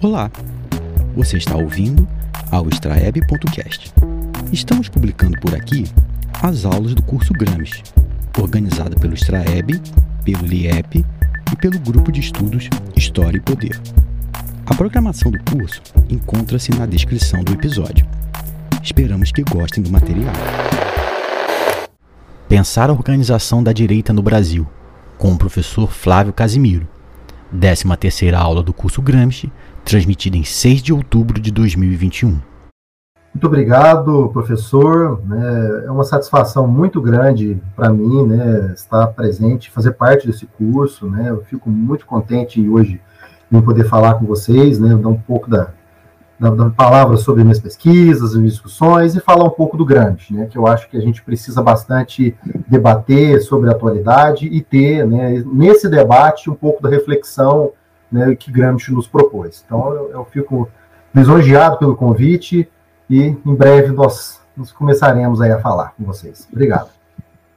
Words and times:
Olá, 0.00 0.30
você 1.16 1.38
está 1.38 1.56
ouvindo 1.56 2.06
ao 2.52 2.68
extraeb.cast. 2.68 3.92
Estamos 4.52 4.88
publicando 4.88 5.36
por 5.40 5.52
aqui 5.56 5.86
as 6.40 6.64
aulas 6.64 6.94
do 6.94 7.02
curso 7.02 7.32
Gramsci, 7.32 7.82
organizado 8.40 8.94
pelo 9.00 9.14
Extraeb, 9.14 9.82
pelo 10.24 10.46
LIEP 10.46 11.04
e 11.52 11.56
pelo 11.56 11.80
Grupo 11.80 12.12
de 12.12 12.20
Estudos 12.20 12.70
História 12.94 13.38
e 13.38 13.40
Poder. 13.40 13.76
A 14.66 14.74
programação 14.76 15.32
do 15.32 15.42
curso 15.50 15.82
encontra-se 16.08 16.70
na 16.70 16.86
descrição 16.86 17.42
do 17.42 17.54
episódio. 17.54 18.06
Esperamos 18.80 19.32
que 19.32 19.42
gostem 19.42 19.82
do 19.82 19.90
material. 19.90 20.32
Pensar 22.48 22.88
a 22.88 22.92
organização 22.92 23.64
da 23.64 23.72
direita 23.72 24.12
no 24.12 24.22
Brasil, 24.22 24.64
com 25.18 25.32
o 25.32 25.38
professor 25.38 25.90
Flávio 25.90 26.32
Casimiro. 26.32 26.86
13 27.50 27.96
terceira 27.96 28.38
aula 28.38 28.62
do 28.62 28.72
curso 28.72 29.00
Gramsci, 29.00 29.52
transmitida 29.84 30.36
em 30.36 30.44
6 30.44 30.82
de 30.82 30.92
outubro 30.92 31.40
de 31.40 31.50
2021. 31.50 32.38
Muito 33.34 33.46
obrigado, 33.46 34.30
professor. 34.32 35.22
Né, 35.24 35.84
é 35.86 35.90
uma 35.90 36.04
satisfação 36.04 36.66
muito 36.66 37.00
grande 37.00 37.60
para 37.76 37.90
mim 37.90 38.26
né, 38.26 38.72
estar 38.74 39.06
presente, 39.08 39.70
fazer 39.70 39.92
parte 39.92 40.26
desse 40.26 40.46
curso. 40.46 41.06
Né, 41.08 41.30
eu 41.30 41.44
fico 41.44 41.70
muito 41.70 42.04
contente 42.04 42.66
hoje 42.68 43.00
em 43.50 43.60
poder 43.62 43.84
falar 43.84 44.14
com 44.14 44.26
vocês, 44.26 44.78
né, 44.78 44.94
dar 44.94 45.08
um 45.08 45.18
pouco 45.18 45.48
da, 45.48 45.72
da, 46.38 46.50
da 46.50 46.70
palavra 46.70 47.16
sobre 47.16 47.42
minhas 47.42 47.58
pesquisas, 47.58 48.34
minhas 48.34 48.52
discussões 48.52 49.16
e 49.16 49.20
falar 49.20 49.44
um 49.44 49.50
pouco 49.50 49.76
do 49.76 49.84
Gramsci, 49.84 50.32
né, 50.32 50.46
que 50.46 50.56
eu 50.56 50.66
acho 50.66 50.88
que 50.88 50.96
a 50.96 51.00
gente 51.00 51.22
precisa 51.22 51.60
bastante 51.62 52.36
debater 52.68 53.40
sobre 53.40 53.68
a 53.68 53.72
atualidade 53.72 54.46
e 54.46 54.62
ter, 54.62 55.06
né, 55.06 55.42
nesse 55.46 55.88
debate, 55.88 56.48
um 56.48 56.54
pouco 56.54 56.82
da 56.82 56.88
reflexão 56.88 57.72
né, 58.10 58.34
que 58.34 58.52
Gramsci 58.52 58.92
nos 58.92 59.06
propôs. 59.06 59.62
Então, 59.66 59.92
eu, 59.92 60.10
eu 60.10 60.24
fico 60.24 60.68
lisonjeado 61.14 61.78
pelo 61.78 61.96
convite 61.96 62.68
e 63.10 63.36
em 63.44 63.54
breve 63.54 63.92
nós, 63.92 64.40
nós 64.56 64.70
começaremos 64.70 65.40
aí 65.40 65.50
a 65.50 65.60
falar 65.60 65.94
com 65.96 66.04
vocês. 66.04 66.46
Obrigado. 66.52 66.90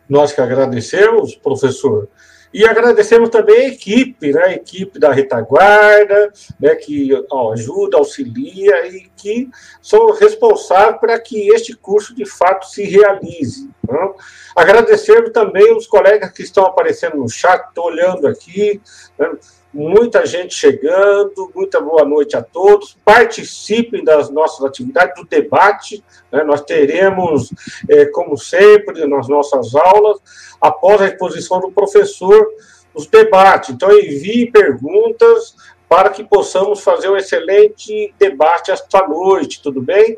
Nós 0.09 0.34
que 0.34 0.41
agradecemos, 0.41 1.36
professor. 1.36 2.09
E 2.53 2.66
agradecemos 2.66 3.30
também 3.30 3.55
a 3.55 3.67
equipe, 3.69 4.33
né, 4.33 4.44
a 4.44 4.53
equipe 4.53 4.99
da 4.99 5.11
retaguarda, 5.11 6.33
né, 6.59 6.75
que 6.75 7.09
ó, 7.31 7.53
ajuda, 7.53 7.97
auxilia 7.97 8.88
e 8.88 9.09
que 9.16 9.49
são 9.81 10.11
responsáveis 10.11 10.99
para 10.99 11.19
que 11.19 11.49
este 11.49 11.75
curso 11.75 12.13
de 12.13 12.25
fato 12.25 12.67
se 12.67 12.83
realize. 12.83 13.69
Né? 13.88 14.13
Agradecemos 14.55 15.31
também 15.31 15.75
os 15.75 15.88
colegas 15.88 16.31
que 16.31 16.44
estão 16.44 16.66
aparecendo 16.66 17.17
no 17.17 17.29
chat, 17.29 17.69
estou 17.69 17.85
olhando 17.85 18.27
aqui, 18.27 18.81
né, 19.17 19.31
muita 19.73 20.25
gente 20.25 20.53
chegando, 20.53 21.52
muita 21.55 21.80
boa 21.80 22.03
noite 22.03 22.36
a 22.36 22.41
todos. 22.41 22.97
Participem 23.05 24.03
das 24.03 24.30
nossas 24.30 24.66
atividades, 24.66 25.16
do 25.16 25.28
debate. 25.28 26.03
Né? 26.31 26.44
Nós 26.44 26.61
teremos, 26.61 27.52
é, 27.89 28.05
como 28.05 28.38
sempre, 28.38 29.05
nas 29.08 29.28
nossas 29.28 29.73
aulas, 29.75 30.19
após 30.59 31.02
a 31.02 31.08
exposição 31.08 31.59
do 31.59 31.72
professor, 31.72 32.47
os 32.94 33.08
debates. 33.08 33.69
Então, 33.69 33.91
envie 33.91 34.52
perguntas 34.52 35.55
para 35.88 36.09
que 36.09 36.23
possamos 36.23 36.81
fazer 36.81 37.09
um 37.09 37.17
excelente 37.17 38.13
debate 38.17 38.72
esta 38.72 39.08
noite, 39.08 39.61
tudo 39.61 39.81
bem? 39.81 40.17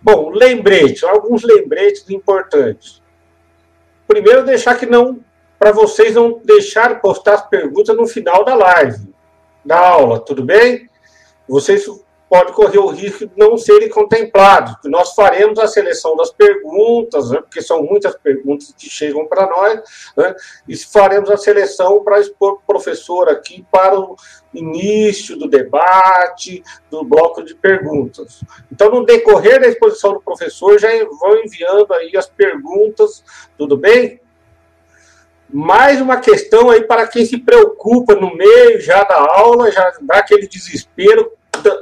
Bom, 0.00 0.30
lembretes, 0.30 1.02
alguns 1.02 1.42
lembretes 1.42 2.08
importantes. 2.10 3.02
Primeiro, 4.06 4.44
deixar 4.44 4.76
que 4.76 4.86
não 4.86 5.18
para 5.58 5.72
vocês 5.72 6.14
não 6.14 6.40
deixarem 6.44 6.98
postar 6.98 7.34
as 7.34 7.48
perguntas 7.48 7.96
no 7.96 8.06
final 8.06 8.44
da 8.44 8.54
live, 8.54 9.14
da 9.64 9.78
aula, 9.78 10.20
tudo 10.20 10.44
bem? 10.44 10.88
Vocês 11.48 11.86
podem 12.28 12.52
correr 12.52 12.78
o 12.78 12.88
risco 12.88 13.26
de 13.26 13.32
não 13.36 13.56
serem 13.56 13.88
contemplados. 13.88 14.74
Nós 14.84 15.14
faremos 15.14 15.58
a 15.58 15.66
seleção 15.66 16.16
das 16.16 16.30
perguntas, 16.30 17.30
né, 17.30 17.40
porque 17.40 17.62
são 17.62 17.82
muitas 17.82 18.16
perguntas 18.16 18.74
que 18.76 18.88
chegam 18.90 19.26
para 19.26 19.46
nós, 19.46 19.80
né, 20.16 20.34
e 20.68 20.76
faremos 20.76 21.30
a 21.30 21.36
seleção 21.36 22.02
para 22.02 22.20
expor 22.20 22.54
o 22.54 22.62
professor 22.66 23.28
aqui 23.28 23.64
para 23.70 23.98
o 23.98 24.16
início 24.52 25.36
do 25.36 25.48
debate, 25.48 26.62
do 26.90 27.04
bloco 27.04 27.42
de 27.42 27.54
perguntas. 27.54 28.40
Então, 28.72 28.90
no 28.90 29.04
decorrer 29.04 29.60
da 29.60 29.68
exposição 29.68 30.12
do 30.14 30.20
professor, 30.20 30.78
já 30.78 30.88
vão 31.20 31.36
enviando 31.44 31.92
aí 31.94 32.16
as 32.16 32.28
perguntas, 32.28 33.22
tudo 33.56 33.76
bem? 33.76 34.20
Mais 35.48 36.00
uma 36.00 36.18
questão 36.18 36.70
aí 36.70 36.82
para 36.82 37.06
quem 37.06 37.24
se 37.24 37.38
preocupa 37.38 38.14
no 38.14 38.34
meio 38.34 38.80
já 38.80 39.02
da 39.04 39.16
aula, 39.16 39.70
já 39.70 39.92
dá 40.00 40.16
aquele 40.16 40.46
desespero 40.46 41.32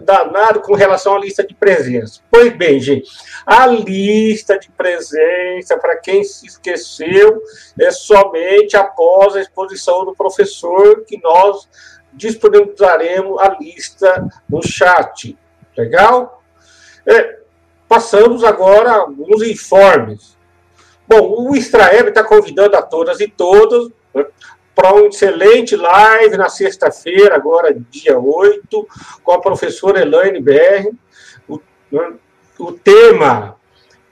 danado 0.03 0.61
com 0.61 0.75
relação 0.75 1.17
à 1.17 1.19
lista 1.19 1.45
de 1.45 1.55
presença. 1.55 2.21
Pois 2.31 2.57
bem, 2.57 2.81
gente, 2.81 3.11
a 3.45 3.67
lista 3.67 4.59
de 4.59 4.71
presença, 4.71 5.77
para 5.79 5.97
quem 5.97 6.23
se 6.25 6.47
esqueceu, 6.47 7.43
é 7.79 7.91
somente 7.91 8.77
após 8.77 9.35
a 9.35 9.41
exposição 9.41 10.05
do 10.05 10.15
professor 10.15 11.05
que 11.05 11.21
nós 11.23 11.69
disponibilizaremos 12.13 13.39
a 13.41 13.57
lista 13.61 14.27
no 14.49 14.63
chat. 14.63 15.37
Legal? 15.77 16.43
É, 17.07 17.41
passamos 17.89 18.45
agora 18.45 18.91
a 18.91 18.97
alguns 18.99 19.43
informes. 19.43 20.34
Bom, 21.07 21.49
o 21.49 21.55
Extraeb 21.55 22.09
está 22.09 22.25
convidando 22.25 22.77
a 22.77 22.83
todas 22.83 23.21
e 23.21 23.29
todos 23.29 23.91
para 24.75 24.95
um 24.95 25.07
excelente 25.07 25.77
live 25.77 26.37
na 26.37 26.49
sexta-feira, 26.49 27.37
agora 27.37 27.77
dia 27.91 28.19
8, 28.19 28.89
com 29.23 29.33
a 29.33 29.41
professora 29.41 30.01
Elaine 30.01 30.41
BR. 30.41 30.91
O, 31.49 31.61
né, 31.93 32.15
o 32.59 32.73
tema, 32.73 33.57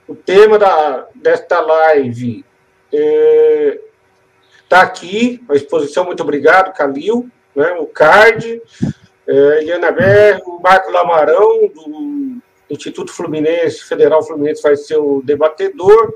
o 0.07 0.15
tema 0.15 0.57
da, 0.57 1.07
desta 1.13 1.59
live 1.59 2.45
está 2.91 2.97
é, 2.97 3.79
tá 4.69 4.81
aqui, 4.81 5.43
a 5.49 5.55
exposição, 5.55 6.05
muito 6.05 6.23
obrigado, 6.23 6.73
Calil, 6.73 7.29
né, 7.55 7.73
o 7.79 7.85
CARD, 7.85 8.61
é, 9.27 9.61
Eliana 9.61 9.91
BR, 9.91 10.41
o 10.45 10.61
Marco 10.61 10.91
Lamarão, 10.91 11.67
do 11.67 12.41
Instituto 12.69 13.11
Fluminense, 13.11 13.83
Federal 13.83 14.23
Fluminense, 14.23 14.61
vai 14.61 14.75
ser 14.75 14.97
o 14.97 15.21
debatedor, 15.23 16.13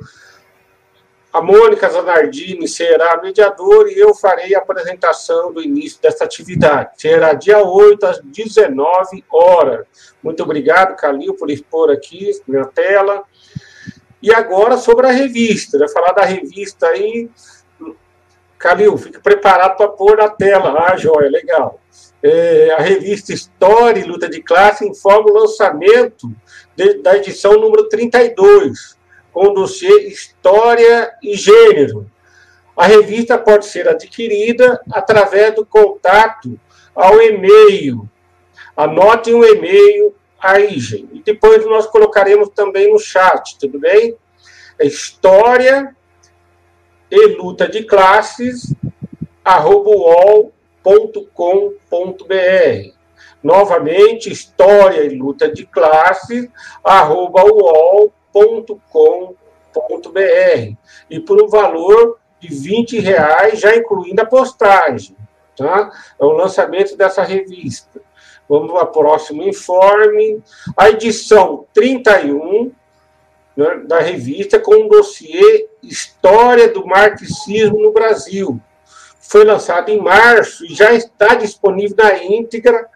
a 1.32 1.42
Mônica 1.42 1.90
Zanardini 1.90 2.68
será 2.68 3.14
a 3.14 3.22
mediadora 3.22 3.92
e 3.92 4.00
eu 4.00 4.14
farei 4.14 4.56
a 4.56 4.60
apresentação 4.60 5.52
do 5.52 5.62
início 5.62 6.02
desta 6.02 6.24
atividade. 6.24 6.92
Será 6.98 7.34
dia 7.34 7.62
8 7.62 8.06
às 8.06 8.22
19 8.22 9.24
horas. 9.30 9.86
Muito 10.24 10.42
obrigado, 10.42 10.96
Calil, 10.96 11.34
por 11.36 11.52
expor 11.52 11.92
aqui 11.92 12.32
na 12.48 12.66
tela. 12.66 13.24
E 14.22 14.34
agora 14.34 14.78
sobre 14.78 15.08
a 15.08 15.12
revista. 15.12 15.78
Vai 15.78 15.90
falar 15.90 16.14
da 16.14 16.24
revista 16.24 16.88
aí. 16.88 17.30
Calil, 18.58 18.98
fique 18.98 19.20
preparado 19.20 19.78
para 19.78 19.90
pôr 19.90 20.18
na 20.18 20.30
tela. 20.30 20.88
Ah, 20.88 20.98
joia, 20.98 21.30
legal. 21.30 21.80
É, 22.24 22.72
a 22.72 22.82
revista 22.82 23.32
História 23.32 24.00
e 24.00 24.08
Luta 24.08 24.28
de 24.28 24.42
Classe 24.42 24.88
informa 24.88 25.30
o 25.30 25.34
lançamento 25.42 26.32
de, 26.76 26.96
da 26.96 27.16
edição 27.16 27.54
número 27.60 27.88
32 27.90 28.97
com 29.38 29.50
o 29.50 29.54
dossiê 29.54 30.08
História 30.08 31.14
e 31.22 31.36
Gênero. 31.36 32.10
A 32.76 32.88
revista 32.88 33.38
pode 33.38 33.68
ser 33.68 33.88
adquirida 33.88 34.82
através 34.92 35.54
do 35.54 35.64
contato 35.64 36.60
ao 36.96 37.22
e-mail. 37.22 38.10
Anotem 38.76 39.36
o 39.36 39.46
e-mail 39.46 40.16
aí, 40.40 40.80
gente. 40.80 41.18
E 41.18 41.22
depois 41.22 41.64
nós 41.68 41.86
colocaremos 41.86 42.50
também 42.50 42.92
no 42.92 42.98
chat, 42.98 43.60
tudo 43.60 43.78
bem? 43.78 44.18
É 44.80 44.88
história 44.88 45.96
e 47.12 47.28
luta 47.36 47.70
de 47.70 47.84
classes, 47.84 48.74
arroba 49.46 49.92
uol.com.br. 49.92 51.24
Novamente, 53.44 54.32
história 54.32 55.04
e 55.04 55.10
luta 55.10 55.48
de 55.48 55.64
classes, 55.64 56.50
arroba 56.84 57.44
www.postagem.com.br 58.34 60.76
e 61.10 61.20
por 61.20 61.42
um 61.42 61.48
valor 61.48 62.20
de 62.40 62.50
20 62.50 63.00
reais, 63.00 63.60
já 63.60 63.76
incluindo 63.76 64.22
a 64.22 64.26
postagem. 64.26 65.16
Tá? 65.56 65.92
É 66.20 66.24
o 66.24 66.32
lançamento 66.32 66.96
dessa 66.96 67.24
revista. 67.24 68.02
Vamos 68.48 68.72
ao 68.72 68.88
próximo 68.88 69.44
informe. 69.44 70.42
A 70.76 70.90
edição 70.90 71.66
31 71.74 72.72
né, 73.56 73.78
da 73.86 74.00
revista 74.00 74.60
com 74.60 74.86
o 74.86 74.90
dossiê 74.90 75.68
História 75.82 76.68
do 76.68 76.86
Marxismo 76.86 77.82
no 77.82 77.92
Brasil. 77.92 78.60
Foi 79.20 79.44
lançado 79.44 79.90
em 79.90 80.00
março 80.00 80.66
e 80.66 80.74
já 80.74 80.94
está 80.94 81.36
disponível 81.36 81.98
na 81.98 82.24
íntegra 82.24 82.88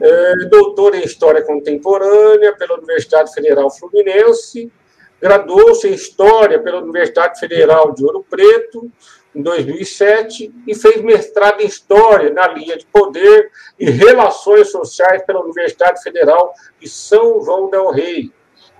É, 0.00 0.34
doutor 0.50 0.94
em 0.94 1.04
História 1.04 1.42
Contemporânea 1.42 2.54
pela 2.56 2.76
Universidade 2.76 3.32
Federal 3.32 3.70
Fluminense, 3.70 4.70
graduou-se 5.20 5.88
em 5.88 5.94
História 5.94 6.60
pela 6.60 6.82
Universidade 6.82 7.38
Federal 7.38 7.92
de 7.92 8.04
Ouro 8.04 8.24
Preto, 8.28 8.90
em 9.34 9.42
2007, 9.42 10.52
e 10.66 10.74
fez 10.74 11.00
mestrado 11.02 11.60
em 11.60 11.66
História 11.66 12.30
na 12.30 12.48
linha 12.48 12.76
de 12.76 12.86
Poder 12.86 13.50
e 13.78 13.90
Relações 13.90 14.70
Sociais 14.70 15.22
pela 15.24 15.42
Universidade 15.42 16.02
Federal 16.02 16.52
de 16.80 16.88
São 16.88 17.40
João 17.42 17.70
del 17.70 17.90
Rei, 17.90 18.30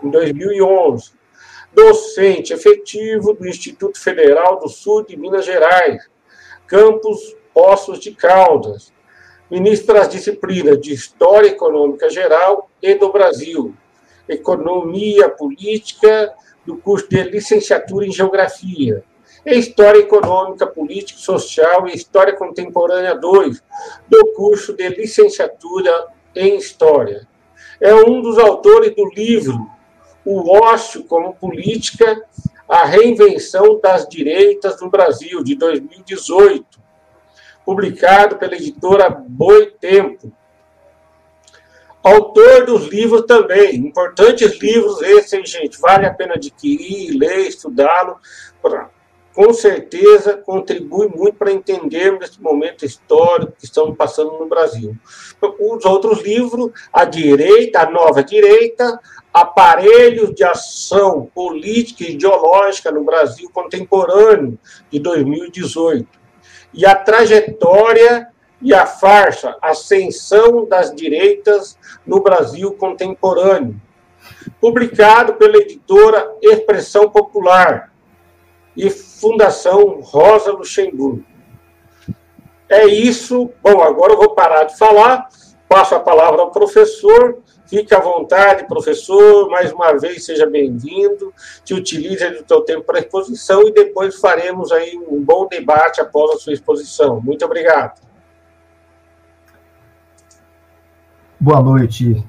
em 0.02 0.10
2011 0.10 1.23
docente 1.74 2.52
efetivo 2.52 3.34
do 3.34 3.46
Instituto 3.46 3.98
Federal 4.00 4.58
do 4.58 4.68
Sul 4.68 5.04
de 5.04 5.16
Minas 5.16 5.44
Gerais, 5.44 6.08
campus 6.66 7.36
Poços 7.52 8.00
de 8.00 8.12
Caldas, 8.12 8.92
ministro 9.50 9.94
das 9.94 10.08
disciplinas 10.08 10.80
de 10.80 10.92
História 10.92 11.48
Econômica 11.48 12.08
Geral 12.08 12.70
e 12.82 12.94
do 12.94 13.12
Brasil, 13.12 13.74
Economia 14.28 15.28
Política, 15.28 16.32
do 16.64 16.76
curso 16.76 17.08
de 17.08 17.22
Licenciatura 17.24 18.06
em 18.06 18.12
Geografia, 18.12 19.04
e 19.44 19.58
História 19.58 20.00
Econômica, 20.00 20.66
Política 20.66 21.20
Social 21.20 21.86
e 21.86 21.94
História 21.94 22.34
Contemporânea 22.34 23.14
2, 23.14 23.62
do 24.08 24.32
curso 24.32 24.72
de 24.72 24.88
Licenciatura 24.88 26.06
em 26.34 26.56
História. 26.56 27.28
É 27.80 27.94
um 27.94 28.22
dos 28.22 28.38
autores 28.38 28.94
do 28.94 29.06
livro 29.10 29.73
o 30.24 30.56
ócio 30.56 31.04
como 31.04 31.34
política, 31.34 32.22
a 32.68 32.84
reinvenção 32.84 33.78
das 33.80 34.08
direitas 34.08 34.80
no 34.80 34.90
Brasil, 34.90 35.42
de 35.42 35.54
2018, 35.54 36.80
publicado 37.64 38.36
pela 38.36 38.54
editora 38.54 39.10
Boitempo. 39.10 40.32
Autor 42.02 42.66
dos 42.66 42.88
livros 42.88 43.22
também, 43.22 43.76
importantes 43.76 44.60
livros 44.60 45.00
esses, 45.00 45.48
gente, 45.48 45.80
vale 45.80 46.04
a 46.04 46.12
pena 46.12 46.34
adquirir, 46.34 47.16
ler, 47.16 47.48
estudá-lo, 47.48 48.18
com 49.34 49.52
certeza 49.52 50.36
contribui 50.36 51.08
muito 51.08 51.36
para 51.36 51.50
entendermos 51.50 52.30
esse 52.30 52.40
momento 52.40 52.84
histórico 52.84 53.52
que 53.58 53.64
estamos 53.64 53.96
passando 53.96 54.32
no 54.38 54.46
Brasil. 54.46 54.96
Os 55.58 55.84
outros 55.84 56.22
livros, 56.22 56.70
A 56.92 57.04
Direita, 57.04 57.80
A 57.80 57.90
Nova 57.90 58.22
Direita, 58.22 59.00
Aparelhos 59.34 60.32
de 60.32 60.44
Ação 60.44 61.28
Política 61.34 62.04
e 62.04 62.12
Ideológica 62.12 62.92
no 62.92 63.02
Brasil 63.02 63.50
Contemporâneo, 63.52 64.56
de 64.88 65.00
2018, 65.00 66.08
e 66.72 66.86
A 66.86 66.94
Trajetória 66.94 68.28
e 68.62 68.72
a 68.72 68.86
Farsa, 68.86 69.56
Ascensão 69.60 70.66
das 70.66 70.94
Direitas 70.94 71.76
no 72.06 72.22
Brasil 72.22 72.72
Contemporâneo, 72.72 73.78
publicado 74.60 75.34
pela 75.34 75.56
editora 75.56 76.32
Expressão 76.40 77.10
Popular, 77.10 77.92
e 78.76 78.90
Fundação 78.90 80.00
Rosa 80.00 80.52
Luxemburgo. 80.52 81.24
É 82.68 82.86
isso. 82.86 83.50
Bom, 83.62 83.82
agora 83.82 84.12
eu 84.12 84.18
vou 84.18 84.34
parar 84.34 84.64
de 84.64 84.76
falar, 84.76 85.28
passo 85.68 85.94
a 85.94 86.00
palavra 86.00 86.42
ao 86.42 86.50
professor. 86.50 87.42
Fique 87.66 87.94
à 87.94 88.00
vontade, 88.00 88.66
professor. 88.66 89.48
Mais 89.48 89.72
uma 89.72 89.92
vez, 89.98 90.24
seja 90.24 90.46
bem-vindo. 90.46 91.32
Te 91.64 91.72
utilize 91.72 92.28
do 92.30 92.46
seu 92.46 92.60
tempo 92.60 92.82
para 92.82 92.98
a 92.98 93.00
exposição 93.00 93.66
e 93.66 93.72
depois 93.72 94.16
faremos 94.16 94.70
aí 94.70 94.98
um 95.08 95.22
bom 95.22 95.48
debate 95.48 96.00
após 96.00 96.32
a 96.32 96.38
sua 96.38 96.52
exposição. 96.52 97.20
Muito 97.20 97.44
obrigado. 97.44 98.00
Boa 101.40 101.62
noite 101.62 102.22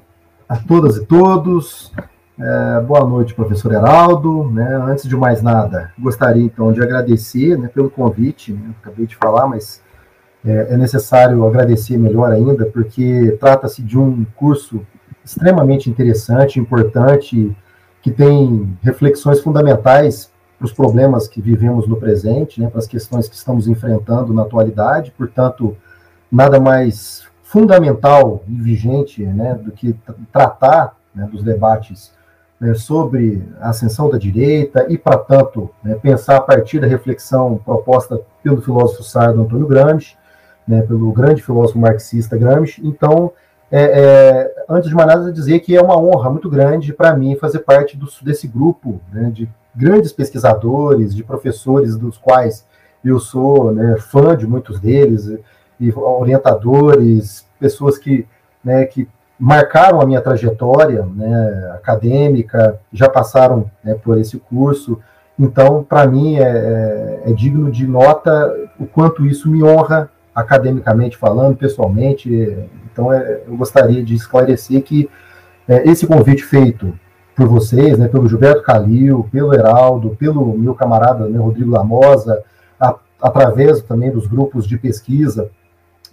a 0.48 0.58
todas 0.58 0.98
e 0.98 1.06
todos. 1.06 1.92
É, 2.40 2.82
boa 2.82 3.06
noite, 3.06 3.34
professor 3.34 3.74
Heraldo. 3.74 4.50
Né? 4.52 4.76
Antes 4.88 5.08
de 5.08 5.16
mais 5.18 5.42
nada, 5.42 5.92
gostaria 6.00 6.44
então 6.44 6.72
de 6.72 6.82
agradecer 6.82 7.58
né, 7.58 7.68
pelo 7.68 7.90
convite. 7.90 8.54
Né? 8.54 8.74
Acabei 8.82 9.06
de 9.06 9.16
falar, 9.18 9.48
mas 9.48 9.82
é, 10.46 10.74
é 10.74 10.78
necessário 10.78 11.46
agradecer 11.46 11.98
melhor 11.98 12.32
ainda, 12.32 12.66
porque 12.68 13.38
trata-se 13.40 13.82
de 13.82 13.98
um 13.98 14.26
curso 14.36 14.86
extremamente 15.26 15.90
interessante, 15.90 16.60
importante, 16.60 17.56
que 18.02 18.12
tem 18.12 18.78
reflexões 18.84 19.42
fundamentais 19.42 20.32
para 20.58 20.66
os 20.66 20.72
problemas 20.72 21.28
que 21.28 21.42
vivemos 21.42 21.88
no 21.88 21.98
presente, 21.98 22.62
né, 22.62 22.70
para 22.70 22.80
as 22.80 22.88
questões 22.88 23.28
que 23.28 23.36
estamos 23.36 23.68
enfrentando 23.68 24.32
na 24.32 24.44
atualidade. 24.44 25.12
Portanto, 25.18 25.76
nada 26.32 26.60
mais 26.60 27.24
fundamental 27.44 28.44
e 28.48 28.62
vigente 28.62 29.26
né, 29.26 29.56
do 29.56 29.72
que 29.72 29.96
tratar 30.32 30.96
né, 31.14 31.28
dos 31.32 31.44
debates 31.44 32.14
né, 32.60 32.74
sobre 32.74 33.44
a 33.60 33.70
ascensão 33.70 34.10
da 34.10 34.18
direita 34.18 34.86
e, 34.88 34.98
para 34.98 35.18
tanto, 35.18 35.70
né, 35.84 35.96
pensar 35.96 36.38
a 36.38 36.42
partir 36.42 36.80
da 36.80 36.88
reflexão 36.88 37.60
proposta 37.66 38.22
pelo 38.44 38.62
filósofo 38.62 39.04
sardo 39.04 39.42
Antônio 39.42 39.68
Gramsci, 39.68 40.16
né, 40.68 40.82
pelo 40.84 41.12
grande 41.12 41.42
filósofo 41.42 41.80
marxista 41.80 42.38
Gramsci. 42.38 42.82
Então, 42.86 43.32
é, 43.72 43.82
é, 43.82 44.56
antes 44.70 44.90
de 44.90 44.96
mais 44.96 45.08
nada, 45.08 45.32
dizer 45.32 45.60
que 45.60 45.76
é 45.76 45.82
uma 45.82 46.00
honra 46.00 46.30
muito 46.30 46.50
grande 46.50 46.94
para 46.94 47.16
mim 47.16 47.36
fazer 47.36 47.60
parte 47.60 47.98
do, 47.98 48.08
desse 48.22 48.48
grupo 48.48 49.02
né, 49.12 49.30
de 49.32 49.50
grandes 49.76 50.12
pesquisadores, 50.12 51.14
de 51.16 51.24
professores 51.24 51.98
dos 51.98 52.18
quais 52.18 52.66
eu 53.04 53.20
sou 53.20 53.72
né, 53.72 53.98
fã 53.98 54.36
de 54.36 54.48
muitos 54.48 54.80
deles, 54.80 55.38
e 55.80 55.92
orientadores, 55.94 57.46
pessoas 57.60 57.98
que, 57.98 58.26
né, 58.64 58.86
que 58.86 59.08
marcaram 59.38 60.00
a 60.00 60.06
minha 60.06 60.22
trajetória 60.22 61.06
né, 61.06 61.72
acadêmica, 61.74 62.80
já 62.92 63.10
passaram 63.10 63.70
né, 63.84 63.94
por 63.96 64.18
esse 64.18 64.40
curso. 64.40 65.00
Então, 65.38 65.84
para 65.84 66.08
mim, 66.08 66.38
é, 66.38 66.44
é, 66.44 67.30
é, 67.30 67.34
digno 67.34 67.70
de 67.70 67.86
nota 67.86 68.56
o 68.80 68.86
quanto 68.86 69.26
isso 69.26 69.50
me 69.50 69.62
honra 69.62 70.10
academicamente 70.36 71.16
falando, 71.16 71.56
pessoalmente. 71.56 72.30
Então, 72.92 73.12
é, 73.12 73.42
eu 73.48 73.56
gostaria 73.56 74.04
de 74.04 74.14
esclarecer 74.14 74.84
que 74.84 75.10
é, 75.68 75.90
esse 75.90 76.06
convite 76.06 76.44
feito 76.44 76.94
por 77.36 77.48
vocês, 77.48 77.98
né, 77.98 78.08
pelo 78.08 78.28
Gilberto 78.28 78.64
Calil, 78.64 79.28
pelo 79.32 79.54
Heraldo, 79.54 80.16
pelo 80.18 80.58
meu 80.58 80.76
camarada 80.76 81.28
né, 81.28 81.38
Rodrigo 81.38 81.72
Lamosa, 81.72 82.44
a, 82.80 82.96
através 83.22 83.82
também 83.82 84.12
dos 84.12 84.28
grupos 84.28 84.68
de 84.68 84.78
pesquisa, 84.78 85.50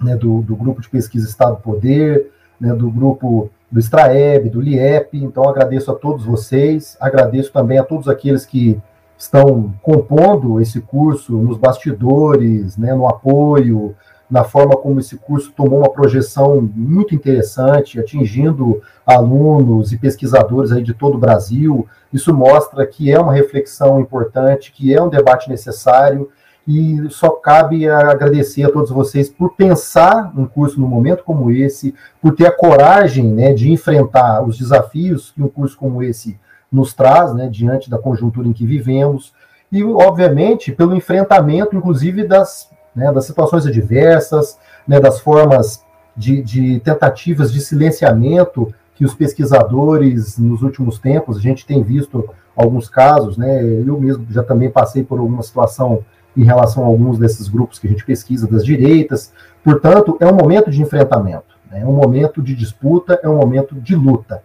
né, 0.00 0.16
do, 0.16 0.42
do 0.42 0.56
grupo 0.56 0.80
de 0.80 0.88
pesquisa 0.88 1.28
Estado 1.28 1.56
Poder, 1.56 2.30
né, 2.60 2.74
do 2.74 2.90
grupo 2.90 3.50
do 3.70 3.78
Straeb, 3.78 4.50
do 4.50 4.60
LIEP. 4.60 5.22
Então, 5.22 5.48
agradeço 5.48 5.90
a 5.90 5.94
todos 5.94 6.24
vocês, 6.24 6.96
agradeço 7.00 7.52
também 7.52 7.78
a 7.78 7.84
todos 7.84 8.08
aqueles 8.08 8.44
que 8.44 8.80
estão 9.16 9.72
compondo 9.80 10.60
esse 10.60 10.80
curso 10.80 11.36
nos 11.36 11.56
bastidores, 11.56 12.76
né, 12.76 12.92
no 12.94 13.08
apoio, 13.08 13.94
na 14.32 14.44
forma 14.44 14.74
como 14.78 14.98
esse 14.98 15.18
curso 15.18 15.52
tomou 15.54 15.80
uma 15.80 15.90
projeção 15.90 16.66
muito 16.74 17.14
interessante, 17.14 18.00
atingindo 18.00 18.80
alunos 19.04 19.92
e 19.92 19.98
pesquisadores 19.98 20.72
aí 20.72 20.82
de 20.82 20.94
todo 20.94 21.16
o 21.16 21.18
Brasil. 21.18 21.86
Isso 22.10 22.32
mostra 22.32 22.86
que 22.86 23.12
é 23.12 23.20
uma 23.20 23.34
reflexão 23.34 24.00
importante, 24.00 24.72
que 24.72 24.94
é 24.94 25.02
um 25.02 25.10
debate 25.10 25.50
necessário 25.50 26.30
e 26.66 27.10
só 27.10 27.28
cabe 27.28 27.86
agradecer 27.86 28.64
a 28.64 28.72
todos 28.72 28.90
vocês 28.90 29.28
por 29.28 29.54
pensar 29.54 30.32
um 30.34 30.46
curso 30.46 30.80
num 30.80 30.88
momento 30.88 31.24
como 31.24 31.50
esse, 31.50 31.94
por 32.18 32.34
ter 32.34 32.46
a 32.46 32.56
coragem 32.56 33.30
né, 33.30 33.52
de 33.52 33.70
enfrentar 33.70 34.42
os 34.42 34.56
desafios 34.56 35.30
que 35.32 35.42
um 35.42 35.48
curso 35.48 35.76
como 35.76 36.02
esse 36.02 36.40
nos 36.70 36.94
traz, 36.94 37.34
né, 37.34 37.50
diante 37.50 37.90
da 37.90 37.98
conjuntura 37.98 38.48
em 38.48 38.54
que 38.54 38.64
vivemos, 38.64 39.34
e, 39.70 39.84
obviamente, 39.84 40.72
pelo 40.72 40.94
enfrentamento, 40.94 41.76
inclusive, 41.76 42.26
das 42.26 42.71
né, 42.94 43.12
das 43.12 43.25
situações 43.25 43.66
adversas, 43.66 44.58
né, 44.87 45.00
das 45.00 45.20
formas 45.20 45.82
de, 46.16 46.42
de, 46.42 46.80
tentativas 46.80 47.52
de 47.52 47.61
silenciamento 47.61 48.72
que 48.94 49.04
os 49.04 49.14
pesquisadores, 49.14 50.38
nos 50.38 50.62
últimos 50.62 50.99
tempos, 50.99 51.37
a 51.37 51.40
gente 51.40 51.66
tem 51.66 51.82
visto 51.82 52.28
alguns 52.54 52.88
casos, 52.88 53.37
né, 53.37 53.62
eu 53.64 53.99
mesmo 53.99 54.26
já 54.30 54.42
também 54.42 54.70
passei 54.70 55.02
por 55.02 55.18
alguma 55.18 55.42
situação 55.42 56.04
em 56.37 56.44
relação 56.44 56.84
a 56.84 56.87
alguns 56.87 57.18
desses 57.18 57.49
grupos 57.49 57.78
que 57.78 57.87
a 57.87 57.90
gente 57.90 58.04
pesquisa 58.04 58.46
das 58.46 58.64
direitas, 58.64 59.32
portanto, 59.64 60.16
é 60.20 60.26
um 60.26 60.34
momento 60.34 60.70
de 60.70 60.82
enfrentamento, 60.82 61.56
né, 61.70 61.80
é 61.80 61.87
um 61.87 61.92
momento 61.92 62.42
de 62.42 62.54
disputa, 62.54 63.18
é 63.22 63.28
um 63.28 63.37
momento 63.37 63.75
de 63.75 63.94
luta. 63.94 64.42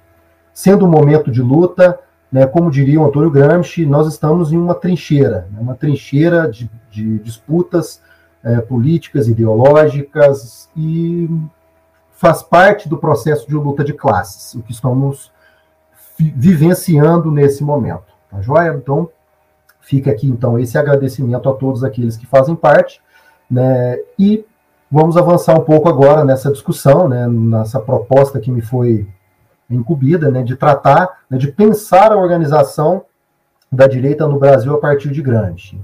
Sendo 0.54 0.86
um 0.86 0.90
momento 0.90 1.30
de 1.30 1.42
luta, 1.42 2.00
né, 2.32 2.46
como 2.46 2.72
diria 2.72 3.00
o 3.00 3.06
Antônio 3.06 3.30
Gramsci, 3.30 3.86
nós 3.86 4.08
estamos 4.08 4.52
em 4.52 4.58
uma 4.58 4.74
trincheira, 4.74 5.48
né, 5.52 5.60
uma 5.60 5.76
trincheira 5.76 6.50
de, 6.50 6.70
de 6.90 7.20
disputas 7.20 8.02
é, 8.44 8.62
políticas, 8.62 9.28
ideológicas 9.28 10.70
e 10.76 11.30
faz 12.12 12.42
parte 12.42 12.90
do 12.90 12.98
processo 12.98 13.48
de 13.48 13.56
luta 13.56 13.84
de 13.84 13.94
classes, 13.94 14.56
o 14.56 14.64
que 14.64 14.72
estamos 14.72 15.32
vivenciando 16.18 17.32
nesse 17.32 17.64
momento. 17.64 18.06
Tá 18.30 18.42
joia? 18.42 18.74
Então, 18.74 19.10
fica 19.80 20.12
aqui 20.12 20.28
então 20.28 20.58
esse 20.58 20.78
agradecimento 20.78 21.48
a 21.48 21.54
todos 21.54 21.84
aqueles 21.84 22.18
que 22.18 22.26
fazem 22.26 22.56
parte, 22.56 23.02
né? 23.50 23.98
E 24.18 24.44
vamos 24.92 25.16
avançar 25.16 25.56
um 25.56 25.64
pouco 25.64 25.88
agora 25.88 26.26
nessa 26.26 26.52
discussão, 26.52 27.08
né? 27.08 27.28
Nessa 27.28 27.80
proposta 27.80 28.40
que 28.40 28.52
me 28.52 28.62
foi 28.62 29.08
incumbida, 29.70 30.32
né? 30.32 30.42
De 30.42 30.56
tratar, 30.56 31.20
né, 31.30 31.38
de 31.38 31.52
pensar 31.52 32.12
a 32.12 32.18
organização 32.18 33.06
da 33.72 33.88
direita 33.88 34.28
no 34.28 34.40
Brasil 34.40 34.74
a 34.74 34.80
partir 34.80 35.12
de 35.12 35.22
Gramsci. 35.22 35.80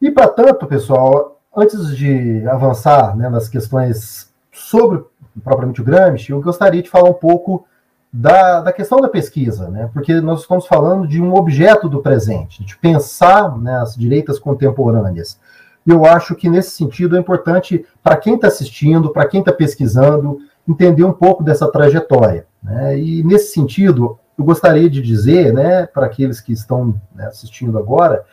E 0.00 0.10
para 0.10 0.28
tanto, 0.28 0.66
pessoal, 0.66 1.37
antes 1.58 1.96
de 1.96 2.46
avançar 2.48 3.16
né, 3.16 3.28
nas 3.28 3.48
questões 3.48 4.32
sobre 4.52 5.02
propriamente 5.42 5.80
o 5.80 5.84
Gramsci, 5.84 6.30
eu 6.30 6.40
gostaria 6.40 6.82
de 6.82 6.88
falar 6.88 7.08
um 7.10 7.14
pouco 7.14 7.66
da, 8.12 8.60
da 8.60 8.72
questão 8.72 9.00
da 9.00 9.08
pesquisa, 9.08 9.68
né, 9.68 9.90
porque 9.92 10.20
nós 10.20 10.40
estamos 10.40 10.66
falando 10.66 11.06
de 11.06 11.20
um 11.20 11.34
objeto 11.34 11.88
do 11.88 12.00
presente, 12.00 12.64
de 12.64 12.76
pensar 12.76 13.58
né, 13.58 13.76
as 13.78 13.94
direitas 13.94 14.38
contemporâneas. 14.38 15.38
Eu 15.86 16.04
acho 16.04 16.34
que 16.34 16.48
nesse 16.48 16.70
sentido 16.70 17.16
é 17.16 17.20
importante 17.20 17.84
para 18.02 18.16
quem 18.16 18.34
está 18.34 18.46
assistindo, 18.46 19.10
para 19.10 19.26
quem 19.26 19.40
está 19.40 19.52
pesquisando, 19.52 20.38
entender 20.66 21.04
um 21.04 21.12
pouco 21.12 21.42
dessa 21.42 21.70
trajetória. 21.70 22.46
Né, 22.62 22.98
e 22.98 23.22
nesse 23.24 23.52
sentido, 23.52 24.18
eu 24.38 24.44
gostaria 24.44 24.88
de 24.88 25.02
dizer, 25.02 25.52
né, 25.52 25.86
para 25.86 26.06
aqueles 26.06 26.40
que 26.40 26.52
estão 26.52 27.00
né, 27.14 27.26
assistindo 27.26 27.78
agora, 27.78 28.24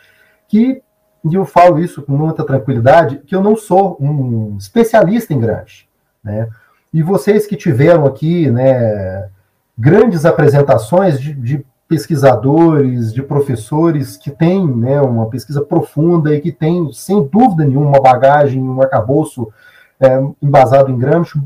que 0.48 0.82
e 1.30 1.34
eu 1.34 1.44
falo 1.44 1.78
isso 1.78 2.02
com 2.02 2.12
muita 2.12 2.44
tranquilidade, 2.44 3.18
que 3.26 3.34
eu 3.34 3.42
não 3.42 3.56
sou 3.56 3.96
um 4.00 4.56
especialista 4.58 5.32
em 5.32 5.40
Gramsci, 5.40 5.86
né? 6.22 6.48
E 6.92 7.02
vocês 7.02 7.46
que 7.46 7.56
tiveram 7.56 8.06
aqui, 8.06 8.50
né, 8.50 9.28
grandes 9.76 10.24
apresentações 10.24 11.20
de, 11.20 11.34
de 11.34 11.66
pesquisadores, 11.88 13.12
de 13.12 13.22
professores 13.22 14.16
que 14.16 14.30
têm 14.30 14.66
né, 14.66 15.00
uma 15.00 15.28
pesquisa 15.28 15.62
profunda 15.62 16.34
e 16.34 16.40
que 16.40 16.50
têm, 16.50 16.90
sem 16.92 17.26
dúvida 17.26 17.64
nenhuma, 17.64 17.90
uma 17.90 18.00
bagagem, 18.00 18.62
um 18.62 18.80
arcabouço 18.80 19.52
é, 20.00 20.20
embasado 20.42 20.90
em 20.90 20.98
Gramsci 20.98 21.40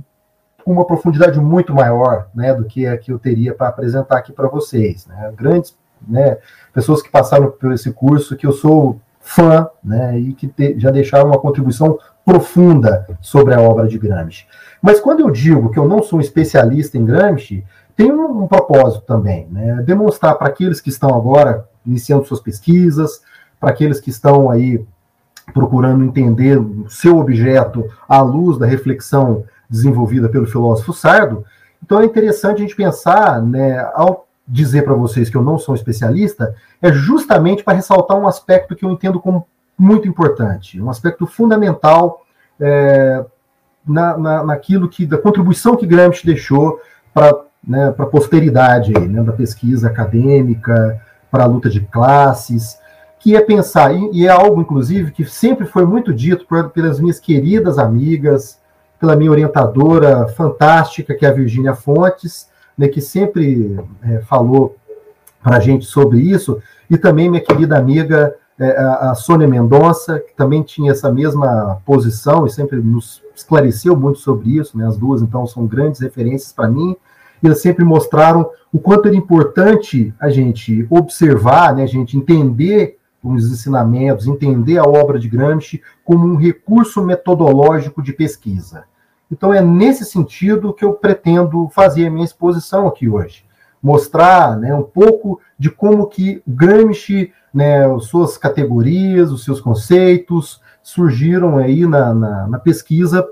com 0.65 0.73
uma 0.73 0.87
profundidade 0.87 1.41
muito 1.41 1.75
maior 1.75 2.29
né, 2.35 2.55
do 2.55 2.65
que 2.65 2.87
a 2.87 2.97
que 2.97 3.13
eu 3.13 3.19
teria 3.19 3.55
para 3.55 3.69
apresentar 3.69 4.19
aqui 4.19 4.33
para 4.33 4.49
vocês. 4.49 5.07
Né? 5.07 5.33
Grandes 5.37 5.77
né, 6.07 6.39
pessoas 6.73 7.03
que 7.03 7.11
passaram 7.11 7.51
por 7.51 7.73
esse 7.73 7.93
curso, 7.93 8.37
que 8.37 8.47
eu 8.47 8.53
sou 8.53 9.01
fã, 9.21 9.69
né, 9.85 10.19
e 10.19 10.33
que 10.33 10.49
te, 10.49 10.79
já 10.79 10.91
deixaram 10.91 11.27
uma 11.27 11.39
contribuição 11.39 11.99
profunda 12.25 13.07
sobre 13.21 13.55
a 13.55 13.61
obra 13.61 13.87
de 13.87 13.99
Gramsci. 13.99 14.47
Mas 14.81 14.99
quando 14.99 15.21
eu 15.21 15.31
digo 15.31 15.71
que 15.71 15.79
eu 15.79 15.87
não 15.87 16.03
sou 16.03 16.19
um 16.19 16.23
especialista 16.23 16.97
em 16.97 17.05
Gramsci, 17.05 17.65
tem 17.95 18.11
um, 18.11 18.43
um 18.43 18.49
propósito 18.49 19.05
também, 19.05 19.47
né, 19.51 19.83
demonstrar 19.85 20.37
para 20.37 20.49
aqueles 20.49 20.81
que 20.81 20.89
estão 20.89 21.15
agora 21.15 21.69
iniciando 21.87 22.25
suas 22.25 22.41
pesquisas, 22.41 23.23
para 23.59 23.71
aqueles 23.71 24.01
que 24.01 24.11
estão 24.11 24.51
aí 24.51 24.85
procurando 25.53 26.05
entender 26.05 26.59
o 26.59 26.89
seu 26.89 27.19
objeto 27.19 27.85
à 28.09 28.21
luz 28.23 28.57
da 28.59 28.67
reflexão 28.67 29.45
desenvolvida 29.69 30.29
pelo 30.29 30.47
filósofo 30.47 30.93
Sardo, 30.93 31.45
então 31.83 32.01
é 32.01 32.05
interessante 32.05 32.59
a 32.59 32.61
gente 32.61 32.77
pensar, 32.77 33.43
né, 33.43 33.79
ao 33.95 34.27
dizer 34.47 34.83
para 34.83 34.95
vocês 34.95 35.31
que 35.31 35.37
eu 35.37 35.43
não 35.43 35.59
sou 35.59 35.75
especialista 35.75 36.55
é 36.83 36.93
justamente 36.93 37.63
para 37.63 37.75
ressaltar 37.75 38.19
um 38.19 38.27
aspecto 38.27 38.75
que 38.75 38.85
eu 38.85 38.91
entendo 38.91 39.21
como 39.21 39.47
muito 39.79 40.07
importante, 40.09 40.81
um 40.81 40.91
aspecto 40.91 41.27
fundamental 41.27 42.23
é, 42.59 43.25
na, 43.87 44.17
na, 44.19 44.45
naquilo 44.45 44.89
que 44.89 45.07
da 45.07 45.17
contribuição 45.17 45.77
que 45.77 45.87
Gramsci 45.87 46.27
deixou 46.27 46.79
para 47.15 47.45
né, 47.67 47.95
a 47.97 48.07
posteridade 48.07 48.93
aí, 48.97 49.09
né, 49.09 49.23
da 49.23 49.33
pesquisa 49.33 49.89
acadêmica, 49.89 51.01
para 51.31 51.45
a 51.45 51.47
luta 51.47 51.71
de 51.71 51.81
classes, 51.81 52.79
que 53.19 53.37
é 53.37 53.41
pensar, 53.41 53.95
e, 53.95 54.27
é 54.27 54.31
algo, 54.31 54.61
inclusive, 54.61 55.13
que 55.13 55.25
sempre 55.25 55.67
foi 55.67 55.85
muito 55.85 56.13
dito 56.13 56.47
por, 56.47 56.71
pelas 56.71 56.99
minhas 56.99 57.21
queridas 57.21 57.79
amigas, 57.79 58.59
pela 58.99 59.15
minha 59.15 59.31
orientadora 59.31 60.27
fantástica, 60.29 61.15
que 61.15 61.25
é 61.25 61.29
a 61.29 61.33
Virgínia 61.33 61.75
Fontes, 61.75 62.49
né, 62.81 62.89
que 62.89 63.03
sempre 63.03 63.79
é, 64.03 64.21
falou 64.21 64.75
para 65.43 65.59
a 65.59 65.61
gente 65.61 65.85
sobre 65.85 66.19
isso, 66.19 66.63
e 66.89 66.97
também 66.97 67.29
minha 67.29 67.45
querida 67.45 67.77
amiga 67.77 68.35
é, 68.59 68.71
a 68.79 69.15
Sônia 69.15 69.47
Mendonça, 69.47 70.19
que 70.19 70.35
também 70.35 70.63
tinha 70.63 70.93
essa 70.93 71.13
mesma 71.13 71.79
posição 71.85 72.47
e 72.47 72.51
sempre 72.51 72.79
nos 72.79 73.23
esclareceu 73.37 73.95
muito 73.95 74.19
sobre 74.21 74.57
isso, 74.57 74.79
né, 74.79 74.87
as 74.87 74.97
duas, 74.97 75.21
então, 75.21 75.47
são 75.47 75.67
grandes 75.67 76.01
referências 76.01 76.55
para 76.55 76.71
mim, 76.71 76.97
e 77.43 77.47
elas 77.47 77.61
sempre 77.61 77.85
mostraram 77.85 78.49
o 78.73 78.79
quanto 78.79 79.09
era 79.09 79.17
importante 79.17 80.15
a 80.19 80.31
gente 80.31 80.87
observar, 80.89 81.75
né, 81.75 81.83
a 81.83 81.87
gente 81.87 82.17
entender 82.17 82.97
os 83.23 83.53
ensinamentos, 83.53 84.27
entender 84.27 84.79
a 84.79 84.85
obra 84.85 85.19
de 85.19 85.29
Gramsci 85.29 85.83
como 86.03 86.27
um 86.27 86.37
recurso 86.37 87.05
metodológico 87.05 88.03
de 88.03 88.15
pesquisa. 88.15 88.85
Então 89.31 89.55
é 89.55 89.61
nesse 89.61 90.05
sentido 90.05 90.75
que 90.75 90.85
eu 90.85 90.93
pretendo 90.95 91.69
fazer 91.69 92.07
a 92.07 92.11
minha 92.11 92.25
exposição 92.25 92.89
aqui 92.89 93.09
hoje. 93.09 93.45
Mostrar 93.83 94.59
né, 94.59 94.75
um 94.75 94.83
pouco 94.83 95.41
de 95.59 95.71
como 95.71 96.07
que 96.07 96.43
Gramsci, 96.47 97.33
né, 97.55 97.83
suas 98.01 98.37
categorias, 98.37 99.31
os 99.31 99.45
seus 99.45 99.61
conceitos, 99.61 100.61
surgiram 100.83 101.57
aí 101.57 101.87
na, 101.87 102.13
na, 102.13 102.47
na 102.49 102.59
pesquisa 102.59 103.27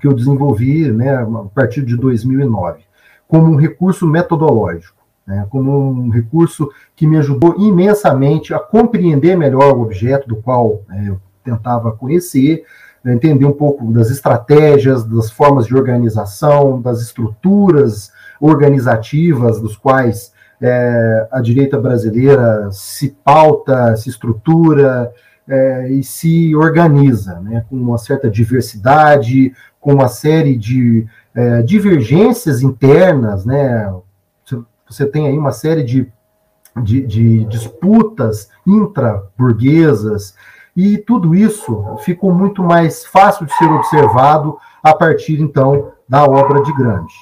que 0.00 0.06
eu 0.06 0.12
desenvolvi 0.12 0.90
né, 0.90 1.14
a 1.14 1.26
partir 1.54 1.82
de 1.84 1.96
2009, 1.96 2.84
como 3.28 3.50
um 3.50 3.56
recurso 3.56 4.06
metodológico, 4.06 5.04
né, 5.26 5.46
como 5.50 5.90
um 5.90 6.10
recurso 6.10 6.70
que 6.94 7.06
me 7.06 7.16
ajudou 7.18 7.56
imensamente 7.58 8.54
a 8.54 8.58
compreender 8.58 9.36
melhor 9.36 9.76
o 9.76 9.82
objeto 9.82 10.28
do 10.28 10.36
qual 10.36 10.82
né, 10.88 11.04
eu 11.08 11.20
tentava 11.42 11.92
conhecer, 11.92 12.64
entender 13.12 13.44
um 13.44 13.52
pouco 13.52 13.92
das 13.92 14.10
estratégias, 14.10 15.04
das 15.04 15.30
formas 15.30 15.66
de 15.66 15.74
organização, 15.74 16.80
das 16.80 17.00
estruturas 17.00 18.10
organizativas 18.40 19.60
dos 19.60 19.76
quais 19.76 20.32
é, 20.60 21.28
a 21.30 21.40
direita 21.40 21.78
brasileira 21.78 22.70
se 22.70 23.16
pauta, 23.24 23.94
se 23.96 24.08
estrutura 24.08 25.12
é, 25.48 25.90
e 25.90 26.02
se 26.02 26.54
organiza, 26.56 27.40
né, 27.40 27.64
com 27.68 27.76
uma 27.76 27.98
certa 27.98 28.30
diversidade, 28.30 29.52
com 29.80 29.94
uma 29.94 30.08
série 30.08 30.56
de 30.56 31.06
é, 31.34 31.62
divergências 31.62 32.62
internas, 32.62 33.44
né, 33.44 33.92
você 34.88 35.04
tem 35.04 35.26
aí 35.26 35.36
uma 35.36 35.50
série 35.50 35.82
de, 35.82 36.06
de, 36.82 37.04
de 37.06 37.44
disputas 37.46 38.48
intra-burguesas, 38.66 40.34
e 40.76 40.98
tudo 40.98 41.34
isso 41.34 41.96
ficou 42.00 42.30
muito 42.32 42.62
mais 42.62 43.06
fácil 43.06 43.46
de 43.46 43.56
ser 43.56 43.70
observado 43.70 44.58
a 44.82 44.94
partir, 44.94 45.40
então, 45.40 45.92
da 46.06 46.24
obra 46.24 46.62
de 46.62 46.72
Gramsci. 46.74 47.16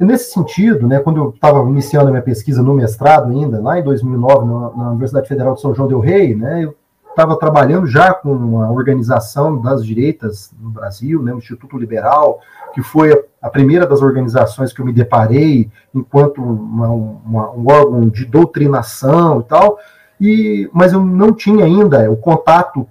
nesse 0.00 0.32
sentido, 0.32 0.88
né, 0.88 0.98
quando 1.00 1.18
eu 1.18 1.28
estava 1.30 1.60
iniciando 1.68 2.08
a 2.08 2.10
minha 2.10 2.22
pesquisa 2.22 2.62
no 2.62 2.74
mestrado 2.74 3.30
ainda, 3.30 3.60
lá 3.60 3.78
em 3.78 3.82
2009, 3.82 4.46
na, 4.46 4.90
Universidade 4.90 5.28
Federal 5.28 5.54
de 5.54 5.60
São 5.60 5.74
João 5.74 5.86
del 5.86 6.00
Rei, 6.00 6.34
né, 6.34 6.64
eu 6.64 6.74
estava 7.10 7.38
trabalhando 7.38 7.86
já 7.86 8.12
com 8.12 8.32
uma 8.32 8.72
organização 8.72 9.60
das 9.60 9.84
direitas 9.84 10.52
no 10.58 10.70
Brasil, 10.70 11.22
né, 11.22 11.32
o 11.32 11.38
Instituto 11.38 11.78
Liberal, 11.78 12.40
que 12.72 12.82
foi 12.82 13.12
a, 13.12 13.18
a 13.42 13.50
primeira 13.50 13.86
das 13.86 14.02
organizações 14.02 14.72
que 14.72 14.80
eu 14.80 14.86
me 14.86 14.92
deparei 14.92 15.70
enquanto 15.94 16.42
uma, 16.42 16.88
uma, 16.88 17.50
um 17.52 17.66
órgão 17.70 18.08
de 18.08 18.24
doutrinação 18.24 19.40
e 19.40 19.44
tal, 19.44 19.78
e, 20.20 20.70
mas 20.72 20.92
eu 20.92 21.04
não 21.04 21.32
tinha 21.32 21.64
ainda 21.64 22.10
o 22.10 22.16
contato 22.16 22.88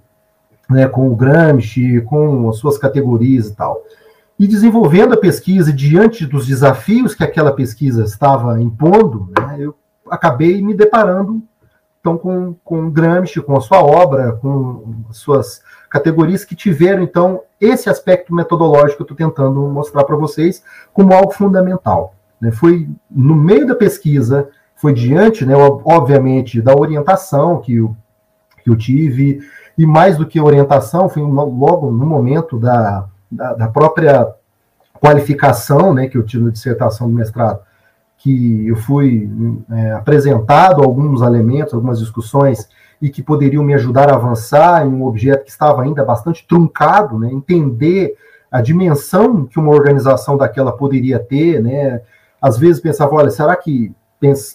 né, 0.74 0.88
com 0.88 1.08
o 1.08 1.16
Gramsci, 1.16 2.00
com 2.02 2.48
as 2.48 2.56
suas 2.56 2.76
categorias 2.76 3.48
e 3.48 3.54
tal. 3.54 3.82
E 4.38 4.46
desenvolvendo 4.46 5.14
a 5.14 5.16
pesquisa 5.16 5.72
diante 5.72 6.26
dos 6.26 6.46
desafios 6.46 7.14
que 7.14 7.22
aquela 7.22 7.52
pesquisa 7.52 8.02
estava 8.04 8.60
impondo, 8.60 9.30
né, 9.38 9.56
eu 9.60 9.74
acabei 10.10 10.60
me 10.60 10.74
deparando 10.74 11.42
então 12.00 12.18
com, 12.18 12.54
com 12.62 12.90
Gramsci, 12.90 13.40
com 13.40 13.56
a 13.56 13.60
sua 13.62 13.82
obra, 13.82 14.32
com 14.32 15.04
as 15.08 15.16
suas 15.16 15.62
categorias 15.88 16.44
que 16.44 16.54
tiveram, 16.54 17.02
então, 17.02 17.40
esse 17.58 17.88
aspecto 17.88 18.34
metodológico 18.34 18.96
que 18.96 19.10
eu 19.10 19.14
estou 19.14 19.16
tentando 19.16 19.60
mostrar 19.68 20.04
para 20.04 20.14
vocês 20.14 20.62
como 20.92 21.14
algo 21.14 21.32
fundamental. 21.32 22.14
Né? 22.38 22.52
Foi 22.52 22.86
no 23.10 23.34
meio 23.34 23.66
da 23.66 23.74
pesquisa, 23.74 24.50
foi 24.76 24.92
diante, 24.92 25.46
né, 25.46 25.54
obviamente, 25.56 26.60
da 26.60 26.76
orientação 26.76 27.62
que 27.62 27.76
eu, 27.76 27.96
que 28.62 28.68
eu 28.68 28.76
tive, 28.76 29.40
e 29.76 29.84
mais 29.84 30.16
do 30.16 30.26
que 30.26 30.40
orientação, 30.40 31.08
foi 31.08 31.22
logo 31.22 31.90
no 31.90 32.06
momento 32.06 32.58
da, 32.58 33.06
da, 33.30 33.54
da 33.54 33.68
própria 33.68 34.34
qualificação 35.00 35.92
né, 35.92 36.08
que 36.08 36.16
eu 36.16 36.22
tive 36.22 36.44
na 36.44 36.50
dissertação 36.50 37.08
do 37.08 37.14
mestrado, 37.14 37.60
que 38.16 38.66
eu 38.68 38.76
fui 38.76 39.30
é, 39.70 39.92
apresentado 39.92 40.82
alguns 40.82 41.20
elementos, 41.20 41.74
algumas 41.74 41.98
discussões 41.98 42.68
e 43.02 43.10
que 43.10 43.22
poderiam 43.22 43.62
me 43.62 43.74
ajudar 43.74 44.08
a 44.10 44.14
avançar 44.14 44.86
em 44.86 44.88
um 44.88 45.04
objeto 45.04 45.44
que 45.44 45.50
estava 45.50 45.82
ainda 45.82 46.04
bastante 46.04 46.46
truncado, 46.46 47.18
né, 47.18 47.30
entender 47.30 48.14
a 48.50 48.60
dimensão 48.60 49.44
que 49.44 49.58
uma 49.58 49.72
organização 49.72 50.36
daquela 50.36 50.70
poderia 50.70 51.18
ter, 51.18 51.60
né? 51.60 52.00
Às 52.40 52.56
vezes 52.56 52.80
pensava, 52.80 53.12
olha, 53.12 53.28
será 53.28 53.56
que 53.56 53.92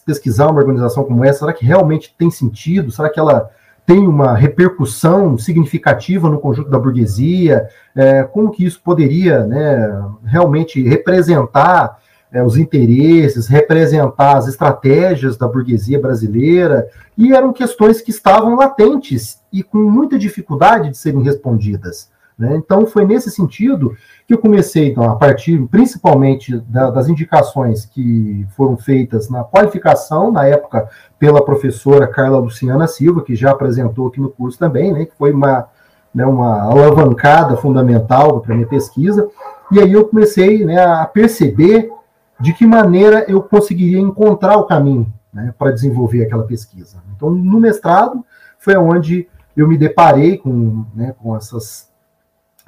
pesquisar 0.05 0.47
uma 0.47 0.59
organização 0.59 1.03
como 1.03 1.25
essa, 1.25 1.39
será 1.39 1.51
que 1.51 1.65
realmente 1.65 2.15
tem 2.17 2.31
sentido? 2.31 2.91
Será 2.91 3.09
que 3.09 3.19
ela 3.19 3.49
tem 3.89 4.07
uma 4.07 4.35
repercussão 4.35 5.35
significativa 5.35 6.29
no 6.29 6.39
conjunto 6.39 6.69
da 6.69 6.77
burguesia? 6.77 7.67
É, 7.95 8.21
como 8.21 8.51
que 8.51 8.63
isso 8.63 8.79
poderia 8.83 9.43
né, 9.47 10.05
realmente 10.23 10.79
representar 10.83 11.97
é, 12.31 12.43
os 12.43 12.55
interesses, 12.55 13.47
representar 13.47 14.37
as 14.37 14.47
estratégias 14.47 15.37
da 15.37 15.47
burguesia 15.47 15.99
brasileira, 15.99 16.87
e 17.17 17.33
eram 17.33 17.51
questões 17.51 17.99
que 17.99 18.11
estavam 18.11 18.55
latentes 18.55 19.41
e 19.51 19.63
com 19.63 19.79
muita 19.79 20.19
dificuldade 20.19 20.91
de 20.91 20.97
serem 20.97 21.23
respondidas. 21.23 22.11
Né? 22.39 22.55
Então, 22.55 22.87
foi 22.87 23.05
nesse 23.05 23.29
sentido 23.29 23.93
que 24.25 24.33
eu 24.33 24.37
comecei, 24.37 24.87
então, 24.87 25.03
a 25.03 25.17
partir 25.17 25.59
principalmente 25.67 26.57
da, 26.61 26.89
das 26.89 27.09
indicações 27.09 27.85
que 27.85 28.47
foram 28.55 28.77
feitas 28.77 29.29
na 29.29 29.43
qualificação, 29.43 30.31
na 30.31 30.45
época, 30.45 30.87
pela 31.19 31.43
professora 31.43 32.07
Carla 32.07 32.39
Luciana 32.39 32.87
Silva, 32.87 33.21
que 33.21 33.35
já 33.35 33.51
apresentou 33.51 34.07
aqui 34.07 34.21
no 34.21 34.29
curso 34.29 34.57
também, 34.57 34.93
né, 34.93 35.03
que 35.03 35.17
foi 35.17 35.33
uma, 35.33 35.67
né, 36.15 36.25
uma 36.25 36.61
alavancada 36.61 37.57
fundamental 37.57 38.39
para 38.39 38.53
a 38.53 38.55
minha 38.55 38.69
pesquisa, 38.69 39.27
e 39.69 39.77
aí 39.77 39.91
eu 39.91 40.07
comecei 40.07 40.63
né, 40.63 40.81
a 40.81 41.05
perceber 41.05 41.91
de 42.39 42.53
que 42.53 42.65
maneira 42.65 43.25
eu 43.27 43.43
conseguiria 43.43 43.99
encontrar 43.99 44.55
o 44.55 44.63
caminho 44.63 45.11
né, 45.33 45.53
para 45.59 45.71
desenvolver 45.71 46.23
aquela 46.23 46.43
pesquisa. 46.43 47.03
Então, 47.13 47.29
no 47.29 47.59
mestrado, 47.59 48.23
foi 48.57 48.77
onde 48.77 49.27
eu 49.57 49.67
me 49.67 49.77
deparei 49.77 50.37
com, 50.37 50.85
né, 50.95 51.13
com 51.21 51.35
essas 51.35 51.88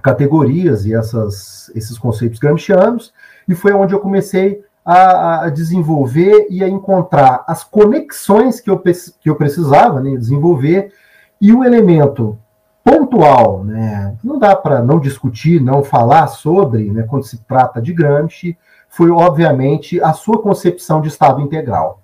categorias 0.01 0.85
e 0.85 0.93
essas, 0.93 1.71
esses 1.75 1.97
conceitos 1.97 2.39
gramscianos, 2.39 3.13
e 3.47 3.55
foi 3.55 3.73
onde 3.73 3.93
eu 3.93 3.99
comecei 3.99 4.63
a, 4.83 5.45
a, 5.45 5.49
desenvolver 5.49 6.47
e 6.49 6.63
a 6.63 6.67
encontrar 6.67 7.43
as 7.47 7.63
conexões 7.63 8.59
que 8.59 8.69
eu, 8.69 8.79
que 8.79 9.29
eu 9.29 9.35
precisava 9.35 10.01
né, 10.01 10.17
desenvolver, 10.17 10.91
e 11.39 11.53
o 11.53 11.63
elemento 11.63 12.37
pontual, 12.83 13.63
né, 13.63 14.15
não 14.23 14.39
dá 14.39 14.55
para 14.55 14.81
não 14.81 14.99
discutir, 14.99 15.61
não 15.61 15.83
falar 15.83 16.27
sobre, 16.27 16.91
né, 16.91 17.03
quando 17.03 17.23
se 17.23 17.37
trata 17.45 17.81
de 17.81 17.93
Gramsci, 17.93 18.57
foi, 18.89 19.09
obviamente, 19.09 20.01
a 20.01 20.13
sua 20.13 20.41
concepção 20.41 20.99
de 20.99 21.07
Estado 21.07 21.39
integral. 21.41 22.01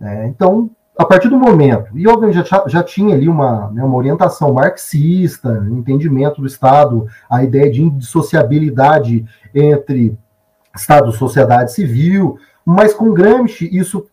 É, 0.00 0.26
então, 0.26 0.70
a 0.98 1.04
partir 1.04 1.28
do 1.28 1.38
momento, 1.38 1.90
e 1.94 2.08
obviamente 2.08 2.48
já, 2.48 2.64
já 2.66 2.82
tinha 2.82 3.14
ali 3.14 3.28
uma, 3.28 3.70
né, 3.70 3.84
uma 3.84 3.96
orientação 3.96 4.54
marxista, 4.54 5.66
entendimento 5.70 6.40
do 6.40 6.46
Estado, 6.46 7.06
a 7.28 7.44
ideia 7.44 7.70
de 7.70 7.82
indissociabilidade 7.82 9.26
entre 9.54 10.16
Estado 10.74 11.12
sociedade 11.12 11.72
civil, 11.72 12.38
mas 12.64 12.94
com 12.94 13.12
Gramsci 13.12 13.68
isso 13.70 14.06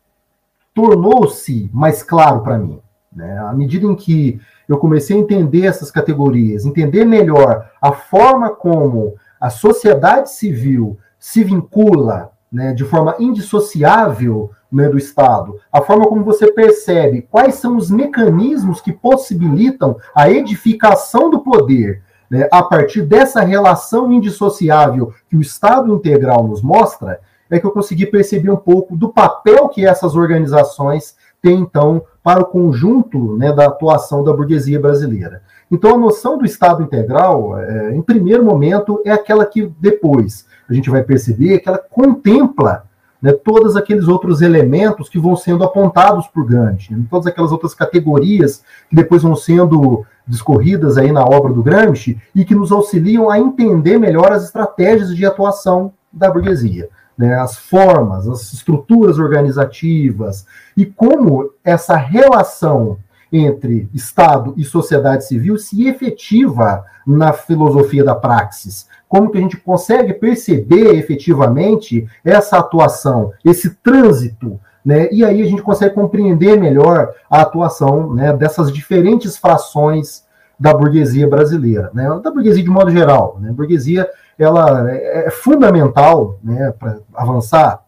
tornou-se 0.73 1.69
mais 1.73 2.03
claro 2.03 2.41
para 2.41 2.57
mim. 2.57 2.79
Né? 3.11 3.37
À 3.37 3.53
medida 3.53 3.85
em 3.85 3.95
que 3.95 4.39
eu 4.67 4.77
comecei 4.77 5.15
a 5.15 5.19
entender 5.19 5.65
essas 5.65 5.91
categorias, 5.91 6.65
entender 6.65 7.05
melhor 7.05 7.69
a 7.81 7.91
forma 7.91 8.49
como 8.49 9.15
a 9.39 9.49
sociedade 9.49 10.31
civil 10.31 10.97
se 11.19 11.43
vincula 11.43 12.31
né, 12.53 12.71
de 12.71 12.85
forma 12.85 13.15
indissociável 13.19 14.51
né, 14.71 14.87
do 14.87 14.97
Estado, 14.97 15.59
a 15.71 15.81
forma 15.81 16.05
como 16.05 16.23
você 16.23 16.51
percebe 16.51 17.27
quais 17.29 17.55
são 17.55 17.75
os 17.75 17.89
mecanismos 17.89 18.79
que 18.79 18.93
possibilitam 18.93 19.97
a 20.13 20.29
edificação 20.29 21.31
do 21.31 21.39
poder 21.39 22.03
né, 22.29 22.47
a 22.51 22.61
partir 22.61 23.01
dessa 23.01 23.41
relação 23.41 24.11
indissociável 24.11 25.13
que 25.29 25.35
o 25.35 25.41
Estado 25.41 25.93
integral 25.93 26.47
nos 26.47 26.61
mostra, 26.61 27.19
é 27.49 27.59
que 27.59 27.65
eu 27.65 27.71
consegui 27.71 28.07
perceber 28.07 28.49
um 28.49 28.57
pouco 28.57 28.95
do 28.97 29.09
papel 29.09 29.69
que 29.69 29.85
essas 29.85 30.15
organizações 30.15 31.15
têm, 31.41 31.59
então, 31.59 32.03
para 32.23 32.41
o 32.41 32.45
conjunto 32.45 33.37
né, 33.37 33.51
da 33.51 33.65
atuação 33.67 34.23
da 34.23 34.33
burguesia 34.33 34.79
brasileira. 34.79 35.43
Então, 35.73 35.95
a 35.95 35.97
noção 35.97 36.37
do 36.37 36.45
Estado 36.45 36.83
integral, 36.83 37.57
é, 37.57 37.95
em 37.95 38.01
primeiro 38.03 38.45
momento, 38.45 39.01
é 39.03 39.09
aquela 39.09 39.43
que 39.43 39.73
depois 39.79 40.45
a 40.69 40.73
gente 40.73 40.87
vai 40.87 41.01
perceber 41.01 41.57
que 41.57 41.67
ela 41.67 41.79
contempla 41.79 42.83
né, 43.19 43.33
todos 43.33 43.75
aqueles 43.75 44.07
outros 44.07 44.43
elementos 44.43 45.09
que 45.09 45.17
vão 45.17 45.35
sendo 45.35 45.63
apontados 45.63 46.27
por 46.27 46.45
Gramsci, 46.45 46.93
né, 46.93 47.03
todas 47.09 47.25
aquelas 47.25 47.51
outras 47.51 47.73
categorias 47.73 48.63
que 48.87 48.95
depois 48.95 49.23
vão 49.23 49.35
sendo 49.35 50.05
discorridas 50.27 50.95
aí 50.95 51.11
na 51.11 51.23
obra 51.23 51.51
do 51.51 51.63
Gramsci 51.63 52.21
e 52.35 52.45
que 52.45 52.53
nos 52.53 52.71
auxiliam 52.71 53.31
a 53.31 53.39
entender 53.39 53.97
melhor 53.97 54.31
as 54.31 54.43
estratégias 54.43 55.15
de 55.15 55.25
atuação 55.25 55.91
da 56.11 56.29
burguesia. 56.29 56.87
Né, 57.17 57.33
as 57.33 57.57
formas, 57.57 58.27
as 58.27 58.53
estruturas 58.53 59.17
organizativas 59.17 60.45
e 60.77 60.85
como 60.85 61.51
essa 61.63 61.95
relação 61.95 62.97
entre 63.33 63.89
Estado 63.91 64.53
e 64.55 64.63
sociedade 64.63 65.25
civil 65.25 65.57
se 65.57 65.87
efetiva 65.87 66.85
na 67.05 67.33
filosofia 67.33 68.03
da 68.03 68.13
praxis. 68.13 68.87
Como 69.09 69.31
que 69.31 69.39
a 69.39 69.41
gente 69.41 69.57
consegue 69.57 70.13
perceber 70.13 70.95
efetivamente 70.95 72.07
essa 72.23 72.59
atuação, 72.59 73.33
esse 73.43 73.71
trânsito, 73.75 74.59
né? 74.85 75.09
E 75.11 75.25
aí 75.25 75.41
a 75.41 75.45
gente 75.45 75.63
consegue 75.63 75.95
compreender 75.95 76.59
melhor 76.59 77.13
a 77.29 77.41
atuação 77.41 78.13
né, 78.13 78.31
dessas 78.33 78.71
diferentes 78.71 79.35
frações 79.35 80.23
da 80.59 80.73
burguesia 80.73 81.27
brasileira, 81.27 81.89
né? 81.93 82.07
Da 82.23 82.29
burguesia 82.29 82.63
de 82.63 82.69
modo 82.69 82.91
geral, 82.91 83.37
né? 83.41 83.49
A 83.49 83.53
burguesia 83.53 84.07
ela 84.37 84.91
é 84.91 85.29
fundamental, 85.29 86.39
né, 86.43 86.73
para 86.77 86.97
avançar 87.13 87.83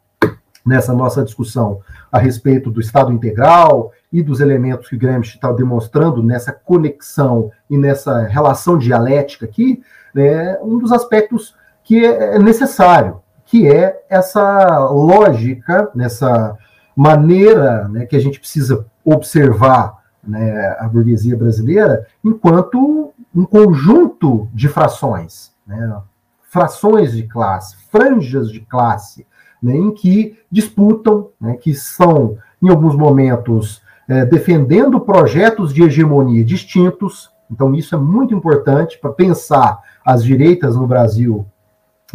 nessa 0.66 0.94
nossa 0.94 1.24
discussão 1.24 1.80
a 2.12 2.18
respeito 2.18 2.72
do 2.72 2.80
Estado 2.80 3.12
integral 3.12 3.92
e 4.12 4.22
dos 4.24 4.40
elementos 4.40 4.90
que 4.90 4.98
Gramsci 4.98 5.36
está 5.36 5.52
demonstrando 5.52 6.24
nessa 6.24 6.52
conexão 6.52 7.52
e 7.70 7.78
nessa 7.78 8.22
relação 8.24 8.78
dialética 8.78 9.46
aqui, 9.46 9.82
né, 10.14 10.58
um 10.62 10.78
dos 10.78 10.92
aspectos 10.92 11.56
que 11.84 12.06
é, 12.06 12.36
é 12.36 12.40
necessário, 12.40 13.22
que 13.46 13.68
é 13.68 14.04
essa 14.10 14.80
lógica, 14.90 15.90
nessa 15.94 16.58
maneira 16.96 17.88
né, 17.88 18.06
que 18.06 18.16
a 18.16 18.20
gente 18.20 18.40
precisa 18.40 18.86
observar 19.04 20.04
né, 20.24 20.76
a 20.80 20.88
burguesia 20.88 21.38
brasileira 21.38 22.08
enquanto 22.24 23.14
um 23.34 23.46
conjunto 23.46 24.50
de 24.54 24.68
frações, 24.68 25.52
né, 25.68 25.98
frações 26.50 27.12
de 27.12 27.24
classe, 27.24 27.76
franjas 27.92 28.50
de 28.50 28.62
classe, 28.62 29.28
né, 29.62 29.76
em 29.76 29.92
que 29.94 30.40
disputam, 30.50 31.30
né, 31.40 31.56
que 31.58 31.74
são, 31.76 32.38
em 32.62 32.70
alguns 32.70 32.96
momentos, 32.96 33.82
é, 34.08 34.26
defendendo 34.26 35.00
projetos 35.00 35.74
de 35.74 35.84
hegemonia 35.84 36.44
distintos. 36.44 37.30
Então, 37.52 37.74
isso 37.76 37.96
é 37.96 37.98
muito 37.98 38.34
importante 38.34 38.98
para 39.00 39.12
pensar 39.12 39.80
as 40.04 40.24
direitas 40.24 40.76
no 40.76 40.88
Brasil 40.88 41.46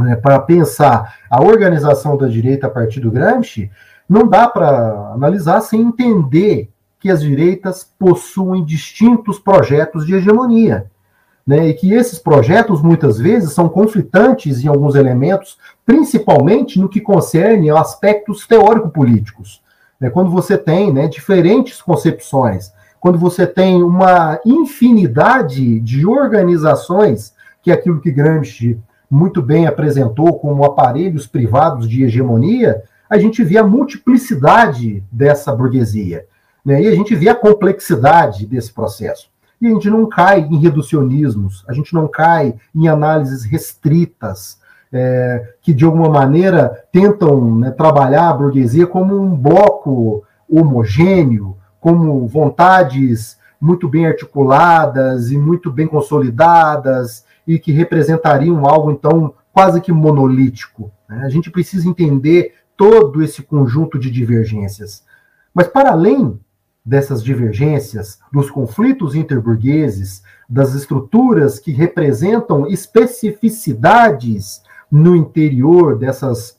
né, 0.00 0.16
para 0.16 0.38
pensar 0.40 1.16
a 1.29 1.42
organização 1.42 2.16
da 2.16 2.26
direita 2.26 2.66
a 2.66 2.70
partir 2.70 3.00
do 3.00 3.11
Gramsci, 3.11 3.70
não 4.09 4.26
dá 4.26 4.48
para 4.48 5.12
analisar 5.12 5.61
sem 5.61 5.81
entender 5.83 6.70
que 6.98 7.11
as 7.11 7.22
direitas 7.22 7.88
possuem 7.98 8.64
distintos 8.64 9.38
projetos 9.38 10.07
de 10.07 10.14
hegemonia. 10.14 10.90
Né, 11.46 11.68
e 11.68 11.74
que 11.74 11.92
esses 11.92 12.18
projetos 12.18 12.83
muitas 12.83 13.18
vezes 13.18 13.53
são 13.53 13.68
conflitantes 13.68 14.62
em 14.62 14.68
alguns 14.68 14.94
elementos, 14.94 15.59
principalmente 15.85 16.79
no 16.79 16.88
que 16.88 17.00
concerne 17.00 17.70
a 17.70 17.81
aspectos 17.81 18.46
teórico-políticos. 18.46 19.61
Né, 20.01 20.09
quando 20.09 20.31
você 20.31 20.57
tem 20.57 20.93
né, 20.93 21.07
diferentes 21.07 21.83
concepções, 21.83 22.73
quando 22.99 23.19
você 23.19 23.47
tem 23.47 23.83
uma 23.83 24.41
infinidade 24.45 25.81
de 25.81 26.07
organizações, 26.07 27.35
que 27.63 27.71
é 27.71 27.75
aquilo 27.75 28.01
que 28.01 28.11
Gramsci 28.11 28.79
muito 29.11 29.43
bem 29.43 29.67
apresentou 29.67 30.39
como 30.39 30.65
aparelhos 30.65 31.27
privados 31.27 31.89
de 31.89 32.05
hegemonia, 32.05 32.83
a 33.09 33.19
gente 33.19 33.43
vê 33.43 33.59
a 33.59 33.67
multiplicidade 33.67 35.03
dessa 35.11 35.53
burguesia. 35.53 36.27
Né? 36.65 36.83
E 36.83 36.87
a 36.87 36.95
gente 36.95 37.15
vê 37.15 37.29
a 37.29 37.35
complexidade 37.35 38.47
desse 38.47 38.73
processo. 38.73 39.29
E 39.61 39.67
a 39.67 39.71
gente 39.71 39.91
não 39.91 40.09
cai 40.09 40.41
em 40.41 40.59
reducionismos, 40.59 41.65
a 41.69 41.73
gente 41.73 41.93
não 41.93 42.07
cai 42.07 42.55
em 42.75 42.89
análises 42.89 43.45
restritas, 43.45 44.60
é, 44.92 45.55
que 45.62 45.72
de 45.72 45.85
alguma 45.85 46.09
maneira 46.09 46.85
tentam 46.90 47.57
né, 47.57 47.70
trabalhar 47.70 48.29
a 48.29 48.35
burguesia 48.35 48.87
como 48.87 49.20
um 49.20 49.37
bloco 49.37 50.24
homogêneo, 50.48 51.57
como 51.81 52.26
vontades 52.26 53.38
muito 53.61 53.88
bem 53.88 54.07
articuladas 54.07 55.31
e 55.31 55.38
muito 55.38 55.70
bem 55.70 55.87
consolidadas 55.87 57.24
e 57.46 57.59
que 57.59 57.72
representariam 57.72 58.66
algo, 58.66 58.90
então, 58.90 59.35
quase 59.53 59.81
que 59.81 59.92
monolítico. 59.92 60.90
Né? 61.09 61.22
A 61.24 61.29
gente 61.29 61.50
precisa 61.50 61.88
entender 61.88 62.55
todo 62.76 63.22
esse 63.22 63.42
conjunto 63.42 63.98
de 63.98 64.11
divergências. 64.11 65.05
Mas, 65.53 65.66
para 65.66 65.90
além 65.90 66.40
dessas 66.85 67.22
divergências, 67.22 68.18
dos 68.33 68.50
conflitos 68.50 69.14
interburgueses, 69.14 70.22
das 70.48 70.74
estruturas 70.74 71.59
que 71.59 71.72
representam 71.72 72.66
especificidades 72.66 74.62
no 74.90 75.14
interior 75.14 75.98
dessas 75.98 76.59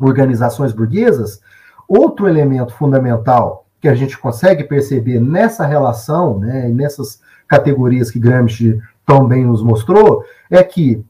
organizações 0.00 0.72
burguesas, 0.72 1.40
outro 1.88 2.28
elemento 2.28 2.74
fundamental 2.74 3.66
que 3.80 3.88
a 3.88 3.94
gente 3.94 4.18
consegue 4.18 4.64
perceber 4.64 5.20
nessa 5.20 5.66
relação, 5.66 6.38
né, 6.38 6.68
nessas 6.68 7.20
categorias 7.46 8.10
que 8.10 8.18
Gramsci 8.18 8.80
também 9.04 9.44
nos 9.44 9.62
mostrou, 9.62 10.24
é 10.50 10.62
que, 10.62 11.04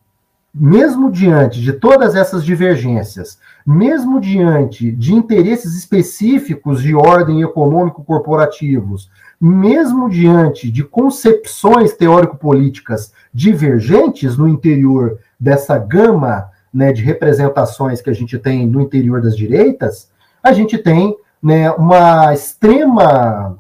mesmo 0.54 1.10
diante 1.10 1.60
de 1.60 1.72
todas 1.72 2.14
essas 2.14 2.44
divergências, 2.44 3.38
mesmo 3.66 4.20
diante 4.20 4.92
de 4.92 5.12
interesses 5.12 5.74
específicos 5.76 6.80
de 6.80 6.94
ordem 6.94 7.42
econômico-corporativos, 7.42 9.10
mesmo 9.40 10.08
diante 10.08 10.70
de 10.70 10.84
concepções 10.84 11.94
teórico-políticas 11.94 13.12
divergentes 13.32 14.36
no 14.36 14.46
interior 14.46 15.18
dessa 15.40 15.76
gama 15.76 16.48
né, 16.72 16.92
de 16.92 17.02
representações 17.02 18.00
que 18.00 18.10
a 18.10 18.14
gente 18.14 18.38
tem 18.38 18.64
no 18.64 18.80
interior 18.80 19.20
das 19.20 19.36
direitas, 19.36 20.08
a 20.40 20.52
gente 20.52 20.78
tem 20.78 21.16
né, 21.42 21.70
uma 21.72 22.32
extrema 22.32 23.58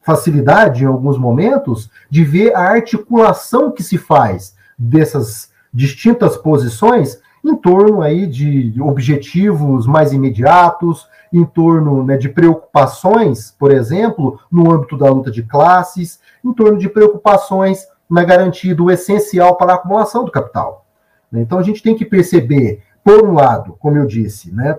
facilidade, 0.00 0.82
em 0.82 0.88
alguns 0.88 1.16
momentos, 1.16 1.88
de 2.10 2.24
ver 2.24 2.52
a 2.56 2.62
articulação 2.62 3.70
que 3.70 3.82
se 3.82 3.96
faz 3.96 4.56
dessas 4.76 5.51
distintas 5.72 6.36
posições 6.36 7.20
em 7.44 7.56
torno 7.56 8.02
aí 8.02 8.26
de 8.26 8.80
objetivos 8.80 9.86
mais 9.86 10.12
imediatos, 10.12 11.08
em 11.32 11.44
torno 11.44 12.04
né, 12.04 12.16
de 12.16 12.28
preocupações, 12.28 13.50
por 13.58 13.72
exemplo, 13.72 14.38
no 14.50 14.70
âmbito 14.70 14.96
da 14.96 15.10
luta 15.10 15.30
de 15.30 15.42
classes, 15.42 16.20
em 16.44 16.52
torno 16.52 16.78
de 16.78 16.88
preocupações 16.88 17.86
na 18.08 18.22
garantia 18.22 18.74
do 18.74 18.90
essencial 18.90 19.56
para 19.56 19.72
a 19.72 19.76
acumulação 19.76 20.24
do 20.24 20.30
capital. 20.30 20.84
Então 21.32 21.58
a 21.58 21.62
gente 21.62 21.82
tem 21.82 21.96
que 21.96 22.04
perceber, 22.04 22.82
por 23.02 23.24
um 23.24 23.32
lado, 23.32 23.74
como 23.78 23.96
eu 23.96 24.06
disse, 24.06 24.54
né, 24.54 24.78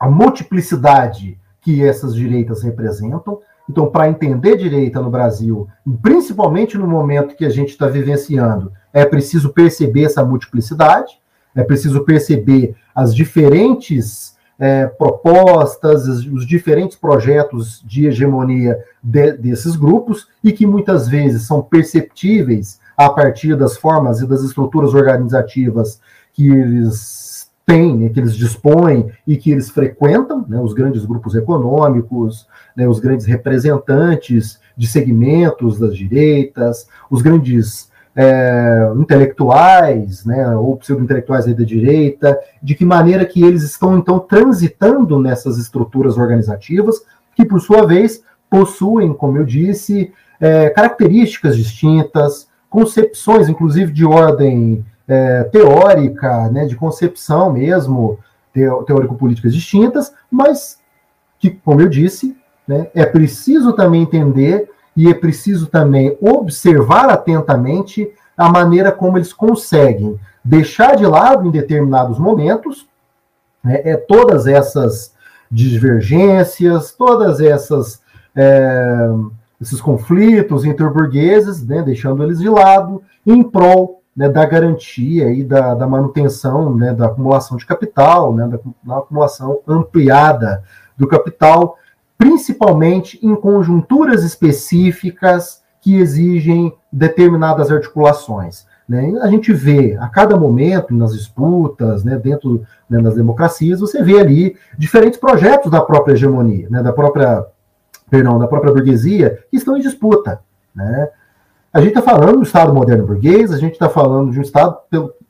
a 0.00 0.08
multiplicidade 0.08 1.38
que 1.60 1.84
essas 1.84 2.14
direitas 2.14 2.62
representam, 2.62 3.40
então, 3.68 3.90
para 3.90 4.08
entender 4.08 4.56
direita 4.56 5.00
no 5.00 5.10
Brasil, 5.10 5.68
principalmente 6.00 6.78
no 6.78 6.86
momento 6.86 7.34
que 7.34 7.44
a 7.44 7.50
gente 7.50 7.70
está 7.70 7.88
vivenciando, 7.88 8.72
é 8.92 9.04
preciso 9.04 9.52
perceber 9.52 10.04
essa 10.04 10.24
multiplicidade, 10.24 11.18
é 11.54 11.64
preciso 11.64 12.04
perceber 12.04 12.76
as 12.94 13.14
diferentes 13.14 14.36
é, 14.58 14.86
propostas, 14.86 16.06
os 16.06 16.46
diferentes 16.46 16.96
projetos 16.96 17.82
de 17.84 18.06
hegemonia 18.06 18.78
de, 19.02 19.32
desses 19.32 19.76
grupos 19.76 20.28
e 20.42 20.52
que 20.52 20.66
muitas 20.66 21.08
vezes 21.08 21.42
são 21.42 21.60
perceptíveis 21.60 22.80
a 22.96 23.10
partir 23.10 23.56
das 23.56 23.76
formas 23.76 24.20
e 24.20 24.26
das 24.26 24.42
estruturas 24.42 24.94
organizativas 24.94 26.00
que 26.32 26.48
eles 26.48 27.25
têm, 27.66 27.96
né, 27.96 28.08
que 28.08 28.20
eles 28.20 28.36
dispõem 28.36 29.10
e 29.26 29.36
que 29.36 29.50
eles 29.50 29.68
frequentam, 29.68 30.46
né, 30.48 30.60
os 30.60 30.72
grandes 30.72 31.04
grupos 31.04 31.34
econômicos, 31.34 32.46
né, 32.76 32.88
os 32.88 33.00
grandes 33.00 33.26
representantes 33.26 34.60
de 34.76 34.86
segmentos 34.86 35.78
das 35.78 35.96
direitas, 35.96 36.86
os 37.10 37.22
grandes 37.22 37.90
é, 38.14 38.90
intelectuais, 38.96 40.24
né, 40.24 40.56
ou 40.56 40.76
pseudo-intelectuais 40.76 41.44
da 41.46 41.64
direita, 41.64 42.38
de 42.62 42.76
que 42.76 42.84
maneira 42.84 43.26
que 43.26 43.42
eles 43.42 43.64
estão, 43.64 43.98
então, 43.98 44.20
transitando 44.20 45.18
nessas 45.20 45.58
estruturas 45.58 46.16
organizativas, 46.16 47.02
que, 47.34 47.44
por 47.44 47.60
sua 47.60 47.84
vez, 47.84 48.22
possuem, 48.48 49.12
como 49.12 49.38
eu 49.38 49.44
disse, 49.44 50.12
é, 50.40 50.70
características 50.70 51.56
distintas, 51.56 52.48
concepções, 52.70 53.48
inclusive, 53.48 53.92
de 53.92 54.06
ordem 54.06 54.84
é, 55.08 55.44
teórica, 55.44 56.50
né, 56.50 56.66
de 56.66 56.76
concepção 56.76 57.52
mesmo, 57.52 58.18
teórico-políticas 58.52 59.52
distintas, 59.52 60.14
mas 60.30 60.78
que, 61.38 61.50
como 61.50 61.80
eu 61.80 61.88
disse, 61.88 62.36
né, 62.66 62.88
é 62.94 63.04
preciso 63.04 63.74
também 63.74 64.02
entender 64.02 64.70
e 64.96 65.08
é 65.08 65.14
preciso 65.14 65.66
também 65.66 66.16
observar 66.20 67.10
atentamente 67.10 68.10
a 68.36 68.50
maneira 68.50 68.90
como 68.90 69.18
eles 69.18 69.32
conseguem 69.32 70.18
deixar 70.42 70.96
de 70.96 71.06
lado 71.06 71.46
em 71.46 71.50
determinados 71.50 72.18
momentos 72.18 72.88
né, 73.62 73.82
é, 73.84 73.96
todas 73.96 74.46
essas 74.46 75.14
divergências, 75.50 76.92
todas 76.92 77.40
essas 77.40 78.00
é, 78.34 79.08
esses 79.60 79.80
conflitos 79.80 80.64
interburgueses, 80.64 81.64
né, 81.64 81.82
deixando 81.82 82.22
eles 82.22 82.38
de 82.38 82.48
lado 82.48 83.02
em 83.26 83.42
prol 83.42 83.95
né, 84.16 84.28
da 84.28 84.44
garantia 84.46 85.30
e 85.30 85.44
da, 85.44 85.74
da 85.74 85.86
manutenção 85.86 86.74
né, 86.74 86.94
da 86.94 87.06
acumulação 87.06 87.56
de 87.56 87.66
capital, 87.66 88.34
né, 88.34 88.48
da, 88.48 88.58
da, 88.82 88.98
acumulação 88.98 89.60
ampliada 89.68 90.64
do 90.96 91.06
capital, 91.06 91.76
principalmente 92.16 93.18
em 93.22 93.36
conjunturas 93.36 94.24
específicas 94.24 95.62
que 95.82 95.96
exigem 95.96 96.74
determinadas 96.90 97.70
articulações. 97.70 98.66
Né? 98.88 99.12
A 99.20 99.28
gente 99.28 99.52
vê 99.52 99.96
a 100.00 100.08
cada 100.08 100.36
momento 100.36 100.94
nas 100.94 101.12
disputas, 101.12 102.02
né, 102.02 102.16
dentro 102.16 102.64
né, 102.88 103.02
das 103.02 103.16
democracias, 103.16 103.80
você 103.80 104.02
vê 104.02 104.18
ali 104.18 104.56
diferentes 104.78 105.18
projetos 105.18 105.70
da 105.70 105.82
própria 105.82 106.14
hegemonia, 106.14 106.68
né, 106.70 106.82
da 106.82 106.92
própria, 106.92 107.44
perdão, 108.08 108.38
da 108.38 108.48
própria 108.48 108.72
burguesia 108.72 109.44
que 109.50 109.56
estão 109.56 109.76
em 109.76 109.82
disputa. 109.82 110.40
Né? 110.74 111.08
A 111.76 111.80
gente 111.80 111.90
está 111.90 112.00
falando 112.00 112.36
do 112.36 112.42
Estado 112.42 112.72
moderno 112.72 113.06
burguês, 113.06 113.52
a 113.52 113.58
gente 113.58 113.74
está 113.74 113.86
falando 113.86 114.32
de 114.32 114.38
um 114.38 114.40
Estado 114.42 114.78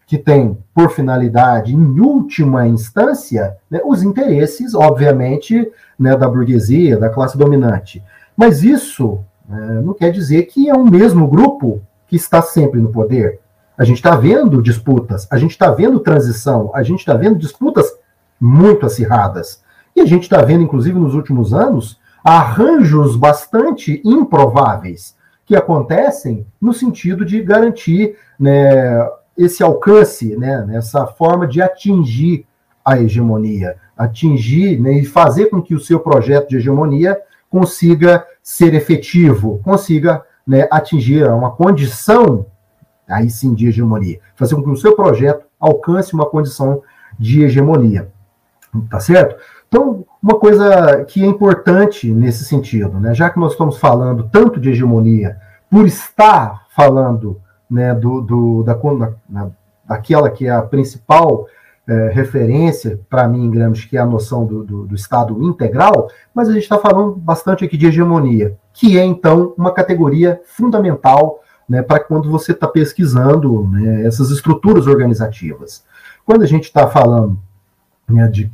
que 0.07 0.17
tem 0.17 0.57
por 0.73 0.93
finalidade, 0.93 1.75
em 1.75 1.99
última 1.99 2.69
instância, 2.69 3.57
né, 3.69 3.81
os 3.85 4.05
interesses, 4.05 4.73
obviamente, 4.73 5.69
né, 5.99 6.17
da 6.17 6.29
burguesia, 6.29 7.01
da 7.01 7.11
classe 7.11 7.37
dominante. 7.37 8.01
Mas 8.37 8.63
isso 8.63 9.25
né, 9.49 9.83
não 9.85 9.93
quer 9.93 10.13
dizer 10.13 10.45
que 10.45 10.71
é 10.71 10.73
o 10.73 10.87
mesmo 10.87 11.27
grupo 11.27 11.83
que 12.07 12.15
está 12.15 12.41
sempre 12.41 12.81
no 12.81 12.91
poder. 12.91 13.41
A 13.77 13.83
gente 13.83 13.97
está 13.97 14.15
vendo 14.15 14.63
disputas, 14.63 15.27
a 15.29 15.39
gente 15.39 15.51
está 15.51 15.73
vendo 15.73 15.99
transição, 15.99 16.71
a 16.73 16.85
gente 16.85 17.01
está 17.01 17.15
vendo 17.15 17.41
disputas 17.41 17.93
muito 18.41 18.87
acirradas. 18.87 19.65
E 19.97 20.01
a 20.01 20.07
gente 20.07 20.23
está 20.23 20.43
vendo, 20.43 20.63
inclusive, 20.63 20.97
nos 20.97 21.13
últimos 21.13 21.53
anos, 21.53 21.99
arranjos 22.23 23.17
bastante 23.17 24.01
improváveis 24.05 25.17
que 25.47 25.55
acontecem 25.55 26.45
no 26.61 26.75
sentido 26.75 27.25
de 27.25 27.41
garantir 27.41 28.17
né, 28.39 29.09
esse 29.39 29.63
alcance, 29.63 30.37
né, 30.37 30.67
essa 30.73 31.07
forma 31.07 31.47
de 31.47 31.63
atingir 31.63 32.45
a 32.85 33.01
hegemonia, 33.01 33.77
atingir 33.97 34.81
né, 34.81 34.93
e 34.93 35.05
fazer 35.05 35.47
com 35.47 35.63
que 35.63 35.75
o 35.75 35.81
seu 35.81 36.01
projeto 36.01 36.49
de 36.49 36.57
hegemonia 36.57 37.19
consiga 37.49 38.27
ser 38.43 38.75
efetivo, 38.75 39.61
consiga 39.63 40.23
né, 40.45 40.67
atingir 40.71 41.25
uma 41.29 41.53
condição, 41.53 42.47
aí 43.09 43.31
sim, 43.31 43.55
de 43.55 43.69
hegemonia, 43.69 44.19
fazer 44.35 44.57
com 44.57 44.63
que 44.63 44.71
o 44.71 44.77
seu 44.77 44.97
projeto 44.97 45.47
alcance 45.61 46.13
uma 46.13 46.27
condição 46.27 46.83
de 47.19 47.45
hegemonia. 47.45 48.11
Tá 48.91 49.01
certo? 49.01 49.37
Então, 49.69 50.05
uma 50.23 50.39
coisa 50.39 51.05
que 51.05 51.23
é 51.23 51.27
importante 51.27 52.11
nesse 52.11 52.45
sentido, 52.45 53.01
né, 53.01 53.15
já 53.15 53.31
que 53.31 53.39
nós 53.39 53.53
estamos 53.53 53.79
falando 53.79 54.29
tanto 54.31 54.61
de 54.61 54.71
hegemonia, 54.71 55.39
por 55.71 55.87
estar 55.87 56.67
falando 56.75 57.41
né, 57.69 57.95
do, 57.95 58.21
do 58.21 58.63
da, 58.63 58.75
da, 59.29 59.51
daquela 59.85 60.31
que 60.31 60.47
é 60.47 60.51
a 60.51 60.63
principal 60.63 61.47
é, 61.87 62.09
referência 62.13 63.01
para 63.09 63.29
mim 63.29 63.45
em 63.45 63.51
Gramsci, 63.51 63.89
que 63.89 63.97
é 63.97 64.01
a 64.01 64.07
noção 64.07 64.45
do, 64.45 64.65
do, 64.65 64.87
do 64.87 64.95
Estado 64.95 65.41
integral, 65.43 66.09
mas 66.35 66.49
a 66.49 66.53
gente 66.53 66.63
está 66.63 66.79
falando 66.79 67.15
bastante 67.15 67.65
aqui 67.65 67.77
de 67.77 67.87
hegemonia, 67.87 68.57
que 68.73 68.99
é 68.99 69.05
então 69.05 69.55
uma 69.57 69.73
categoria 69.73 70.41
fundamental 70.47 71.41
né, 71.69 71.83
para 71.83 72.01
quando 72.01 72.31
você 72.31 72.53
está 72.53 72.67
pesquisando 72.67 73.67
né, 73.69 74.05
essas 74.05 74.31
estruturas 74.31 74.87
organizativas. 74.87 75.85
Quando 76.25 76.43
a 76.43 76.47
gente 76.47 76.65
está 76.65 76.89
falando 76.89 77.39
né, 78.09 78.27
de 78.29 78.51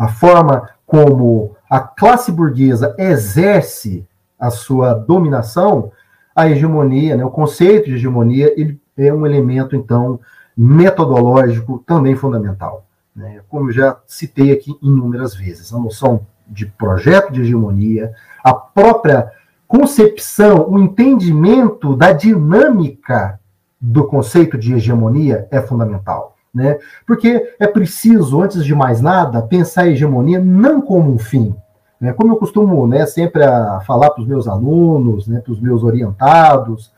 a 0.00 0.08
forma 0.08 0.70
como 0.86 1.54
a 1.68 1.78
classe 1.78 2.32
burguesa 2.32 2.96
exerce 2.98 4.08
a 4.38 4.48
sua 4.48 4.94
dominação, 4.94 5.92
a 6.34 6.48
hegemonia, 6.48 7.18
né, 7.18 7.22
o 7.22 7.30
conceito 7.30 7.84
de 7.84 7.96
hegemonia, 7.96 8.50
ele 8.58 8.80
é 8.96 9.12
um 9.12 9.26
elemento, 9.26 9.76
então, 9.76 10.18
metodológico 10.56 11.84
também 11.86 12.16
fundamental. 12.16 12.86
Né? 13.14 13.42
Como 13.46 13.70
já 13.70 13.98
citei 14.06 14.52
aqui 14.52 14.74
inúmeras 14.80 15.34
vezes, 15.34 15.70
a 15.70 15.78
noção 15.78 16.26
de 16.48 16.64
projeto 16.64 17.30
de 17.30 17.42
hegemonia, 17.42 18.10
a 18.42 18.54
própria 18.54 19.30
concepção, 19.68 20.66
o 20.66 20.78
entendimento 20.78 21.94
da 21.94 22.12
dinâmica 22.12 23.38
do 23.78 24.06
conceito 24.06 24.56
de 24.56 24.72
hegemonia 24.72 25.46
é 25.50 25.60
fundamental. 25.60 26.38
Né? 26.54 26.78
Porque 27.06 27.54
é 27.58 27.66
preciso, 27.66 28.42
antes 28.42 28.64
de 28.64 28.74
mais 28.74 29.00
nada, 29.00 29.40
pensar 29.42 29.82
a 29.82 29.88
hegemonia 29.88 30.40
não 30.40 30.80
como 30.80 31.12
um 31.12 31.18
fim. 31.18 31.54
Né? 32.00 32.12
Como 32.12 32.32
eu 32.32 32.36
costumo 32.36 32.86
né, 32.86 33.06
sempre 33.06 33.42
falar 33.86 34.10
para 34.10 34.22
os 34.22 34.26
meus 34.26 34.48
alunos, 34.48 35.28
né, 35.28 35.40
para 35.40 35.52
os 35.52 35.60
meus 35.60 35.82
orientados, 35.82 36.92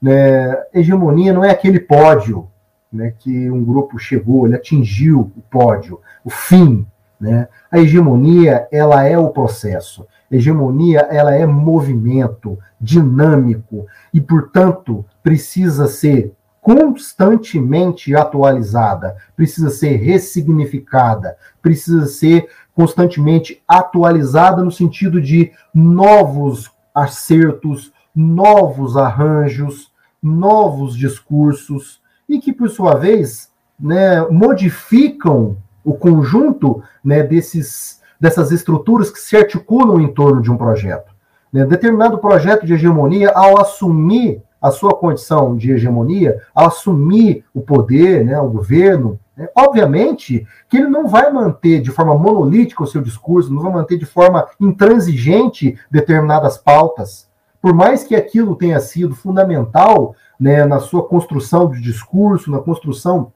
né, 0.00 0.56
hegemonia 0.74 1.32
não 1.32 1.44
é 1.44 1.50
aquele 1.50 1.80
pódio 1.80 2.48
né, 2.92 3.14
que 3.18 3.50
um 3.50 3.64
grupo 3.64 3.98
chegou, 3.98 4.46
ele 4.46 4.56
atingiu 4.56 5.32
o 5.36 5.42
pódio, 5.50 6.00
o 6.24 6.30
fim. 6.30 6.86
Né? 7.20 7.48
A 7.70 7.78
hegemonia 7.78 8.66
ela 8.70 9.04
é 9.04 9.16
o 9.16 9.30
processo. 9.30 10.06
A 10.30 10.36
hegemonia 10.36 11.00
ela 11.10 11.34
é 11.34 11.46
movimento 11.46 12.58
dinâmico 12.80 13.86
e, 14.12 14.20
portanto, 14.20 15.04
precisa 15.22 15.86
ser 15.86 16.34
constantemente 16.68 18.14
atualizada, 18.14 19.16
precisa 19.34 19.70
ser 19.70 19.96
ressignificada, 19.96 21.38
precisa 21.62 22.04
ser 22.04 22.46
constantemente 22.74 23.62
atualizada 23.66 24.62
no 24.62 24.70
sentido 24.70 25.18
de 25.18 25.50
novos 25.74 26.70
acertos, 26.94 27.90
novos 28.14 28.98
arranjos, 28.98 29.90
novos 30.22 30.94
discursos, 30.94 32.02
e 32.28 32.38
que, 32.38 32.52
por 32.52 32.68
sua 32.68 32.96
vez, 32.96 33.50
né, 33.80 34.20
modificam 34.30 35.56
o 35.82 35.94
conjunto 35.94 36.82
né, 37.02 37.22
desses, 37.22 38.02
dessas 38.20 38.52
estruturas 38.52 39.10
que 39.10 39.20
se 39.20 39.38
articulam 39.38 40.02
em 40.02 40.12
torno 40.12 40.42
de 40.42 40.50
um 40.50 40.56
projeto. 40.58 41.14
Né, 41.50 41.64
determinado 41.64 42.18
projeto 42.18 42.66
de 42.66 42.74
hegemonia, 42.74 43.30
ao 43.30 43.58
assumir 43.58 44.42
a 44.60 44.70
sua 44.70 44.94
condição 44.94 45.56
de 45.56 45.72
hegemonia, 45.72 46.40
assumir 46.54 47.44
o 47.54 47.60
poder, 47.60 48.24
né, 48.24 48.38
o 48.40 48.48
governo, 48.48 49.18
né, 49.36 49.48
obviamente 49.56 50.46
que 50.68 50.76
ele 50.76 50.88
não 50.88 51.06
vai 51.06 51.32
manter 51.32 51.80
de 51.80 51.90
forma 51.90 52.16
monolítica 52.16 52.82
o 52.82 52.86
seu 52.86 53.00
discurso, 53.00 53.52
não 53.52 53.62
vai 53.62 53.72
manter 53.72 53.96
de 53.96 54.06
forma 54.06 54.46
intransigente 54.60 55.78
determinadas 55.90 56.58
pautas. 56.58 57.28
Por 57.60 57.74
mais 57.74 58.04
que 58.04 58.14
aquilo 58.14 58.56
tenha 58.56 58.80
sido 58.80 59.14
fundamental 59.14 60.14
né, 60.38 60.64
na 60.64 60.78
sua 60.78 61.06
construção 61.06 61.70
de 61.70 61.80
discurso, 61.80 62.50
na 62.50 62.58
construção 62.58 63.32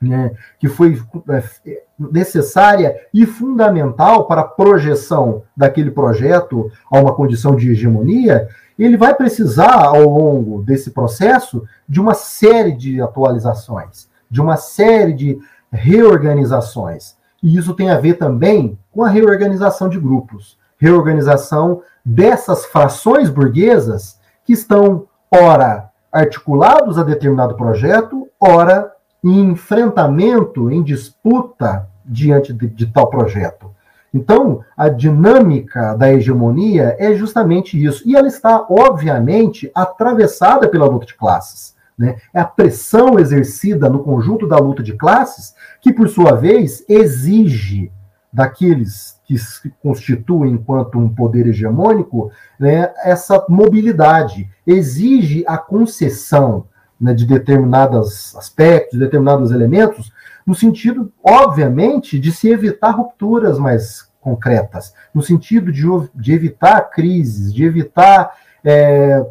né, 0.00 0.32
que 0.58 0.68
foi 0.68 1.00
é, 1.28 1.82
necessária 1.98 2.96
e 3.12 3.26
fundamental 3.26 4.26
para 4.26 4.40
a 4.40 4.48
projeção 4.48 5.42
daquele 5.54 5.90
projeto 5.90 6.70
a 6.90 6.98
uma 6.98 7.14
condição 7.14 7.54
de 7.54 7.70
hegemonia, 7.70 8.48
ele 8.78 8.96
vai 8.96 9.14
precisar, 9.14 9.84
ao 9.84 10.08
longo 10.08 10.62
desse 10.62 10.92
processo, 10.92 11.64
de 11.86 12.00
uma 12.00 12.14
série 12.14 12.72
de 12.72 13.00
atualizações, 13.02 14.08
de 14.30 14.40
uma 14.40 14.56
série 14.56 15.12
de 15.12 15.38
reorganizações. 15.70 17.14
E 17.42 17.58
isso 17.58 17.74
tem 17.74 17.90
a 17.90 17.98
ver 17.98 18.14
também 18.14 18.78
com 18.90 19.04
a 19.04 19.08
reorganização 19.08 19.88
de 19.88 20.00
grupos, 20.00 20.58
reorganização 20.78 21.82
dessas 22.02 22.64
frações 22.64 23.28
burguesas 23.28 24.18
que 24.44 24.54
estão, 24.54 25.06
ora, 25.30 25.90
articulados 26.10 26.98
a 26.98 27.02
determinado 27.02 27.54
projeto, 27.54 28.28
ora 28.40 28.89
em 29.22 29.50
enfrentamento, 29.50 30.70
em 30.70 30.82
disputa 30.82 31.88
diante 32.04 32.52
de, 32.52 32.68
de, 32.68 32.86
tal 32.86 33.08
projeto. 33.08 33.70
Então, 34.12 34.64
a 34.76 34.88
dinâmica 34.88 35.94
da 35.94 36.12
hegemonia 36.12 36.96
é 36.98 37.14
justamente 37.14 37.82
isso. 37.82 38.02
E 38.08 38.16
ela 38.16 38.26
está, 38.26 38.66
obviamente, 38.68 39.70
atravessada 39.74 40.68
pela 40.68 40.86
luta 40.86 41.06
de 41.06 41.14
classes. 41.14 41.76
Né? 41.96 42.16
É 42.34 42.40
a 42.40 42.44
pressão 42.44 43.18
exercida 43.18 43.88
no 43.88 44.02
conjunto 44.02 44.48
da 44.48 44.56
luta 44.56 44.82
de 44.82 44.94
classes 44.94 45.54
que, 45.80 45.92
por 45.92 46.08
sua 46.08 46.32
vez, 46.32 46.84
exige 46.88 47.92
daqueles 48.32 49.20
que 49.24 49.36
se 49.36 49.72
constituem 49.82 50.52
enquanto 50.52 50.98
um 50.98 51.08
poder 51.08 51.46
hegemônico, 51.46 52.30
né, 52.58 52.92
essa 53.04 53.44
mobilidade 53.48 54.48
exige 54.66 55.44
a 55.46 55.58
concessão 55.58 56.66
né, 57.00 57.14
de 57.14 57.26
determinados 57.26 58.36
aspectos, 58.36 58.98
de 58.98 59.04
determinados 59.04 59.50
elementos, 59.50 60.12
no 60.46 60.54
sentido, 60.54 61.12
obviamente, 61.22 62.18
de 62.18 62.32
se 62.32 62.48
evitar 62.48 62.90
rupturas 62.90 63.58
mais 63.58 64.10
concretas, 64.20 64.92
no 65.14 65.22
sentido 65.22 65.72
de, 65.72 65.86
de 66.14 66.32
evitar 66.32 66.90
crises, 66.90 67.54
de 67.54 67.64
evitar 67.64 68.32
é, 68.62 69.24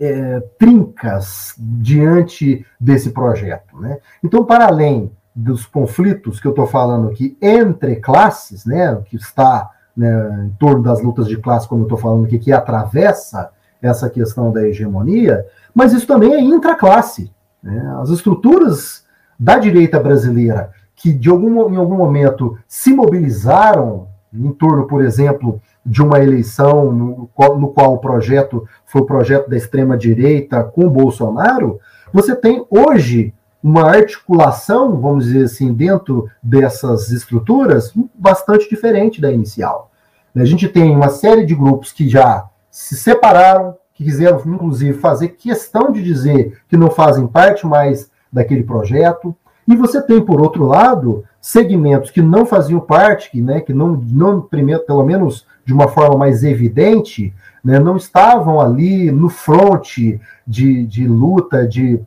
é, 0.00 0.40
trincas 0.58 1.54
diante 1.58 2.66
desse 2.78 3.10
projeto. 3.10 3.78
Né? 3.78 3.98
Então, 4.22 4.44
para 4.44 4.66
além 4.66 5.12
dos 5.34 5.64
conflitos 5.64 6.40
que 6.40 6.46
eu 6.46 6.50
estou 6.50 6.66
falando 6.66 7.08
aqui 7.08 7.36
entre 7.40 7.96
classes, 7.96 8.64
né, 8.64 9.00
que 9.06 9.16
está 9.16 9.70
né, 9.96 10.46
em 10.46 10.50
torno 10.58 10.82
das 10.82 11.02
lutas 11.02 11.28
de 11.28 11.36
classe, 11.36 11.68
como 11.68 11.82
eu 11.82 11.86
estou 11.86 11.98
falando 11.98 12.24
aqui, 12.24 12.38
que 12.38 12.52
atravessa 12.52 13.50
essa 13.82 14.08
questão 14.10 14.52
da 14.52 14.66
hegemonia, 14.66 15.44
mas 15.74 15.92
isso 15.92 16.06
também 16.06 16.34
é 16.34 16.40
intraclasse. 16.40 17.32
Né? 17.62 17.96
As 18.00 18.10
estruturas 18.10 19.04
da 19.38 19.58
direita 19.58 19.98
brasileira 19.98 20.70
que 21.00 21.14
de 21.14 21.30
algum, 21.30 21.72
em 21.72 21.76
algum 21.76 21.96
momento 21.96 22.58
se 22.68 22.92
mobilizaram 22.92 24.08
em 24.32 24.52
torno, 24.52 24.86
por 24.86 25.02
exemplo, 25.02 25.60
de 25.84 26.02
uma 26.02 26.20
eleição 26.20 26.92
no 26.92 27.30
qual, 27.34 27.58
no 27.58 27.68
qual 27.68 27.94
o 27.94 27.98
projeto 27.98 28.68
foi 28.84 29.00
o 29.00 29.06
projeto 29.06 29.48
da 29.48 29.56
extrema 29.56 29.96
direita 29.96 30.62
com 30.62 30.90
Bolsonaro, 30.90 31.80
você 32.12 32.36
tem 32.36 32.66
hoje 32.68 33.32
uma 33.62 33.90
articulação, 33.90 35.00
vamos 35.00 35.24
dizer 35.24 35.44
assim, 35.44 35.72
dentro 35.72 36.28
dessas 36.42 37.10
estruturas 37.10 37.94
bastante 38.14 38.68
diferente 38.68 39.22
da 39.22 39.32
inicial. 39.32 39.90
A 40.36 40.44
gente 40.44 40.68
tem 40.68 40.94
uma 40.94 41.08
série 41.08 41.46
de 41.46 41.54
grupos 41.54 41.92
que 41.92 42.08
já 42.08 42.48
se 42.70 42.96
separaram, 42.96 43.76
que 43.92 44.04
quiseram, 44.04 44.40
inclusive, 44.46 44.98
fazer 44.98 45.28
questão 45.28 45.90
de 45.90 46.02
dizer 46.02 46.60
que 46.68 46.76
não 46.76 46.90
fazem 46.90 47.26
parte 47.26 47.66
mais 47.66 48.10
daquele 48.32 48.62
projeto. 48.62 49.36
E 49.66 49.76
você 49.76 50.00
tem, 50.00 50.24
por 50.24 50.40
outro 50.40 50.64
lado, 50.64 51.24
segmentos 51.40 52.10
que 52.10 52.22
não 52.22 52.46
faziam 52.46 52.80
parte, 52.80 53.30
que, 53.30 53.40
né, 53.40 53.60
que 53.60 53.72
não, 53.72 53.88
não 53.88 54.40
pelo 54.40 55.04
menos 55.04 55.46
de 55.64 55.72
uma 55.72 55.88
forma 55.88 56.16
mais 56.16 56.42
evidente, 56.42 57.34
né, 57.62 57.78
não 57.78 57.96
estavam 57.96 58.60
ali 58.60 59.10
no 59.10 59.28
fronte 59.28 60.20
de, 60.46 60.84
de 60.86 61.06
luta, 61.06 61.66
de 61.66 62.00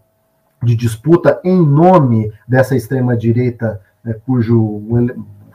de 0.64 0.76
disputa 0.76 1.40
em 1.44 1.62
nome 1.62 2.32
dessa 2.48 2.76
extrema-direita, 2.76 3.82
né, 4.04 4.16
cujo 4.26 4.82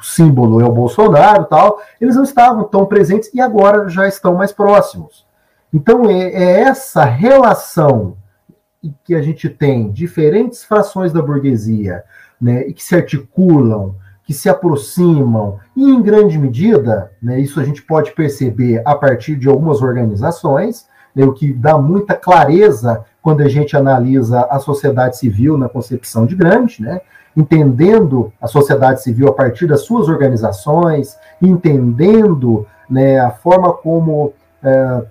símbolo 0.00 0.60
é 0.60 0.64
o 0.64 0.72
Bolsonaro 0.72 1.44
tal, 1.46 1.80
eles 2.00 2.16
não 2.16 2.22
estavam 2.22 2.64
tão 2.64 2.86
presentes 2.86 3.30
e 3.32 3.40
agora 3.40 3.88
já 3.88 4.06
estão 4.06 4.34
mais 4.34 4.52
próximos. 4.52 5.26
Então, 5.72 6.08
é, 6.10 6.28
é 6.28 6.60
essa 6.60 7.04
relação 7.04 8.16
que 9.04 9.14
a 9.14 9.20
gente 9.20 9.48
tem 9.48 9.90
diferentes 9.90 10.64
frações 10.64 11.12
da 11.12 11.20
burguesia, 11.20 12.04
né, 12.40 12.66
e 12.68 12.72
que 12.72 12.82
se 12.82 12.94
articulam, 12.94 13.94
que 14.24 14.32
se 14.32 14.48
aproximam, 14.48 15.58
e 15.74 15.82
em 15.82 16.00
grande 16.00 16.38
medida, 16.38 17.10
né, 17.20 17.40
isso 17.40 17.58
a 17.58 17.64
gente 17.64 17.82
pode 17.82 18.12
perceber 18.12 18.82
a 18.84 18.94
partir 18.94 19.36
de 19.36 19.48
algumas 19.48 19.82
organizações, 19.82 20.86
né, 21.14 21.24
o 21.24 21.32
que 21.32 21.52
dá 21.52 21.76
muita 21.76 22.14
clareza 22.14 23.04
quando 23.20 23.42
a 23.42 23.48
gente 23.48 23.76
analisa 23.76 24.46
a 24.50 24.58
sociedade 24.58 25.18
civil 25.18 25.58
na 25.58 25.68
concepção 25.68 26.24
de 26.24 26.36
Gramsci, 26.36 26.82
né? 26.82 27.00
Entendendo 27.36 28.32
a 28.40 28.46
sociedade 28.46 29.02
civil 29.02 29.28
a 29.28 29.32
partir 29.32 29.66
das 29.66 29.82
suas 29.82 30.08
organizações, 30.08 31.16
entendendo 31.40 32.66
né, 32.88 33.18
a 33.20 33.30
forma 33.30 33.72
como 33.72 34.32
é, 34.62 35.02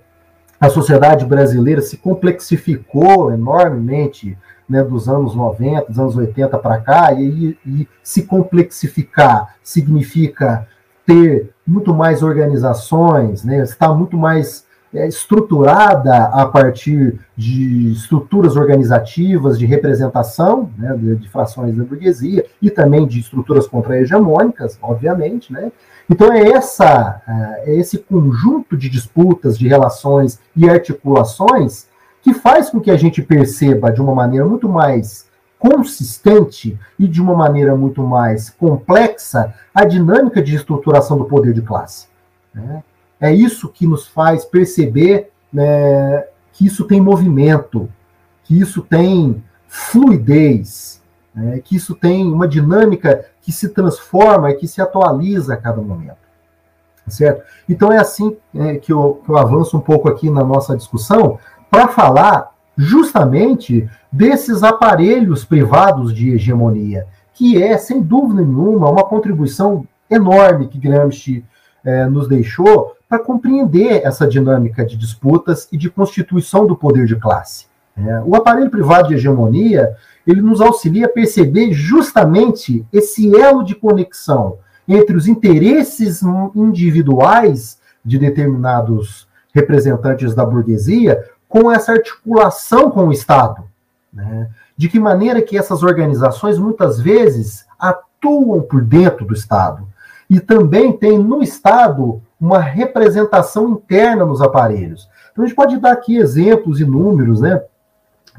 a 0.60 0.68
sociedade 0.68 1.24
brasileira 1.24 1.80
se 1.80 1.96
complexificou 1.96 3.32
enormemente 3.32 4.36
né, 4.68 4.82
dos 4.82 5.08
anos 5.08 5.34
90, 5.34 5.86
dos 5.86 5.98
anos 5.98 6.16
80 6.16 6.58
para 6.58 6.80
cá, 6.80 7.12
e, 7.12 7.56
e, 7.64 7.88
se 8.02 8.24
complexificar 8.24 9.54
significa 9.62 10.66
ter 11.06 11.54
muito 11.66 11.94
mais 11.94 12.22
organizações, 12.22 13.44
né, 13.44 13.62
estar 13.62 13.94
muito 13.94 14.16
mais 14.16 14.66
estruturada 14.92 16.24
a 16.26 16.46
partir 16.46 17.18
de 17.36 17.92
estruturas 17.92 18.56
organizativas 18.56 19.58
de 19.58 19.66
representação 19.66 20.70
né, 20.78 20.94
de, 20.96 21.16
de, 21.16 21.28
frações 21.28 21.76
da 21.76 21.84
burguesia 21.84 22.46
e 22.60 22.70
também 22.70 23.06
de 23.06 23.20
estruturas 23.20 23.66
contra-hegemônicas, 23.66 24.78
obviamente. 24.80 25.52
Né? 25.52 25.70
Então 26.08 26.32
é, 26.32 26.52
essa, 26.52 27.20
é, 27.28 27.72
é 27.72 27.76
esse 27.76 27.98
conjunto 27.98 28.76
de 28.76 28.88
disputas, 28.88 29.58
de 29.58 29.68
relações 29.68 30.40
e 30.56 30.68
articulações 30.68 31.86
que 32.22 32.32
faz 32.32 32.70
com 32.70 32.80
que 32.80 32.90
a 32.90 32.96
gente 32.96 33.22
perceba 33.22 33.92
de 33.92 34.00
uma 34.00 34.14
maneira 34.14 34.46
muito 34.46 34.68
mais 34.68 35.28
consistente 35.58 36.78
e 36.98 37.06
de 37.08 37.20
uma 37.20 37.34
maneira 37.34 37.76
muito 37.76 38.02
mais 38.02 38.48
complexa 38.48 39.52
a 39.74 39.84
dinâmica 39.84 40.40
de 40.40 40.54
estruturação 40.54 41.18
do 41.18 41.24
poder 41.24 41.52
de 41.52 41.62
classe. 41.62 42.06
Né? 42.54 42.82
É 43.20 43.32
isso 43.32 43.68
que 43.68 43.86
nos 43.86 44.06
faz 44.06 44.44
perceber 44.44 45.30
né, 45.52 46.24
que 46.52 46.66
isso 46.66 46.84
tem 46.84 47.00
movimento, 47.00 47.88
que 48.44 48.58
isso 48.58 48.82
tem 48.82 49.42
fluidez, 49.66 51.02
né, 51.34 51.60
que 51.60 51.76
isso 51.76 51.94
tem 51.94 52.30
uma 52.30 52.46
dinâmica 52.46 53.26
que 53.40 53.50
se 53.52 53.68
transforma 53.70 54.50
e 54.50 54.54
que 54.54 54.68
se 54.68 54.80
atualiza 54.80 55.54
a 55.54 55.56
cada 55.56 55.80
momento. 55.80 56.28
Certo? 57.06 57.42
Então 57.68 57.90
é 57.90 57.98
assim 57.98 58.36
é, 58.54 58.76
que, 58.76 58.92
eu, 58.92 59.22
que 59.24 59.30
eu 59.30 59.38
avanço 59.38 59.76
um 59.76 59.80
pouco 59.80 60.08
aqui 60.08 60.28
na 60.28 60.44
nossa 60.44 60.76
discussão 60.76 61.38
para 61.70 61.88
falar 61.88 62.54
justamente 62.76 63.88
desses 64.12 64.62
aparelhos 64.62 65.44
privados 65.44 66.14
de 66.14 66.30
hegemonia, 66.30 67.06
que 67.32 67.60
é, 67.60 67.76
sem 67.78 68.02
dúvida 68.02 68.42
nenhuma, 68.42 68.90
uma 68.90 69.04
contribuição 69.04 69.86
enorme 70.10 70.68
que 70.68 70.78
Gramsci 70.78 71.44
é, 71.84 72.06
nos 72.06 72.28
deixou 72.28 72.97
para 73.08 73.18
compreender 73.18 74.02
essa 74.04 74.26
dinâmica 74.26 74.84
de 74.84 74.96
disputas 74.96 75.66
e 75.72 75.78
de 75.78 75.88
constituição 75.88 76.66
do 76.66 76.76
poder 76.76 77.06
de 77.06 77.16
classe. 77.16 77.66
É, 77.96 78.20
o 78.24 78.36
aparelho 78.36 78.70
privado 78.70 79.08
de 79.08 79.14
hegemonia 79.14 79.96
ele 80.26 80.40
nos 80.40 80.60
auxilia 80.60 81.06
a 81.06 81.08
perceber 81.08 81.72
justamente 81.72 82.86
esse 82.92 83.34
elo 83.34 83.64
de 83.64 83.74
conexão 83.74 84.58
entre 84.86 85.16
os 85.16 85.26
interesses 85.26 86.22
individuais 86.54 87.78
de 88.04 88.18
determinados 88.18 89.26
representantes 89.54 90.34
da 90.34 90.44
burguesia 90.44 91.24
com 91.48 91.72
essa 91.72 91.92
articulação 91.92 92.90
com 92.90 93.08
o 93.08 93.12
Estado. 93.12 93.64
Né? 94.12 94.48
De 94.76 94.88
que 94.88 95.00
maneira 95.00 95.42
que 95.42 95.58
essas 95.58 95.82
organizações 95.82 96.58
muitas 96.58 97.00
vezes 97.00 97.66
atuam 97.78 98.60
por 98.60 98.82
dentro 98.82 99.24
do 99.24 99.34
Estado 99.34 99.88
e 100.28 100.38
também 100.38 100.92
tem 100.92 101.18
no 101.18 101.42
Estado 101.42 102.22
uma 102.40 102.58
representação 102.58 103.70
interna 103.70 104.24
nos 104.24 104.40
aparelhos. 104.40 105.08
Então 105.32 105.44
a 105.44 105.46
gente 105.46 105.56
pode 105.56 105.78
dar 105.78 105.92
aqui 105.92 106.16
exemplos 106.16 106.80
e 106.80 106.84
números, 106.84 107.40
né? 107.40 107.62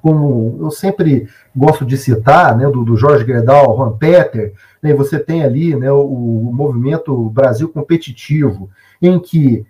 Como 0.01 0.57
eu 0.61 0.71
sempre 0.71 1.27
gosto 1.55 1.85
de 1.85 1.97
citar, 1.97 2.57
né, 2.57 2.69
do, 2.69 2.85
do 2.85 2.95
Jorge 2.95 3.25
Gerdau, 3.25 3.75
Juan 3.75 3.97
Peter, 3.97 4.53
né, 4.81 4.93
você 4.93 5.19
tem 5.19 5.43
ali 5.43 5.75
né, 5.75 5.91
o, 5.91 5.99
o 5.99 6.53
movimento 6.53 7.29
Brasil 7.29 7.67
Competitivo, 7.67 8.69
em 9.01 9.19
que 9.19 9.65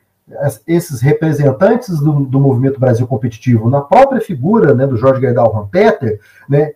esses 0.67 1.01
representantes 1.01 1.99
do, 1.99 2.19
do, 2.25 2.39
movimento 2.39 2.79
Brasil 2.79 3.07
Competitivo, 3.07 3.69
na 3.69 3.81
própria 3.81 4.21
figura 4.21 4.73
né, 4.75 4.85
do 4.85 4.97
Jorge 4.97 5.21
Gerdau 5.21 5.51
Juan 5.51 5.67
Peter, 5.67 6.19
né, 6.47 6.73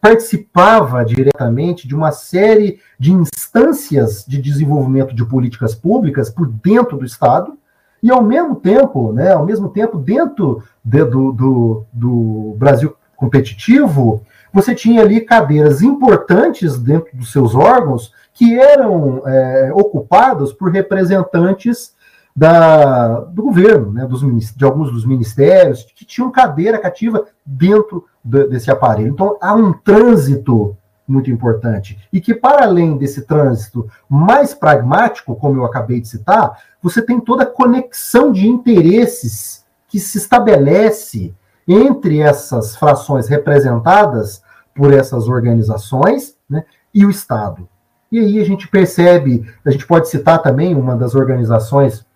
participava 0.00 1.04
diretamente 1.04 1.86
de 1.88 1.94
uma 1.94 2.12
série 2.12 2.80
de 2.98 3.12
instâncias 3.12 4.24
de 4.26 4.40
desenvolvimento 4.40 5.14
de 5.14 5.24
políticas 5.24 5.74
públicas 5.74 6.30
por 6.30 6.48
dentro 6.48 6.96
do 6.96 7.04
Estado, 7.04 7.58
e 8.02 8.10
ao 8.10 8.22
mesmo 8.22 8.56
tempo, 8.56 9.12
né, 9.12 9.32
ao 9.32 9.44
mesmo 9.44 9.68
tempo, 9.68 9.98
dentro 9.98 10.62
de, 10.84 11.04
do, 11.04 11.32
do, 11.32 11.84
do 11.92 12.54
Brasil 12.56 12.94
competitivo, 13.16 14.22
você 14.52 14.74
tinha 14.74 15.02
ali 15.02 15.20
cadeiras 15.20 15.82
importantes 15.82 16.78
dentro 16.78 17.16
dos 17.16 17.32
seus 17.32 17.54
órgãos 17.54 18.12
que 18.32 18.58
eram 18.58 19.22
é, 19.26 19.72
ocupadas 19.74 20.52
por 20.52 20.70
representantes 20.70 21.92
da, 22.38 23.18
do 23.22 23.42
governo, 23.42 23.90
né, 23.90 24.06
dos, 24.06 24.20
de 24.54 24.64
alguns 24.64 24.92
dos 24.92 25.04
ministérios, 25.04 25.84
que 25.92 26.04
tinham 26.04 26.30
cadeira 26.30 26.78
cativa 26.78 27.26
dentro 27.44 28.04
desse 28.22 28.70
aparelho. 28.70 29.08
Então, 29.08 29.36
há 29.40 29.52
um 29.54 29.72
trânsito 29.72 30.76
muito 31.06 31.32
importante. 31.32 31.98
E 32.12 32.20
que, 32.20 32.32
para 32.32 32.62
além 32.62 32.96
desse 32.96 33.22
trânsito 33.22 33.90
mais 34.08 34.54
pragmático, 34.54 35.34
como 35.34 35.58
eu 35.58 35.64
acabei 35.64 36.00
de 36.00 36.06
citar, 36.06 36.62
você 36.80 37.02
tem 37.02 37.18
toda 37.18 37.42
a 37.42 37.46
conexão 37.46 38.30
de 38.30 38.46
interesses 38.46 39.64
que 39.88 39.98
se 39.98 40.18
estabelece 40.18 41.34
entre 41.66 42.20
essas 42.20 42.76
frações 42.76 43.26
representadas 43.26 44.42
por 44.72 44.92
essas 44.92 45.26
organizações 45.26 46.36
né, 46.48 46.64
e 46.94 47.04
o 47.04 47.10
Estado. 47.10 47.68
E 48.12 48.20
aí 48.20 48.40
a 48.40 48.44
gente 48.44 48.68
percebe, 48.68 49.44
a 49.64 49.72
gente 49.72 49.86
pode 49.88 50.08
citar 50.08 50.40
também 50.40 50.76
uma 50.76 50.94
das 50.94 51.16
organizações 51.16 52.06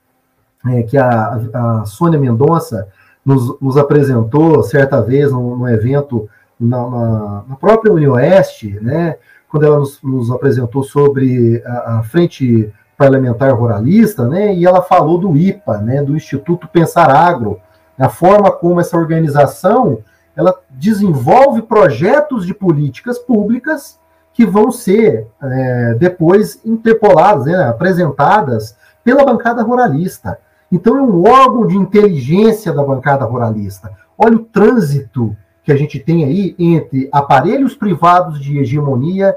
é, 0.67 0.83
que 0.83 0.97
a, 0.97 1.41
a 1.53 1.85
Sônia 1.85 2.19
Mendonça 2.19 2.89
nos, 3.25 3.59
nos, 3.61 3.77
apresentou 3.77 4.63
certa 4.63 5.01
vez 5.01 5.33
num, 5.33 5.57
num 5.57 5.69
evento 5.69 6.29
na, 6.59 6.89
na, 6.89 7.45
na, 7.49 7.57
própria 7.57 7.93
Unioeste, 7.93 8.79
né, 8.81 9.17
quando 9.49 9.65
ela 9.65 9.79
nos, 9.79 10.01
nos 10.03 10.31
apresentou 10.31 10.83
sobre 10.83 11.63
a, 11.65 11.99
a, 11.99 12.03
Frente 12.03 12.73
Parlamentar 12.97 13.53
Ruralista, 13.53 14.29
né, 14.29 14.55
e 14.55 14.67
ela 14.67 14.83
falou 14.83 15.19
do 15.19 15.37
IPA, 15.37 15.79
né, 15.79 16.03
do 16.03 16.17
Instituto 16.17 16.69
Pensar 16.69 17.11
Agro, 17.11 17.61
a 17.99 18.09
forma 18.09 18.51
como 18.51 18.81
essa 18.81 18.97
organização 18.97 19.99
ela 20.35 20.59
desenvolve 20.71 21.63
projetos 21.63 22.47
de 22.47 22.55
políticas 22.55 23.19
públicas 23.19 23.99
que 24.33 24.47
vão 24.47 24.73
ser 24.73 25.27
é, 25.43 25.95
depois 25.95 26.61
interpoladas, 26.65 27.45
né, 27.45 27.65
apresentadas 27.65 28.77
pela 29.05 29.25
bancada 29.25 29.63
ruralista. 29.63 30.39
Então, 30.73 30.97
é 30.97 31.03
um 31.03 31.29
órgão 31.29 31.67
de 31.67 31.77
inteligência 31.77 32.73
da 32.73 32.83
bancada 32.83 33.27
ruralista. 33.27 33.93
Olha 34.17 34.37
o 34.37 34.45
trânsito 34.45 35.37
que 35.63 35.71
a 35.71 35.77
gente 35.77 36.01
tem 36.01 36.25
aí 36.25 36.57
entre 36.59 37.09
aparelhos 37.13 37.75
privados 37.75 38.41
de 38.41 38.59
hegemonia 38.59 39.37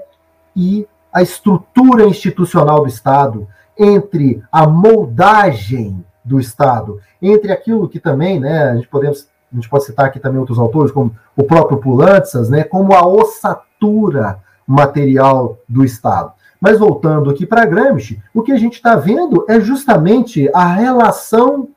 e 0.56 0.88
a 1.12 1.21
estrutura 1.21 2.06
institucional 2.06 2.82
do 2.82 2.88
Estado, 2.88 3.48
entre 3.78 4.41
a 4.52 4.65
moldagem 4.65 6.04
do 6.24 6.39
Estado, 6.39 7.00
entre 7.21 7.52
aquilo 7.52 7.88
que 7.88 8.00
também, 8.00 8.39
né, 8.39 8.69
a 8.69 8.76
gente 8.76 8.88
podemos 8.88 9.28
a 9.52 9.56
gente 9.56 9.69
pode 9.69 9.86
citar 9.86 10.08
aqui 10.08 10.19
também 10.19 10.39
outros 10.39 10.60
autores, 10.60 10.91
como 10.91 11.15
o 11.36 11.43
próprio 11.43 11.78
Pulantzas, 11.78 12.50
né, 12.50 12.63
como 12.63 12.93
a 12.93 13.08
ossatura 13.08 14.39
material 14.67 15.58
do 15.69 15.86
Estado. 15.86 16.34
Mas 16.65 16.80
voltando 16.80 17.30
aqui 17.30 17.45
para 17.45 17.63
Gramsci, 17.63 18.19
o 18.34 18.41
que 18.41 18.51
a 18.51 18.58
gente 18.58 18.73
está 18.73 18.95
vendo 18.95 19.45
é 19.47 19.60
justamente 19.60 20.49
a 20.51 20.65
relação 20.65 21.69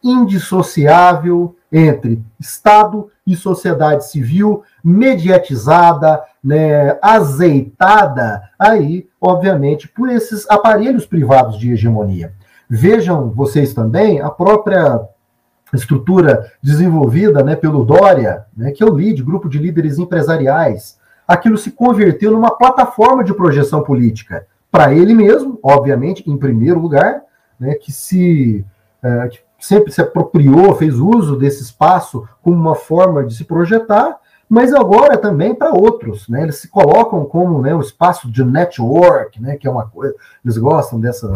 indissociável 0.00 1.56
entre 1.72 2.22
Estado 2.38 3.10
e 3.26 3.34
sociedade 3.34 4.06
civil, 4.06 4.62
mediatizada, 4.84 6.22
né, 6.42 6.96
azeitada, 7.02 8.48
aí, 8.56 9.08
obviamente, 9.20 9.88
por 9.88 10.08
esses 10.08 10.48
aparelhos 10.48 11.04
privados 11.04 11.58
de 11.58 11.72
hegemonia. 11.72 12.32
Vejam 12.70 13.30
vocês 13.30 13.74
também 13.74 14.20
a 14.20 14.30
própria 14.30 15.00
estrutura 15.74 16.52
desenvolvida 16.62 17.42
né, 17.42 17.56
pelo 17.56 17.84
Dória, 17.84 18.46
né, 18.56 18.70
que 18.70 18.84
eu 18.84 18.94
li, 18.94 19.12
de 19.12 19.24
grupo 19.24 19.48
de 19.48 19.58
líderes 19.58 19.98
empresariais, 19.98 20.96
aquilo 21.28 21.58
se 21.58 21.70
converteu 21.70 22.32
numa 22.32 22.56
plataforma 22.56 23.22
de 23.22 23.34
projeção 23.34 23.82
política 23.82 24.46
para 24.70 24.94
ele 24.94 25.14
mesmo, 25.14 25.58
obviamente, 25.62 26.28
em 26.28 26.36
primeiro 26.36 26.80
lugar, 26.80 27.22
né, 27.60 27.74
que 27.74 27.92
se 27.92 28.64
é, 29.02 29.28
que 29.28 29.40
sempre 29.60 29.92
se 29.92 30.00
apropriou, 30.00 30.74
fez 30.74 30.94
uso 30.94 31.36
desse 31.36 31.62
espaço 31.62 32.26
como 32.42 32.56
uma 32.56 32.74
forma 32.74 33.24
de 33.24 33.34
se 33.34 33.44
projetar, 33.44 34.16
mas 34.48 34.72
agora 34.72 35.18
também 35.18 35.54
para 35.54 35.72
outros, 35.72 36.28
né? 36.28 36.42
Eles 36.42 36.56
se 36.56 36.68
colocam 36.68 37.24
como 37.26 37.60
né, 37.60 37.74
o 37.74 37.80
espaço 37.80 38.30
de 38.30 38.42
network, 38.44 39.40
né? 39.42 39.56
Que 39.56 39.66
é 39.68 39.70
uma 39.70 39.86
coisa, 39.86 40.14
eles 40.44 40.56
gostam 40.56 40.98
dessa 40.98 41.28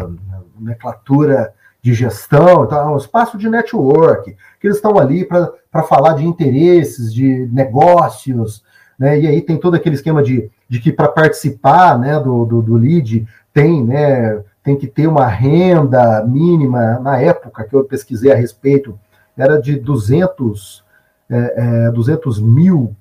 nomenclatura 0.55 1.53
de 1.83 1.93
gestão, 1.93 2.65
é 2.65 2.87
um 2.87 2.97
espaço 2.97 3.37
de 3.37 3.51
network, 3.51 4.37
que 4.61 4.67
eles 4.67 4.77
estão 4.77 4.99
ali 4.99 5.25
para 5.25 5.83
falar 5.83 6.15
de 6.15 6.25
interesses, 6.25 7.13
de 7.13 7.49
negócios, 7.53 8.63
né? 9.03 9.21
E 9.21 9.27
aí 9.27 9.43
tem 9.43 9.57
todo 9.57 9.75
aquele 9.75 9.97
esquema 9.97 10.23
de 10.23 10.49
de 10.73 10.81
que 10.81 10.91
para 10.91 11.07
participar 11.07 11.99
né, 11.99 12.19
do, 12.19 12.47
do, 12.47 12.63
do 12.63 12.77
LEAD 12.77 13.27
tem, 13.53 13.85
né, 13.85 14.43
tem 14.65 14.75
que 14.75 14.87
ter 14.87 15.07
uma 15.07 15.27
renda 15.27 16.25
mínima, 16.25 16.99
na 16.99 17.21
época 17.21 17.65
que 17.65 17.77
eu 17.77 17.85
pesquisei 17.85 18.33
a 18.33 18.35
respeito, 18.35 18.99
era 19.37 19.61
de 19.61 19.79
200, 19.79 20.83
é, 21.29 21.89
é, 21.89 21.91
200 21.91 22.41
mil 22.41 22.97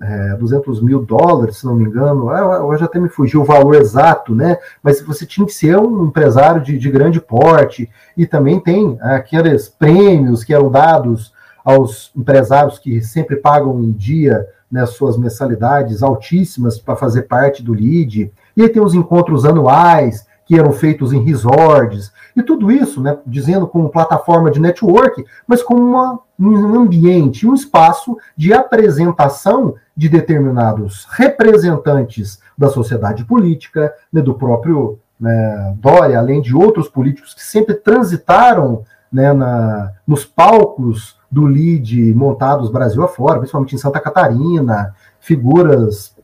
é, 0.00 0.36
200 0.36 0.80
mil 0.80 1.04
dólares, 1.04 1.56
se 1.56 1.66
não 1.66 1.74
me 1.74 1.82
engano, 1.82 2.26
hoje 2.64 2.84
até 2.84 3.00
me 3.00 3.08
fugiu 3.08 3.40
o 3.40 3.44
valor 3.44 3.74
exato, 3.74 4.32
né? 4.32 4.56
Mas 4.80 5.02
você 5.02 5.26
tinha 5.26 5.44
que 5.44 5.52
ser 5.52 5.76
um 5.76 6.04
empresário 6.04 6.62
de, 6.62 6.78
de 6.78 6.88
grande 6.88 7.20
porte, 7.20 7.90
e 8.16 8.24
também 8.24 8.60
tem 8.60 8.96
aqueles 9.00 9.68
prêmios 9.68 10.44
que 10.44 10.54
eram 10.54 10.70
dados 10.70 11.34
aos 11.64 12.12
empresários 12.14 12.78
que 12.78 13.02
sempre 13.02 13.34
pagam 13.34 13.82
em 13.82 13.90
dia 13.90 14.46
né, 14.70 14.84
suas 14.86 15.16
mensalidades 15.16 16.02
altíssimas 16.02 16.78
para 16.78 16.96
fazer 16.96 17.22
parte 17.22 17.62
do 17.62 17.72
LEAD, 17.72 18.32
e 18.56 18.62
aí 18.62 18.68
tem 18.68 18.82
os 18.82 18.94
encontros 18.94 19.44
anuais, 19.44 20.26
que 20.44 20.58
eram 20.58 20.72
feitos 20.72 21.12
em 21.12 21.22
resorts, 21.22 22.10
e 22.34 22.42
tudo 22.42 22.70
isso, 22.70 23.02
né, 23.02 23.18
dizendo 23.26 23.66
como 23.66 23.90
plataforma 23.90 24.50
de 24.50 24.60
network, 24.60 25.24
mas 25.46 25.62
como 25.62 25.82
uma, 25.82 26.20
um 26.38 26.74
ambiente, 26.80 27.46
um 27.46 27.52
espaço 27.52 28.16
de 28.36 28.52
apresentação 28.52 29.74
de 29.94 30.08
determinados 30.08 31.06
representantes 31.10 32.40
da 32.56 32.68
sociedade 32.68 33.24
política, 33.24 33.92
né, 34.12 34.22
do 34.22 34.34
próprio 34.34 34.98
né, 35.20 35.74
Dória, 35.78 36.18
além 36.18 36.40
de 36.40 36.56
outros 36.56 36.88
políticos 36.88 37.34
que 37.34 37.44
sempre 37.44 37.74
transitaram 37.74 38.84
né, 39.12 39.32
na, 39.32 39.92
nos 40.06 40.24
palcos 40.24 41.17
do 41.30 41.46
LID 41.46 42.14
montados 42.14 42.70
Brasil 42.70 43.02
afora, 43.02 43.38
principalmente 43.38 43.74
em 43.74 43.78
Santa 43.78 44.00
Catarina, 44.00 44.94
figuras 45.20 46.16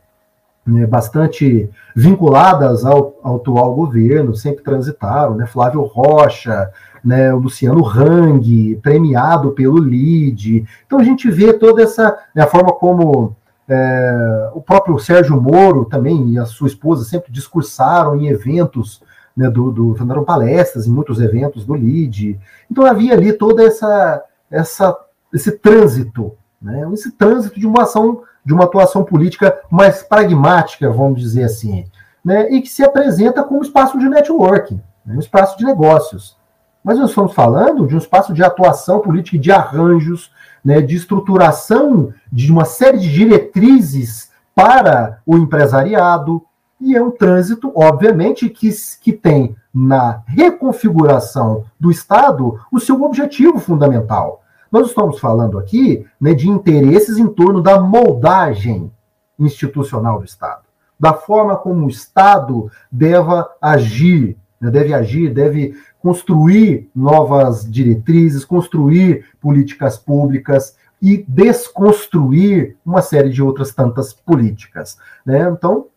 né, 0.65 0.87
bastante 0.87 1.69
vinculadas 1.95 2.83
ao, 2.85 3.15
ao, 3.21 3.35
atual 3.35 3.75
governo, 3.75 4.35
sempre 4.35 4.63
transitaram, 4.63 5.35
né, 5.35 5.45
Flávio 5.45 5.81
Rocha, 5.83 6.71
né, 7.03 7.31
Luciano 7.33 7.85
Hang, 7.85 8.79
premiado 8.81 9.51
pelo 9.51 9.77
LID. 9.77 10.65
Então 10.87 10.99
a 10.99 11.03
gente 11.03 11.29
vê 11.29 11.53
toda 11.53 11.83
essa 11.83 12.17
né, 12.33 12.41
a 12.41 12.47
forma 12.47 12.71
como 12.73 13.35
é, 13.69 14.49
o 14.53 14.61
próprio 14.61 14.97
Sérgio 14.97 15.39
Moro 15.39 15.85
também 15.85 16.31
e 16.31 16.39
a 16.39 16.45
sua 16.45 16.67
esposa 16.67 17.03
sempre 17.03 17.31
discursaram 17.31 18.15
em 18.15 18.27
eventos 18.27 19.01
né, 19.35 19.49
do, 19.49 19.71
do 19.71 19.95
fizeram 19.95 20.23
palestras 20.23 20.87
em 20.87 20.91
muitos 20.91 21.19
eventos 21.19 21.65
do 21.65 21.75
LID. 21.75 22.39
Então 22.71 22.85
havia 22.85 23.13
ali 23.13 23.33
toda 23.33 23.63
essa, 23.63 24.23
essa 24.49 24.97
esse 25.33 25.51
trânsito, 25.51 26.33
né, 26.61 26.87
esse 26.93 27.11
trânsito 27.11 27.59
de 27.59 27.67
uma 27.67 27.83
ação 27.83 28.23
de 28.45 28.53
uma 28.53 28.65
atuação 28.65 29.03
política 29.03 29.59
mais 29.71 30.03
pragmática, 30.03 30.89
vamos 30.89 31.19
dizer 31.19 31.43
assim, 31.43 31.85
né, 32.23 32.49
e 32.51 32.61
que 32.61 32.69
se 32.69 32.83
apresenta 32.83 33.43
como 33.43 33.61
espaço 33.61 33.97
de 33.97 34.07
networking, 34.07 34.79
né, 35.05 35.15
um 35.15 35.19
espaço 35.19 35.57
de 35.57 35.65
negócios. 35.65 36.37
Mas 36.83 36.99
nós 36.99 37.09
estamos 37.09 37.33
falando 37.33 37.87
de 37.87 37.95
um 37.95 37.97
espaço 37.97 38.31
de 38.33 38.43
atuação 38.43 38.99
política, 38.99 39.39
de 39.39 39.51
arranjos, 39.51 40.31
né, 40.63 40.79
de 40.79 40.95
estruturação 40.95 42.13
de 42.31 42.51
uma 42.51 42.65
série 42.65 42.99
de 42.99 43.11
diretrizes 43.11 44.31
para 44.53 45.19
o 45.25 45.37
empresariado, 45.37 46.43
e 46.79 46.95
é 46.95 47.01
um 47.01 47.11
trânsito, 47.11 47.71
obviamente, 47.75 48.49
que, 48.49 48.69
que 49.01 49.11
tem 49.11 49.55
na 49.75 50.23
reconfiguração 50.25 51.65
do 51.77 51.91
Estado 51.91 52.57
o 52.71 52.79
seu 52.79 53.03
objetivo 53.03 53.59
fundamental, 53.59 54.41
nós 54.71 54.87
estamos 54.87 55.19
falando 55.19 55.59
aqui 55.59 56.05
né, 56.19 56.33
de 56.33 56.49
interesses 56.49 57.17
em 57.17 57.27
torno 57.27 57.61
da 57.61 57.77
moldagem 57.77 58.89
institucional 59.37 60.19
do 60.19 60.25
Estado, 60.25 60.63
da 60.97 61.13
forma 61.13 61.57
como 61.57 61.85
o 61.85 61.89
Estado 61.89 62.71
deve 62.89 63.31
agir, 63.61 64.37
né, 64.61 64.71
deve 64.71 64.93
agir, 64.93 65.33
deve 65.33 65.75
construir 65.99 66.89
novas 66.95 67.69
diretrizes, 67.69 68.45
construir 68.45 69.25
políticas 69.41 69.97
públicas 69.97 70.77
e 71.01 71.25
desconstruir 71.27 72.77
uma 72.85 73.01
série 73.01 73.29
de 73.29 73.43
outras 73.43 73.73
tantas 73.73 74.13
políticas. 74.13 74.97
Né? 75.25 75.49
Então, 75.49 75.87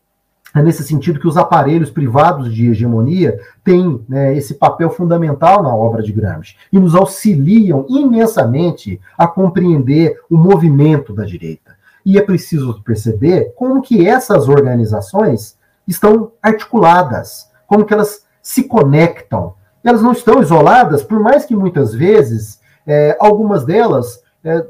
é 0.55 0.63
nesse 0.63 0.83
sentido 0.83 1.21
que 1.21 1.29
os 1.29 1.37
aparelhos 1.37 1.91
privados 1.91 2.53
de 2.53 2.71
hegemonia 2.71 3.39
têm 3.63 4.03
né, 4.09 4.35
esse 4.37 4.55
papel 4.55 4.91
fundamental 4.91 5.63
na 5.63 5.75
obra 5.75 6.03
de 6.03 6.13
Gramsci 6.13 6.57
e 6.73 6.79
nos 6.79 6.95
auxiliam 6.95 7.85
imensamente 7.89 9.01
a 9.17 9.27
compreender 9.27 10.19
o 10.31 10.37
movimento 10.37 11.13
da 11.13 11.25
direita. 11.25 11.77
E 12.05 12.17
é 12.17 12.23
preciso 12.23 12.83
perceber 12.83 13.53
como 13.55 13.83
que 13.83 14.07
essas 14.07 14.49
organizações 14.49 15.59
estão 15.87 16.33
articuladas, 16.43 17.51
como 17.67 17.85
que 17.85 17.93
elas 17.93 18.25
se 18.43 18.65
conectam. 18.65 19.55
Elas 19.85 20.03
não 20.03 20.13
estão 20.13 20.41
isoladas, 20.41 21.03
por 21.03 21.21
mais 21.21 21.45
que 21.45 21.55
muitas 21.55 21.95
vezes 21.95 22.61
é, 22.87 23.17
algumas 23.21 23.65
delas 23.65 24.23
é, 24.43 24.65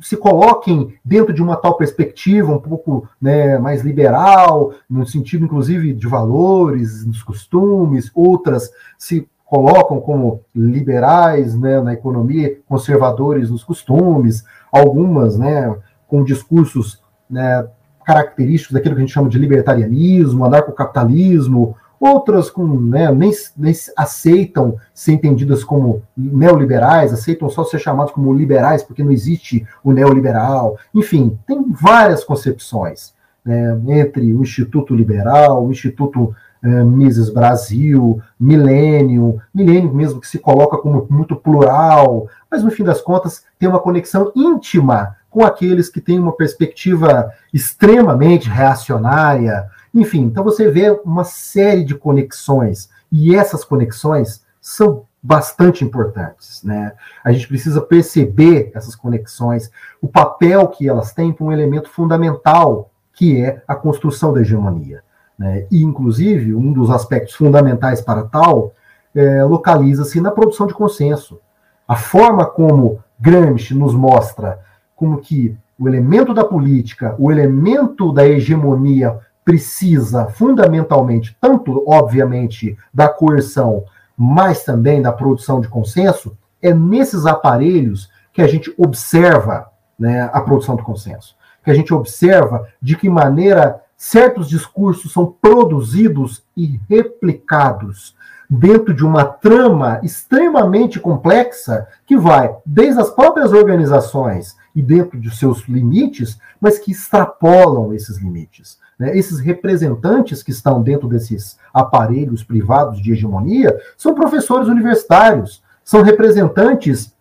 se, 0.00 0.16
coloquem 0.16 0.94
dentro 1.04 1.32
de 1.32 1.42
uma 1.42 1.56
tal 1.56 1.76
perspectiva 1.76 2.52
um 2.52 2.60
pouco 2.60 3.08
né, 3.20 3.58
mais 3.58 3.82
liberal, 3.82 4.72
no 4.88 5.04
sentido 5.04 5.44
inclusive 5.44 5.92
de 5.92 6.06
valores, 6.06 7.04
dos 7.04 7.22
costumes, 7.22 8.10
outras 8.14 8.70
se 8.96 9.28
colocam 9.44 10.00
como 10.00 10.42
liberais 10.54 11.56
né, 11.58 11.80
na 11.80 11.92
economia, 11.92 12.56
conservadores 12.68 13.50
nos 13.50 13.64
costumes, 13.64 14.44
algumas 14.72 15.36
né, 15.36 15.74
com 16.06 16.22
discursos 16.22 17.02
né, 17.28 17.66
característicos 18.04 18.74
daquilo 18.74 18.94
que 18.94 19.00
a 19.00 19.04
gente 19.04 19.14
chama 19.14 19.28
de 19.28 19.38
libertarianismo, 19.38 20.44
anarcocapitalismo, 20.44 21.76
outras 21.98 22.50
com, 22.50 22.66
né, 22.66 23.10
nem, 23.12 23.32
nem 23.56 23.72
aceitam 23.96 24.76
ser 24.92 25.12
entendidas 25.12 25.64
como 25.64 26.02
neoliberais, 26.16 27.12
aceitam 27.12 27.48
só 27.48 27.64
ser 27.64 27.78
chamados 27.78 28.12
como 28.12 28.32
liberais 28.32 28.82
porque 28.82 29.02
não 29.02 29.12
existe 29.12 29.66
o 29.82 29.92
neoliberal. 29.92 30.76
Enfim, 30.94 31.38
tem 31.46 31.64
várias 31.70 32.24
concepções 32.24 33.14
né, 33.44 33.78
entre 33.88 34.34
o 34.34 34.42
Instituto 34.42 34.94
Liberal, 34.94 35.64
o 35.64 35.70
Instituto 35.70 36.34
eh, 36.62 36.84
Mises 36.84 37.28
Brasil, 37.28 38.20
Milênio, 38.40 39.38
Milênio 39.54 39.92
mesmo 39.92 40.18
que 40.18 40.26
se 40.26 40.38
coloca 40.38 40.78
como 40.78 41.06
muito 41.10 41.36
plural, 41.36 42.26
mas 42.50 42.64
no 42.64 42.70
fim 42.70 42.82
das 42.82 43.02
contas 43.02 43.44
tem 43.58 43.68
uma 43.68 43.80
conexão 43.80 44.32
íntima 44.34 45.16
com 45.28 45.44
aqueles 45.44 45.90
que 45.90 46.00
têm 46.00 46.18
uma 46.18 46.32
perspectiva 46.32 47.30
extremamente 47.52 48.48
reacionária, 48.48 49.66
enfim, 49.94 50.22
então 50.22 50.42
você 50.42 50.68
vê 50.70 50.90
uma 51.04 51.24
série 51.24 51.84
de 51.84 51.94
conexões, 51.94 52.88
e 53.12 53.34
essas 53.34 53.64
conexões 53.64 54.44
são 54.60 55.04
bastante 55.22 55.84
importantes. 55.84 56.62
Né? 56.62 56.92
A 57.22 57.32
gente 57.32 57.46
precisa 57.48 57.80
perceber 57.80 58.72
essas 58.74 58.94
conexões, 58.94 59.70
o 60.02 60.08
papel 60.08 60.68
que 60.68 60.88
elas 60.88 61.12
têm 61.12 61.32
para 61.32 61.46
um 61.46 61.52
elemento 61.52 61.88
fundamental, 61.88 62.90
que 63.12 63.40
é 63.40 63.62
a 63.66 63.74
construção 63.74 64.32
da 64.32 64.40
hegemonia. 64.40 65.02
Né? 65.38 65.66
E, 65.70 65.82
inclusive, 65.82 66.54
um 66.54 66.72
dos 66.72 66.90
aspectos 66.90 67.34
fundamentais 67.34 68.00
para 68.00 68.24
tal 68.24 68.74
é, 69.14 69.44
localiza-se 69.44 70.20
na 70.20 70.30
produção 70.30 70.66
de 70.66 70.74
consenso. 70.74 71.40
A 71.86 71.96
forma 71.96 72.44
como 72.44 72.98
Gramsci 73.18 73.74
nos 73.74 73.94
mostra 73.94 74.58
como 74.96 75.18
que 75.18 75.56
o 75.78 75.88
elemento 75.88 76.34
da 76.34 76.44
política, 76.44 77.14
o 77.18 77.30
elemento 77.30 78.12
da 78.12 78.26
hegemonia 78.26 79.18
precisa 79.44 80.26
fundamentalmente, 80.26 81.36
tanto, 81.40 81.84
obviamente, 81.86 82.76
da 82.92 83.08
coerção, 83.08 83.84
mas 84.16 84.64
também 84.64 85.02
da 85.02 85.12
produção 85.12 85.60
de 85.60 85.68
consenso, 85.68 86.36
é 86.62 86.72
nesses 86.72 87.26
aparelhos 87.26 88.10
que 88.32 88.40
a 88.40 88.46
gente 88.46 88.72
observa 88.78 89.70
né, 89.98 90.28
a 90.32 90.40
produção 90.40 90.76
do 90.76 90.82
consenso. 90.82 91.36
Que 91.62 91.70
a 91.70 91.74
gente 91.74 91.92
observa 91.92 92.66
de 92.80 92.96
que 92.96 93.08
maneira 93.08 93.80
certos 93.96 94.48
discursos 94.48 95.12
são 95.12 95.26
produzidos 95.26 96.42
e 96.56 96.80
replicados 96.88 98.16
dentro 98.48 98.92
de 98.92 99.04
uma 99.04 99.24
trama 99.24 100.00
extremamente 100.02 101.00
complexa 101.00 101.86
que 102.06 102.16
vai 102.16 102.54
desde 102.64 103.00
as 103.00 103.10
próprias 103.10 103.52
organizações 103.52 104.56
e 104.74 104.82
dentro 104.82 105.18
de 105.18 105.34
seus 105.34 105.66
limites, 105.66 106.38
mas 106.60 106.78
que 106.78 106.92
extrapolam 106.92 107.94
esses 107.94 108.18
limites. 108.18 108.78
Né? 108.98 109.16
Esses 109.16 109.38
representantes 109.38 110.42
que 110.42 110.50
estão 110.50 110.82
dentro 110.82 111.08
desses 111.08 111.58
aparelhos 111.72 112.42
privados 112.44 113.00
de 113.00 113.12
hegemonia 113.12 113.76
são 113.96 114.14
professores 114.14 114.68
universitários, 114.68 115.62
são 115.84 116.02
representantes 116.02 117.14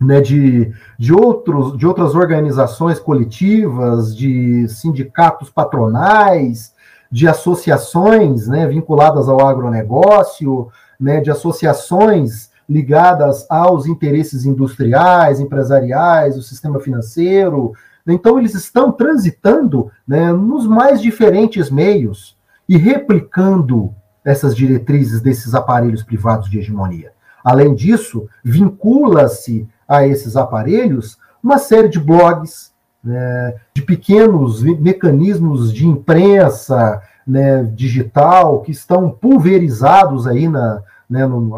né, 0.00 0.20
de, 0.20 0.72
de, 0.98 1.12
outros, 1.12 1.78
de 1.78 1.86
outras 1.86 2.14
organizações 2.14 2.98
coletivas, 2.98 4.16
de 4.16 4.68
sindicatos 4.68 5.50
patronais, 5.50 6.74
de 7.10 7.28
associações 7.28 8.48
né, 8.48 8.66
vinculadas 8.66 9.28
ao 9.28 9.46
agronegócio, 9.46 10.68
né, 10.98 11.20
de 11.20 11.30
associações 11.30 12.50
ligadas 12.68 13.46
aos 13.48 13.86
interesses 13.86 14.44
industriais, 14.44 15.38
empresariais, 15.38 16.36
o 16.36 16.42
sistema 16.42 16.80
financeiro, 16.80 17.72
Então, 18.06 18.38
eles 18.38 18.54
estão 18.54 18.92
transitando 18.92 19.90
né, 20.06 20.32
nos 20.32 20.66
mais 20.66 21.00
diferentes 21.00 21.70
meios 21.70 22.36
e 22.68 22.76
replicando 22.76 23.94
essas 24.24 24.54
diretrizes 24.54 25.20
desses 25.20 25.54
aparelhos 25.54 26.02
privados 26.02 26.50
de 26.50 26.58
hegemonia. 26.58 27.12
Além 27.42 27.74
disso, 27.74 28.26
vincula-se 28.42 29.68
a 29.86 30.06
esses 30.06 30.36
aparelhos 30.36 31.18
uma 31.42 31.58
série 31.58 31.88
de 31.88 32.00
blogs, 32.00 32.72
né, 33.02 33.54
de 33.74 33.82
pequenos 33.82 34.62
mecanismos 34.62 35.70
de 35.72 35.86
imprensa 35.86 37.02
né, 37.26 37.62
digital 37.64 38.62
que 38.62 38.70
estão 38.70 39.10
pulverizados 39.10 40.26
aí 40.26 40.48
na, 40.48 40.82
né, 41.08 41.26
no, 41.26 41.50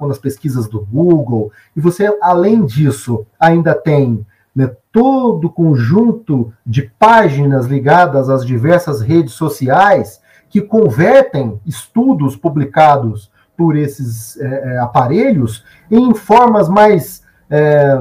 nas 0.00 0.18
pesquisas 0.18 0.66
do 0.66 0.80
Google. 0.80 1.52
E 1.76 1.80
você, 1.80 2.16
além 2.22 2.64
disso, 2.64 3.26
ainda 3.38 3.74
tem 3.74 4.24
né, 4.54 4.70
todo 4.92 5.46
o 5.46 5.52
conjunto 5.52 6.52
de 6.64 6.82
páginas 6.82 7.66
ligadas 7.66 8.28
às 8.28 8.46
diversas 8.46 9.00
redes 9.00 9.32
sociais 9.32 10.20
que 10.48 10.60
convertem 10.60 11.60
estudos 11.66 12.36
publicados 12.36 13.30
por 13.56 13.76
esses 13.76 14.36
é, 14.40 14.74
é 14.74 14.78
aparelhos 14.78 15.64
em 15.90 16.14
formas 16.14 16.68
mais 16.68 17.24
é, 17.50 17.98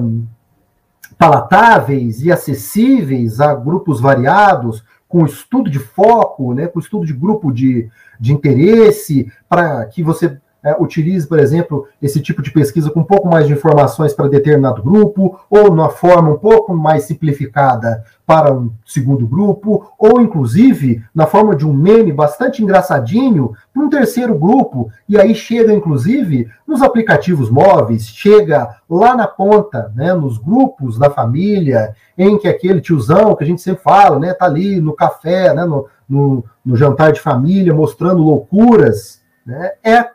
palatáveis 1.17 2.21
e 2.21 2.31
acessíveis 2.31 3.39
a 3.39 3.55
grupos 3.55 3.99
variados, 3.99 4.83
com 5.07 5.25
estudo 5.25 5.69
de 5.69 5.79
foco, 5.79 6.53
né, 6.53 6.67
com 6.67 6.79
estudo 6.79 7.05
de 7.05 7.13
grupo 7.13 7.51
de, 7.51 7.89
de 8.19 8.33
interesse, 8.33 9.31
para 9.47 9.85
que 9.85 10.01
você 10.01 10.39
é, 10.63 10.75
utilize, 10.79 11.27
por 11.27 11.39
exemplo, 11.39 11.87
esse 12.01 12.21
tipo 12.21 12.41
de 12.41 12.51
pesquisa 12.51 12.89
com 12.89 13.01
um 13.01 13.05
pouco 13.05 13.27
mais 13.27 13.45
de 13.45 13.53
informações 13.53 14.13
para 14.13 14.29
determinado 14.29 14.81
grupo, 14.81 15.39
ou 15.49 15.69
numa 15.69 15.89
forma 15.89 16.31
um 16.31 16.37
pouco 16.37 16.73
mais 16.73 17.03
simplificada 17.03 18.03
para 18.25 18.53
um 18.53 18.71
segundo 18.85 19.27
grupo, 19.27 19.91
ou 19.99 20.21
inclusive 20.21 21.03
na 21.13 21.25
forma 21.25 21.55
de 21.55 21.67
um 21.67 21.73
meme 21.73 22.13
bastante 22.13 22.63
engraçadinho 22.63 23.51
para 23.73 23.83
um 23.83 23.89
terceiro 23.89 24.33
grupo, 24.33 24.89
e 25.09 25.19
aí 25.19 25.35
chega 25.35 25.73
inclusive 25.73 26.47
nos 26.65 26.81
aplicativos 26.81 27.49
móveis, 27.49 28.07
chega 28.07 28.77
lá 28.89 29.15
na 29.15 29.27
ponta, 29.27 29.91
né, 29.93 30.13
nos 30.13 30.37
grupos 30.37 30.97
da 30.97 31.09
família, 31.09 31.93
em 32.17 32.37
que 32.37 32.47
aquele 32.47 32.79
tiozão 32.79 33.35
que 33.35 33.43
a 33.43 33.47
gente 33.47 33.61
sempre 33.61 33.83
fala, 33.83 34.17
né, 34.17 34.33
tá 34.33 34.45
ali 34.45 34.79
no 34.79 34.93
café, 34.93 35.53
né, 35.53 35.65
no, 35.65 35.87
no, 36.07 36.45
no 36.65 36.77
jantar 36.77 37.11
de 37.11 37.19
família, 37.19 37.73
mostrando 37.73 38.23
loucuras, 38.23 39.21
né, 39.45 39.71
é 39.83 40.12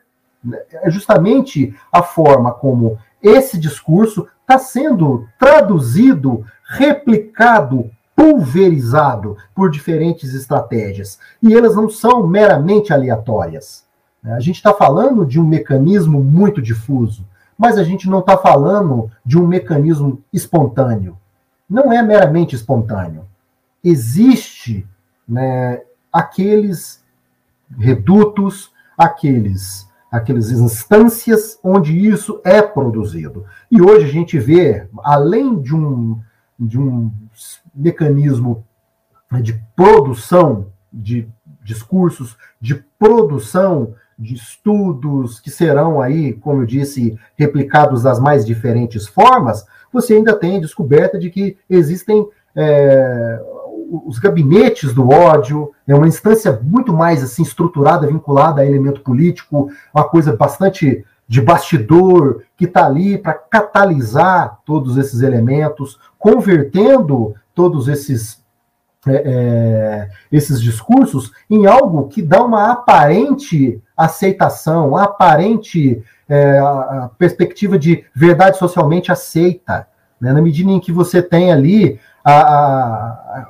é 0.72 0.90
justamente 0.90 1.74
a 1.92 2.02
forma 2.02 2.52
como 2.52 2.98
esse 3.22 3.58
discurso 3.58 4.26
está 4.40 4.58
sendo 4.58 5.26
traduzido, 5.38 6.44
replicado, 6.64 7.90
pulverizado 8.14 9.36
por 9.54 9.70
diferentes 9.70 10.34
estratégias. 10.34 11.18
E 11.42 11.54
elas 11.54 11.74
não 11.76 11.88
são 11.88 12.26
meramente 12.26 12.92
aleatórias. 12.92 13.86
A 14.24 14.40
gente 14.40 14.56
está 14.56 14.74
falando 14.74 15.24
de 15.24 15.40
um 15.40 15.46
mecanismo 15.46 16.22
muito 16.22 16.60
difuso, 16.60 17.26
mas 17.56 17.78
a 17.78 17.84
gente 17.84 18.08
não 18.08 18.20
está 18.20 18.36
falando 18.36 19.10
de 19.24 19.38
um 19.38 19.46
mecanismo 19.46 20.22
espontâneo. 20.32 21.16
Não 21.68 21.92
é 21.92 22.02
meramente 22.02 22.54
espontâneo. 22.54 23.24
Existe 23.82 24.86
né, 25.28 25.82
aqueles 26.12 27.04
redutos, 27.78 28.72
aqueles 28.96 29.87
aquelas 30.10 30.50
instâncias 30.50 31.58
onde 31.62 31.96
isso 31.96 32.40
é 32.44 32.62
produzido. 32.62 33.44
E 33.70 33.80
hoje 33.80 34.06
a 34.06 34.12
gente 34.12 34.38
vê, 34.38 34.88
além 35.04 35.60
de 35.60 35.74
um, 35.74 36.20
de 36.58 36.78
um 36.78 37.12
mecanismo 37.74 38.64
de 39.42 39.60
produção 39.76 40.68
de 40.92 41.28
discursos, 41.62 42.36
de 42.60 42.74
produção 42.98 43.94
de 44.18 44.34
estudos 44.34 45.38
que 45.38 45.50
serão 45.50 46.00
aí, 46.00 46.32
como 46.32 46.62
eu 46.62 46.66
disse, 46.66 47.16
replicados 47.36 48.02
das 48.02 48.18
mais 48.18 48.44
diferentes 48.44 49.06
formas, 49.06 49.64
você 49.92 50.14
ainda 50.14 50.34
tem 50.34 50.56
a 50.56 50.60
descoberta 50.60 51.18
de 51.18 51.30
que 51.30 51.56
existem 51.68 52.26
é, 52.56 53.40
os 53.90 54.18
gabinetes 54.18 54.92
do 54.92 55.08
ódio, 55.08 55.72
é 55.86 55.94
uma 55.94 56.06
instância 56.06 56.60
muito 56.62 56.92
mais 56.92 57.22
assim 57.22 57.42
estruturada, 57.42 58.06
vinculada 58.06 58.60
a 58.60 58.66
elemento 58.66 59.00
político, 59.00 59.70
uma 59.94 60.04
coisa 60.04 60.36
bastante 60.36 61.04
de 61.26 61.40
bastidor 61.40 62.42
que 62.56 62.64
está 62.64 62.86
ali 62.86 63.18
para 63.18 63.34
catalisar 63.34 64.58
todos 64.64 64.96
esses 64.96 65.20
elementos, 65.20 65.98
convertendo 66.18 67.34
todos 67.54 67.88
esses 67.88 68.42
é, 69.06 69.22
é, 69.24 70.10
esses 70.30 70.60
discursos 70.60 71.32
em 71.48 71.66
algo 71.66 72.08
que 72.08 72.20
dá 72.20 72.42
uma 72.42 72.72
aparente 72.72 73.80
aceitação, 73.96 74.90
uma 74.90 75.04
aparente 75.04 76.02
é, 76.28 76.60
perspectiva 77.16 77.78
de 77.78 78.04
verdade 78.14 78.58
socialmente 78.58 79.12
aceita, 79.12 79.86
né? 80.20 80.32
na 80.32 80.42
medida 80.42 80.70
em 80.70 80.80
que 80.80 80.92
você 80.92 81.22
tem 81.22 81.52
ali 81.52 81.98
a, 82.24 82.32
a, 82.32 83.48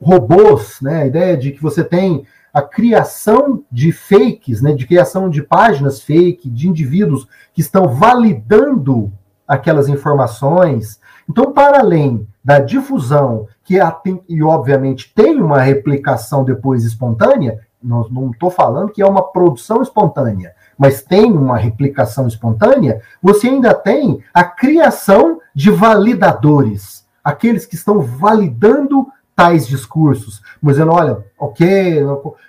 robôs, 0.00 0.78
né? 0.80 1.02
A 1.02 1.06
ideia 1.06 1.36
de 1.36 1.52
que 1.52 1.62
você 1.62 1.82
tem 1.84 2.24
a 2.52 2.62
criação 2.62 3.62
de 3.70 3.92
fakes, 3.92 4.62
né? 4.62 4.72
De 4.72 4.86
criação 4.86 5.28
de 5.28 5.42
páginas 5.42 6.00
fake, 6.00 6.48
de 6.48 6.68
indivíduos 6.68 7.26
que 7.52 7.60
estão 7.60 7.88
validando 7.88 9.12
aquelas 9.46 9.88
informações. 9.88 11.00
Então, 11.28 11.52
para 11.52 11.80
além 11.80 12.26
da 12.44 12.58
difusão, 12.58 13.46
que 13.64 13.78
tem, 14.02 14.22
e 14.28 14.42
obviamente 14.42 15.12
tem 15.14 15.40
uma 15.40 15.60
replicação 15.60 16.44
depois 16.44 16.84
espontânea, 16.84 17.60
não 17.82 18.30
estou 18.30 18.50
falando 18.50 18.92
que 18.92 19.02
é 19.02 19.06
uma 19.06 19.22
produção 19.22 19.82
espontânea, 19.82 20.54
mas 20.76 21.02
tem 21.02 21.32
uma 21.32 21.56
replicação 21.56 22.26
espontânea, 22.26 23.00
você 23.22 23.48
ainda 23.48 23.74
tem 23.74 24.22
a 24.32 24.44
criação 24.44 25.40
de 25.54 25.70
validadores, 25.70 27.06
aqueles 27.22 27.66
que 27.66 27.74
estão 27.74 28.00
validando 28.00 29.06
tais 29.38 29.68
discursos, 29.68 30.42
dizendo, 30.60 30.90
olha, 30.90 31.24
ok, 31.38 32.02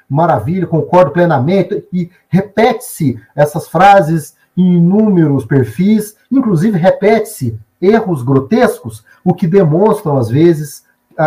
maravilha, 0.10 0.66
concordo 0.66 1.12
plenamente, 1.12 1.86
e 1.94 2.10
repete-se 2.28 3.22
essas 3.36 3.68
frases 3.68 4.36
em 4.58 4.78
inúmeros 4.78 5.46
perfis, 5.46 6.18
inclusive 6.32 6.80
repete-se 6.80 7.60
erros 7.80 8.24
grotescos, 8.24 9.06
o 9.24 9.36
que 9.36 9.46
demonstram, 9.46 10.18
às 10.18 10.30
vezes, 10.30 10.84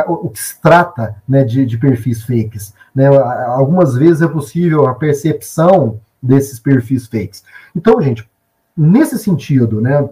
o 0.08 0.28
que 0.30 0.40
se 0.40 0.60
trata 0.60 1.14
né, 1.28 1.44
de, 1.44 1.64
de 1.64 1.78
perfis 1.78 2.24
fakes. 2.24 2.74
Né? 2.92 3.06
Algumas 3.06 3.94
vezes 3.94 4.20
é 4.20 4.26
possível 4.26 4.88
a 4.88 4.94
percepção 4.94 6.00
desses 6.20 6.58
perfis 6.58 7.06
fakes. 7.06 7.44
Então, 7.72 8.02
gente, 8.02 8.28
nesse 8.76 9.16
sentido, 9.16 9.80
né, 9.80 10.08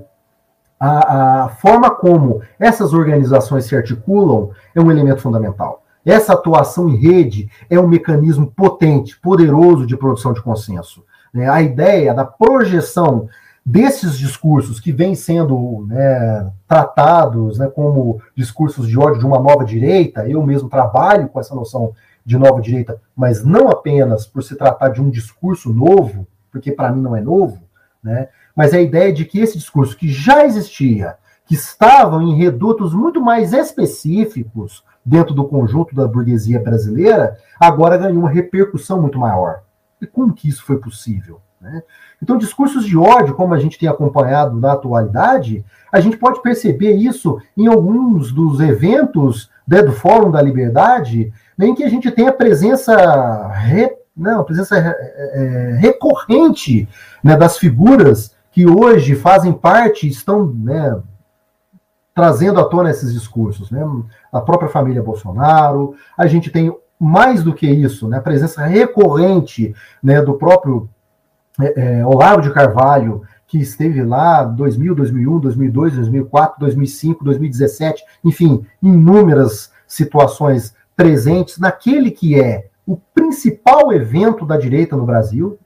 a, 0.81 1.45
a, 1.45 1.49
forma 1.51 1.91
como 1.91 2.41
essas 2.59 2.95
organizações 2.95 3.67
se 3.67 3.77
articulam 3.77 4.51
é 4.75 4.81
um 4.81 4.91
elemento 4.91 5.21
fundamental. 5.21 5.85
Essa 6.05 6.33
atuação 6.33 6.89
em 6.89 6.97
rede 6.97 7.51
é 7.69 7.79
um 7.79 7.87
mecanismo 7.87 8.47
potente, 8.47 9.21
poderoso 9.21 9.87
de 9.87 9.95
produção 9.95 10.33
de 10.33 10.41
consenso. 10.43 11.05
Né? 11.35 11.47
A 11.47 11.61
ideia 11.61 12.15
da 12.15 12.25
projeção 12.25 13.29
desses 13.65 14.17
discursos 14.19 14.81
que 14.81 14.91
vêm 14.91 15.15
sendo 15.15 15.87
né, 15.87 16.51
tratados 16.67 17.59
né, 17.59 17.69
como 17.69 18.21
discursos 18.35 18.89
de 18.89 18.99
ódio 18.99 19.21
de 19.21 19.27
uma 19.27 19.39
nova 19.39 19.67
direita, 19.67 20.27
eu 20.27 20.43
mesmo 20.43 20.71
trabalho 20.71 21.29
com 21.29 21.39
essa 21.39 21.55
noção 21.55 21.93
de 22.25 22.39
nova 22.39 22.61
direita, 22.61 23.01
mas 23.15 23.45
não 23.45 23.69
apenas 23.69 24.27
por 24.27 24.43
se 24.43 24.57
tratar 24.57 24.89
de 24.89 25.03
um 25.03 25.11
discurso 25.11 25.73
novo, 25.73 26.27
porque 26.51 26.73
para 26.73 26.91
mim 26.91 27.03
não 27.03 27.15
é 27.15 27.21
novo, 27.21 27.61
né? 28.03 28.29
Mas 28.55 28.75
a 28.75 28.81
ideia 28.81 29.13
de 29.13 29.25
que 29.25 29.41
esse 29.41 29.59
discurso 29.59 29.97
que 29.97 30.09
já 30.09 30.45
existia, 30.45 31.17
que 31.47 31.55
estavam 31.55 32.23
em 32.23 32.37
redutos 32.37 32.95
muito 32.95 33.21
mais 33.21 33.53
específicos 33.53 34.85
dentro 35.05 35.35
do 35.35 35.45
conjunto 35.45 35.95
da 35.95 36.07
burguesia 36.07 36.61
brasileira, 36.61 37.37
agora 37.59 37.97
ganhou 37.97 38.21
uma 38.21 38.31
repercussão 38.31 39.01
muito 39.01 39.19
maior. 39.19 39.63
E 40.01 40.07
como 40.07 40.33
que 40.33 40.49
isso 40.49 40.65
foi 40.65 40.79
possível? 40.79 41.41
Né? 41.61 41.83
Então, 42.23 42.39
discursos 42.39 42.85
de 42.85 42.97
ódio, 42.97 43.35
como 43.35 43.53
a 43.53 43.59
gente 43.59 43.79
tem 43.79 43.89
acompanhado 43.89 44.59
na 44.59 44.73
atualidade, 44.73 45.65
a 45.93 46.01
gente 46.01 46.17
pode 46.17 46.41
perceber 46.41 46.93
isso 46.93 47.39
em 47.57 47.67
alguns 47.67 48.33
dos 48.33 48.61
eventos 48.61 49.51
né, 49.67 49.83
do 49.83 49.93
Fórum 49.93 50.31
da 50.31 50.41
Liberdade, 50.41 51.33
né, 51.57 51.67
em 51.67 51.75
que 51.75 51.85
a 51.85 51.89
gente 51.89 52.11
tem 52.11 52.29
a 52.29 52.33
presença, 52.33 53.49
re, 53.49 53.91
não, 54.17 54.45
presença 54.45 54.77
é, 54.77 54.81
é, 54.81 55.77
recorrente 55.79 56.89
né, 57.23 57.37
das 57.37 57.59
figuras 57.59 58.35
que 58.61 58.67
hoje 58.67 59.15
fazem 59.15 59.55
parte, 59.55 60.07
estão 60.07 60.47
né, 60.47 61.01
trazendo 62.15 62.61
à 62.61 62.65
tona 62.65 62.91
esses 62.91 63.11
discursos. 63.11 63.71
Né? 63.71 63.81
A 64.31 64.43
própria 64.43 64.69
família 64.69 65.03
Bolsonaro, 65.03 65.95
a 66.15 66.27
gente 66.27 66.51
tem 66.51 66.71
mais 66.99 67.43
do 67.43 67.55
que 67.55 67.67
isso, 67.67 68.07
né, 68.07 68.19
a 68.19 68.21
presença 68.21 68.63
recorrente 68.67 69.75
né, 70.03 70.21
do 70.21 70.35
próprio 70.35 70.91
é, 71.59 72.01
é, 72.01 72.07
Olavo 72.07 72.43
de 72.43 72.53
Carvalho, 72.53 73.23
que 73.47 73.57
esteve 73.57 74.03
lá 74.05 74.45
2000, 74.45 74.95
2001, 74.95 75.39
2002, 75.41 75.95
2004, 75.95 76.61
2005, 76.61 77.25
2017, 77.25 78.05
enfim, 78.23 78.67
inúmeras 78.83 79.73
situações 79.87 80.75
presentes 80.95 81.57
naquele 81.57 82.11
que 82.11 82.39
é 82.39 82.67
o 82.87 82.99
principal 83.15 83.91
evento 83.91 84.45
da 84.45 84.59
direita 84.59 84.95
no 84.99 85.07
Brasil, 85.07 85.59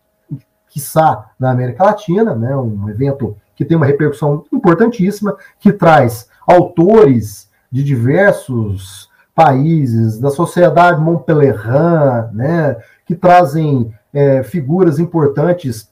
quiçá 0.75 1.31
na 1.39 1.53
América 1.53 1.85
Latina, 1.85 2.35
né, 2.35 2.57
um 2.57 2.89
evento 2.89 3.37
que 3.55 3.65
tem 3.65 3.77
uma 3.77 3.87
repercussão 3.87 4.45
importantíssima, 4.53 5.37
que 5.61 5.73
traz 5.73 6.29
autores 6.45 7.49
de 7.71 7.85
diversos 7.85 9.09
países, 9.33 10.19
da 10.19 10.31
sociedade 10.31 11.01
Montpellerin, 11.01 12.33
né, 12.33 12.77
que 13.07 13.15
trazem 13.15 13.95
é, 14.13 14.43
figuras 14.43 14.99
importantes 14.99 15.89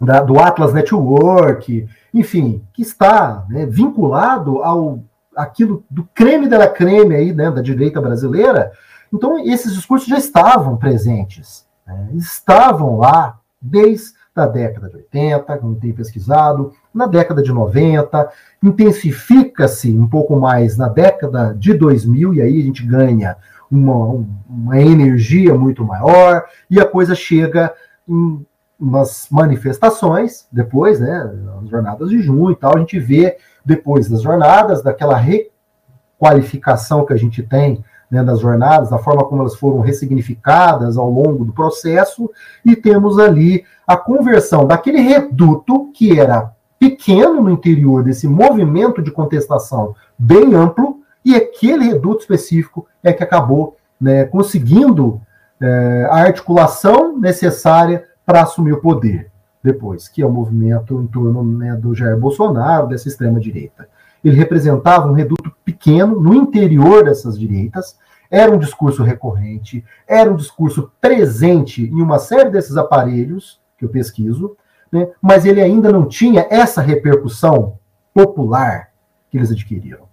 da, 0.00 0.20
do 0.20 0.38
Atlas 0.38 0.72
Network, 0.72 1.88
enfim, 2.12 2.62
que 2.72 2.82
está 2.82 3.44
né, 3.48 3.66
vinculado 3.66 4.62
ao 4.62 5.00
aquilo 5.34 5.82
do 5.90 6.08
creme 6.14 6.46
da 6.48 6.68
creme 6.68 7.16
aí, 7.16 7.32
né, 7.32 7.50
da 7.50 7.60
direita 7.60 8.00
brasileira. 8.00 8.70
Então, 9.12 9.36
esses 9.40 9.74
discursos 9.74 10.06
já 10.06 10.18
estavam 10.18 10.76
presentes, 10.76 11.66
né, 11.84 12.10
estavam 12.14 12.98
lá 12.98 13.40
desde 13.64 14.12
a 14.36 14.46
década 14.46 14.88
de 14.90 14.96
80, 14.96 15.58
como 15.58 15.76
tem 15.76 15.92
pesquisado, 15.92 16.72
na 16.92 17.06
década 17.06 17.42
de 17.42 17.52
90, 17.52 18.28
intensifica-se 18.62 19.96
um 19.96 20.08
pouco 20.08 20.36
mais 20.36 20.76
na 20.76 20.88
década 20.88 21.54
de 21.56 21.72
2000, 21.72 22.34
e 22.34 22.42
aí 22.42 22.60
a 22.60 22.64
gente 22.64 22.84
ganha 22.84 23.36
uma, 23.70 24.26
uma 24.48 24.78
energia 24.80 25.54
muito 25.54 25.84
maior, 25.84 26.44
e 26.68 26.80
a 26.80 26.84
coisa 26.84 27.14
chega 27.14 27.72
em 28.08 28.44
umas 28.78 29.28
manifestações 29.30 30.46
depois, 30.50 31.00
né, 31.00 31.32
as 31.62 31.68
jornadas 31.70 32.10
de 32.10 32.18
junho 32.18 32.50
e 32.50 32.56
tal, 32.56 32.76
a 32.76 32.80
gente 32.80 32.98
vê 32.98 33.38
depois 33.64 34.08
das 34.08 34.20
jornadas, 34.20 34.82
daquela 34.82 35.16
requalificação 35.16 37.06
que 37.06 37.12
a 37.12 37.16
gente 37.16 37.42
tem 37.42 37.82
né, 38.14 38.22
das 38.22 38.38
jornadas, 38.38 38.90
da 38.90 38.98
forma 38.98 39.24
como 39.24 39.42
elas 39.42 39.56
foram 39.56 39.80
ressignificadas 39.80 40.96
ao 40.96 41.10
longo 41.10 41.44
do 41.44 41.52
processo, 41.52 42.30
e 42.64 42.76
temos 42.76 43.18
ali 43.18 43.64
a 43.84 43.96
conversão 43.96 44.66
daquele 44.66 45.00
reduto 45.00 45.90
que 45.92 46.18
era 46.18 46.52
pequeno 46.78 47.42
no 47.42 47.50
interior 47.50 48.04
desse 48.04 48.28
movimento 48.28 49.02
de 49.02 49.10
contestação 49.10 49.96
bem 50.16 50.54
amplo, 50.54 51.00
e 51.24 51.34
aquele 51.34 51.86
reduto 51.86 52.20
específico 52.20 52.86
é 53.02 53.12
que 53.12 53.24
acabou 53.24 53.76
né, 54.00 54.24
conseguindo 54.24 55.20
é, 55.60 56.06
a 56.10 56.16
articulação 56.16 57.18
necessária 57.18 58.04
para 58.24 58.42
assumir 58.42 58.74
o 58.74 58.80
poder 58.80 59.30
depois, 59.62 60.08
que 60.08 60.22
é 60.22 60.26
o 60.26 60.30
movimento 60.30 61.00
em 61.00 61.06
torno 61.06 61.42
né, 61.42 61.74
do 61.74 61.94
Jair 61.94 62.18
Bolsonaro, 62.18 62.86
dessa 62.86 63.08
extrema-direita. 63.08 63.88
Ele 64.22 64.36
representava 64.36 65.10
um 65.10 65.14
reduto 65.14 65.53
pequeno 65.84 66.18
no 66.18 66.34
interior 66.34 67.04
dessas 67.04 67.38
direitas, 67.38 67.98
era 68.30 68.50
um 68.50 68.58
discurso 68.58 69.02
recorrente, 69.02 69.84
era 70.08 70.30
um 70.30 70.34
discurso 70.34 70.90
presente 71.00 71.84
em 71.84 72.00
uma 72.00 72.18
série 72.18 72.50
desses 72.50 72.76
aparelhos 72.76 73.60
que 73.76 73.84
eu 73.84 73.90
pesquiso, 73.90 74.56
né, 74.90 75.08
mas 75.20 75.44
ele 75.44 75.60
ainda 75.60 75.92
não 75.92 76.06
tinha 76.06 76.46
essa 76.48 76.80
repercussão 76.80 77.78
popular 78.14 78.90
que 79.30 79.36
eles 79.36 79.50
adquiriram. 79.50 80.08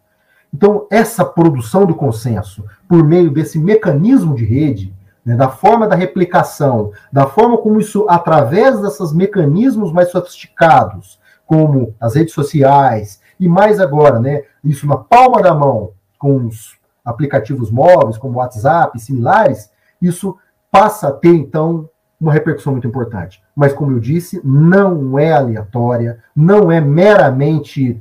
Então, 0.53 0.85
essa 0.91 1.23
produção 1.23 1.85
do 1.85 1.95
consenso, 1.95 2.65
por 2.87 3.03
meio 3.03 3.31
desse 3.31 3.57
mecanismo 3.57 4.35
de 4.35 4.43
rede, 4.43 4.93
né, 5.23 5.35
da 5.35 5.47
forma 5.47 5.87
da 5.87 5.95
replicação, 5.95 6.91
da 7.11 7.25
forma 7.25 7.57
como 7.57 7.79
isso, 7.79 8.05
através 8.09 8.81
desses 8.81 9.13
mecanismos 9.13 9.93
mais 9.93 10.11
sofisticados, 10.11 11.19
como 11.45 11.95
as 11.99 12.15
redes 12.15 12.33
sociais, 12.33 13.20
e 13.41 13.49
mais 13.49 13.79
agora, 13.79 14.19
né, 14.19 14.43
isso 14.63 14.85
na 14.85 14.95
palma 14.95 15.41
da 15.41 15.51
mão, 15.51 15.93
com 16.19 16.45
os 16.45 16.77
aplicativos 17.03 17.71
móveis, 17.71 18.19
como 18.19 18.37
WhatsApp 18.37 18.95
e 18.95 19.01
similares, 19.01 19.71
isso 19.99 20.37
passa 20.71 21.07
a 21.07 21.11
ter, 21.11 21.33
então, 21.33 21.89
uma 22.19 22.31
repercussão 22.31 22.73
muito 22.73 22.87
importante. 22.87 23.43
Mas, 23.55 23.73
como 23.73 23.91
eu 23.93 23.99
disse, 23.99 24.39
não 24.43 25.17
é 25.17 25.33
aleatória, 25.33 26.19
não 26.35 26.71
é 26.71 26.79
meramente. 26.79 27.99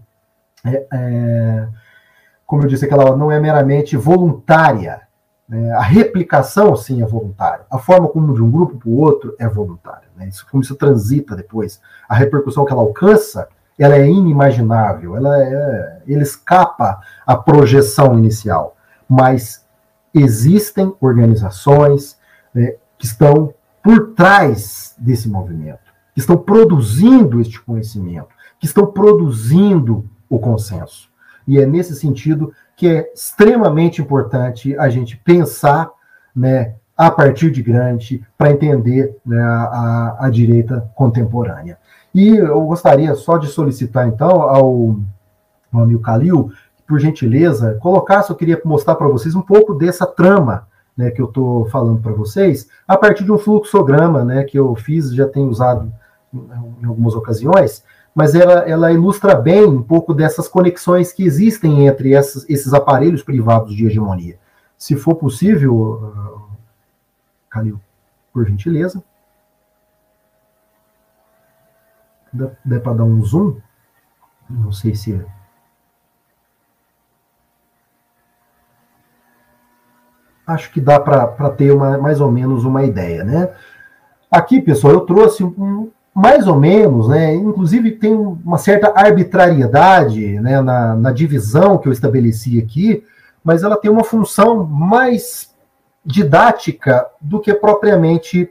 É, 0.63 0.87
é, 0.93 1.69
como 2.45 2.63
eu 2.63 2.69
disse, 2.69 2.85
aquela 2.85 3.17
não 3.17 3.33
é 3.33 3.41
meramente 3.41 3.97
voluntária. 3.97 5.01
Né? 5.49 5.73
A 5.73 5.81
replicação, 5.81 6.77
sim, 6.77 7.03
é 7.03 7.07
voluntária. 7.07 7.65
A 7.71 7.79
forma 7.79 8.09
como 8.09 8.35
de 8.35 8.43
um 8.43 8.51
grupo 8.51 8.77
para 8.77 8.91
o 8.91 8.99
outro 8.99 9.35
é 9.39 9.49
voluntária. 9.49 10.09
Né? 10.15 10.29
Isso, 10.29 10.47
como 10.51 10.63
isso 10.63 10.77
transita 10.77 11.35
depois. 11.35 11.81
A 12.07 12.15
repercussão 12.15 12.67
que 12.67 12.73
ela 12.73 12.83
alcança, 12.83 13.49
ela 13.81 13.97
é 13.97 14.07
inimaginável, 14.07 15.17
ela, 15.17 15.43
é, 15.43 16.03
ela 16.07 16.23
escapa 16.23 17.01
à 17.27 17.35
projeção 17.35 18.19
inicial. 18.19 18.77
Mas 19.09 19.65
existem 20.13 20.95
organizações 21.01 22.19
né, 22.55 22.75
que 22.99 23.07
estão 23.07 23.55
por 23.83 24.13
trás 24.15 24.95
desse 24.99 25.31
movimento, 25.31 25.81
que 26.13 26.21
estão 26.21 26.37
produzindo 26.37 27.41
este 27.41 27.59
conhecimento, 27.59 28.29
que 28.59 28.67
estão 28.67 28.87
produzindo 28.87 30.07
o 30.29 30.39
consenso. 30.39 31.09
E 31.49 31.59
é 31.59 31.65
nesse 31.65 31.97
sentido 31.97 32.53
que 32.77 32.87
é 32.87 33.11
extremamente 33.15 34.03
importante 34.03 34.77
a 34.77 34.91
gente 34.91 35.17
pensar 35.17 35.91
né, 36.37 36.75
a 37.01 37.11
partir 37.11 37.51
de 37.51 37.63
grande 37.63 38.23
para 38.37 38.51
entender 38.51 39.17
né, 39.25 39.41
a, 39.41 40.17
a, 40.27 40.31
direita 40.31 40.87
contemporânea. 40.95 41.79
E 42.15 42.37
eu 42.37 42.61
gostaria 42.67 43.15
só 43.15 43.39
de 43.39 43.47
solicitar, 43.47 44.07
então, 44.07 44.43
ao, 44.43 44.97
ao 45.73 45.83
amigo 45.83 46.03
Calil, 46.03 46.53
por 46.87 47.01
gentileza, 47.01 47.79
colocasse, 47.81 48.29
eu 48.29 48.37
queria 48.37 48.61
mostrar 48.67 48.97
para 48.97 49.09
vocês 49.09 49.35
um 49.35 49.41
pouco 49.41 49.73
dessa 49.73 50.05
trama 50.05 50.67
né, 50.95 51.11
que 51.11 51.23
eu 51.23 51.25
estou 51.25 51.65
falando 51.71 52.03
para 52.03 52.13
vocês, 52.13 52.69
a 52.87 52.99
partir 52.99 53.25
de 53.25 53.33
um 53.33 53.39
fluxograma 53.39 54.23
né, 54.23 54.45
que 54.45 54.59
eu 54.59 54.77
fiz, 54.77 55.15
já 55.15 55.27
tenho 55.27 55.49
usado 55.49 55.91
em 56.35 56.85
algumas 56.85 57.15
ocasiões, 57.15 57.83
mas 58.15 58.35
ela, 58.35 58.69
ela 58.69 58.93
ilustra 58.93 59.35
bem 59.35 59.65
um 59.65 59.83
pouco 59.83 60.13
dessas 60.13 60.49
conexões 60.49 61.15
que 61.15 61.25
existem 61.25 61.87
entre 61.87 62.13
essas, 62.13 62.45
esses 62.47 62.75
aparelhos 62.75 63.23
privados 63.23 63.75
de 63.75 63.87
hegemonia. 63.87 64.39
Se 64.77 64.97
for 64.97 65.15
possível, 65.15 66.40
Calil, 67.51 67.81
por 68.33 68.47
gentileza. 68.47 69.03
Dá, 72.33 72.51
dá 72.65 72.81
para 72.81 72.99
dar 72.99 73.05
um 73.05 73.23
zoom? 73.25 73.61
Não 74.49 74.71
sei 74.71 74.95
se 74.95 75.13
acho 80.47 80.73
que 80.73 80.81
dá 80.81 80.99
para 80.99 81.51
ter 81.51 81.73
uma, 81.73 81.99
mais 81.99 82.21
ou 82.21 82.31
menos 82.31 82.65
uma 82.65 82.85
ideia, 82.85 83.25
né? 83.25 83.51
Aqui, 84.31 84.61
pessoal, 84.61 84.95
eu 84.95 85.01
trouxe 85.01 85.45
um, 85.45 85.91
mais 86.15 86.47
ou 86.47 86.59
menos, 86.59 87.09
né? 87.09 87.35
Inclusive 87.35 87.93
tem 87.93 88.13
uma 88.13 88.59
certa 88.59 88.93
arbitrariedade 88.95 90.41
né, 90.41 90.61
na, 90.61 90.95
na 90.95 91.13
divisão 91.13 91.79
que 91.79 91.89
eu 91.89 91.93
estabeleci 91.93 92.59
aqui, 92.59 93.05
mas 93.43 93.63
ela 93.63 93.77
tem 93.77 93.91
uma 93.91 94.05
função 94.05 94.65
mais 94.65 95.50
didática 96.05 97.07
do 97.21 97.41
que 97.41 97.53
propriamente 97.53 98.51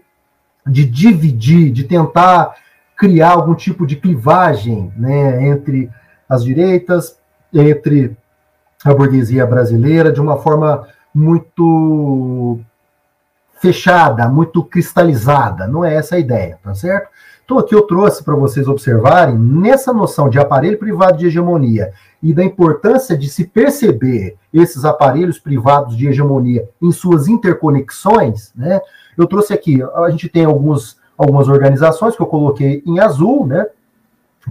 de 0.66 0.86
dividir, 0.86 1.72
de 1.72 1.84
tentar 1.84 2.56
criar 2.96 3.32
algum 3.32 3.56
tipo 3.56 3.88
de 3.88 3.96
clivagem 3.96 4.94
né, 4.96 5.48
entre 5.48 5.90
as 6.28 6.44
direitas, 6.44 7.18
entre 7.54 8.16
a 8.86 8.94
burguesia 8.94 9.46
brasileira, 9.46 10.12
de 10.12 10.22
uma 10.22 10.38
forma 10.38 10.88
muito 11.14 12.60
fechada, 13.60 14.28
muito 14.28 14.64
cristalizada. 14.64 15.68
Não 15.68 15.84
é 15.84 15.96
essa 15.96 16.16
a 16.16 16.20
ideia, 16.20 16.60
tá 16.64 16.74
certo? 16.74 17.10
Então 17.50 17.58
aqui 17.58 17.74
eu 17.74 17.82
trouxe 17.82 18.24
para 18.24 18.36
vocês 18.36 18.68
observarem 18.68 19.36
nessa 19.36 19.92
noção 19.92 20.30
de 20.30 20.38
aparelho 20.38 20.78
privado 20.78 21.18
de 21.18 21.26
hegemonia 21.26 21.92
e 22.22 22.32
da 22.32 22.44
importância 22.44 23.18
de 23.18 23.28
se 23.28 23.44
perceber 23.44 24.38
esses 24.54 24.86
aparelhos 24.86 25.40
privados 25.40 25.98
de 25.98 26.08
hegemonia 26.08 26.70
em 26.80 26.92
suas 26.92 27.28
interconexões, 27.28 28.52
né? 28.56 28.80
Eu 29.18 29.26
trouxe 29.26 29.52
aqui, 29.52 29.82
a 29.82 30.12
gente 30.12 30.30
tem 30.30 30.46
alguns, 30.46 31.00
algumas 31.18 31.48
organizações 31.48 32.16
que 32.16 32.22
eu 32.22 32.28
coloquei 32.28 32.84
em 32.86 33.00
azul, 33.00 33.48
né? 33.48 33.66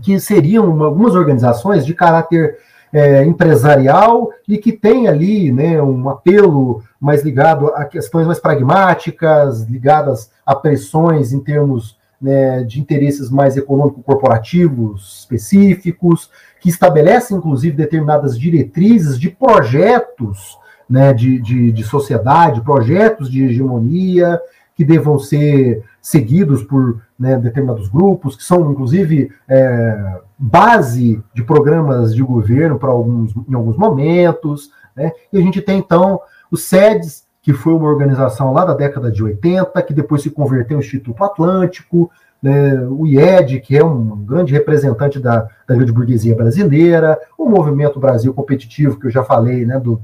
Que 0.03 0.19
seriam 0.19 0.83
algumas 0.83 1.15
organizações 1.15 1.87
de 1.87 1.95
caráter 1.95 2.59
é, 2.93 3.25
empresarial 3.25 4.31
e 4.49 4.59
que 4.59 4.73
tem 4.73 5.07
ali 5.07 5.53
né, 5.53 5.81
um 5.81 6.09
apelo 6.09 6.83
mais 7.01 7.23
ligado 7.23 7.69
a 7.69 7.85
questões 7.85 8.27
mais 8.27 8.41
pragmáticas, 8.41 9.63
ligadas 9.63 10.33
a 10.45 10.57
pressões 10.57 11.33
em 11.33 11.39
termos 11.39 11.97
né, 12.21 12.63
de 12.65 12.81
interesses 12.81 13.31
mais 13.31 13.57
econômico-corporativos 13.57 15.21
específicos, 15.21 16.31
que 16.61 16.69
estabelecem, 16.69 17.37
inclusive, 17.37 17.77
determinadas 17.77 18.39
diretrizes 18.39 19.19
de 19.19 19.31
projetos 19.31 20.59
né, 20.89 21.13
de, 21.13 21.41
de, 21.41 21.71
de 21.71 21.85
sociedade, 21.85 22.63
projetos 22.63 23.31
de 23.31 23.45
hegemonia, 23.45 24.41
que 24.75 24.85
devam 24.85 25.19
ser 25.19 25.85
seguidos 26.01 26.63
por 26.63 27.03
né, 27.19 27.37
determinados 27.37 27.89
grupos, 27.89 28.37
que 28.37 28.45
são, 28.45 28.71
inclusive, 28.71 29.31
é, 29.49 30.21
base 30.39 31.23
de 31.35 31.43
programas 31.43 32.15
de 32.15 32.23
governo 32.23 32.79
para 32.79 32.91
alguns, 32.91 33.35
em 33.49 33.55
alguns 33.55 33.77
momentos, 33.77 34.71
Né? 34.97 35.13
E 35.33 35.39
a 35.39 35.41
gente 35.41 35.61
tem, 35.61 35.79
então, 35.79 36.21
o 36.51 36.57
SEDES, 36.57 37.28
que 37.49 37.55
foi 37.55 37.73
uma 37.73 37.89
organização 37.89 38.53
lá 38.53 38.63
da 38.63 38.75
década 38.75 39.11
de 39.11 39.25
80, 39.25 39.81
que 39.81 39.95
depois 39.95 40.21
se 40.21 40.29
converteu 40.29 40.77
em 40.77 40.81
Instituto 40.81 41.25
Atlântico, 41.25 42.11
né, 42.43 42.79
o 42.91 43.07
IED, 43.07 43.61
que 43.61 43.75
é 43.75 43.83
um 43.83 44.23
grande 44.23 44.53
representante 44.53 45.19
da, 45.19 45.49
da 45.67 45.75
grande 45.75 45.91
burguesia 45.91 46.37
brasileira, 46.37 47.19
o 47.39 47.49
Movimento 47.49 47.99
Brasil 47.99 48.35
Competitivo, 48.35 49.01
que 49.01 49.07
eu 49.07 49.11
já 49.11 49.25
falei, 49.25 49.65
né, 49.65 49.81
do, 49.81 49.99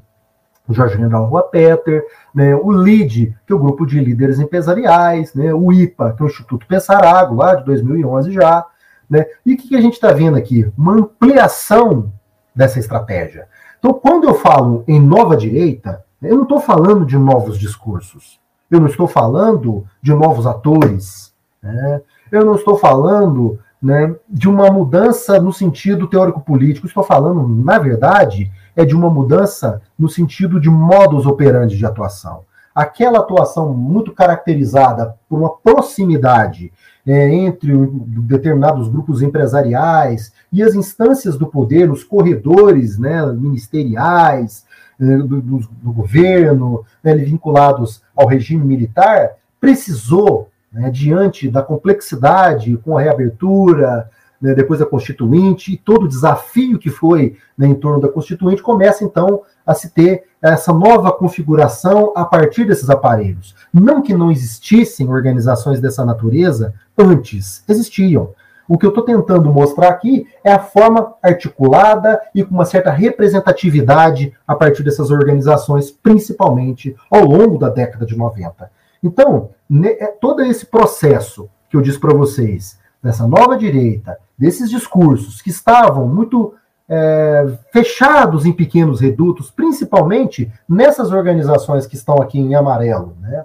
do 0.67 0.73
Jorge 0.73 0.97
General 0.97 1.27
Rua 1.27 1.43
Peter, 1.43 2.03
né, 2.35 2.57
o 2.57 2.73
LID, 2.73 3.37
que 3.47 3.53
é 3.53 3.55
o 3.55 3.59
Grupo 3.59 3.85
de 3.85 4.01
Líderes 4.01 4.41
Empresariais, 4.41 5.35
né, 5.35 5.53
o 5.53 5.71
IPA, 5.71 6.15
que 6.15 6.23
é 6.23 6.25
o 6.25 6.29
Instituto 6.31 6.67
Pensarago, 6.67 7.35
lá 7.35 7.57
de 7.57 7.67
2011 7.67 8.33
já. 8.33 8.65
Né, 9.11 9.27
e 9.45 9.53
o 9.53 9.57
que, 9.59 9.69
que 9.69 9.77
a 9.77 9.83
gente 9.83 9.93
está 9.93 10.13
vendo 10.13 10.39
aqui? 10.39 10.73
Uma 10.79 10.95
ampliação 10.95 12.11
dessa 12.57 12.79
estratégia. 12.79 13.47
Então, 13.79 13.93
quando 13.93 14.27
eu 14.27 14.33
falo 14.33 14.83
em 14.89 14.99
nova 14.99 15.37
direita, 15.37 16.03
eu 16.29 16.37
não 16.37 16.43
estou 16.45 16.61
falando 16.61 17.05
de 17.05 17.16
novos 17.16 17.59
discursos, 17.59 18.41
eu 18.70 18.81
não 18.81 18.87
estou 18.87 19.07
falando 19.07 19.85
de 20.03 20.12
novos 20.12 20.47
atores, 20.47 21.33
né? 21.62 22.01
Eu 22.31 22.45
não 22.45 22.55
estou 22.57 22.77
falando 22.77 23.59
né, 23.81 24.14
de 24.29 24.49
uma 24.49 24.70
mudança 24.70 25.39
no 25.39 25.53
sentido 25.53 26.07
teórico-político, 26.07 26.87
estou 26.87 27.05
falando, 27.05 27.47
na 27.47 27.79
verdade, 27.79 28.51
é 28.75 28.85
de 28.85 28.95
uma 28.95 29.11
mudança 29.11 29.83
no 29.99 30.09
sentido 30.09 30.59
de 30.59 30.70
modus 30.70 31.27
operandi 31.27 31.77
de 31.77 31.85
atuação. 31.85 32.41
Aquela 32.75 33.18
atuação 33.18 33.72
muito 33.72 34.12
caracterizada 34.12 35.14
por 35.29 35.39
uma 35.39 35.51
proximidade 35.51 36.72
é, 37.07 37.29
entre 37.33 37.70
determinados 37.77 38.89
grupos 38.89 39.20
empresariais 39.22 40.33
e 40.51 40.62
as 40.62 40.75
instâncias 40.75 41.37
do 41.37 41.47
poder, 41.47 41.91
os 41.91 42.03
corredores 42.03 42.99
né, 42.99 43.25
ministeriais, 43.27 44.64
do, 44.99 45.41
do, 45.41 45.59
do, 45.83 45.93
governo, 45.93 46.85
né, 47.03 47.15
vinculados 47.15 48.03
ao 48.15 48.27
regime 48.27 48.65
militar, 48.65 49.33
precisou 49.61 50.49
né, 50.73 50.91
diante 50.91 51.49
da 51.49 51.63
complexidade 51.63 52.77
com 52.79 52.97
a 52.97 53.01
reabertura, 53.01 54.11
né, 54.41 54.55
depois 54.55 54.81
da 54.81 54.87
Constituinte, 54.87 55.73
e 55.73 55.77
todo 55.77 56.05
o 56.05 56.09
desafio 56.09 56.79
que 56.79 56.91
foi 56.91 57.37
né, 57.57 57.67
em 57.67 57.75
torno 57.75 58.01
da 58.01 58.09
Constituinte, 58.09 58.63
começa 58.63 59.05
então 59.05 59.43
a 59.67 59.73
se 59.73 59.91
ter 59.91 60.25
essa 60.43 60.73
nova 60.73 61.11
configuração 61.11 62.13
a 62.15 62.25
partir 62.25 62.67
desses 62.67 62.91
aparelhos. 62.91 63.55
Não 63.73 64.03
que 64.03 64.13
não 64.13 64.31
existissem 64.31 65.09
organizações 65.09 65.81
dessa 65.81 66.05
natureza 66.05 66.75
antes, 66.99 67.65
existiam. 67.67 68.33
O 68.69 68.79
que 68.79 68.87
eu 68.87 68.91
estou 68.91 69.05
tentando 69.05 69.53
mostrar 69.53 69.89
aqui 69.89 70.27
é 70.43 70.53
a 70.53 70.59
forma 70.59 71.15
articulada 71.23 72.21
e 72.35 72.43
com 72.43 72.55
uma 72.55 72.65
certa 72.65 72.91
representatividade 72.91 74.33
a 74.47 74.55
partir 74.55 74.83
dessas 74.83 75.11
organizações, 75.11 75.91
principalmente 75.91 76.97
ao 77.11 77.25
longo 77.25 77.59
da 77.59 77.69
década 77.69 78.07
de 78.07 78.17
90. 78.17 78.71
Então, 79.03 79.51
é, 79.85 80.07
todo 80.07 80.43
esse 80.43 80.67
processo 80.67 81.49
que 81.69 81.77
eu 81.77 81.83
disse 81.83 81.99
para 81.99 82.15
vocês, 82.15 82.79
dessa 83.03 83.27
nova 83.27 83.57
direita, 83.57 84.19
desses 84.37 84.71
discursos 84.71 85.43
que 85.43 85.51
estavam 85.51 86.09
muito 86.09 86.55
é, 86.89 87.59
fechados 87.73 88.47
em 88.47 88.53
pequenos 88.53 89.01
redutos, 89.01 89.51
principalmente 89.51 90.51
nessas 90.69 91.12
organizações 91.12 91.87
que 91.87 91.97
estão 91.97 92.17
aqui 92.17 92.39
em 92.39 92.55
amarelo, 92.55 93.17
né, 93.21 93.45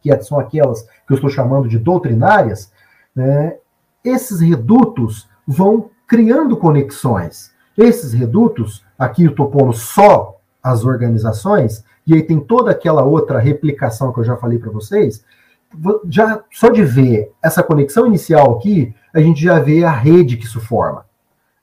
que 0.00 0.22
são 0.22 0.38
aquelas 0.38 0.82
que 0.82 1.12
eu 1.12 1.14
estou 1.14 1.30
chamando 1.30 1.68
de 1.68 1.78
doutrinárias, 1.78 2.72
né, 3.14 3.56
esses 4.04 4.40
redutos 4.40 5.28
vão 5.46 5.90
criando 6.06 6.56
conexões. 6.56 7.52
Esses 7.76 8.12
redutos, 8.12 8.84
aqui 8.98 9.24
eu 9.24 9.30
estou 9.30 9.50
pondo 9.50 9.72
só 9.72 10.38
as 10.62 10.84
organizações, 10.84 11.84
e 12.06 12.14
aí 12.14 12.22
tem 12.22 12.38
toda 12.38 12.70
aquela 12.70 13.02
outra 13.02 13.38
replicação 13.38 14.12
que 14.12 14.20
eu 14.20 14.24
já 14.24 14.36
falei 14.36 14.58
para 14.58 14.70
vocês, 14.70 15.24
já 16.08 16.42
só 16.52 16.68
de 16.68 16.84
ver 16.84 17.32
essa 17.42 17.62
conexão 17.62 18.06
inicial 18.06 18.56
aqui, 18.56 18.94
a 19.12 19.20
gente 19.20 19.42
já 19.42 19.58
vê 19.58 19.84
a 19.84 19.90
rede 19.90 20.36
que 20.36 20.44
isso 20.44 20.60
forma. 20.60 21.04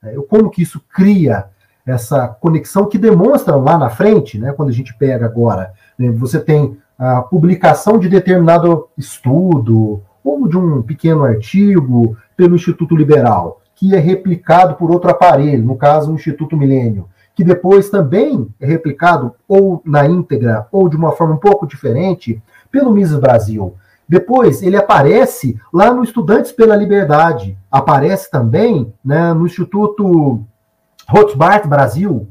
É, 0.03 0.15
como 0.27 0.49
que 0.49 0.61
isso 0.61 0.81
cria 0.93 1.45
essa 1.85 2.27
conexão 2.27 2.87
que 2.87 2.97
demonstra 2.97 3.55
lá 3.55 3.77
na 3.77 3.89
frente, 3.89 4.37
né, 4.37 4.51
quando 4.53 4.69
a 4.69 4.73
gente 4.73 4.93
pega 4.95 5.25
agora, 5.25 5.73
né, 5.97 6.11
você 6.11 6.39
tem 6.39 6.77
a 6.97 7.21
publicação 7.21 7.97
de 7.97 8.09
determinado 8.09 8.89
estudo 8.97 10.03
ou 10.23 10.47
de 10.47 10.57
um 10.57 10.81
pequeno 10.83 11.23
artigo 11.23 12.17
pelo 12.41 12.55
Instituto 12.55 12.95
Liberal, 12.95 13.61
que 13.75 13.93
é 13.95 13.99
replicado 13.99 14.73
por 14.75 14.89
outro 14.89 15.11
aparelho, 15.11 15.63
no 15.63 15.75
caso 15.75 16.11
o 16.11 16.15
Instituto 16.15 16.57
Milênio 16.57 17.07
que 17.33 17.43
depois 17.43 17.89
também 17.89 18.47
é 18.59 18.65
replicado 18.65 19.33
ou 19.47 19.81
na 19.85 20.05
íntegra 20.05 20.67
ou 20.71 20.89
de 20.89 20.97
uma 20.97 21.13
forma 21.13 21.35
um 21.35 21.39
pouco 21.39 21.65
diferente 21.65 22.41
pelo 22.69 22.91
Mises 22.91 23.17
Brasil. 23.17 23.75
Depois 24.07 24.61
ele 24.61 24.75
aparece 24.75 25.57
lá 25.73 25.93
no 25.93 26.03
Estudantes 26.03 26.51
pela 26.51 26.75
Liberdade, 26.75 27.57
aparece 27.71 28.29
também 28.29 28.93
né, 29.03 29.33
no 29.33 29.45
Instituto 29.45 30.43
Rothbard 31.07 31.67
Brasil, 31.67 32.27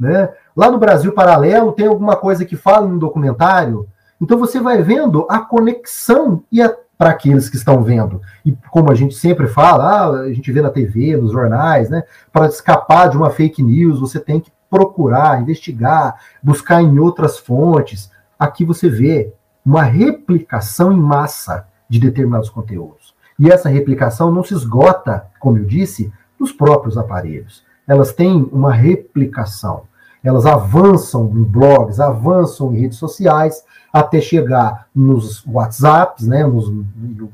né? 0.00 0.30
Lá 0.56 0.70
no 0.70 0.78
Brasil 0.78 1.12
Paralelo 1.12 1.72
tem 1.72 1.86
alguma 1.86 2.16
coisa 2.16 2.44
que 2.44 2.56
fala 2.56 2.86
no 2.86 2.98
documentário. 2.98 3.86
Então 4.20 4.38
você 4.38 4.58
vai 4.58 4.82
vendo 4.82 5.26
a 5.28 5.38
conexão 5.38 6.42
e 6.50 6.62
a 6.62 6.74
para 6.98 7.10
aqueles 7.10 7.48
que 7.48 7.56
estão 7.56 7.80
vendo. 7.82 8.20
E 8.44 8.52
como 8.70 8.90
a 8.90 8.94
gente 8.94 9.14
sempre 9.14 9.46
fala, 9.46 9.84
ah, 9.84 10.10
a 10.22 10.32
gente 10.32 10.50
vê 10.50 10.60
na 10.60 10.68
TV, 10.68 11.16
nos 11.16 11.30
jornais, 11.30 11.88
né? 11.88 12.02
Para 12.32 12.48
escapar 12.48 13.08
de 13.08 13.16
uma 13.16 13.30
fake 13.30 13.62
news, 13.62 14.00
você 14.00 14.18
tem 14.18 14.40
que 14.40 14.50
procurar, 14.68 15.40
investigar, 15.40 16.20
buscar 16.42 16.82
em 16.82 16.98
outras 16.98 17.38
fontes. 17.38 18.10
Aqui 18.36 18.64
você 18.64 18.88
vê 18.88 19.32
uma 19.64 19.82
replicação 19.82 20.92
em 20.92 20.98
massa 20.98 21.68
de 21.88 22.00
determinados 22.00 22.50
conteúdos. 22.50 23.14
E 23.38 23.48
essa 23.48 23.68
replicação 23.68 24.32
não 24.32 24.42
se 24.42 24.52
esgota, 24.52 25.26
como 25.38 25.58
eu 25.58 25.64
disse, 25.64 26.12
nos 26.38 26.52
próprios 26.52 26.98
aparelhos. 26.98 27.64
Elas 27.86 28.12
têm 28.12 28.48
uma 28.52 28.72
replicação. 28.72 29.82
Elas 30.22 30.44
avançam 30.46 31.30
em 31.32 31.44
blogs, 31.44 32.00
avançam 32.00 32.74
em 32.74 32.80
redes 32.80 32.98
sociais, 32.98 33.62
até 33.92 34.20
chegar 34.20 34.86
nos 34.94 35.44
WhatsApps, 35.46 36.26
né, 36.26 36.44
nos, 36.44 36.72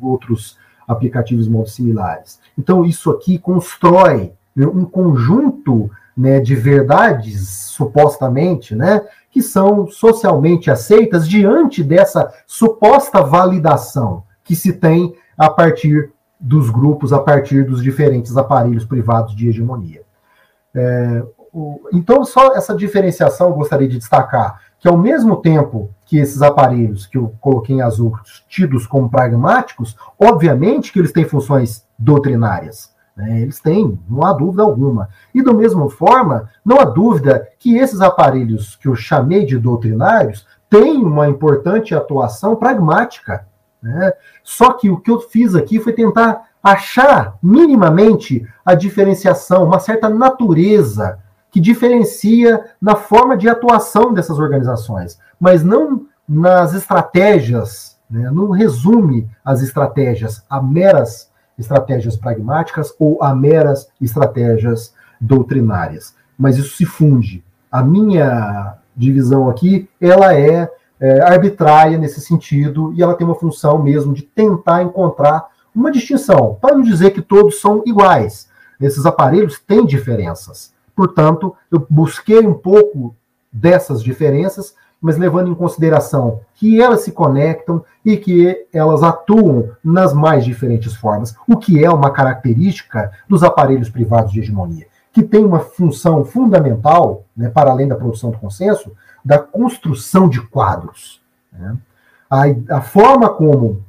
outros 0.00 0.56
aplicativos 0.86 1.48
muito 1.48 1.70
similares. 1.70 2.38
Então, 2.58 2.84
isso 2.84 3.10
aqui 3.10 3.38
constrói 3.38 4.32
né, 4.54 4.66
um 4.66 4.84
conjunto 4.84 5.90
né, 6.16 6.40
de 6.40 6.54
verdades, 6.54 7.48
supostamente, 7.48 8.74
né, 8.76 9.02
que 9.30 9.42
são 9.42 9.88
socialmente 9.88 10.70
aceitas 10.70 11.28
diante 11.28 11.82
dessa 11.82 12.32
suposta 12.46 13.20
validação 13.22 14.22
que 14.44 14.54
se 14.54 14.74
tem 14.74 15.14
a 15.36 15.50
partir 15.50 16.12
dos 16.38 16.70
grupos, 16.70 17.12
a 17.12 17.18
partir 17.18 17.64
dos 17.64 17.82
diferentes 17.82 18.36
aparelhos 18.36 18.84
privados 18.84 19.34
de 19.34 19.48
hegemonia. 19.48 20.02
É, 20.74 21.24
o, 21.52 21.88
então, 21.92 22.24
só 22.24 22.54
essa 22.54 22.74
diferenciação 22.74 23.48
eu 23.48 23.54
gostaria 23.54 23.88
de 23.88 23.98
destacar, 23.98 24.60
que 24.84 24.88
ao 24.88 24.98
mesmo 24.98 25.36
tempo 25.36 25.88
que 26.04 26.18
esses 26.18 26.42
aparelhos 26.42 27.06
que 27.06 27.16
eu 27.16 27.34
coloquei 27.40 27.76
em 27.76 27.80
azul, 27.80 28.18
tidos 28.46 28.86
como 28.86 29.08
pragmáticos, 29.08 29.96
obviamente 30.20 30.92
que 30.92 30.98
eles 30.98 31.10
têm 31.10 31.24
funções 31.24 31.86
doutrinárias. 31.98 32.92
Né? 33.16 33.40
Eles 33.40 33.60
têm, 33.60 33.98
não 34.06 34.26
há 34.26 34.34
dúvida 34.34 34.62
alguma. 34.62 35.08
E, 35.34 35.42
da 35.42 35.54
mesma 35.54 35.88
forma, 35.88 36.50
não 36.62 36.78
há 36.78 36.84
dúvida 36.84 37.48
que 37.58 37.78
esses 37.78 38.02
aparelhos 38.02 38.76
que 38.76 38.86
eu 38.86 38.94
chamei 38.94 39.46
de 39.46 39.58
doutrinários 39.58 40.46
têm 40.68 41.02
uma 41.02 41.30
importante 41.30 41.94
atuação 41.94 42.54
pragmática. 42.54 43.46
Né? 43.82 44.12
Só 44.42 44.74
que 44.74 44.90
o 44.90 44.98
que 44.98 45.10
eu 45.10 45.18
fiz 45.18 45.54
aqui 45.54 45.80
foi 45.80 45.94
tentar 45.94 46.42
achar 46.62 47.38
minimamente 47.42 48.46
a 48.62 48.74
diferenciação, 48.74 49.64
uma 49.64 49.78
certa 49.78 50.10
natureza 50.10 51.23
que 51.54 51.60
diferencia 51.60 52.64
na 52.82 52.96
forma 52.96 53.36
de 53.36 53.48
atuação 53.48 54.12
dessas 54.12 54.40
organizações, 54.40 55.20
mas 55.38 55.62
não 55.62 56.04
nas 56.28 56.74
estratégias, 56.74 57.96
né? 58.10 58.28
não 58.32 58.50
resume 58.50 59.30
as 59.44 59.62
estratégias 59.62 60.44
a 60.50 60.60
meras 60.60 61.30
estratégias 61.56 62.16
pragmáticas 62.16 62.92
ou 62.98 63.22
a 63.22 63.32
meras 63.32 63.88
estratégias 64.00 64.92
doutrinárias. 65.20 66.16
Mas 66.36 66.58
isso 66.58 66.76
se 66.76 66.84
funde. 66.84 67.44
A 67.70 67.84
minha 67.84 68.74
divisão 68.96 69.48
aqui, 69.48 69.88
ela 70.00 70.34
é, 70.34 70.68
é 70.98 71.20
arbitrária 71.22 71.96
nesse 71.96 72.20
sentido 72.20 72.92
e 72.96 73.00
ela 73.00 73.14
tem 73.14 73.24
uma 73.24 73.36
função 73.36 73.80
mesmo 73.80 74.12
de 74.12 74.22
tentar 74.22 74.82
encontrar 74.82 75.46
uma 75.72 75.92
distinção, 75.92 76.58
para 76.60 76.74
não 76.74 76.82
dizer 76.82 77.12
que 77.12 77.22
todos 77.22 77.60
são 77.60 77.80
iguais. 77.86 78.48
Esses 78.80 79.06
aparelhos 79.06 79.60
têm 79.60 79.86
diferenças. 79.86 80.74
Portanto, 80.94 81.54
eu 81.70 81.86
busquei 81.90 82.46
um 82.46 82.54
pouco 82.54 83.14
dessas 83.52 84.02
diferenças, 84.02 84.74
mas 85.00 85.18
levando 85.18 85.50
em 85.50 85.54
consideração 85.54 86.40
que 86.54 86.80
elas 86.80 87.02
se 87.02 87.12
conectam 87.12 87.84
e 88.04 88.16
que 88.16 88.66
elas 88.72 89.02
atuam 89.02 89.70
nas 89.84 90.14
mais 90.14 90.44
diferentes 90.44 90.94
formas, 90.94 91.36
o 91.46 91.56
que 91.56 91.84
é 91.84 91.90
uma 91.90 92.10
característica 92.10 93.12
dos 93.28 93.42
aparelhos 93.42 93.90
privados 93.90 94.32
de 94.32 94.40
hegemonia. 94.40 94.86
que 95.12 95.22
tem 95.22 95.44
uma 95.44 95.60
função 95.60 96.24
fundamental, 96.24 97.24
né, 97.36 97.48
para 97.48 97.70
além 97.70 97.86
da 97.86 97.94
produção 97.94 98.32
do 98.32 98.38
consenso, 98.38 98.90
da 99.24 99.38
construção 99.38 100.28
de 100.28 100.40
quadros. 100.40 101.22
Né? 101.52 101.76
A, 102.28 102.42
a, 102.78 102.80
forma 102.80 103.28
como 103.28 103.84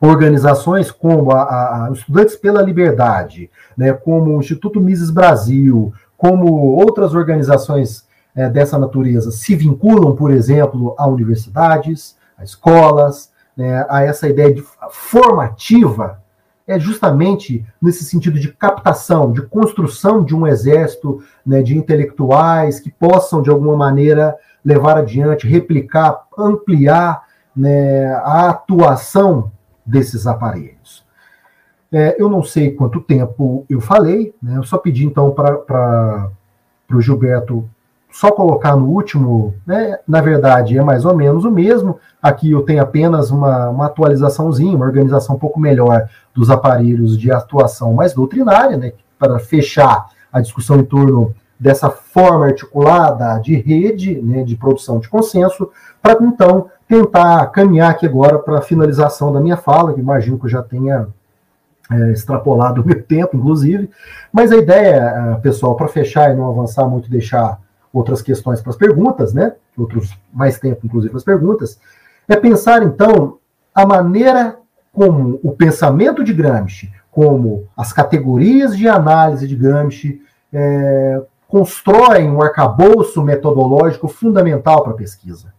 organizações 0.00 0.90
como 0.90 1.30
a, 1.30 1.86
a 1.86 1.90
Estudantes 1.92 2.36
pela 2.36 2.60
Liberdade, 2.60 3.50
né, 3.76 3.92
como 3.92 4.36
o 4.36 4.40
Instituto 4.40 4.80
Mises 4.80 5.10
Brasil, 5.10 5.92
como 6.16 6.52
outras 6.52 7.14
organizações 7.14 8.06
é, 8.34 8.48
dessa 8.48 8.78
natureza 8.78 9.30
se 9.30 9.54
vinculam, 9.54 10.14
por 10.14 10.30
exemplo, 10.30 10.94
a 10.98 11.06
universidades, 11.06 12.16
a 12.36 12.44
escolas, 12.44 13.32
né, 13.56 13.86
a 13.88 14.02
essa 14.02 14.28
ideia 14.28 14.52
de 14.52 14.64
formativa 14.90 16.22
é 16.66 16.78
justamente 16.78 17.64
nesse 17.80 18.04
sentido 18.04 18.38
de 18.38 18.52
captação, 18.52 19.32
de 19.32 19.42
construção 19.42 20.24
de 20.24 20.34
um 20.34 20.46
exército 20.46 21.22
né, 21.44 21.62
de 21.62 21.76
intelectuais 21.76 22.80
que 22.80 22.90
possam, 22.90 23.42
de 23.42 23.50
alguma 23.50 23.76
maneira, 23.76 24.34
levar 24.64 24.96
adiante, 24.96 25.46
replicar, 25.46 26.24
ampliar 26.36 27.22
né, 27.54 28.06
a 28.14 28.48
atuação 28.48 29.52
desses 29.84 30.26
aparelhos. 30.26 31.03
É, 31.96 32.20
eu 32.20 32.28
não 32.28 32.42
sei 32.42 32.72
quanto 32.72 33.00
tempo 33.00 33.64
eu 33.70 33.80
falei, 33.80 34.34
né, 34.42 34.56
eu 34.56 34.64
só 34.64 34.76
pedi 34.76 35.06
então 35.06 35.30
para 35.30 36.28
o 36.92 37.00
Gilberto 37.00 37.70
só 38.10 38.32
colocar 38.32 38.74
no 38.74 38.88
último, 38.88 39.54
né, 39.64 40.00
na 40.06 40.20
verdade 40.20 40.76
é 40.76 40.82
mais 40.82 41.04
ou 41.04 41.14
menos 41.14 41.44
o 41.44 41.52
mesmo. 41.52 42.00
Aqui 42.20 42.50
eu 42.50 42.62
tenho 42.62 42.82
apenas 42.82 43.30
uma, 43.30 43.68
uma 43.68 43.86
atualizaçãozinha, 43.86 44.74
uma 44.74 44.86
organização 44.86 45.36
um 45.36 45.38
pouco 45.38 45.60
melhor 45.60 46.08
dos 46.34 46.50
aparelhos 46.50 47.16
de 47.16 47.30
atuação 47.30 47.94
mais 47.94 48.12
doutrinária, 48.12 48.76
né, 48.76 48.92
para 49.16 49.38
fechar 49.38 50.06
a 50.32 50.40
discussão 50.40 50.80
em 50.80 50.84
torno 50.84 51.32
dessa 51.60 51.90
forma 51.90 52.46
articulada 52.46 53.38
de 53.38 53.54
rede, 53.54 54.20
né, 54.20 54.42
de 54.42 54.56
produção 54.56 54.98
de 54.98 55.08
consenso, 55.08 55.70
para 56.02 56.20
então 56.24 56.68
tentar 56.88 57.46
caminhar 57.52 57.92
aqui 57.92 58.04
agora 58.04 58.36
para 58.36 58.58
a 58.58 58.62
finalização 58.62 59.32
da 59.32 59.40
minha 59.40 59.56
fala, 59.56 59.94
que 59.94 60.00
imagino 60.00 60.40
que 60.40 60.46
eu 60.46 60.50
já 60.50 60.60
tenha 60.60 61.06
é, 61.90 62.12
extrapolado 62.12 62.80
o 62.82 62.86
meu 62.86 63.02
tempo, 63.02 63.36
inclusive. 63.36 63.90
Mas 64.32 64.52
a 64.52 64.56
ideia, 64.56 65.34
é, 65.36 65.40
pessoal, 65.40 65.74
para 65.76 65.88
fechar 65.88 66.30
e 66.30 66.36
não 66.36 66.48
avançar 66.48 66.86
muito, 66.86 67.10
deixar 67.10 67.60
outras 67.92 68.20
questões 68.20 68.60
para 68.60 68.70
as 68.70 68.76
perguntas, 68.76 69.32
né? 69.32 69.54
Outros 69.76 70.16
mais 70.32 70.58
tempo, 70.58 70.84
inclusive, 70.84 71.10
para 71.10 71.18
as 71.18 71.24
perguntas, 71.24 71.78
é 72.28 72.36
pensar 72.36 72.82
então 72.82 73.38
a 73.74 73.86
maneira 73.86 74.56
como 74.92 75.40
o 75.42 75.52
pensamento 75.52 76.22
de 76.22 76.32
Gramsci, 76.32 76.90
como 77.10 77.68
as 77.76 77.92
categorias 77.92 78.76
de 78.76 78.88
análise 78.88 79.46
de 79.46 79.56
Gramsci 79.56 80.22
é, 80.52 81.22
constroem 81.48 82.30
um 82.30 82.42
arcabouço 82.42 83.22
metodológico 83.22 84.08
fundamental 84.08 84.82
para 84.82 84.92
a 84.92 84.96
pesquisa. 84.96 85.52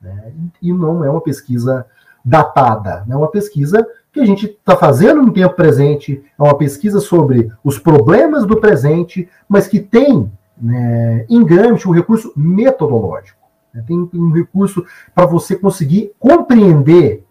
Né? 0.00 0.32
E 0.60 0.72
não 0.72 1.04
é 1.04 1.10
uma 1.10 1.20
pesquisa 1.20 1.86
datada, 2.24 3.04
é 3.08 3.16
uma 3.16 3.30
pesquisa 3.30 3.86
que 4.12 4.20
a 4.20 4.26
gente 4.26 4.46
está 4.46 4.76
fazendo 4.76 5.22
no 5.22 5.32
tempo 5.32 5.54
presente, 5.54 6.22
é 6.38 6.42
uma 6.42 6.56
pesquisa 6.56 7.00
sobre 7.00 7.50
os 7.64 7.78
problemas 7.78 8.44
do 8.44 8.60
presente, 8.60 9.28
mas 9.48 9.66
que 9.66 9.80
tem 9.80 10.30
né, 10.60 11.24
em 11.30 11.42
Gramsci, 11.44 11.88
um 11.88 11.92
recurso 11.92 12.32
metodológico. 12.36 13.40
Né, 13.72 13.82
tem 13.86 14.08
um 14.14 14.30
recurso 14.30 14.84
para 15.14 15.24
você 15.24 15.56
conseguir 15.56 16.12
compreender 16.18 17.24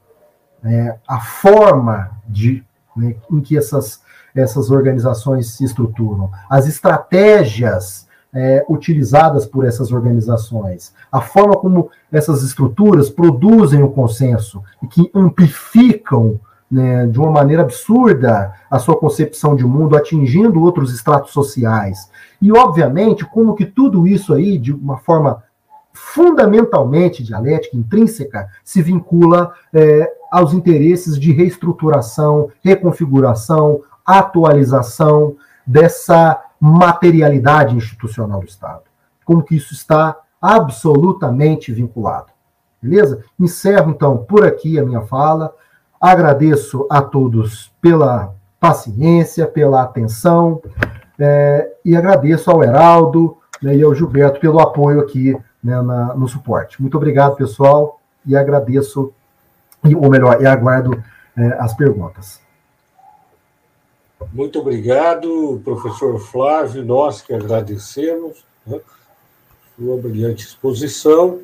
né, 0.62 0.98
a 1.08 1.20
forma 1.20 2.12
de, 2.28 2.64
né, 2.98 3.16
em 3.32 3.42
que 3.42 3.56
essas, 3.56 4.02
essas 4.34 4.72
organizações 4.72 5.54
se 5.54 5.64
estruturam, 5.64 6.32
as 6.50 6.68
estratégias 6.68 8.08
é, 8.34 8.66
utilizadas 8.68 9.46
por 9.46 9.66
essas 9.66 9.92
organizações, 9.92 10.96
a 11.12 11.22
forma 11.22 11.56
como 11.58 11.92
essas 12.12 12.42
estruturas 12.42 13.10
produzem 13.10 13.84
o 13.84 13.92
consenso 13.92 14.64
e 14.82 14.88
que 14.88 15.12
amplificam 15.14 16.40
né, 16.72 17.06
de 17.08 17.20
uma 17.20 17.30
maneira 17.30 17.64
absurda 17.64 18.54
a 18.70 18.80
sua 18.80 18.98
concepção 18.98 19.56
de 19.56 19.66
mundo, 19.66 19.98
atingindo 19.98 20.62
outros 20.62 20.94
estratos 20.94 21.32
sociais. 21.32 22.10
E, 22.42 22.52
obviamente, 22.52 23.26
como 23.26 23.56
que 23.56 23.66
tudo 23.66 24.08
isso 24.08 24.34
aí, 24.34 24.58
de 24.58 24.72
uma 24.72 24.98
forma 24.98 25.44
fundamentalmente 25.94 27.22
dialética, 27.22 27.76
intrínseca, 27.76 28.48
se 28.64 28.82
vincula 28.82 29.52
é, 29.74 30.10
aos 30.32 30.54
interesses 30.54 31.20
de 31.20 31.34
reestruturação, 31.34 32.50
reconfiguração, 32.64 33.82
atualização 34.06 35.36
dessa 35.68 36.42
materialidade 36.60 37.76
institucional 37.76 38.40
do 38.40 38.46
Estado. 38.46 38.84
Como 39.26 39.44
que 39.44 39.56
isso 39.56 39.74
está 39.74 40.18
absolutamente 40.42 41.72
vinculado. 41.72 42.32
Beleza? 42.82 43.24
Encerro, 43.40 43.92
então, 43.92 44.18
por 44.18 44.46
aqui 44.46 44.80
a 44.80 44.86
minha 44.86 45.02
fala. 45.02 45.54
Agradeço 46.02 46.88
a 46.90 47.00
todos 47.02 47.72
pela 47.80 48.34
paciência, 48.60 49.46
pela 49.46 49.84
atenção, 49.84 50.62
é, 51.20 51.72
e 51.86 51.96
agradeço 51.96 52.50
ao 52.50 52.64
Heraldo 52.64 53.38
né, 53.62 53.76
e 53.76 53.84
ao 53.84 53.94
Gilberto 53.94 54.40
pelo 54.40 54.60
apoio 54.60 55.00
aqui 55.00 55.38
né, 55.64 55.82
na, 55.82 56.16
no 56.16 56.28
suporte. 56.28 56.82
Muito 56.82 56.98
obrigado, 56.98 57.36
pessoal, 57.36 58.00
e 58.26 58.36
agradeço, 58.36 59.14
ou 59.84 60.10
melhor, 60.10 60.42
e 60.42 60.48
aguardo 60.48 61.04
é, 61.38 61.46
as 61.60 61.74
perguntas. 61.76 62.42
Muito 64.34 64.60
obrigado, 64.60 65.62
professor 65.64 66.20
Flávio, 66.20 66.84
nós 66.84 67.22
que 67.22 67.34
agradecemos 67.34 68.44
né, 68.66 68.80
sua 69.76 69.98
brilhante 69.98 70.46
exposição, 70.46 71.42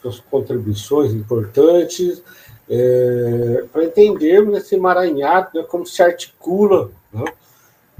suas 0.00 0.20
contribuições 0.20 1.12
importantes 1.12 2.22
é, 2.68 3.64
para 3.72 3.84
entendermos 3.84 4.58
esse 4.58 4.74
emaranhado, 4.74 5.50
né, 5.54 5.66
como 5.68 5.86
se 5.86 6.02
articula 6.02 6.90
né, 7.12 7.24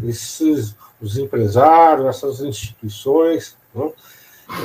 esses, 0.02 0.74
os 1.00 1.18
empresários, 1.18 2.06
essas 2.06 2.40
instituições, 2.40 3.56
né, 3.74 3.92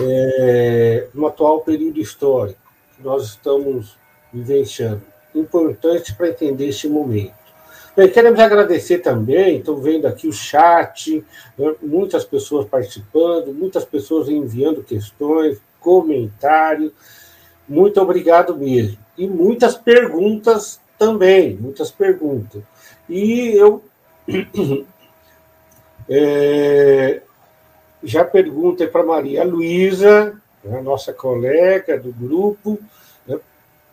é, 0.01 1.07
no 1.13 1.27
atual 1.27 1.61
período 1.61 1.99
histórico 1.99 2.59
que 2.95 3.03
nós 3.03 3.25
estamos 3.25 3.97
vivenciando. 4.31 5.01
Importante 5.35 6.15
para 6.15 6.29
entender 6.29 6.67
este 6.67 6.87
momento. 6.87 7.37
Bem, 7.95 8.09
queremos 8.09 8.39
agradecer 8.39 8.99
também, 8.99 9.57
estou 9.57 9.77
vendo 9.77 10.05
aqui 10.07 10.27
o 10.27 10.33
chat, 10.33 11.23
né, 11.57 11.75
muitas 11.81 12.23
pessoas 12.23 12.65
participando, 12.67 13.53
muitas 13.53 13.83
pessoas 13.83 14.29
enviando 14.29 14.83
questões, 14.83 15.59
comentários. 15.79 16.93
Muito 17.67 18.01
obrigado 18.01 18.55
mesmo 18.55 18.97
e 19.19 19.27
muitas 19.27 19.75
perguntas 19.75 20.79
também, 20.97 21.55
muitas 21.55 21.91
perguntas. 21.91 22.63
E 23.09 23.49
eu 23.49 23.83
é, 26.09 27.21
já 28.01 28.23
perguntei 28.23 28.87
para 28.87 29.03
Maria 29.03 29.43
Luísa, 29.43 30.41
né, 30.63 30.81
nossa 30.81 31.11
colega 31.11 31.99
do 31.99 32.13
grupo, 32.13 32.79
né, 33.27 33.37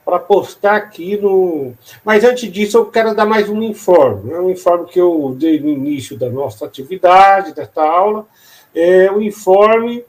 para 0.05 0.21
postar 0.21 0.77
aqui 0.77 1.17
no. 1.17 1.75
Mas 2.05 2.23
antes 2.23 2.51
disso, 2.53 2.79
eu 2.79 2.87
quero 2.87 3.13
dar 3.13 3.27
mais 3.27 3.49
um 3.49 3.61
informe. 3.61 4.31
Né, 4.31 4.39
um 4.39 4.51
informe 4.51 4.87
que 4.87 5.01
eu 5.01 5.35
dei 5.37 5.59
no 5.59 5.69
início 5.69 6.17
da 6.17 6.31
nossa 6.31 6.67
atividade, 6.67 7.53
desta 7.53 7.83
aula, 7.83 8.29
é 8.73 9.11
o 9.11 9.21
informe 9.21 10.05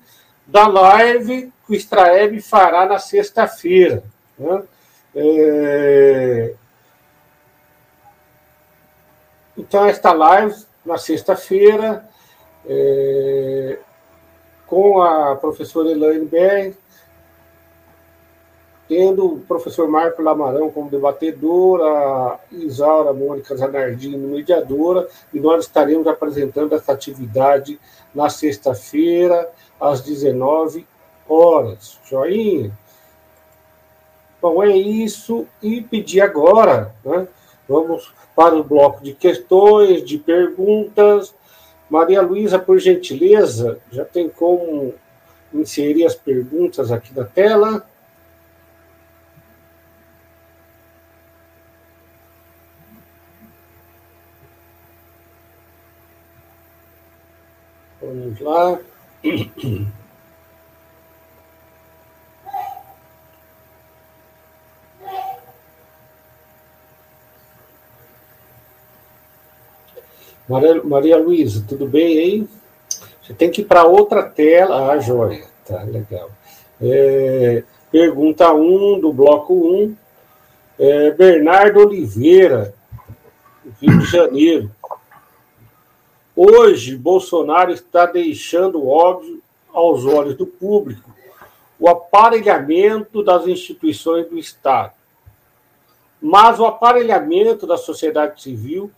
da 0.45 0.68
live 0.68 1.51
que 1.65 1.72
o 1.72 1.76
Extraeb 1.76 2.39
fará 2.39 2.86
na 2.86 2.99
sexta-feira. 2.99 4.03
Né? 4.38 4.61
É... 5.20 6.53
Então, 9.57 9.86
esta 9.86 10.13
live, 10.13 10.55
na 10.86 10.99
sexta-feira, 10.99 12.07
é... 12.68 13.80
com 14.68 15.01
a 15.01 15.36
professora 15.36 15.89
Elaine 15.89 16.26
Berg, 16.26 16.76
tendo 18.88 19.26
o 19.26 19.39
professor 19.39 19.88
Marco 19.89 20.22
Lamarão 20.22 20.70
como 20.70 20.89
debatedor, 20.89 21.82
a 21.82 22.39
Isaura 22.51 23.11
Mônica 23.11 23.57
Zanardini 23.57 24.18
mediadora, 24.18 25.07
e 25.34 25.39
nós 25.39 25.65
estaremos 25.65 26.05
apresentando 26.05 26.76
essa 26.76 26.93
atividade 26.93 27.80
na 28.13 28.30
sexta-feira, 28.30 29.49
às 29.82 30.01
19 30.01 30.88
horas. 31.28 31.99
Joinha? 32.05 32.72
Bom, 34.48 34.64
é 34.64 34.78
isso. 34.78 35.45
E 35.62 35.82
pedir 35.82 36.22
agora, 36.22 36.95
né? 37.04 37.28
vamos 37.68 38.14
para 38.34 38.56
o 38.56 38.64
bloco 38.64 39.04
de 39.04 39.14
questões, 39.14 40.06
de 40.06 40.18
perguntas. 40.18 41.36
Maria 41.89 42.22
Luísa, 42.22 42.58
por 42.58 42.80
gentileza, 42.80 43.78
já 43.91 44.06
tem 44.06 44.30
como 44.30 44.93
inserir 45.54 46.06
as 46.06 46.16
perguntas 46.16 46.93
aqui 46.93 47.14
na 47.14 47.26
tela? 47.26 47.86
Vamos 58.02 58.39
lá. 58.39 58.80
Maria, 70.48 70.84
Maria 70.84 71.18
Luísa, 71.18 71.66
tudo 71.68 71.86
bem 71.86 72.20
aí? 72.20 72.48
Você 73.22 73.34
tem 73.34 73.52
que 73.52 73.62
ir 73.62 73.66
para 73.66 73.84
outra 73.84 74.24
tela. 74.24 74.91
Ah, 74.91 75.00
joia. 75.00 75.45
Tá, 75.66 75.84
legal. 75.84 76.30
É, 76.82 77.64
pergunta 77.91 78.54
1 78.54 78.95
um, 78.95 79.00
do 79.00 79.12
bloco 79.12 79.54
1. 79.54 79.58
Um. 79.58 79.98
É, 80.80 81.12
Bernardo 81.12 81.80
Oliveira, 81.80 82.74
Rio 83.82 84.00
de 84.00 84.06
Janeiro. 84.06 84.72
Hoje, 86.36 86.95
Bolsonaro 86.95 87.72
está 87.72 88.06
deixando 88.06 88.88
óbvio 88.88 89.41
aos 89.74 90.06
olhos 90.06 90.36
do 90.36 90.45
público 90.45 91.18
o 91.80 91.88
aparelhamento 91.88 93.24
das 93.24 93.48
instituições 93.48 94.28
do 94.28 94.38
Estado. 94.38 94.93
Mas 96.22 96.60
o 96.60 96.66
aparelhamento 96.66 97.68
da 97.68 97.78
sociedade 97.78 98.41
civil 98.41 98.91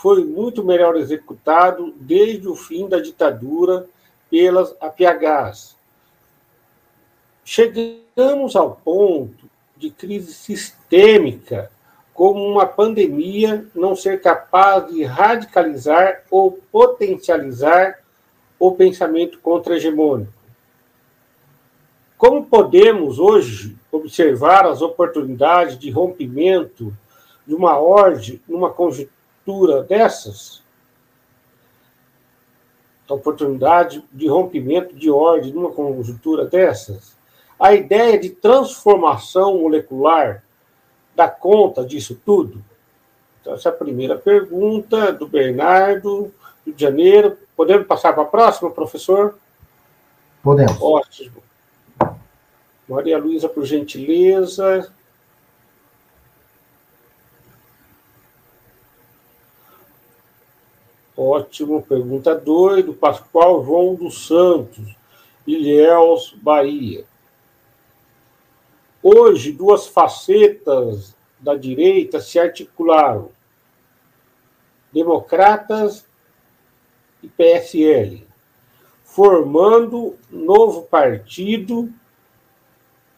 foi 0.00 0.24
muito 0.24 0.64
melhor 0.64 0.96
executado 0.96 1.92
desde 2.00 2.48
o 2.48 2.56
fim 2.56 2.88
da 2.88 2.98
ditadura 3.00 3.86
pelas 4.30 4.74
APHs. 4.80 5.76
Chegamos 7.44 8.56
ao 8.56 8.76
ponto 8.76 9.44
de 9.76 9.90
crise 9.90 10.32
sistêmica, 10.32 11.70
como 12.14 12.42
uma 12.42 12.64
pandemia 12.64 13.66
não 13.74 13.94
ser 13.94 14.22
capaz 14.22 14.90
de 14.90 15.04
radicalizar 15.04 16.22
ou 16.30 16.52
potencializar 16.72 17.98
o 18.58 18.72
pensamento 18.72 19.38
contra-hegemônico. 19.40 20.32
Como 22.16 22.46
podemos 22.46 23.18
hoje 23.18 23.76
observar 23.92 24.64
as 24.64 24.80
oportunidades 24.80 25.78
de 25.78 25.90
rompimento 25.90 26.90
de 27.46 27.54
uma 27.54 27.78
ordem 27.78 28.40
numa 28.48 28.70
conjuntura 28.70 29.19
ruptura 29.50 29.82
dessas, 29.82 30.62
a 33.08 33.14
oportunidade 33.14 34.04
de 34.12 34.28
rompimento 34.28 34.94
de 34.94 35.10
ordem 35.10 35.52
numa 35.52 35.72
conjuntura 35.72 36.46
dessas, 36.46 37.16
a 37.58 37.74
ideia 37.74 38.18
de 38.18 38.30
transformação 38.30 39.58
molecular 39.58 40.44
dá 41.14 41.28
conta 41.28 41.84
disso 41.84 42.20
tudo? 42.24 42.64
Então, 43.40 43.54
essa 43.54 43.68
é 43.68 43.72
a 43.72 43.74
primeira 43.74 44.16
pergunta 44.16 45.12
do 45.12 45.26
Bernardo, 45.26 46.32
Rio 46.64 46.74
de 46.74 46.80
Janeiro. 46.80 47.36
Podemos 47.56 47.86
passar 47.86 48.12
para 48.12 48.22
a 48.22 48.26
próxima, 48.26 48.70
professor? 48.70 49.36
Podemos. 50.42 50.80
Ótimo. 50.80 51.42
Maria 52.88 53.18
Luísa, 53.18 53.48
por 53.48 53.64
gentileza. 53.64 54.92
Ótimo, 61.22 61.82
pergunta 61.82 62.34
2, 62.34 62.86
do 62.86 62.94
Pascoal 62.94 63.62
João 63.62 63.94
dos 63.94 64.26
Santos, 64.26 64.96
Ilhéus, 65.46 66.34
Bahia. 66.40 67.04
Hoje, 69.02 69.52
duas 69.52 69.86
facetas 69.86 71.14
da 71.38 71.54
direita 71.54 72.20
se 72.20 72.38
articularam: 72.38 73.32
democratas 74.90 76.06
e 77.22 77.28
PSL, 77.28 78.26
formando 79.04 80.16
novo 80.30 80.84
partido 80.84 81.92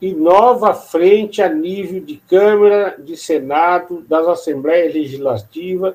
e 0.01 0.13
nova 0.13 0.75
frente 0.75 1.41
a 1.41 1.49
nível 1.49 2.01
de 2.01 2.17
Câmara, 2.17 2.97
de 3.01 3.17
Senado, 3.17 4.01
das 4.09 4.27
Assembleias 4.27 4.93
Legislativas 4.93 5.95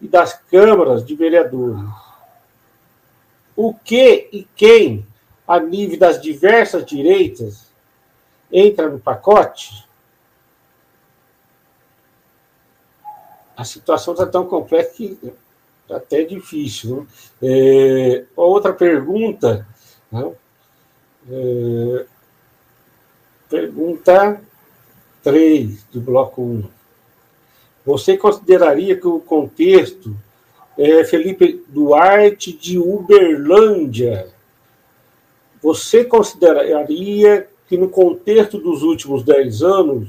e 0.00 0.08
das 0.08 0.34
câmaras 0.34 1.04
de 1.04 1.14
vereadores. 1.14 1.88
O 3.56 3.72
que 3.72 4.28
e 4.32 4.48
quem, 4.56 5.06
a 5.46 5.60
nível 5.60 5.98
das 5.98 6.20
diversas 6.20 6.84
direitas, 6.84 7.66
entra 8.50 8.88
no 8.88 8.98
pacote? 8.98 9.84
A 13.56 13.64
situação 13.64 14.14
está 14.14 14.26
tão 14.26 14.46
complexa 14.46 14.90
que 14.90 15.18
é 15.88 15.94
até 15.94 16.24
difícil. 16.24 17.06
Né? 17.40 17.48
É, 17.50 18.24
outra 18.34 18.72
pergunta. 18.72 19.66
Né? 20.10 20.32
É, 21.30 22.06
pergunta 23.48 24.40
3 25.22 25.84
do 25.84 26.00
bloco 26.00 26.42
1. 26.42 26.68
Você 27.84 28.16
consideraria 28.16 28.96
que 28.96 29.06
o 29.06 29.20
contexto 29.20 30.16
é 30.76 31.04
Felipe 31.04 31.62
Duarte 31.68 32.52
de 32.52 32.78
Uberlândia? 32.78 34.28
Você 35.62 36.04
consideraria 36.04 37.46
que 37.68 37.76
no 37.76 37.88
contexto 37.88 38.58
dos 38.58 38.82
últimos 38.82 39.22
dez 39.22 39.62
anos, 39.62 40.08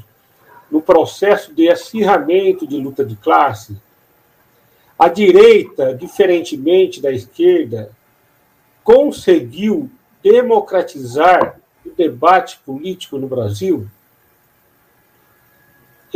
no 0.71 0.81
processo 0.81 1.53
de 1.53 1.69
acirramento 1.69 2.65
de 2.65 2.77
luta 2.77 3.03
de 3.03 3.15
classe, 3.15 3.77
a 4.97 5.09
direita, 5.09 5.93
diferentemente 5.93 7.01
da 7.01 7.11
esquerda, 7.11 7.91
conseguiu 8.83 9.89
democratizar 10.23 11.59
o 11.85 11.89
debate 11.89 12.59
político 12.65 13.17
no 13.17 13.27
Brasil? 13.27 13.87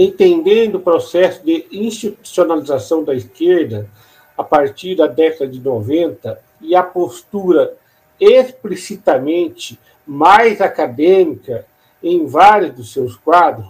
Entendendo 0.02 0.76
o 0.76 0.80
processo 0.80 1.44
de 1.44 1.68
institucionalização 1.70 3.04
da 3.04 3.14
esquerda 3.14 3.90
a 4.38 4.44
partir 4.46 4.96
da 4.96 5.08
década 5.08 5.46
de 5.46 5.60
90 5.60 6.42
e 6.62 6.74
a 6.74 6.82
postura 6.82 7.76
explicitamente 8.18 9.78
mais 10.08 10.62
acadêmica 10.62 11.66
em 12.02 12.26
vários 12.26 12.74
dos 12.74 12.94
seus 12.94 13.18
quadros, 13.18 13.68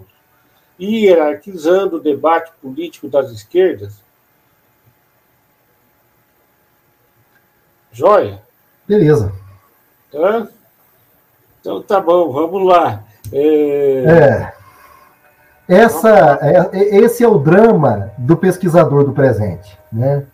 hierarquizando 0.80 1.98
o 1.98 2.00
debate 2.00 2.52
político 2.62 3.10
das 3.10 3.32
esquerdas? 3.32 3.96
Joia? 7.92 8.40
Beleza. 8.88 9.34
Tá? 10.12 10.48
Então 11.60 11.82
tá 11.82 12.00
bom, 12.00 12.32
vamos 12.32 12.68
lá. 12.68 13.04
É... 13.34 14.04
é. 14.06 14.59
Essa, 15.70 16.40
é, 16.42 16.98
esse 16.98 17.24
é 17.24 17.28
o 17.28 17.38
drama 17.38 18.12
do 18.18 18.36
pesquisador 18.36 19.04
do 19.04 19.14
presente. 19.14 19.78
Né? 19.94 20.26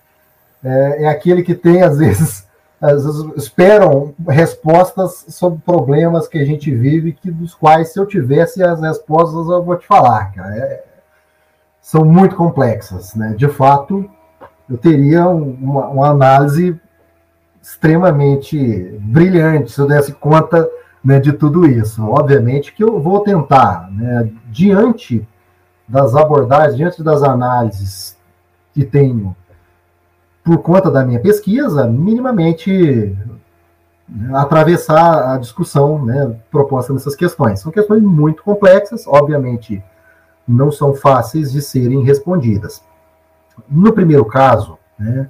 É, 0.64 1.04
é 1.04 1.08
aquele 1.10 1.44
que 1.44 1.54
tem, 1.54 1.82
às 1.82 1.98
vezes, 1.98 2.48
às 2.80 3.04
vezes, 3.04 3.22
esperam 3.36 4.16
respostas 4.26 5.26
sobre 5.28 5.60
problemas 5.60 6.26
que 6.26 6.38
a 6.38 6.46
gente 6.46 6.74
vive, 6.74 7.12
que 7.12 7.30
dos 7.30 7.54
quais, 7.54 7.92
se 7.92 8.00
eu 8.00 8.06
tivesse 8.06 8.64
as 8.64 8.80
respostas, 8.80 9.50
eu 9.50 9.62
vou 9.62 9.76
te 9.76 9.86
falar, 9.86 10.32
cara. 10.32 10.56
É, 10.56 10.84
são 11.82 12.06
muito 12.06 12.38
complexas. 12.38 13.14
Né? 13.14 13.36
De 13.38 13.50
fato, 13.50 14.10
eu 14.70 14.78
teria 14.78 15.28
uma, 15.28 15.88
uma 15.88 16.10
análise 16.12 16.80
extremamente 17.62 18.58
brilhante 19.02 19.72
se 19.72 19.82
eu 19.82 19.88
desse 19.88 20.14
conta 20.14 20.66
né, 21.06 21.20
de 21.20 21.32
tudo 21.32 21.68
isso. 21.68 22.03
Obviamente 22.03 22.74
que 22.74 22.84
eu 22.84 22.99
vou 22.99 23.20
tentar, 23.20 23.91
né, 23.91 24.32
diante 24.47 25.26
das 25.88 26.16
abordagens, 26.16 26.76
diante 26.76 27.03
das 27.03 27.22
análises 27.22 28.18
que 28.74 28.84
tenho 28.84 29.36
por 30.43 30.58
conta 30.58 30.89
da 30.89 31.06
minha 31.06 31.20
pesquisa, 31.20 31.88
minimamente 31.88 33.16
né, 34.10 34.30
atravessar 34.34 35.36
a 35.36 35.38
discussão 35.38 36.03
né, 36.03 36.36
proposta 36.49 36.91
nessas 36.91 37.16
questões. 37.16 37.60
São 37.60 37.72
questões 37.72 38.01
muito 38.01 38.43
complexas, 38.43 39.06
obviamente 39.06 39.84
não 40.47 40.72
são 40.72 40.93
fáceis 40.93 41.51
de 41.51 41.62
serem 41.62 42.03
respondidas. 42.03 42.84
No 43.70 43.93
primeiro 43.93 44.26
caso, 44.26 44.78
né, 44.97 45.30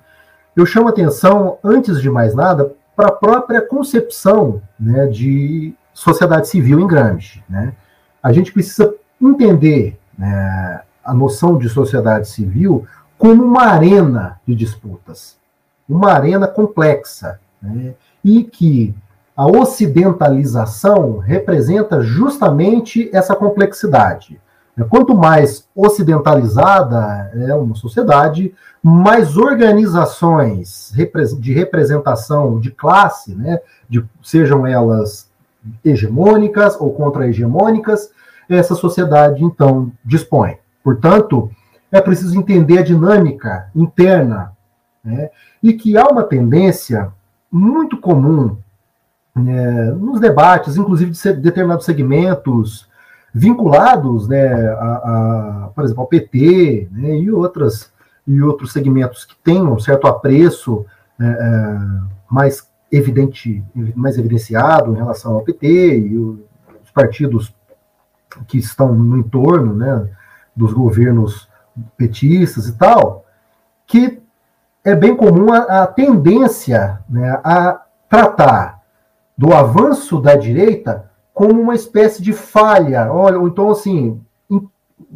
eu 0.56 0.66
chamo 0.66 0.88
atenção, 0.88 1.58
antes 1.62 2.02
de 2.02 2.10
mais 2.10 2.34
nada, 2.34 2.74
para 2.96 3.08
a 3.08 3.12
própria 3.12 3.62
concepção 3.62 4.62
né, 4.80 5.08
de 5.08 5.74
sociedade 5.94 6.48
civil 6.48 6.80
em 6.80 6.88
Gramsci. 6.88 7.44
Né? 7.50 7.74
A 8.22 8.32
gente 8.32 8.52
precisa 8.52 8.94
entender 9.22 10.00
né, 10.18 10.82
a 11.04 11.14
noção 11.14 11.58
de 11.58 11.70
sociedade 11.70 12.28
civil 12.28 12.86
como 13.18 13.44
uma 13.44 13.64
arena 13.64 14.40
de 14.48 14.56
disputas, 14.56 15.38
uma 15.88 16.12
arena 16.12 16.48
complexa, 16.48 17.40
né, 17.62 17.94
e 18.24 18.44
que 18.44 18.94
a 19.36 19.46
ocidentalização 19.46 21.18
representa 21.18 22.02
justamente 22.02 23.10
essa 23.14 23.36
complexidade. 23.36 24.40
Quanto 24.90 25.16
mais 25.16 25.68
ocidentalizada 25.74 27.32
é 27.34 27.56
uma 27.56 27.76
sociedade, 27.76 28.54
mais 28.84 29.38
organizações 29.38 30.94
de 31.40 31.54
representação 31.54 32.60
de 32.60 32.72
classe, 32.72 33.34
né, 33.34 33.60
de, 33.90 34.04
sejam 34.22 34.68
elas 34.68 35.30
hegemônicas 35.84 36.80
ou 36.80 36.94
contra-hegemônicas, 36.94 38.12
essa 38.50 38.76
sociedade 38.76 39.44
então 39.44 39.92
dispõe. 40.04 40.58
Portanto, 40.84 41.50
é 41.90 42.02
preciso 42.02 42.38
entender 42.38 42.80
a 42.80 42.84
dinâmica 42.84 43.70
interna, 43.74 44.52
né, 45.04 45.30
e 45.64 45.72
que 45.74 45.98
há 45.98 46.06
uma 46.06 46.24
tendência 46.24 47.12
muito 47.50 47.98
comum 47.98 48.58
né, 49.34 49.92
nos 49.92 50.20
debates, 50.20 50.76
inclusive 50.76 51.12
de 51.12 51.34
determinados 51.34 51.86
segmentos 51.86 52.90
vinculados, 53.38 54.30
né, 54.30 54.48
a, 54.70 55.66
a, 55.66 55.70
por 55.76 55.84
exemplo, 55.84 56.04
ao 56.04 56.08
PT 56.08 56.88
né, 56.90 57.18
e 57.18 57.30
outras 57.30 57.94
e 58.26 58.42
outros 58.42 58.72
segmentos 58.72 59.24
que 59.24 59.36
têm 59.44 59.62
um 59.62 59.78
certo 59.78 60.08
apreço 60.08 60.84
é, 61.20 61.26
é, 61.26 61.78
mais 62.28 62.68
evidente, 62.92 63.64
mais 63.94 64.18
evidenciado 64.18 64.94
em 64.94 64.96
relação 64.96 65.36
ao 65.36 65.44
PT 65.44 66.00
e 66.00 66.18
os 66.18 66.92
partidos 66.92 67.54
que 68.48 68.58
estão 68.58 68.96
no 68.96 69.18
entorno, 69.18 69.76
né, 69.76 70.10
dos 70.56 70.74
governos 70.74 71.48
petistas 71.98 72.68
e 72.68 72.78
tal, 72.78 73.26
que 73.86 74.20
é 74.84 74.96
bem 74.96 75.16
comum 75.16 75.54
a, 75.54 75.84
a 75.84 75.88
tendência 75.88 77.00
né, 77.08 77.40
a 77.44 77.82
tratar 78.10 78.82
do 79.38 79.54
avanço 79.54 80.20
da 80.20 80.36
direita 80.36 81.12
como 81.36 81.62
uma 81.62 81.76
espécie 81.76 82.24
de 82.24 82.32
falha. 82.32 83.12
Olha, 83.12 83.36
então 83.46 83.70
assim, 83.70 84.22
em, 84.50 84.68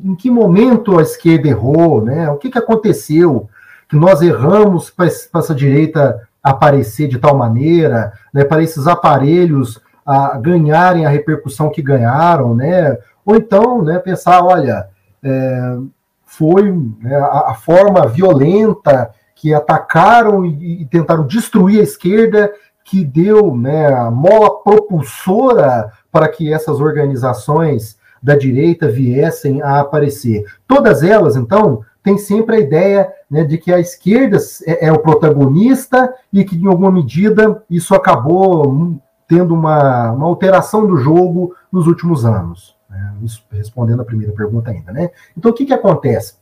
em 0.03 0.13
que 0.13 0.30
momento 0.30 0.99
a 0.99 1.01
esquerda 1.01 1.47
errou, 1.47 2.03
né? 2.03 2.30
O 2.30 2.36
que, 2.36 2.51
que 2.51 2.57
aconteceu 2.57 3.49
que 3.88 3.95
nós 3.95 4.22
erramos 4.22 4.91
para 4.91 5.07
essa 5.07 5.55
direita 5.55 6.28
aparecer 6.43 7.07
de 7.07 7.17
tal 7.17 7.38
maneira, 7.38 8.11
né? 8.34 8.43
Para 8.43 8.61
esses 8.61 8.86
aparelhos 8.86 9.82
a 10.05 10.38
ganharem 10.38 11.05
a 11.05 11.09
repercussão 11.09 11.72
que 11.72 11.82
ganharam, 11.82 12.53
né? 12.53 12.97
Ou 13.26 13.38
então, 13.38 13.82
né? 13.82 13.97
Pensar, 13.97 14.43
olha, 14.43 14.89
é, 15.24 15.78
foi 16.26 16.70
né, 16.99 17.15
a, 17.15 17.51
a, 17.51 17.53
forma 17.53 18.05
violenta 18.07 19.09
que 19.36 19.53
atacaram 19.53 20.45
e, 20.45 20.82
e 20.82 20.86
tentaram 20.86 21.26
destruir 21.26 21.80
a 21.80 21.84
esquerda 21.84 22.51
que 22.84 23.05
deu 23.05 23.55
né, 23.55 23.93
a 23.93 24.09
mola 24.09 24.63
propulsora 24.63 25.91
para 26.12 26.28
que 26.28 26.51
essas 26.51 26.80
organizações 26.80 27.97
da 28.22 28.36
direita 28.36 28.88
viessem 28.88 29.62
a 29.62 29.80
aparecer. 29.80 30.45
Todas 30.68 31.03
elas, 31.03 31.36
então, 31.36 31.84
têm 32.03 32.18
sempre 32.18 32.57
a 32.57 32.60
ideia 32.60 33.12
né, 33.30 33.43
de 33.43 33.57
que 33.57 33.72
a 33.72 33.80
esquerda 33.80 34.38
é, 34.66 34.88
é, 34.88 34.91
o 34.91 34.99
protagonista 34.99 36.14
e 36.32 36.43
que, 36.43 36.57
em 36.57 36.68
alguma 36.68 36.91
medida, 36.91 37.64
isso 37.70 37.93
acabou 37.95 38.99
tendo 39.28 39.53
uma, 39.53 40.12
uma 40.12 40.26
alteração 40.26 40.88
do 40.88 40.97
jogo 40.97 41.55
nos 41.72 41.88
últimos 41.88 42.26
anos. 42.26 42.76
Né? 42.89 43.14
Isso 43.22 43.43
respondendo 43.51 44.01
a 44.01 44.05
primeira 44.05 44.34
pergunta 44.34 44.72
ainda. 44.72 44.91
Né? 44.91 45.12
Então, 45.38 45.51
o 45.51 45.53
que, 45.53 45.66
que 45.66 45.74
acontece? 45.74 46.39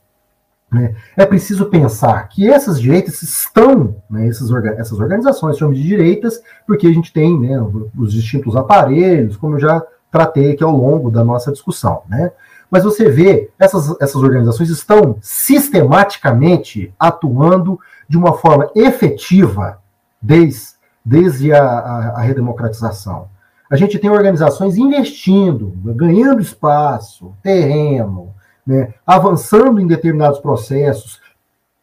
Né? 0.72 0.96
É 1.16 1.26
preciso 1.26 1.68
pensar 1.68 2.28
que 2.28 2.50
essas 2.50 2.80
direitas 2.80 3.22
estão, 3.22 3.96
né, 4.10 4.28
essas, 4.28 4.52
essas 4.78 5.00
organizações 5.00 5.58
chamam 5.58 5.74
de 5.74 5.82
direitas, 5.82 6.42
porque 6.66 6.88
a 6.88 6.94
gente 6.94 7.14
tem 7.14 7.40
né, 7.40 7.58
os 7.98 8.12
distintos 8.12 8.56
aparelhos, 8.56 9.38
como 9.38 9.56
eu 9.56 9.60
já 9.60 9.82
tratei 10.12 10.52
aqui 10.52 10.64
ao 10.64 10.76
longo 10.76 11.10
da 11.10 11.24
nossa 11.24 11.52
discussão. 11.52 12.02
Né? 12.10 12.32
Mas 12.70 12.84
você 12.84 13.10
vê, 13.10 13.50
essas, 13.58 13.96
essas 14.02 14.22
organizações 14.22 14.70
estão 14.70 15.18
sistematicamente 15.22 16.94
atuando 17.00 17.80
de 18.10 18.18
uma 18.18 18.34
forma 18.34 18.70
efetiva 18.76 19.80
desde, 20.22 20.76
desde 21.04 21.54
a, 21.54 21.64
a, 21.64 22.10
a 22.18 22.22
redemocratização. 22.22 23.30
A 23.70 23.76
gente 23.76 24.00
tem 24.00 24.10
organizações 24.10 24.78
investindo, 24.78 25.74
ganhando 25.94 26.42
espaço, 26.42 27.34
terreno, 27.42 28.34
né, 28.68 28.94
avançando 29.06 29.80
em 29.80 29.88
determinados 29.88 30.40
processos, 30.40 31.22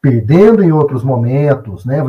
perdendo 0.02 0.62
em 0.62 0.70
outros 0.70 1.02
momentos. 1.02 1.86
Né? 1.86 2.04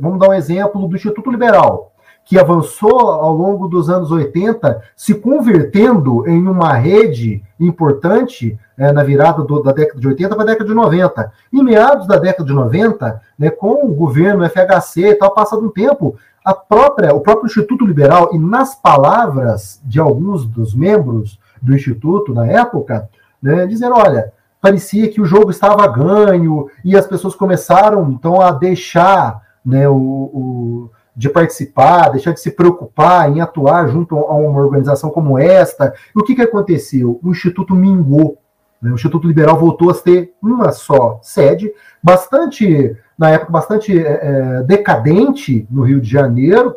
Vamos 0.00 0.18
dar 0.18 0.30
um 0.30 0.34
exemplo 0.34 0.88
do 0.88 0.96
Instituto 0.96 1.30
Liberal, 1.30 1.92
que 2.24 2.38
avançou 2.38 3.10
ao 3.10 3.34
longo 3.34 3.68
dos 3.68 3.90
anos 3.90 4.10
80, 4.10 4.80
se 4.96 5.14
convertendo 5.14 6.26
em 6.26 6.48
uma 6.48 6.72
rede 6.72 7.42
importante 7.60 8.58
é, 8.78 8.90
na 8.90 9.04
virada 9.04 9.42
do, 9.42 9.62
da 9.62 9.72
década 9.72 10.00
de 10.00 10.08
80 10.08 10.34
para 10.34 10.42
a 10.42 10.46
década 10.46 10.68
de 10.68 10.74
90. 10.74 11.32
Em 11.52 11.62
meados 11.62 12.06
da 12.06 12.16
década 12.16 12.48
de 12.48 12.54
90, 12.54 13.20
né, 13.38 13.50
com 13.50 13.86
o 13.86 13.94
governo 13.94 14.48
FHC 14.48 15.08
e 15.08 15.14
tal, 15.16 15.34
passado 15.34 15.66
um 15.66 15.70
tempo, 15.70 16.16
a 16.42 16.54
própria, 16.54 17.14
o 17.14 17.20
próprio 17.20 17.46
Instituto 17.46 17.86
Liberal, 17.86 18.30
e 18.32 18.38
nas 18.38 18.74
palavras 18.74 19.80
de 19.84 20.00
alguns 20.00 20.46
dos 20.46 20.74
membros 20.74 21.38
do 21.60 21.74
Instituto 21.74 22.32
na 22.32 22.46
época, 22.46 23.08
né, 23.44 23.66
dizendo, 23.66 23.94
olha, 23.94 24.32
parecia 24.58 25.10
que 25.10 25.20
o 25.20 25.26
jogo 25.26 25.50
estava 25.50 25.86
ganho 25.86 26.70
e 26.82 26.96
as 26.96 27.06
pessoas 27.06 27.34
começaram 27.34 28.10
então 28.10 28.40
a 28.40 28.50
deixar 28.50 29.42
né, 29.62 29.86
o, 29.86 29.94
o, 29.94 30.90
de 31.14 31.28
participar, 31.28 32.08
deixar 32.08 32.32
de 32.32 32.40
se 32.40 32.52
preocupar 32.52 33.30
em 33.30 33.42
atuar 33.42 33.86
junto 33.86 34.16
a 34.16 34.34
uma 34.34 34.62
organização 34.62 35.10
como 35.10 35.38
esta. 35.38 35.92
E 36.16 36.18
o 36.18 36.24
que, 36.24 36.34
que 36.34 36.40
aconteceu? 36.40 37.20
O 37.22 37.30
Instituto 37.30 37.74
mingou. 37.74 38.38
Né, 38.80 38.90
o 38.90 38.94
Instituto 38.94 39.28
Liberal 39.28 39.58
voltou 39.58 39.90
a 39.90 39.94
ter 39.94 40.32
uma 40.42 40.72
só 40.72 41.20
sede, 41.22 41.70
bastante, 42.02 42.96
na 43.18 43.28
época, 43.28 43.52
bastante 43.52 43.98
é, 43.98 44.20
é 44.22 44.62
decadente 44.62 45.68
no 45.70 45.82
Rio 45.82 46.00
de 46.00 46.08
Janeiro, 46.08 46.74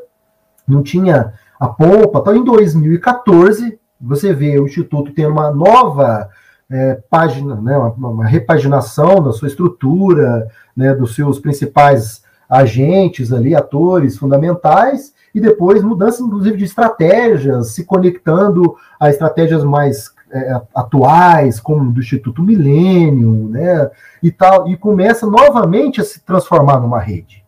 não 0.68 0.84
tinha 0.84 1.32
a 1.58 1.70
pompa. 1.70 2.20
Então, 2.20 2.36
em 2.36 2.44
2014, 2.44 3.80
você 4.02 4.34
vê 4.34 4.60
o 4.60 4.66
Instituto 4.66 5.14
tendo 5.14 5.32
uma 5.32 5.50
nova 5.50 6.30
é, 6.70 7.02
página, 7.10 7.56
né, 7.56 7.78
uma, 7.78 8.10
uma, 8.10 8.26
repaginação 8.26 9.24
da 9.24 9.32
sua 9.32 9.48
estrutura, 9.48 10.48
né, 10.76 10.94
dos 10.94 11.16
seus 11.16 11.40
principais 11.40 12.24
agentes 12.50 13.32
ali, 13.32 13.56
atores 13.56 14.18
fundamentais, 14.18 15.14
e 15.34 15.40
depois 15.40 15.84
mudança, 15.84 16.24
inclusive, 16.24 16.58
de 16.58 16.66
estratégias, 16.66 17.72
se 17.72 17.86
conectando 17.86 18.76
a 19.00 19.10
estratégias 19.10 19.64
mais 19.64 20.12
é, 20.32 20.62
atuais, 20.76 21.60
como 21.60 21.92
do 21.92 22.00
Instituto 22.00 22.44
Milênio, 22.44 23.50
né, 23.50 23.90
e 24.22 24.32
tal, 24.32 24.68
e 24.68 24.76
começa 24.76 25.26
novamente 25.26 26.02
a 26.02 26.04
se 26.04 26.20
transformar 26.22 26.80
numa 26.80 27.00
rede. 27.00 27.46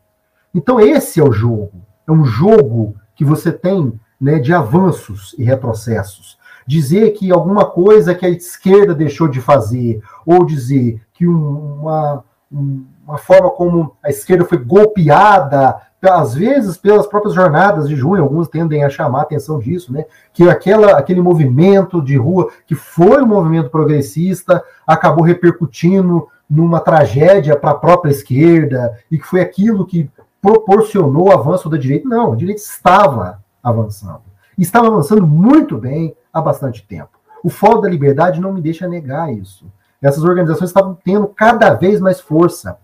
Então 0.54 0.80
esse 0.80 1.20
é 1.20 1.24
o 1.24 1.32
jogo, 1.32 1.74
é 2.08 2.12
um 2.12 2.26
jogo 2.26 2.96
que 3.16 3.24
você 3.24 3.52
tem 3.52 4.00
né, 4.20 4.40
de 4.40 4.54
avanços 4.54 5.36
e 5.38 5.44
retrocessos 5.44 6.39
dizer 6.70 7.14
que 7.14 7.32
alguma 7.32 7.66
coisa 7.66 8.14
que 8.14 8.24
a 8.24 8.30
esquerda 8.30 8.94
deixou 8.94 9.28
de 9.28 9.42
fazer, 9.42 10.04
ou 10.24 10.46
dizer 10.46 11.02
que 11.12 11.26
uma, 11.26 12.24
uma 12.52 13.18
forma 13.18 13.50
como 13.50 13.96
a 14.04 14.10
esquerda 14.12 14.46
foi 14.46 14.60
golpeada, 14.60 15.82
às 16.00 16.36
vezes 16.36 16.78
pelas 16.78 17.08
próprias 17.08 17.34
jornadas 17.34 17.90
de 17.90 17.96
junho, 17.96 18.22
alguns 18.22 18.48
tendem 18.48 18.84
a 18.84 18.90
chamar 18.90 19.22
a 19.22 19.24
atenção 19.24 19.58
disso, 19.58 19.92
né? 19.92 20.06
Que 20.32 20.48
aquela, 20.48 20.92
aquele 20.92 21.24
movimento 21.24 22.04
de 22.04 22.16
rua, 22.16 22.52
que 22.68 22.76
foi 22.76 23.24
um 23.24 23.28
movimento 23.28 23.72
progressista, 23.72 24.64
acabou 24.86 25.24
repercutindo 25.24 26.28
numa 26.48 26.80
tragédia 26.80 27.56
para 27.56 27.72
a 27.72 27.80
própria 27.80 28.12
esquerda, 28.12 28.94
e 29.10 29.18
que 29.18 29.26
foi 29.26 29.42
aquilo 29.42 29.88
que 29.88 30.08
proporcionou 30.40 31.30
o 31.30 31.32
avanço 31.32 31.68
da 31.68 31.78
direita. 31.78 32.08
Não, 32.08 32.34
a 32.34 32.36
direita 32.36 32.62
estava 32.62 33.40
avançando. 33.64 34.22
Estava 34.56 34.86
avançando 34.86 35.26
muito 35.26 35.76
bem, 35.76 36.16
há 36.34 36.42
bastante 36.42 36.86
tempo. 36.86 37.10
O 37.44 37.50
Fórum 37.50 37.82
da 37.82 37.90
Liberdade 37.90 38.42
não 38.42 38.54
me 38.54 38.62
deixa 38.62 38.88
negar 38.88 39.34
isso. 39.34 39.66
Essas 40.02 40.24
organizações 40.24 40.70
estavam 40.70 40.98
tendo 41.04 41.28
cada 41.28 41.74
vez 41.74 42.00
mais 42.00 42.20
força, 42.20 42.78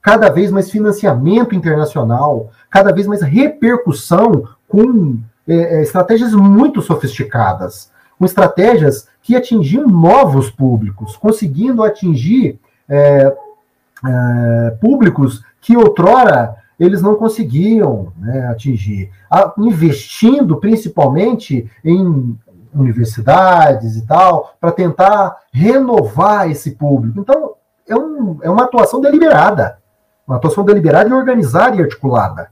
cada 0.00 0.28
vez 0.30 0.50
mais 0.50 0.70
financiamento 0.70 1.54
internacional, 1.54 2.50
cada 2.70 2.92
vez 2.92 3.06
mais 3.06 3.22
repercussão 3.22 4.48
com 4.68 5.18
é, 5.46 5.54
é, 5.54 5.82
estratégias 5.82 6.32
muito 6.32 6.80
sofisticadas, 6.80 7.90
com 8.18 8.24
estratégias 8.24 9.08
que 9.22 9.36
atingiam 9.36 9.86
novos 9.86 10.50
públicos, 10.50 11.16
conseguindo 11.16 11.82
atingir 11.82 12.58
é, 12.88 13.36
é, 14.04 14.70
públicos 14.80 15.44
que 15.60 15.76
outrora 15.76 16.56
eles 16.78 17.00
não 17.00 17.14
conseguiam 17.14 18.12
né, 18.18 18.48
atingir, 18.48 19.10
investindo 19.58 20.56
principalmente 20.56 21.70
em 21.84 22.36
universidades 22.74 23.96
e 23.96 24.06
tal, 24.06 24.54
para 24.60 24.72
tentar 24.72 25.36
renovar 25.52 26.50
esse 26.50 26.72
público. 26.72 27.20
Então, 27.20 27.54
é, 27.88 27.94
um, 27.94 28.38
é 28.42 28.50
uma 28.50 28.64
atuação 28.64 29.00
deliberada, 29.00 29.78
uma 30.26 30.36
atuação 30.36 30.64
deliberada 30.64 31.10
e 31.10 31.12
organizada 31.12 31.76
e 31.76 31.82
articulada, 31.82 32.50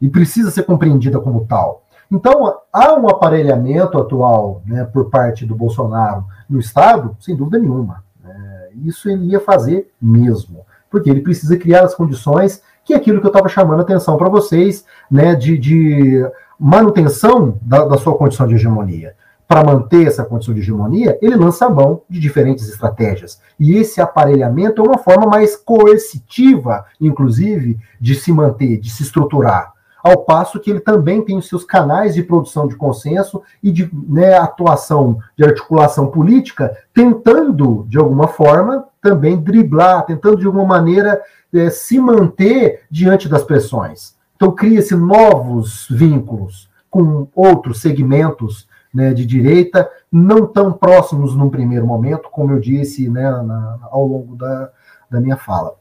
e 0.00 0.08
precisa 0.08 0.50
ser 0.50 0.64
compreendida 0.64 1.18
como 1.18 1.46
tal. 1.46 1.82
Então, 2.10 2.58
há 2.72 2.94
um 2.94 3.08
aparelhamento 3.08 3.98
atual 3.98 4.62
né, 4.66 4.84
por 4.84 5.08
parte 5.08 5.46
do 5.46 5.54
Bolsonaro 5.54 6.24
no 6.48 6.60
Estado, 6.60 7.16
sem 7.18 7.34
dúvida 7.34 7.58
nenhuma. 7.58 8.04
É, 8.24 8.70
isso 8.84 9.08
ele 9.08 9.26
ia 9.26 9.40
fazer 9.40 9.90
mesmo, 10.00 10.64
porque 10.90 11.08
ele 11.08 11.22
precisa 11.22 11.56
criar 11.56 11.84
as 11.84 11.94
condições 11.94 12.62
que 12.84 12.92
é 12.92 12.96
aquilo 12.96 13.18
que 13.18 13.26
eu 13.26 13.30
estava 13.30 13.48
chamando 13.48 13.78
a 13.78 13.82
atenção 13.82 14.18
para 14.18 14.28
vocês, 14.28 14.84
né, 15.10 15.34
de, 15.34 15.56
de 15.56 16.22
manutenção 16.60 17.58
da, 17.62 17.86
da 17.86 17.96
sua 17.96 18.14
condição 18.14 18.46
de 18.46 18.56
hegemonia 18.56 19.14
para 19.54 19.62
manter 19.62 20.08
essa 20.08 20.24
condição 20.24 20.52
de 20.52 20.58
hegemonia, 20.58 21.16
ele 21.22 21.36
lança 21.36 21.66
a 21.66 21.70
mão 21.70 22.02
de 22.10 22.18
diferentes 22.18 22.68
estratégias. 22.68 23.40
E 23.56 23.76
esse 23.76 24.00
aparelhamento 24.00 24.82
é 24.82 24.84
uma 24.84 24.98
forma 24.98 25.28
mais 25.28 25.54
coercitiva, 25.54 26.84
inclusive, 27.00 27.78
de 28.00 28.16
se 28.16 28.32
manter, 28.32 28.80
de 28.80 28.90
se 28.90 29.04
estruturar. 29.04 29.72
Ao 30.02 30.24
passo 30.24 30.58
que 30.58 30.68
ele 30.72 30.80
também 30.80 31.24
tem 31.24 31.38
os 31.38 31.48
seus 31.48 31.62
canais 31.62 32.16
de 32.16 32.24
produção 32.24 32.66
de 32.66 32.74
consenso 32.74 33.42
e 33.62 33.70
de 33.70 33.88
né, 34.08 34.36
atuação, 34.36 35.20
de 35.38 35.44
articulação 35.44 36.08
política, 36.08 36.76
tentando, 36.92 37.86
de 37.88 37.96
alguma 37.96 38.26
forma, 38.26 38.88
também 39.00 39.36
driblar, 39.36 40.04
tentando, 40.04 40.36
de 40.36 40.46
alguma 40.46 40.66
maneira, 40.66 41.22
é, 41.54 41.70
se 41.70 42.00
manter 42.00 42.80
diante 42.90 43.28
das 43.28 43.44
pressões. 43.44 44.16
Então, 44.34 44.50
cria-se 44.50 44.96
novos 44.96 45.86
vínculos 45.88 46.68
com 46.90 47.28
outros 47.36 47.80
segmentos 47.80 48.66
né, 48.94 49.12
de 49.12 49.26
direita, 49.26 49.90
não 50.10 50.46
tão 50.46 50.72
próximos 50.72 51.34
num 51.34 51.50
primeiro 51.50 51.84
momento, 51.84 52.30
como 52.30 52.52
eu 52.52 52.60
disse 52.60 53.10
né, 53.10 53.28
na, 53.42 53.78
ao 53.90 54.06
longo 54.06 54.36
da, 54.36 54.70
da 55.10 55.20
minha 55.20 55.36
fala. 55.36 55.74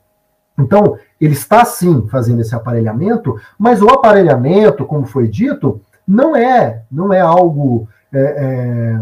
Então, 0.57 0.97
ele 1.21 1.33
está 1.33 1.63
sim 1.63 2.07
fazendo 2.07 2.41
esse 2.41 2.55
aparelhamento, 2.55 3.39
mas 3.57 3.81
o 3.81 3.89
aparelhamento, 3.89 4.85
como 4.85 5.05
foi 5.05 5.27
dito, 5.27 5.81
não 6.07 6.35
é, 6.35 6.83
não 6.91 7.13
é 7.13 7.21
algo 7.21 7.87
é, 8.11 8.19
é, 8.19 9.01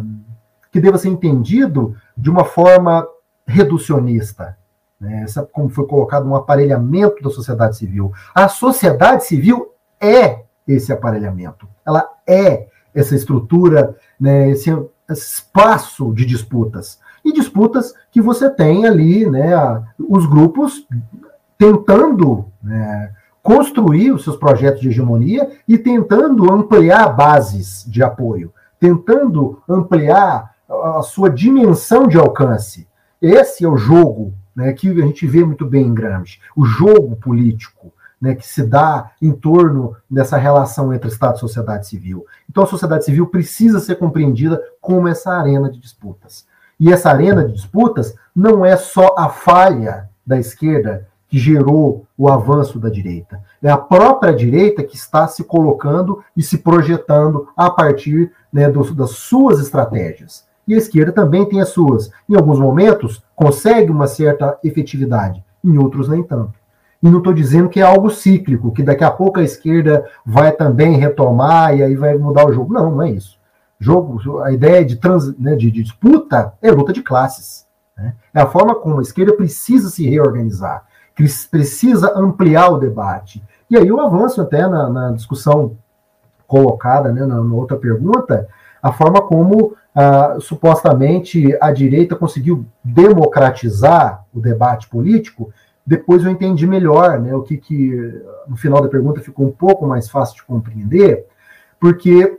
que 0.71 0.81
deva 0.81 0.97
ser 0.97 1.09
entendido 1.09 1.95
de 2.15 2.29
uma 2.29 2.43
forma 2.43 3.07
reducionista. 3.45 4.57
Né? 4.99 5.23
Essa, 5.23 5.43
como 5.43 5.69
foi 5.69 5.87
colocado, 5.87 6.27
um 6.27 6.35
aparelhamento 6.35 7.23
da 7.23 7.29
sociedade 7.29 7.77
civil. 7.77 8.11
A 8.35 8.47
sociedade 8.47 9.25
civil 9.25 9.73
é 9.99 10.43
esse 10.67 10.93
aparelhamento. 10.93 11.67
Ela 11.85 12.07
é 12.27 12.67
essa 12.93 13.15
estrutura, 13.15 13.95
né, 14.19 14.49
esse, 14.49 14.69
espaço 15.09 16.13
de 16.13 16.25
disputas. 16.25 16.99
E 17.23 17.31
disputas 17.31 17.93
que 18.11 18.21
você 18.21 18.49
tem 18.49 18.85
ali, 18.85 19.29
né, 19.29 19.51
os 19.99 20.25
grupos 20.25 20.87
tentando 21.57 22.45
né, 22.63 23.11
construir 23.43 24.11
os 24.11 24.23
seus 24.23 24.35
projetos 24.35 24.81
de 24.81 24.89
hegemonia 24.89 25.51
e 25.67 25.77
tentando 25.77 26.51
ampliar 26.51 27.09
bases 27.09 27.85
de 27.87 28.01
apoio, 28.01 28.53
tentando 28.79 29.61
ampliar 29.69 30.51
a 30.69 31.01
sua 31.01 31.29
dimensão 31.29 32.07
de 32.07 32.17
alcance. 32.17 32.87
Esse 33.21 33.63
é 33.63 33.67
o 33.67 33.77
jogo 33.77 34.33
né, 34.55 34.73
que 34.73 34.89
a 34.89 35.05
gente 35.05 35.27
vê 35.27 35.43
muito 35.43 35.65
bem 35.65 35.85
em 35.87 35.93
Gramsci, 35.93 36.39
o 36.55 36.65
jogo 36.65 37.15
político 37.15 37.93
né, 38.21 38.35
que 38.35 38.47
se 38.47 38.63
dá 38.63 39.11
em 39.21 39.31
torno 39.31 39.95
dessa 40.09 40.37
relação 40.37 40.93
entre 40.93 41.09
Estado 41.09 41.37
e 41.37 41.39
sociedade 41.39 41.87
civil. 41.87 42.25
Então, 42.49 42.63
a 42.63 42.67
sociedade 42.67 43.03
civil 43.03 43.27
precisa 43.27 43.79
ser 43.79 43.95
compreendida 43.95 44.61
como 44.79 45.07
essa 45.07 45.31
arena 45.31 45.71
de 45.71 45.79
disputas. 45.79 46.45
E 46.79 46.91
essa 46.91 47.09
arena 47.09 47.43
de 47.43 47.53
disputas 47.53 48.15
não 48.35 48.65
é 48.65 48.77
só 48.77 49.15
a 49.17 49.29
falha 49.29 50.09
da 50.25 50.37
esquerda 50.37 51.07
que 51.27 51.39
gerou 51.39 52.05
o 52.17 52.29
avanço 52.29 52.77
da 52.77 52.89
direita. 52.89 53.41
É 53.63 53.69
a 53.69 53.77
própria 53.77 54.33
direita 54.33 54.83
que 54.83 54.95
está 54.95 55.27
se 55.27 55.43
colocando 55.43 56.23
e 56.35 56.43
se 56.43 56.57
projetando 56.57 57.47
a 57.55 57.69
partir 57.69 58.31
né, 58.51 58.69
do, 58.69 58.93
das 58.93 59.11
suas 59.11 59.59
estratégias. 59.59 60.45
E 60.67 60.73
a 60.73 60.77
esquerda 60.77 61.11
também 61.11 61.47
tem 61.47 61.61
as 61.61 61.69
suas. 61.69 62.11
Em 62.29 62.35
alguns 62.35 62.59
momentos, 62.59 63.23
consegue 63.35 63.89
uma 63.91 64.07
certa 64.07 64.59
efetividade, 64.63 65.43
em 65.63 65.77
outros, 65.77 66.09
nem 66.09 66.21
tanto. 66.21 66.60
E 67.01 67.09
não 67.09 67.17
estou 67.17 67.33
dizendo 67.33 67.69
que 67.69 67.79
é 67.79 67.83
algo 67.83 68.09
cíclico, 68.09 68.71
que 68.71 68.83
daqui 68.83 69.03
a 69.03 69.09
pouco 69.09 69.39
a 69.39 69.43
esquerda 69.43 70.05
vai 70.25 70.51
também 70.51 70.97
retomar 70.97 71.75
e 71.75 71.83
aí 71.83 71.95
vai 71.95 72.15
mudar 72.15 72.45
o 72.45 72.53
jogo. 72.53 72.73
Não, 72.73 72.91
não 72.91 73.01
é 73.01 73.11
isso. 73.11 73.39
Jogo, 73.79 74.39
a 74.41 74.51
ideia 74.51 74.85
de, 74.85 74.97
trans, 74.97 75.35
né, 75.37 75.55
de, 75.55 75.71
de 75.71 75.81
disputa 75.81 76.53
é 76.61 76.71
luta 76.71 76.93
de 76.93 77.01
classes. 77.01 77.65
Né? 77.97 78.13
É 78.33 78.41
a 78.41 78.45
forma 78.45 78.75
como 78.75 78.99
a 78.99 79.01
esquerda 79.01 79.33
precisa 79.33 79.89
se 79.89 80.07
reorganizar, 80.07 80.85
precisa 81.49 82.13
ampliar 82.15 82.69
o 82.69 82.77
debate. 82.77 83.43
E 83.69 83.75
aí 83.75 83.87
eu 83.87 83.99
avanço 83.99 84.39
até 84.39 84.67
na, 84.67 84.89
na 84.89 85.11
discussão 85.11 85.75
colocada 86.45 87.11
né, 87.11 87.21
na, 87.21 87.41
na, 87.41 87.55
outra 87.55 87.77
pergunta, 87.77 88.47
a 88.83 88.91
forma 88.91 89.21
como 89.21 89.73
ah, 89.95 90.37
supostamente 90.39 91.57
a 91.61 91.71
direita 91.71 92.15
conseguiu 92.15 92.65
democratizar 92.83 94.25
o 94.33 94.39
debate 94.39 94.87
político 94.89 95.51
depois 95.85 96.23
eu 96.23 96.29
entendi 96.29 96.67
melhor, 96.67 97.19
né, 97.19 97.33
o 97.35 97.41
que, 97.41 97.57
que 97.57 97.91
no 98.47 98.55
final 98.55 98.81
da 98.81 98.87
pergunta 98.87 99.21
ficou 99.21 99.47
um 99.47 99.51
pouco 99.51 99.87
mais 99.87 100.09
fácil 100.09 100.35
de 100.35 100.43
compreender, 100.43 101.25
porque 101.79 102.37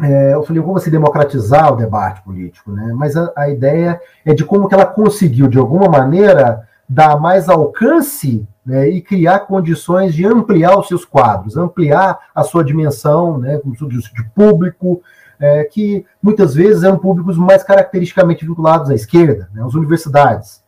é, 0.00 0.32
eu 0.32 0.42
falei, 0.42 0.62
como 0.62 0.78
se 0.78 0.90
democratizar 0.90 1.72
o 1.72 1.76
debate 1.76 2.22
político, 2.22 2.72
né? 2.72 2.90
Mas 2.94 3.16
a, 3.16 3.30
a, 3.36 3.50
ideia 3.50 4.00
é 4.24 4.32
de 4.32 4.44
como 4.44 4.66
que 4.66 4.74
ela 4.74 4.86
conseguiu, 4.86 5.46
de 5.46 5.58
alguma 5.58 5.90
maneira, 5.90 6.66
dar 6.88 7.20
mais 7.20 7.48
alcance 7.48 8.48
né, 8.64 8.88
e 8.88 9.02
criar 9.02 9.40
condições 9.40 10.14
de 10.14 10.26
ampliar 10.26 10.78
os 10.78 10.88
seus 10.88 11.04
quadros, 11.04 11.56
ampliar 11.56 12.18
a 12.34 12.42
sua 12.42 12.64
dimensão, 12.64 13.38
né, 13.38 13.60
de 13.62 14.24
público, 14.34 15.02
é, 15.38 15.64
que 15.64 16.04
muitas 16.22 16.54
vezes 16.54 16.82
eram 16.82 16.98
públicos 16.98 17.36
mais 17.36 17.62
caracteristicamente 17.62 18.46
vinculados 18.46 18.90
à 18.90 18.94
esquerda, 18.94 19.48
né, 19.52 19.62
às 19.62 19.74
universidades. 19.74 20.59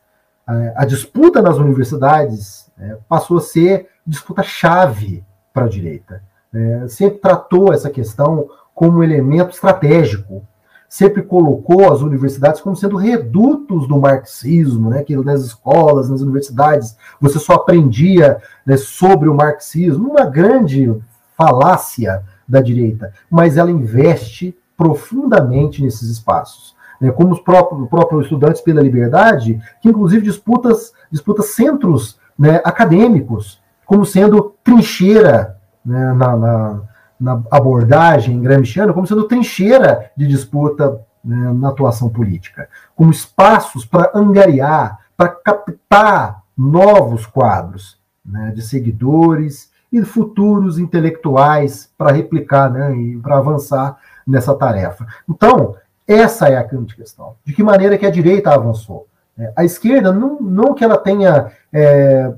É, 0.52 0.72
a 0.76 0.84
disputa 0.84 1.40
nas 1.40 1.56
universidades 1.56 2.70
é, 2.78 2.96
passou 3.08 3.38
a 3.38 3.40
ser 3.40 3.88
disputa-chave 4.06 5.24
para 5.52 5.66
a 5.66 5.68
direita. 5.68 6.22
É, 6.52 6.86
sempre 6.88 7.18
tratou 7.18 7.72
essa 7.72 7.88
questão 7.88 8.48
como 8.74 8.98
um 8.98 9.02
elemento 9.02 9.50
estratégico, 9.50 10.42
sempre 10.88 11.22
colocou 11.22 11.92
as 11.92 12.00
universidades 12.00 12.60
como 12.60 12.76
sendo 12.76 12.96
redutos 12.96 13.88
do 13.88 13.98
marxismo, 13.98 14.90
né, 14.90 15.02
que 15.02 15.16
nas 15.16 15.42
escolas, 15.42 16.10
nas 16.10 16.20
universidades, 16.20 16.96
você 17.20 17.38
só 17.38 17.54
aprendia 17.54 18.38
né, 18.66 18.76
sobre 18.76 19.28
o 19.28 19.34
marxismo, 19.34 20.10
uma 20.10 20.26
grande 20.26 20.94
falácia 21.36 22.22
da 22.46 22.60
direita, 22.60 23.12
mas 23.30 23.56
ela 23.56 23.70
investe 23.70 24.56
profundamente 24.76 25.82
nesses 25.82 26.10
espaços 26.10 26.74
né, 27.02 27.10
como 27.10 27.32
os 27.32 27.40
próprios, 27.40 27.88
próprios 27.88 28.22
estudantes 28.22 28.60
pela 28.60 28.80
liberdade, 28.80 29.60
que 29.80 29.88
inclusive 29.88 30.22
disputas, 30.22 30.92
disputa 31.10 31.42
centros 31.42 32.16
né, 32.38 32.60
acadêmicos, 32.64 33.60
como 33.84 34.06
sendo 34.06 34.54
trincheira 34.62 35.58
né, 35.84 36.12
na, 36.12 36.36
na, 36.36 36.80
na, 37.18 37.42
abordagem 37.50 38.40
gramsciana, 38.40 38.92
como 38.92 39.04
sendo 39.04 39.24
trincheira 39.24 40.12
de 40.16 40.28
disputa 40.28 41.00
né, 41.24 41.52
na 41.52 41.70
atuação 41.70 42.08
política, 42.08 42.68
como 42.94 43.10
espaços 43.10 43.84
para 43.84 44.12
angariar, 44.14 45.00
para 45.16 45.28
captar 45.28 46.44
novos 46.56 47.26
quadros 47.26 47.98
né, 48.24 48.52
de 48.54 48.62
seguidores 48.62 49.72
e 49.92 50.00
futuros 50.04 50.78
intelectuais 50.78 51.90
para 51.98 52.12
replicar 52.12 52.70
né, 52.70 52.96
e 52.96 53.18
para 53.18 53.38
avançar 53.38 53.98
nessa 54.24 54.54
tarefa. 54.54 55.04
Então, 55.28 55.74
essa 56.06 56.48
é 56.48 56.56
a 56.56 56.62
grande 56.62 56.94
questão. 56.94 57.36
De 57.44 57.52
que 57.52 57.62
maneira 57.62 57.96
que 57.96 58.06
a 58.06 58.10
direita 58.10 58.52
avançou? 58.52 59.06
É, 59.38 59.52
a 59.56 59.64
esquerda, 59.64 60.12
não, 60.12 60.40
não 60.40 60.74
que 60.74 60.84
ela 60.84 60.98
tenha 60.98 61.52
é, 61.72 62.32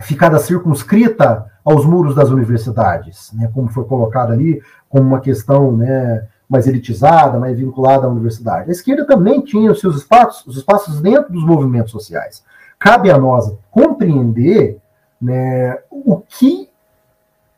ficado 0.00 0.38
circunscrita 0.38 1.50
aos 1.64 1.84
muros 1.84 2.14
das 2.14 2.28
universidades, 2.28 3.32
né, 3.32 3.50
como 3.54 3.68
foi 3.68 3.84
colocado 3.84 4.32
ali, 4.32 4.62
como 4.88 5.06
uma 5.06 5.20
questão 5.20 5.72
né, 5.72 6.26
mais 6.48 6.66
elitizada, 6.66 7.38
mais 7.38 7.58
vinculada 7.58 8.06
à 8.06 8.10
universidade. 8.10 8.68
A 8.68 8.72
esquerda 8.72 9.06
também 9.06 9.40
tinha 9.40 9.72
os 9.72 9.80
seus 9.80 9.96
espaços, 9.96 10.46
os 10.46 10.56
espaços 10.58 11.00
dentro 11.00 11.32
dos 11.32 11.44
movimentos 11.44 11.90
sociais. 11.90 12.44
Cabe 12.78 13.10
a 13.10 13.18
nós 13.18 13.50
compreender 13.70 14.78
né, 15.20 15.78
o 15.90 16.20
que 16.20 16.68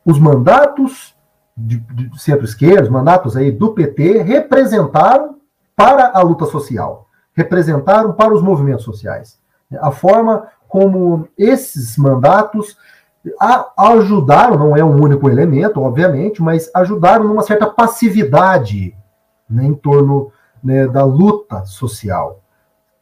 os 0.04 0.20
mandatos 0.20 1.15
de, 1.56 1.78
de 1.78 2.20
centro-esquerda, 2.20 2.90
mandatos 2.90 3.36
aí 3.36 3.50
do 3.50 3.72
PT, 3.72 4.22
representaram 4.22 5.36
para 5.74 6.10
a 6.14 6.22
luta 6.22 6.44
social, 6.46 7.08
representaram 7.34 8.12
para 8.12 8.34
os 8.34 8.42
movimentos 8.42 8.84
sociais. 8.84 9.38
A 9.80 9.90
forma 9.90 10.48
como 10.68 11.28
esses 11.36 11.96
mandatos 11.96 12.76
ajudaram, 13.76 14.56
não 14.56 14.76
é 14.76 14.84
um 14.84 15.02
único 15.02 15.28
elemento, 15.28 15.80
obviamente, 15.80 16.42
mas 16.42 16.70
ajudaram 16.74 17.24
numa 17.24 17.42
certa 17.42 17.66
passividade 17.66 18.96
né, 19.48 19.64
em 19.64 19.74
torno 19.74 20.30
né, 20.62 20.86
da 20.86 21.04
luta 21.04 21.64
social. 21.64 22.40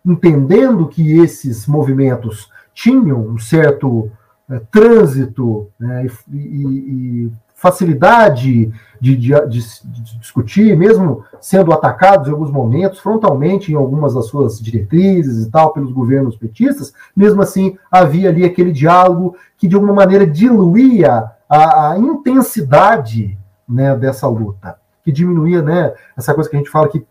Entendendo 0.04 0.88
que 0.88 1.18
esses 1.18 1.66
movimentos 1.66 2.50
tinham 2.72 3.20
um 3.20 3.38
certo 3.38 4.10
é, 4.50 4.58
trânsito 4.70 5.70
né, 5.78 6.06
e, 6.30 6.36
e, 6.36 7.32
facilidade 7.64 8.70
de, 9.00 9.16
de, 9.16 9.32
de, 9.48 9.48
de, 9.48 10.18
discutir, 10.18 10.76
mesmo 10.76 11.24
sendo 11.40 11.72
atacados 11.72 12.28
em 12.28 12.30
alguns 12.30 12.50
momentos, 12.50 12.98
frontalmente 12.98 13.72
em 13.72 13.74
algumas 13.74 14.12
das 14.12 14.26
suas 14.26 14.60
diretrizes 14.60 15.46
e 15.46 15.50
tal, 15.50 15.72
pelos 15.72 15.90
governos 15.90 16.36
petistas, 16.36 16.92
mesmo 17.16 17.40
assim 17.40 17.78
havia 17.90 18.28
ali 18.28 18.44
aquele 18.44 18.70
diálogo 18.70 19.34
que 19.56 19.66
de 19.66 19.74
alguma 19.74 19.94
maneira 19.94 20.26
diluía 20.26 21.30
a, 21.48 21.92
a 21.92 21.98
intensidade 21.98 23.38
né, 23.66 23.96
dessa 23.96 24.28
luta, 24.28 24.76
que 25.02 25.10
diminuía 25.10 25.62
né, 25.62 25.94
essa 26.14 26.34
coisa 26.34 26.50
que 26.50 26.56
a 26.56 26.58
gente 26.58 26.70
fala 26.70 26.90
que 26.90 27.02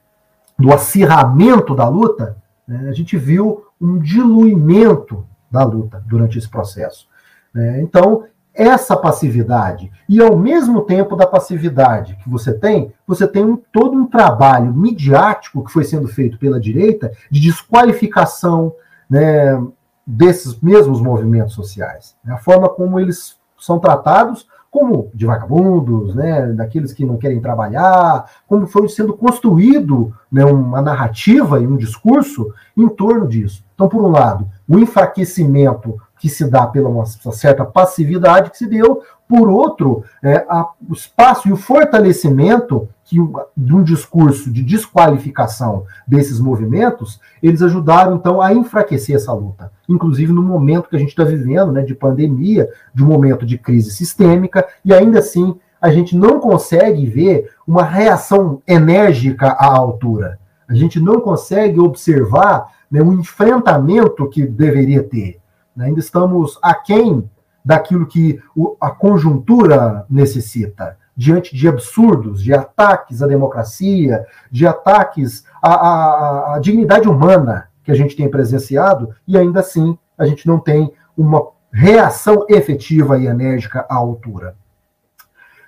do 0.58 0.72
acirramento 0.72 1.74
da 1.74 1.90
luta, 1.90 2.38
né, 2.68 2.90
a 2.90 2.94
gente 2.94 3.18
viu 3.18 3.66
um 3.82 3.98
diluimento 3.98 5.26
da 5.50 5.64
luta 5.64 6.04
durante 6.06 6.38
esse 6.38 6.48
processo. 6.48 7.08
Né? 7.52 7.82
Então, 7.82 8.26
essa 8.54 8.96
passividade. 8.96 9.92
E 10.08 10.22
ao 10.22 10.38
mesmo 10.38 10.82
tempo 10.82 11.16
da 11.16 11.26
passividade 11.26 12.16
que 12.24 12.30
você 12.30 12.54
tem, 12.54 12.94
você 13.08 13.28
tem 13.28 13.44
um, 13.44 13.58
todo 13.72 13.98
um 13.98 14.06
trabalho 14.06 14.74
midiático 14.74 15.64
que 15.64 15.72
foi 15.72 15.84
sendo 15.84 16.08
feito 16.08 16.38
pela 16.38 16.60
direita 16.60 17.12
de 17.32 17.40
desqualificação 17.40 18.74
né, 19.10 19.60
desses 20.06 20.60
mesmos 20.60 21.02
movimentos 21.02 21.54
sociais. 21.54 22.16
A 22.28 22.38
forma 22.38 22.70
como 22.70 23.00
eles 23.00 23.38
são 23.58 23.80
tratados 23.80 24.48
como 24.74 25.12
de 25.14 25.28
vagabundos, 25.28 26.16
né, 26.16 26.48
daqueles 26.48 26.92
que 26.92 27.06
não 27.06 27.16
querem 27.16 27.40
trabalhar, 27.40 28.26
como 28.48 28.66
foi 28.66 28.90
sendo 28.90 29.14
construído 29.14 30.12
né, 30.32 30.44
uma 30.44 30.82
narrativa 30.82 31.60
e 31.60 31.68
um 31.68 31.78
discurso 31.78 32.52
em 32.76 32.90
torno 32.90 33.28
disso. 33.28 33.64
Então, 33.76 33.88
por 33.88 34.04
um 34.04 34.10
lado, 34.10 34.50
o 34.68 34.80
enfraquecimento 34.80 36.02
que 36.24 36.30
se 36.30 36.50
dá 36.50 36.66
pela 36.66 36.88
uma 36.88 37.06
certa 37.06 37.66
passividade 37.66 38.50
que 38.50 38.58
se 38.58 38.66
deu, 38.66 39.04
por 39.28 39.50
outro, 39.50 40.06
é, 40.24 40.46
a, 40.48 40.70
o 40.90 40.94
espaço 40.94 41.50
e 41.50 41.52
o 41.52 41.58
fortalecimento 41.58 42.88
que, 43.04 43.18
de 43.58 43.76
um 43.76 43.84
discurso 43.84 44.50
de 44.50 44.64
desqualificação 44.64 45.84
desses 46.08 46.40
movimentos, 46.40 47.20
eles 47.42 47.62
ajudaram 47.62 48.16
então 48.16 48.42
a 48.42 48.54
enfraquecer 48.54 49.18
essa 49.18 49.34
luta. 49.34 49.70
Inclusive 49.90 50.32
no 50.32 50.42
momento 50.42 50.88
que 50.88 50.96
a 50.96 51.00
gente 51.00 51.10
está 51.10 51.26
vivendo, 51.26 51.74
né, 51.74 51.82
de 51.82 51.94
pandemia, 51.94 52.70
de 52.94 53.04
um 53.04 53.08
momento 53.08 53.46
de 53.46 53.58
crise 53.58 53.92
sistêmica, 53.92 54.66
e 54.86 54.94
ainda 54.94 55.20
assim 55.20 55.60
a 55.82 55.92
gente 55.92 56.16
não 56.16 56.40
consegue 56.40 57.06
ver 57.06 57.50
uma 57.68 57.84
reação 57.84 58.62
enérgica 58.66 59.48
à 59.48 59.78
altura. 59.78 60.40
A 60.70 60.74
gente 60.74 61.02
não 61.02 61.20
consegue 61.20 61.82
observar 61.82 62.72
né, 62.90 63.04
um 63.04 63.12
enfrentamento 63.12 64.30
que 64.30 64.46
deveria 64.48 65.04
ter. 65.04 65.43
Né? 65.76 65.86
Ainda 65.86 66.00
estamos 66.00 66.58
aquém 66.62 67.30
daquilo 67.64 68.06
que 68.06 68.42
a 68.80 68.92
conjuntura 68.92 70.06
necessita, 70.10 70.98
diante 71.16 71.56
de 71.56 71.68
absurdos, 71.68 72.44
de 72.44 72.54
ataques 72.54 73.22
à 73.22 73.28
democracia, 73.28 74.26
de 74.52 74.68
ataques 74.68 75.46
à, 75.62 75.74
à, 75.74 76.56
à 76.56 76.60
dignidade 76.60 77.08
humana 77.08 77.70
que 77.84 77.92
a 77.92 77.96
gente 77.96 78.16
tem 78.16 78.30
presenciado, 78.30 79.16
e 79.28 79.38
ainda 79.38 79.60
assim 79.60 79.98
a 80.18 80.26
gente 80.26 80.48
não 80.48 80.60
tem 80.60 80.92
uma 81.18 81.48
reação 81.72 82.46
efetiva 82.50 83.18
e 83.18 83.28
enérgica 83.28 83.86
à 83.90 83.96
altura. 83.96 84.56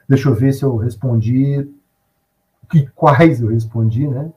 Deixa 0.07 0.30
eu 0.30 0.36
ver 0.36 0.53
se 0.53 0.64
eu 0.64 0.76
respondi 0.76 1.68
que 2.69 2.88
quais 2.95 3.41
eu 3.41 3.49
respondi, 3.49 4.07
né? 4.07 4.32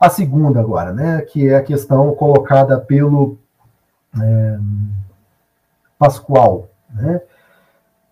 A 0.00 0.08
segunda 0.08 0.60
agora, 0.60 0.92
né, 0.92 1.20
que 1.20 1.48
é 1.48 1.56
a 1.56 1.62
questão 1.62 2.14
colocada 2.14 2.80
pelo 2.80 3.38
é, 4.18 4.58
Pascoal, 5.98 6.68
né? 6.92 7.20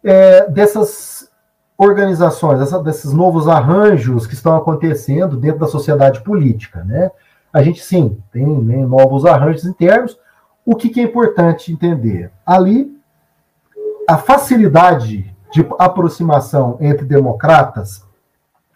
É, 0.05 0.49
dessas 0.51 1.31
organizações, 1.77 2.71
desses 2.83 3.13
novos 3.13 3.49
arranjos 3.49 4.27
que 4.27 4.35
estão 4.35 4.57
acontecendo 4.57 5.37
dentro 5.37 5.61
da 5.61 5.67
sociedade 5.67 6.21
política, 6.23 6.85
né? 6.85 7.11
A 7.53 7.63
gente 7.63 7.83
sim 7.83 8.23
tem 8.33 8.47
né, 8.47 8.85
novos 8.85 9.25
arranjos 9.25 9.65
internos. 9.65 10.19
O 10.65 10.77
que, 10.77 10.91
que 10.91 11.01
é 11.01 11.05
importante 11.05 11.73
entender? 11.73 12.31
Ali, 12.45 12.95
a 14.07 14.19
facilidade 14.19 15.35
de 15.51 15.67
aproximação 15.79 16.77
entre 16.81 17.07
democratas 17.07 18.05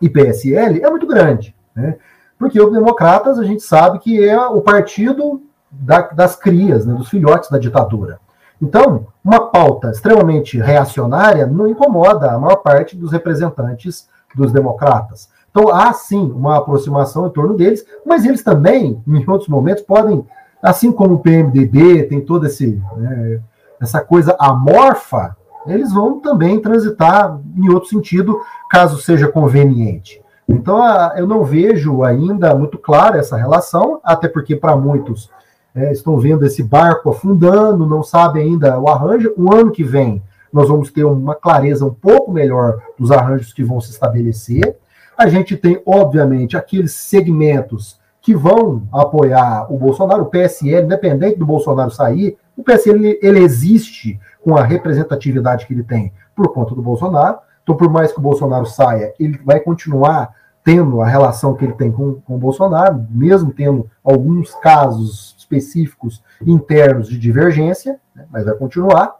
e 0.00 0.08
PSL 0.08 0.82
é 0.82 0.90
muito 0.90 1.06
grande, 1.06 1.54
né? 1.74 1.96
Porque 2.38 2.60
os 2.60 2.72
democratas 2.72 3.38
a 3.38 3.44
gente 3.44 3.62
sabe 3.62 3.98
que 3.98 4.22
é 4.22 4.38
o 4.38 4.60
partido 4.62 5.42
da, 5.72 6.02
das 6.02 6.36
crias, 6.36 6.84
né, 6.84 6.94
dos 6.94 7.08
filhotes 7.08 7.50
da 7.50 7.58
ditadura. 7.58 8.20
Então, 8.60 9.06
uma 9.24 9.48
pauta 9.48 9.90
extremamente 9.90 10.58
reacionária 10.58 11.46
não 11.46 11.66
incomoda 11.66 12.30
a 12.30 12.38
maior 12.38 12.56
parte 12.56 12.96
dos 12.96 13.10
representantes 13.10 14.08
dos 14.36 14.52
democratas. 14.52 15.28
Então, 15.50 15.68
há 15.68 15.92
sim 15.92 16.30
uma 16.30 16.58
aproximação 16.58 17.26
em 17.26 17.30
torno 17.30 17.54
deles, 17.54 17.84
mas 18.06 18.24
eles 18.24 18.42
também, 18.42 19.02
em 19.06 19.24
outros 19.28 19.48
momentos, 19.48 19.82
podem, 19.82 20.24
assim 20.62 20.92
como 20.92 21.14
o 21.14 21.18
PMDB 21.18 22.04
tem 22.04 22.20
toda 22.20 22.48
né, 22.96 23.40
essa 23.80 24.00
coisa 24.00 24.36
amorfa, 24.38 25.36
eles 25.66 25.92
vão 25.92 26.20
também 26.20 26.60
transitar 26.60 27.38
em 27.56 27.68
outro 27.68 27.88
sentido, 27.88 28.40
caso 28.70 29.00
seja 29.00 29.28
conveniente. 29.28 30.22
Então, 30.48 30.78
eu 31.16 31.26
não 31.26 31.44
vejo 31.44 32.02
ainda 32.02 32.54
muito 32.54 32.78
clara 32.78 33.18
essa 33.18 33.36
relação, 33.36 34.00
até 34.04 34.28
porque 34.28 34.56
para 34.56 34.76
muitos 34.76 35.30
é, 35.74 35.92
estão 35.92 36.18
vendo 36.18 36.44
esse 36.44 36.62
barco 36.62 37.10
afundando, 37.10 37.86
não 37.86 38.02
sabem 38.02 38.44
ainda 38.44 38.78
o 38.78 38.88
arranjo. 38.88 39.32
O 39.36 39.52
ano 39.54 39.70
que 39.70 39.82
vem 39.82 40.22
nós 40.52 40.68
vamos 40.68 40.90
ter 40.90 41.04
uma 41.04 41.34
clareza 41.34 41.84
um 41.86 41.94
pouco 41.94 42.30
melhor 42.30 42.82
dos 42.98 43.10
arranjos 43.10 43.52
que 43.52 43.64
vão 43.64 43.80
se 43.80 43.90
estabelecer. 43.90 44.76
A 45.16 45.26
gente 45.26 45.56
tem, 45.56 45.80
obviamente, 45.86 46.56
aqueles 46.56 46.92
segmentos 46.92 47.98
que 48.20 48.36
vão 48.36 48.82
apoiar 48.92 49.66
o 49.72 49.78
Bolsonaro, 49.78 50.24
o 50.24 50.26
PSL, 50.26 50.84
independente 50.84 51.38
do 51.38 51.46
Bolsonaro 51.46 51.90
sair, 51.90 52.36
o 52.56 52.62
PSL 52.62 53.18
ele 53.22 53.40
existe 53.40 54.20
com 54.44 54.56
a 54.56 54.62
representatividade 54.62 55.66
que 55.66 55.72
ele 55.72 55.82
tem 55.82 56.12
por 56.36 56.52
conta 56.52 56.74
do 56.74 56.82
Bolsonaro. 56.82 57.38
Então, 57.62 57.76
por 57.76 57.90
mais 57.90 58.12
que 58.12 58.18
o 58.18 58.22
Bolsonaro 58.22 58.66
saia, 58.66 59.14
ele 59.18 59.40
vai 59.44 59.58
continuar 59.58 60.34
tendo 60.64 61.00
a 61.00 61.06
relação 61.06 61.54
que 61.54 61.64
ele 61.64 61.72
tem 61.72 61.90
com, 61.90 62.14
com 62.20 62.36
o 62.36 62.38
Bolsonaro, 62.38 63.04
mesmo 63.10 63.52
tendo 63.52 63.88
alguns 64.04 64.54
casos 64.54 65.34
específicos 65.52 66.22
internos 66.44 67.08
de 67.08 67.18
divergência, 67.18 67.98
né, 68.14 68.24
mas 68.30 68.44
vai 68.44 68.54
continuar. 68.54 69.16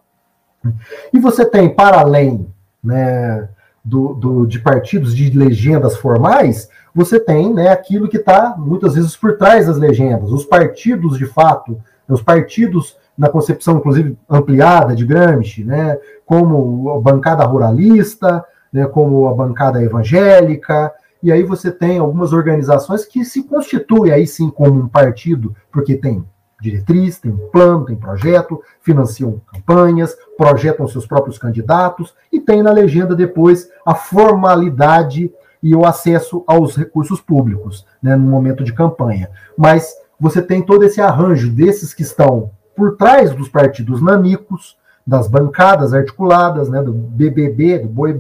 E 1.12 1.18
você 1.18 1.44
tem, 1.44 1.74
para 1.74 2.00
além 2.00 2.46
né, 2.82 3.48
do, 3.84 4.14
do, 4.14 4.46
de 4.46 4.60
partidos 4.60 5.14
de 5.14 5.36
legendas 5.36 5.96
formais, 5.96 6.68
você 6.94 7.18
tem 7.18 7.52
né, 7.52 7.68
aquilo 7.68 8.08
que 8.08 8.18
está 8.18 8.54
muitas 8.56 8.94
vezes 8.94 9.16
por 9.16 9.36
trás 9.36 9.66
das 9.66 9.76
legendas, 9.76 10.30
os 10.30 10.44
partidos 10.44 11.18
de 11.18 11.26
fato, 11.26 11.80
os 12.08 12.22
partidos 12.22 12.96
na 13.16 13.28
concepção, 13.28 13.76
inclusive, 13.76 14.16
ampliada 14.28 14.94
de 14.94 15.04
Gramsci, 15.04 15.64
né, 15.64 15.98
como 16.24 16.90
a 16.90 17.00
bancada 17.00 17.44
ruralista, 17.44 18.44
né, 18.72 18.86
como 18.86 19.28
a 19.28 19.34
bancada 19.34 19.82
evangélica, 19.82 20.92
e 21.22 21.30
aí 21.30 21.42
você 21.42 21.70
tem 21.70 21.98
algumas 21.98 22.32
organizações 22.32 23.04
que 23.04 23.24
se 23.24 23.44
constituem 23.44 24.12
aí 24.12 24.26
sim 24.26 24.50
como 24.50 24.80
um 24.80 24.88
partido, 24.88 25.54
porque 25.70 25.96
tem 25.96 26.24
diretriz, 26.60 27.18
tem 27.18 27.36
plano, 27.52 27.84
tem 27.84 27.96
projeto, 27.96 28.62
financiam 28.80 29.40
campanhas, 29.52 30.16
projetam 30.36 30.86
seus 30.86 31.06
próprios 31.06 31.38
candidatos 31.38 32.14
e 32.32 32.40
tem 32.40 32.62
na 32.62 32.70
legenda 32.70 33.14
depois 33.14 33.68
a 33.84 33.94
formalidade 33.94 35.32
e 35.62 35.74
o 35.74 35.84
acesso 35.84 36.42
aos 36.46 36.76
recursos 36.76 37.20
públicos 37.20 37.86
né, 38.02 38.16
no 38.16 38.28
momento 38.28 38.64
de 38.64 38.72
campanha. 38.72 39.30
Mas 39.56 39.94
você 40.18 40.40
tem 40.40 40.62
todo 40.62 40.84
esse 40.84 41.00
arranjo 41.00 41.50
desses 41.50 41.92
que 41.92 42.02
estão 42.02 42.50
por 42.76 42.96
trás 42.96 43.32
dos 43.32 43.48
partidos 43.48 44.00
nanicos, 44.00 44.76
das 45.04 45.26
bancadas 45.26 45.92
articuladas, 45.92 46.68
né, 46.68 46.80
do 46.80 46.92
BBB, 46.92 47.80
do 47.80 47.88
Boi, 47.88 48.12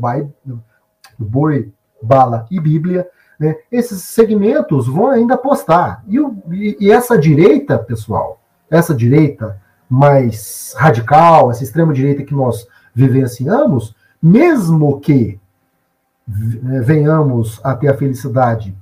do 0.44 0.60
Boi 1.18 1.72
Bala 2.02 2.46
e 2.50 2.60
Bíblia, 2.60 3.08
né, 3.38 3.56
esses 3.70 4.02
segmentos 4.02 4.86
vão 4.86 5.08
ainda 5.08 5.34
apostar. 5.34 6.02
E, 6.06 6.16
e, 6.50 6.76
e, 6.80 6.92
essa 6.92 7.18
direita, 7.18 7.78
pessoal, 7.78 8.40
essa 8.70 8.94
direita 8.94 9.60
mais 9.88 10.74
radical, 10.76 11.50
essa 11.50 11.62
extrema-direita 11.62 12.24
que 12.24 12.34
nós 12.34 12.66
vivenciamos, 12.94 13.94
mesmo 14.22 15.00
que 15.00 15.40
né, 16.26 16.80
venhamos 16.80 17.60
a 17.64 17.74
ter 17.74 17.88
a 17.88 17.96
felicidade 17.96 18.76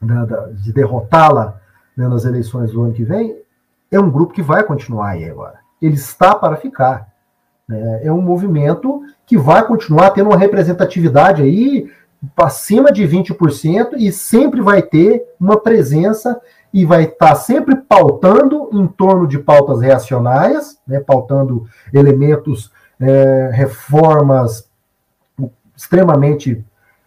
né, 0.00 0.26
de 0.62 0.72
derrotá-la 0.72 1.60
né, 1.96 2.06
nas 2.08 2.24
eleições 2.24 2.72
do 2.72 2.82
ano 2.82 2.92
que 2.92 3.04
vem, 3.04 3.36
é 3.90 3.98
um 3.98 4.10
grupo 4.10 4.32
que 4.32 4.42
vai 4.42 4.62
continuar 4.62 5.10
aí 5.10 5.28
agora. 5.28 5.58
Ele 5.80 5.94
está 5.94 6.34
para 6.34 6.56
ficar. 6.56 7.08
Né? 7.68 8.04
É 8.04 8.12
um 8.12 8.20
movimento 8.20 9.02
que 9.24 9.36
vai 9.36 9.66
continuar 9.66 10.10
tendo 10.10 10.30
uma 10.30 10.38
representatividade 10.38 11.42
aí 11.42 11.90
acima 12.36 12.92
de 12.92 13.06
20% 13.06 13.94
e 13.96 14.10
sempre 14.12 14.60
vai 14.60 14.82
ter 14.82 15.24
uma 15.38 15.58
presença 15.58 16.40
e 16.72 16.84
vai 16.84 17.04
estar 17.04 17.28
tá 17.28 17.34
sempre 17.34 17.76
pautando 17.76 18.68
em 18.72 18.86
torno 18.86 19.26
de 19.26 19.38
pautas 19.38 19.80
reacionárias, 19.80 20.78
né, 20.86 21.00
pautando 21.00 21.64
elementos, 21.92 22.70
é, 23.00 23.50
reformas 23.52 24.68
extremamente 25.76 26.64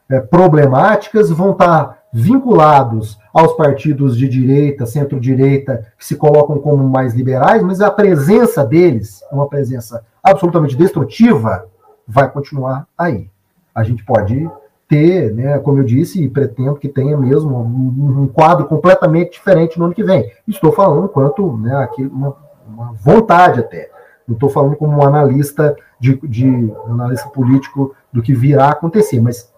é, 0.09 0.19
problemáticas, 0.19 1.29
vão 1.29 1.51
estar 1.51 1.99
vinculados 2.11 3.19
aos 3.33 3.53
partidos 3.53 4.17
de 4.17 4.27
direita, 4.27 4.85
centro-direita, 4.85 5.85
que 5.97 6.05
se 6.05 6.15
colocam 6.15 6.57
como 6.59 6.83
mais 6.87 7.13
liberais, 7.13 7.61
mas 7.61 7.81
a 7.81 7.91
presença 7.91 8.65
deles, 8.65 9.23
uma 9.31 9.47
presença 9.47 10.03
absolutamente 10.23 10.75
destrutiva, 10.75 11.67
vai 12.07 12.29
continuar 12.29 12.87
aí. 12.97 13.29
A 13.73 13.83
gente 13.83 14.03
pode 14.03 14.49
ter, 14.89 15.31
né, 15.35 15.59
como 15.59 15.77
eu 15.77 15.83
disse, 15.83 16.21
e 16.21 16.27
pretendo 16.27 16.75
que 16.75 16.89
tenha 16.89 17.15
mesmo 17.15 17.55
um, 17.55 18.23
um 18.23 18.27
quadro 18.27 18.65
completamente 18.65 19.33
diferente 19.33 19.77
no 19.77 19.85
ano 19.85 19.93
que 19.93 20.03
vem. 20.03 20.31
Estou 20.47 20.71
falando 20.71 21.07
quanto 21.07 21.55
né, 21.57 21.75
aqui, 21.77 22.03
uma, 22.07 22.35
uma 22.67 22.93
vontade 22.93 23.59
até. 23.59 23.91
Não 24.27 24.33
estou 24.33 24.49
falando 24.49 24.75
como 24.75 24.97
um 24.97 25.03
analista 25.03 25.77
de, 25.99 26.19
de 26.27 26.47
um 26.47 26.93
analista 26.93 27.29
político 27.29 27.95
do 28.11 28.23
que 28.23 28.33
virá 28.33 28.69
acontecer, 28.69 29.21
mas 29.21 29.53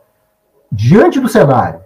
diante 0.69 1.17
do 1.17 1.29
cenário, 1.29 1.79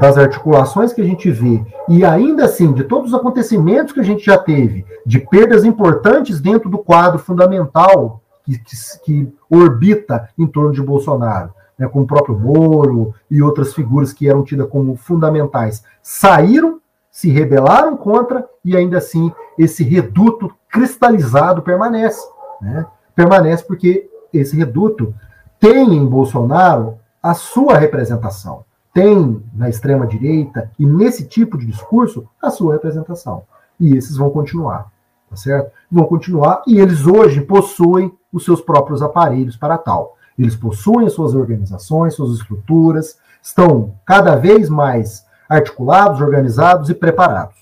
das 0.00 0.18
articulações 0.18 0.92
que 0.92 1.00
a 1.00 1.04
gente 1.04 1.30
vê, 1.30 1.64
e 1.88 2.04
ainda 2.04 2.46
assim, 2.46 2.72
de 2.72 2.82
todos 2.82 3.12
os 3.12 3.18
acontecimentos 3.18 3.92
que 3.92 4.00
a 4.00 4.04
gente 4.04 4.24
já 4.24 4.36
teve, 4.36 4.84
de 5.06 5.20
perdas 5.20 5.64
importantes 5.64 6.40
dentro 6.40 6.68
do 6.68 6.78
quadro 6.78 7.20
fundamental 7.20 8.20
que, 8.44 8.58
que, 8.58 8.76
que 9.04 9.32
orbita 9.48 10.28
em 10.36 10.48
torno 10.48 10.72
de 10.72 10.82
Bolsonaro, 10.82 11.52
né, 11.78 11.88
o 11.92 12.06
próprio 12.06 12.38
Moro 12.38 13.14
e 13.30 13.42
outras 13.42 13.74
figuras 13.74 14.12
que 14.12 14.28
eram 14.28 14.44
tidas 14.44 14.68
como 14.68 14.96
fundamentais, 14.96 15.84
saíram, 16.02 16.80
se 17.10 17.30
rebelaram 17.30 17.96
contra, 17.96 18.48
e 18.64 18.76
ainda 18.76 18.98
assim 18.98 19.32
esse 19.58 19.84
reduto 19.84 20.52
cristalizado 20.68 21.62
permanece. 21.62 22.26
Né? 22.60 22.86
Permanece 23.14 23.64
porque 23.64 24.08
esse 24.32 24.56
reduto 24.56 25.14
tem 25.60 25.94
em 25.94 26.04
Bolsonaro 26.04 26.98
a 27.22 27.34
sua 27.34 27.78
representação 27.78 28.64
tem 28.94 29.44
na 29.52 29.68
extrema-direita 29.68 30.70
e 30.78 30.86
nesse 30.86 31.26
tipo 31.26 31.58
de 31.58 31.66
discurso 31.66 32.28
a 32.40 32.48
sua 32.48 32.74
representação. 32.74 33.42
E 33.78 33.96
esses 33.96 34.16
vão 34.16 34.30
continuar, 34.30 34.92
tá 35.28 35.34
certo? 35.34 35.72
Vão 35.90 36.04
continuar 36.04 36.62
e 36.64 36.78
eles 36.78 37.04
hoje 37.04 37.40
possuem 37.40 38.16
os 38.32 38.44
seus 38.44 38.60
próprios 38.60 39.02
aparelhos 39.02 39.56
para 39.56 39.76
tal. 39.76 40.16
Eles 40.38 40.56
possuem 40.56 41.06
as 41.06 41.12
suas 41.12 41.34
organizações, 41.34 42.14
suas 42.14 42.38
estruturas, 42.38 43.18
estão 43.42 43.94
cada 44.04 44.36
vez 44.36 44.68
mais 44.68 45.24
articulados, 45.48 46.20
organizados 46.20 46.88
e 46.90 46.94
preparados. 46.94 47.56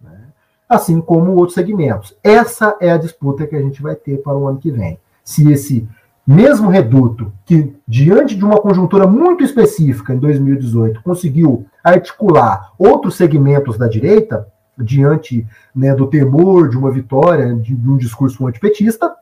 Né? 0.00 0.28
Assim 0.68 1.00
como 1.00 1.32
outros 1.32 1.54
segmentos. 1.54 2.16
Essa 2.22 2.76
é 2.80 2.90
a 2.90 2.98
disputa 2.98 3.46
que 3.46 3.56
a 3.56 3.60
gente 3.60 3.82
vai 3.82 3.94
ter 3.94 4.22
para 4.22 4.36
o 4.36 4.46
ano 4.46 4.58
que 4.58 4.70
vem. 4.70 4.98
Se 5.22 5.50
esse 5.50 5.88
mesmo 6.26 6.70
reduto 6.70 7.32
que, 7.44 7.74
diante 7.86 8.34
de 8.34 8.44
uma 8.44 8.60
conjuntura 8.60 9.06
muito 9.06 9.44
específica 9.44 10.14
em 10.14 10.18
2018, 10.18 11.02
conseguiu 11.02 11.66
articular 11.82 12.72
outros 12.78 13.16
segmentos 13.16 13.76
da 13.76 13.86
direita, 13.86 14.48
diante 14.76 15.46
né, 15.74 15.94
do 15.94 16.06
temor 16.06 16.68
de 16.68 16.76
uma 16.76 16.90
vitória 16.90 17.54
de, 17.54 17.74
de 17.74 17.90
um 17.90 17.96
discurso 17.96 18.46
antipetista, 18.46 19.14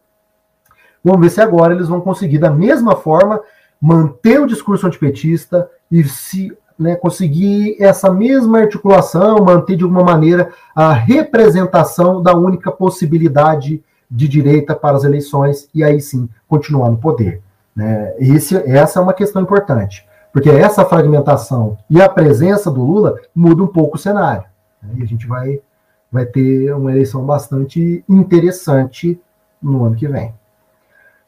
vamos 1.04 1.20
ver 1.20 1.30
se 1.30 1.40
agora 1.40 1.74
eles 1.74 1.88
vão 1.88 2.00
conseguir, 2.00 2.38
da 2.38 2.50
mesma 2.50 2.96
forma, 2.96 3.40
manter 3.80 4.40
o 4.40 4.46
discurso 4.46 4.86
antipetista 4.86 5.68
e 5.90 6.04
se 6.04 6.56
né, 6.78 6.96
conseguir 6.96 7.76
essa 7.80 8.10
mesma 8.10 8.60
articulação, 8.60 9.44
manter 9.44 9.76
de 9.76 9.84
alguma 9.84 10.04
maneira 10.04 10.50
a 10.74 10.92
representação 10.92 12.22
da 12.22 12.34
única 12.34 12.70
possibilidade 12.70 13.82
de 14.10 14.28
direita 14.28 14.74
para 14.74 14.96
as 14.96 15.04
eleições 15.04 15.68
e 15.74 15.82
aí 15.82 16.00
sim 16.00 16.28
continuar 16.46 16.90
no 16.90 16.98
poder. 16.98 17.42
Né? 17.74 18.14
Esse, 18.18 18.56
essa 18.56 19.00
é 19.00 19.02
uma 19.02 19.14
questão 19.14 19.40
importante, 19.40 20.06
porque 20.32 20.50
essa 20.50 20.84
fragmentação 20.84 21.78
e 21.88 22.00
a 22.00 22.08
presença 22.08 22.70
do 22.70 22.84
Lula 22.84 23.16
muda 23.34 23.62
um 23.62 23.68
pouco 23.68 23.96
o 23.96 24.00
cenário. 24.00 24.44
Né? 24.82 24.90
E 24.96 25.02
a 25.02 25.06
gente 25.06 25.26
vai, 25.26 25.60
vai 26.10 26.26
ter 26.26 26.74
uma 26.74 26.92
eleição 26.92 27.24
bastante 27.24 28.04
interessante 28.08 29.18
no 29.62 29.84
ano 29.84 29.96
que 29.96 30.06
vem. 30.06 30.34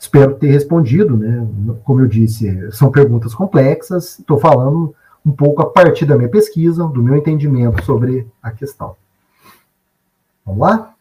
Espero 0.04 0.34
ter 0.34 0.48
respondido, 0.48 1.16
né? 1.16 1.48
Como 1.82 2.02
eu 2.02 2.06
disse, 2.06 2.70
são 2.72 2.92
perguntas 2.92 3.34
complexas. 3.34 4.18
Estou 4.18 4.38
falando 4.38 4.94
um 5.24 5.32
pouco 5.32 5.62
a 5.62 5.70
partir 5.70 6.04
da 6.04 6.14
minha 6.14 6.28
pesquisa, 6.28 6.86
do 6.86 7.02
meu 7.02 7.16
entendimento 7.16 7.82
sobre 7.82 8.26
a 8.42 8.50
questão. 8.50 8.96
Vamos 10.44 10.60
lá? 10.60 10.94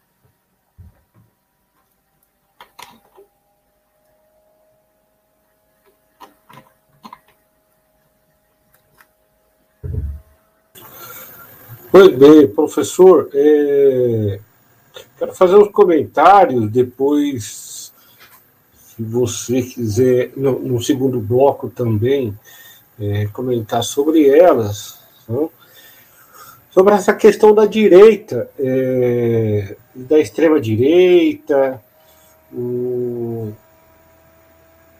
Pois 11.92 12.18
bem, 12.18 12.48
professor, 12.48 13.28
é... 13.34 14.40
quero 15.18 15.34
fazer 15.34 15.56
uns 15.56 15.68
comentários 15.68 16.70
depois, 16.70 17.73
se 18.94 19.02
você 19.02 19.62
quiser, 19.62 20.30
no, 20.36 20.58
no 20.60 20.82
segundo 20.82 21.18
bloco 21.18 21.68
também, 21.68 22.36
é, 23.00 23.26
comentar 23.26 23.82
sobre 23.82 24.28
elas, 24.28 25.00
não? 25.28 25.50
sobre 26.70 26.94
essa 26.94 27.12
questão 27.12 27.52
da 27.54 27.66
direita, 27.66 28.48
é, 28.58 29.76
da 29.94 30.18
extrema-direita. 30.18 31.82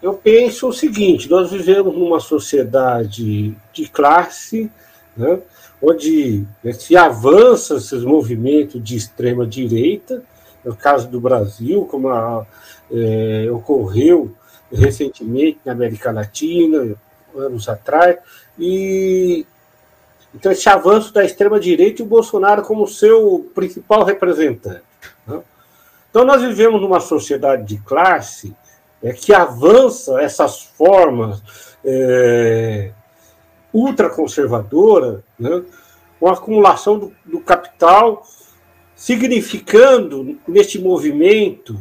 Eu 0.03 0.15
penso 0.23 0.69
o 0.69 0.73
seguinte: 0.73 1.31
nós 1.31 1.53
vivemos 1.53 1.97
numa 1.97 2.19
sociedade 2.19 3.57
de 3.73 3.89
classe, 3.89 4.71
né? 5.17 5.39
onde 5.81 6.45
né, 6.65 6.73
se 6.73 6.97
avança 6.97 7.77
esses 7.77 8.03
movimentos 8.03 8.83
de 8.83 8.97
extrema 8.97 9.47
direita, 9.47 10.23
no 10.65 10.75
caso 10.75 11.09
do 11.09 11.21
Brasil, 11.21 11.85
como 11.85 12.09
a, 12.09 12.47
é, 12.95 13.51
ocorreu 13.51 14.33
recentemente 14.73 15.59
na 15.65 15.73
América 15.73 16.13
Latina, 16.13 16.95
anos 17.35 17.69
atrás, 17.69 18.19
e 18.59 19.45
então 20.35 20.51
esse 20.51 20.69
avanço 20.69 21.13
da 21.13 21.25
extrema 21.25 21.61
direita 21.61 22.03
e 22.03 22.05
o 22.05 22.09
Bolsonaro 22.09 22.63
como 22.63 22.87
seu 22.87 23.51
principal 23.55 24.05
representante. 24.05 24.83
Né? 25.27 25.41
Então 26.11 26.25
nós 26.25 26.43
vivemos 26.43 26.81
numa 26.81 27.01
sociedade 27.01 27.65
de 27.65 27.79
classe 27.83 28.55
é, 29.03 29.13
que 29.13 29.35
avança 29.35 30.21
essas 30.21 30.63
formas 30.63 31.43
é, 31.85 32.91
ultraconservadora, 33.73 35.23
né, 35.39 35.63
com 36.19 36.29
a 36.29 36.33
acumulação 36.33 36.99
do, 36.99 37.13
do, 37.25 37.41
capital, 37.41 38.25
significando 38.95 40.39
neste 40.47 40.81
movimento 40.81 41.79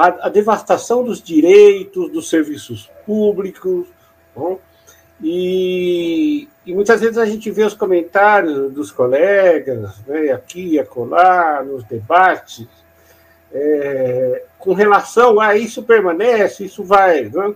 a, 0.00 0.26
a, 0.26 0.28
devastação 0.30 1.04
dos 1.04 1.22
direitos, 1.22 2.10
dos 2.10 2.30
serviços 2.30 2.90
públicos. 3.04 3.86
Bom, 4.34 4.58
e, 5.22 6.48
e, 6.64 6.74
muitas 6.74 7.00
vezes 7.00 7.18
a 7.18 7.26
gente 7.26 7.50
vê 7.50 7.64
os 7.64 7.74
comentários 7.74 8.72
dos 8.72 8.90
colegas, 8.90 9.98
né, 10.06 10.32
aqui 10.32 10.74
e 10.74 10.78
acolá, 10.78 11.62
nos 11.62 11.84
debates, 11.84 12.66
é, 13.52 14.44
com 14.58 14.72
relação 14.72 15.38
a 15.38 15.54
isso 15.54 15.82
permanece, 15.82 16.64
isso 16.64 16.82
vai. 16.82 17.24
Né? 17.24 17.54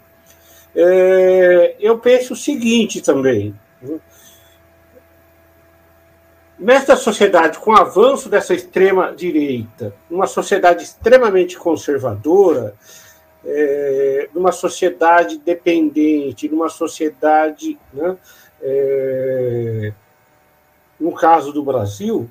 É, 0.77 1.77
eu 1.81 1.99
penso 1.99 2.35
o 2.35 2.37
seguinte 2.37 3.01
também: 3.01 3.55
Nesta 6.59 6.94
sociedade, 6.94 7.59
com 7.59 7.72
o 7.72 7.76
avanço 7.76 8.28
dessa 8.28 8.55
extrema-direita, 8.55 9.94
uma 10.09 10.26
sociedade 10.26 10.85
extremamente 10.85 11.59
conservadora, 11.59 12.74
é, 13.44 14.28
numa 14.32 14.52
sociedade 14.52 15.39
dependente, 15.39 16.48
numa 16.48 16.68
sociedade, 16.68 17.78
né, 17.93 18.16
é, 18.62 19.93
no 20.98 21.12
caso 21.12 21.52
do 21.52 21.62
Brasil, 21.62 22.31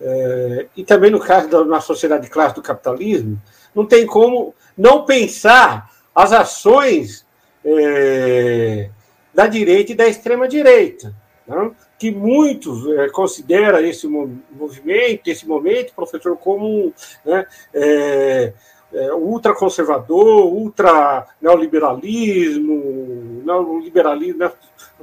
é, 0.00 0.66
e 0.76 0.84
também 0.84 1.10
no 1.10 1.20
caso 1.20 1.48
da 1.48 1.64
na 1.64 1.80
sociedade 1.80 2.24
de 2.24 2.30
classe 2.30 2.54
do 2.54 2.62
capitalismo, 2.62 3.40
não 3.74 3.86
tem 3.86 4.04
como 4.04 4.54
não 4.76 5.04
pensar 5.04 5.90
as 6.14 6.32
ações 6.32 7.24
é, 7.64 8.90
da 9.32 9.46
direita 9.46 9.92
e 9.92 9.94
da 9.94 10.06
extrema-direita, 10.06 11.14
né? 11.46 11.70
Que 11.98 12.10
muitos 12.10 12.86
é, 12.98 13.08
consideram 13.08 13.78
esse 13.80 14.06
movimento, 14.06 15.28
esse 15.28 15.46
momento, 15.46 15.94
professor, 15.94 16.36
como 16.36 16.92
né, 17.24 17.46
é, 17.72 18.52
é, 18.92 19.14
ultraconservador, 19.14 20.46
ultra 20.46 21.26
neoliberalismo, 21.40 23.42
neoliberalismo, 23.44 24.38
né? 24.38 24.52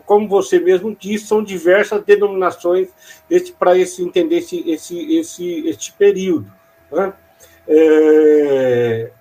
como 0.06 0.28
você 0.28 0.60
mesmo 0.60 0.96
disse, 0.96 1.28
são 1.28 1.44
diversas 1.44 2.04
denominações 2.04 2.90
para 3.58 3.78
esse 3.78 4.04
entender 4.04 4.38
esse, 4.38 4.70
esse, 4.70 5.18
esse, 5.18 5.68
este 5.68 5.94
período. 5.94 6.52
Né? 6.92 7.14
É, 7.68 9.12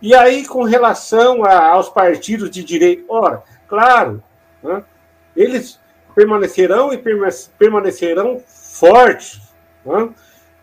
e 0.00 0.14
aí, 0.14 0.46
com 0.46 0.64
relação 0.64 1.44
a, 1.44 1.68
aos 1.68 1.88
partidos 1.88 2.50
de 2.50 2.64
direita, 2.64 3.04
ora, 3.08 3.42
claro. 3.68 4.22
Né? 4.62 4.82
Eles 5.36 5.78
permanecerão 6.14 6.92
e 6.92 6.98
permanecerão 7.58 8.40
fortes. 8.46 9.40
Né? 9.84 10.10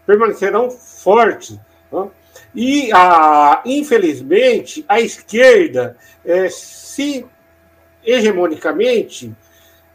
Permanecerão 0.05 0.69
fortes. 0.69 1.59
Né? 1.91 2.09
E, 2.55 2.91
a, 2.93 3.61
infelizmente, 3.65 4.85
a 4.87 4.99
esquerda 4.99 5.97
é, 6.25 6.49
se 6.49 7.25
hegemonicamente 8.03 9.33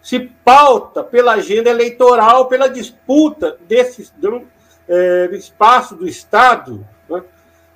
se 0.01 0.21
pauta 0.45 1.03
pela 1.03 1.33
agenda 1.33 1.69
eleitoral, 1.69 2.47
pela 2.47 2.69
disputa 2.69 3.59
desse 3.67 4.13
do, 4.17 4.47
é, 4.89 5.29
espaço 5.33 5.97
do 5.97 6.07
Estado, 6.07 6.87
né? 7.09 7.25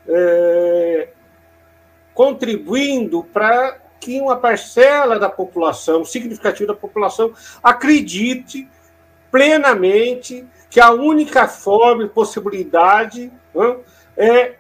é, 0.07 1.09
contribuindo 2.15 3.25
para 3.25 3.79
que 4.01 4.21
uma 4.21 4.37
parcela 4.37 5.19
da 5.19 5.29
população, 5.29 6.05
significativa 6.05 6.73
da 6.73 6.79
população, 6.79 7.33
acredite 7.63 8.67
plenamente 9.31 10.47
que 10.71 10.81
a 10.81 10.91
única 10.91 11.47
forma 11.47 12.05
e 12.05 12.09
possibilidade 12.09 13.31
é 14.17 14.55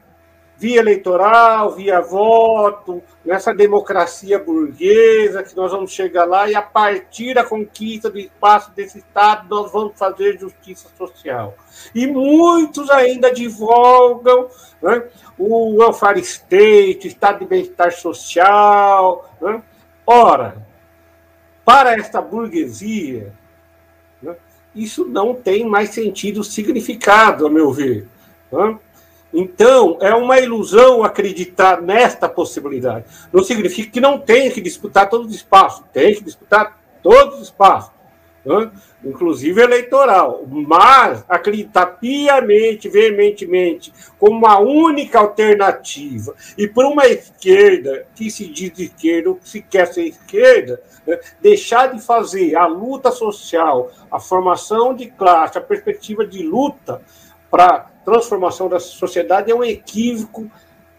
via 0.61 0.81
eleitoral, 0.81 1.74
via 1.74 2.03
voto, 2.03 3.03
nessa 3.24 3.55
democracia 3.55 4.39
burguesa, 4.39 5.43
que 5.43 5.57
nós 5.57 5.73
vamos 5.73 5.91
chegar 5.91 6.27
lá 6.27 6.51
e 6.51 6.55
a 6.55 6.61
partir 6.61 7.32
da 7.32 7.43
conquista 7.43 8.11
do 8.11 8.19
espaço 8.19 8.70
desse 8.73 8.99
Estado 8.99 9.49
nós 9.49 9.73
vamos 9.73 9.99
fazer 9.99 10.39
justiça 10.39 10.89
social. 10.99 11.57
E 11.95 12.07
muitos 12.07 12.91
ainda 12.91 13.32
divulgam 13.32 14.49
né, 14.82 15.05
o 15.39 15.78
welfare 15.78 16.20
state, 16.20 17.09
Estado 17.09 17.39
de 17.39 17.47
bem-estar 17.47 17.91
social. 17.93 19.35
Né? 19.41 19.62
Ora, 20.07 20.66
para 21.65 21.95
esta 21.95 22.20
burguesia, 22.20 23.32
né, 24.23 24.37
isso 24.74 25.07
não 25.07 25.35
tem 25.35 25.66
mais 25.66 25.89
sentido, 25.89 26.45
significado, 26.45 27.47
a 27.47 27.51
meu 27.51 27.73
ver. 27.73 28.07
Né? 28.53 28.78
Então, 29.32 29.97
é 30.01 30.12
uma 30.15 30.40
ilusão 30.40 31.05
acreditar 31.05 31.81
nesta 31.81 32.28
possibilidade. 32.28 33.05
Não 33.32 33.43
significa 33.43 33.90
que 33.90 34.01
não 34.01 34.19
tenha 34.19 34.51
que 34.51 34.61
disputar 34.61 35.09
todos 35.09 35.28
os 35.28 35.35
espaços, 35.35 35.85
tem 35.93 36.15
que 36.15 36.24
disputar 36.24 36.78
todos 37.01 37.36
os 37.36 37.43
espaços, 37.44 37.93
né? 38.44 38.70
inclusive 39.05 39.62
eleitoral. 39.62 40.44
Mas 40.48 41.24
acreditar 41.28 41.86
piamente, 41.86 42.89
veementemente, 42.89 43.93
como 44.19 44.36
uma 44.36 44.59
única 44.59 45.20
alternativa, 45.20 46.35
e 46.59 46.66
por 46.66 46.85
uma 46.85 47.07
esquerda 47.07 48.07
que 48.16 48.31
se 48.31 48.48
diz 48.48 48.77
esquerda, 48.77 49.31
ou 49.31 49.36
que 49.36 49.48
se 49.48 49.62
quer 49.62 49.86
ser 49.86 50.07
esquerda, 50.07 50.82
né? 51.07 51.20
deixar 51.40 51.94
de 51.94 52.01
fazer 52.01 52.57
a 52.57 52.66
luta 52.66 53.12
social, 53.12 53.93
a 54.11 54.19
formação 54.19 54.93
de 54.93 55.07
classe, 55.07 55.57
a 55.57 55.61
perspectiva 55.61 56.27
de 56.27 56.43
luta 56.43 57.01
para 57.48 57.90
transformação 58.05 58.68
da 58.68 58.81
sociedade 58.81 59.51
é 59.51 59.55
um 59.55 59.64
equívoco 59.64 60.51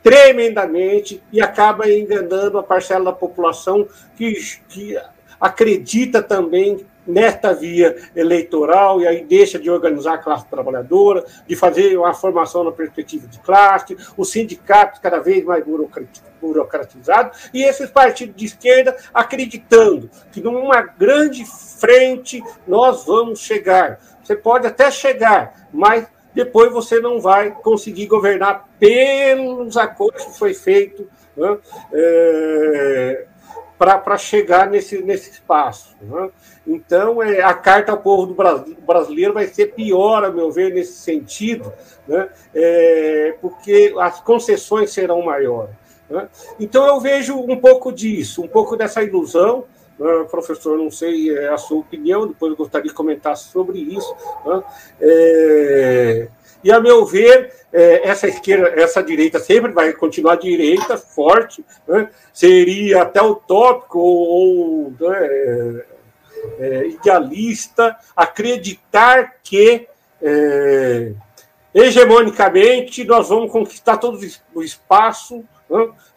tremendamente 0.03 1.21
e 1.31 1.41
acaba 1.41 1.89
enganando 1.89 2.57
a 2.57 2.63
parcela 2.63 3.05
da 3.05 3.13
população 3.13 3.87
que, 4.15 4.33
que 4.67 4.97
acredita 5.39 6.21
também 6.21 6.85
nesta 7.05 7.53
via 7.53 7.95
eleitoral 8.15 9.01
e 9.01 9.07
aí 9.07 9.23
deixa 9.23 9.57
de 9.57 9.69
organizar 9.69 10.13
a 10.13 10.17
classe 10.17 10.45
trabalhadora, 10.47 11.25
de 11.47 11.55
fazer 11.55 11.97
uma 11.97 12.13
formação 12.13 12.63
na 12.63 12.71
perspectiva 12.71 13.27
de 13.27 13.39
classe, 13.39 13.97
os 14.15 14.29
sindicatos 14.29 14.99
cada 14.99 15.19
vez 15.19 15.43
mais 15.43 15.63
burocratizados 16.39 17.49
e 17.53 17.63
esses 17.63 17.89
partidos 17.89 18.35
de 18.35 18.45
esquerda 18.45 18.95
acreditando 19.13 20.09
que 20.31 20.41
numa 20.41 20.81
grande 20.81 21.43
frente 21.79 22.41
nós 22.67 23.05
vamos 23.05 23.39
chegar. 23.39 23.99
Você 24.23 24.35
pode 24.35 24.67
até 24.67 24.91
chegar, 24.91 25.67
mas 25.73 26.07
depois 26.33 26.71
você 26.71 26.99
não 26.99 27.19
vai 27.19 27.51
conseguir 27.51 28.07
governar 28.07 28.67
pelos 28.79 29.77
acordos 29.77 30.25
que 30.25 30.37
foi 30.37 30.53
feito 30.53 31.07
né, 31.35 31.57
é, 31.93 33.25
para 33.77 34.17
chegar 34.17 34.69
nesse, 34.69 35.01
nesse 35.01 35.31
espaço. 35.31 35.95
Né? 36.01 36.29
Então, 36.67 37.21
é, 37.21 37.41
a 37.41 37.53
carta 37.53 37.91
ao 37.91 37.97
povo 37.97 38.27
do 38.27 38.33
Brasil, 38.33 38.77
brasileiro 38.85 39.33
vai 39.33 39.47
ser 39.47 39.73
pior, 39.73 40.23
a 40.23 40.31
meu 40.31 40.51
ver, 40.51 40.73
nesse 40.73 40.93
sentido, 40.93 41.73
né, 42.07 42.29
é, 42.53 43.35
porque 43.41 43.93
as 43.99 44.21
concessões 44.21 44.91
serão 44.91 45.21
maiores. 45.23 45.75
Né? 46.09 46.27
Então, 46.59 46.85
eu 46.85 46.99
vejo 46.99 47.35
um 47.35 47.57
pouco 47.57 47.91
disso, 47.91 48.43
um 48.43 48.47
pouco 48.47 48.77
dessa 48.77 49.01
ilusão 49.01 49.65
né, 50.01 50.25
professor, 50.31 50.79
não 50.79 50.89
sei 50.89 51.37
é 51.37 51.49
a 51.49 51.57
sua 51.59 51.77
opinião, 51.77 52.27
depois 52.27 52.51
eu 52.51 52.57
gostaria 52.57 52.89
de 52.89 52.95
comentar 52.95 53.37
sobre 53.37 53.77
isso. 53.77 54.15
Né? 54.43 54.63
É, 54.99 56.27
e, 56.63 56.71
a 56.71 56.79
meu 56.79 57.05
ver, 57.05 57.53
é, 57.71 58.07
essa 58.07 58.27
esquerda, 58.27 58.69
essa 58.69 59.03
direita 59.03 59.39
sempre 59.39 59.71
vai 59.71 59.93
continuar 59.93 60.37
direita, 60.37 60.97
forte, 60.97 61.63
né? 61.87 62.09
seria 62.33 63.03
até 63.03 63.21
utópico 63.21 63.99
ou, 63.99 64.27
ou 64.27 64.93
né, 64.99 65.83
é, 66.59 66.87
idealista 66.87 67.95
acreditar 68.15 69.35
que 69.43 69.87
é, 70.19 71.13
hegemonicamente 71.75 73.03
nós 73.03 73.29
vamos 73.29 73.51
conquistar 73.51 73.97
todo 73.97 74.19
o 74.55 74.63
espaço 74.63 75.43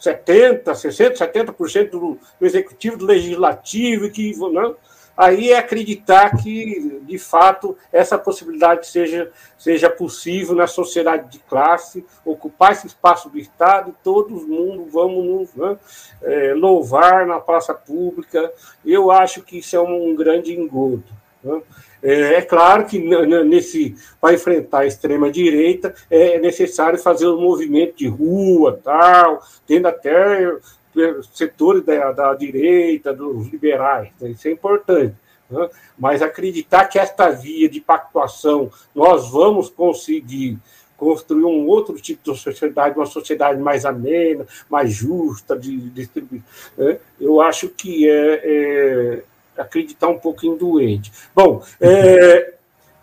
70%, 0.00 0.64
60%, 0.64 1.16
70% 1.16 1.90
do, 1.90 2.18
do 2.38 2.46
executivo, 2.46 2.96
do 2.96 3.06
legislativo, 3.06 4.10
que 4.10 4.36
não, 4.36 4.76
aí 5.16 5.52
é 5.52 5.58
acreditar 5.58 6.36
que, 6.36 7.00
de 7.02 7.18
fato, 7.18 7.76
essa 7.92 8.18
possibilidade 8.18 8.86
seja, 8.86 9.30
seja 9.56 9.88
possível 9.88 10.54
na 10.54 10.66
sociedade 10.66 11.30
de 11.30 11.38
classe, 11.38 12.04
ocupar 12.24 12.72
esse 12.72 12.86
espaço 12.86 13.28
do 13.28 13.38
Estado 13.38 13.90
e 13.90 14.04
todo 14.04 14.34
mundo 14.34 14.86
vamos 14.90 15.24
nos 15.24 15.54
né, 15.54 15.78
é, 16.22 16.54
louvar 16.54 17.26
na 17.26 17.38
praça 17.38 17.72
pública. 17.72 18.52
Eu 18.84 19.10
acho 19.10 19.42
que 19.42 19.58
isso 19.58 19.76
é 19.76 19.80
um 19.80 20.14
grande 20.14 20.52
engodo. 20.52 21.04
Né? 21.42 21.62
É, 22.04 22.34
é 22.34 22.42
claro 22.42 22.84
que 22.84 22.98
nesse 22.98 23.96
para 24.20 24.34
enfrentar 24.34 24.80
a 24.80 24.86
extrema 24.86 25.30
direita 25.30 25.94
é 26.10 26.38
necessário 26.38 26.98
fazer 26.98 27.26
um 27.26 27.40
movimento 27.40 27.96
de 27.96 28.06
rua, 28.06 28.78
tal, 28.84 29.42
tendo 29.66 29.88
até 29.88 30.44
é, 30.44 31.20
setores 31.32 31.82
da, 31.82 32.12
da 32.12 32.34
direita, 32.34 33.14
dos 33.14 33.48
liberais, 33.48 34.10
né? 34.20 34.30
isso 34.30 34.46
é 34.46 34.50
importante. 34.50 35.14
Né? 35.48 35.68
Mas 35.98 36.20
acreditar 36.20 36.84
que 36.84 36.98
esta 36.98 37.30
via 37.30 37.70
de 37.70 37.80
pactuação 37.80 38.70
nós 38.94 39.30
vamos 39.30 39.70
conseguir 39.70 40.58
construir 40.98 41.44
um 41.44 41.66
outro 41.66 41.94
tipo 41.96 42.32
de 42.32 42.38
sociedade, 42.38 42.96
uma 42.96 43.06
sociedade 43.06 43.60
mais 43.60 43.84
amena, 43.86 44.46
mais 44.68 44.92
justa, 44.92 45.58
de 45.58 45.90
distribuir. 45.90 46.42
Né? 46.76 46.98
Eu 47.18 47.40
acho 47.40 47.70
que 47.70 48.08
é, 48.08 48.40
é 48.44 49.22
acreditar 49.56 50.08
um 50.08 50.18
pouquinho 50.18 50.56
doente. 50.56 51.12
Bom, 51.34 51.62
é, 51.80 52.54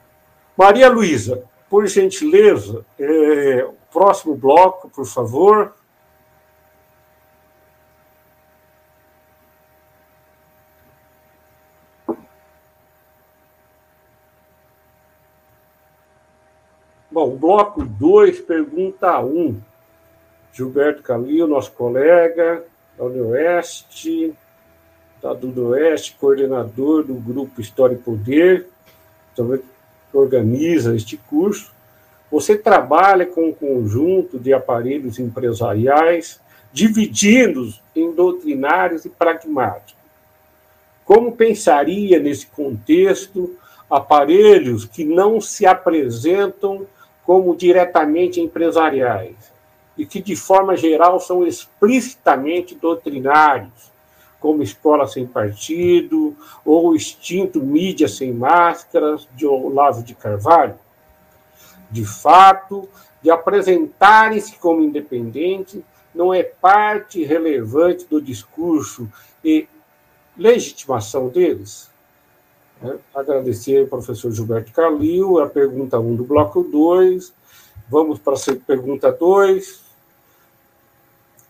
Maria 0.57 0.89
Luísa, 0.89 1.43
por 1.69 1.87
gentileza, 1.87 2.85
é, 2.99 3.67
próximo 3.91 4.35
bloco, 4.35 4.89
por 4.89 5.05
favor. 5.05 5.73
Bom, 17.11 17.35
bloco 17.35 17.83
2, 17.83 18.39
pergunta 18.41 19.19
1. 19.19 19.25
Um. 19.25 19.61
Gilberto 20.53 21.01
Calil, 21.03 21.47
nosso 21.47 21.71
colega 21.73 22.65
da 22.97 23.03
Oeste 23.03 24.35
da 25.21 25.33
do 25.33 25.67
Oeste, 25.69 26.15
coordenador 26.19 27.03
do 27.03 27.13
grupo 27.13 27.61
História 27.61 27.95
e 27.95 27.97
Poder, 27.97 28.67
também 29.35 29.61
organiza 30.11 30.95
este 30.95 31.15
curso. 31.15 31.71
Você 32.31 32.57
trabalha 32.57 33.25
com 33.25 33.49
um 33.49 33.53
conjunto 33.53 34.39
de 34.39 34.53
aparelhos 34.53 35.19
empresariais, 35.19 36.39
divididos 36.73 37.81
em 37.95 38.11
doutrinários 38.13 39.05
e 39.05 39.09
pragmáticos. 39.09 40.01
Como 41.05 41.33
pensaria 41.33 42.19
nesse 42.19 42.47
contexto 42.47 43.55
aparelhos 43.89 44.85
que 44.85 45.03
não 45.03 45.41
se 45.41 45.65
apresentam 45.65 46.87
como 47.25 47.55
diretamente 47.55 48.39
empresariais 48.39 49.35
e 49.97 50.05
que, 50.05 50.21
de 50.21 50.35
forma 50.35 50.77
geral, 50.77 51.19
são 51.19 51.45
explicitamente 51.45 52.73
doutrinários, 52.73 53.90
como 54.41 54.63
Escola 54.63 55.07
Sem 55.07 55.25
Partido, 55.25 56.35
ou 56.65 56.95
extinto 56.95 57.61
Mídia 57.61 58.09
Sem 58.09 58.33
Máscaras, 58.33 59.27
de 59.35 59.45
Olavo 59.45 60.03
de 60.03 60.15
Carvalho. 60.15 60.75
De 61.89 62.03
fato, 62.03 62.89
de 63.21 63.29
apresentarem-se 63.29 64.57
como 64.57 64.81
independentes 64.81 65.81
não 66.13 66.33
é 66.33 66.43
parte 66.43 67.23
relevante 67.23 68.05
do 68.05 68.21
discurso 68.21 69.07
e 69.45 69.67
legitimação 70.35 71.29
deles. 71.29 71.89
É, 72.83 72.95
agradecer 73.13 73.81
ao 73.81 73.87
professor 73.87 74.31
Gilberto 74.31 74.71
Calil, 74.71 75.39
a 75.39 75.47
pergunta 75.47 75.99
1 75.99 76.15
do 76.15 76.23
bloco 76.23 76.63
2. 76.63 77.31
Vamos 77.87 78.17
para 78.17 78.33
a 78.33 78.55
pergunta 78.65 79.11
2. 79.11 79.90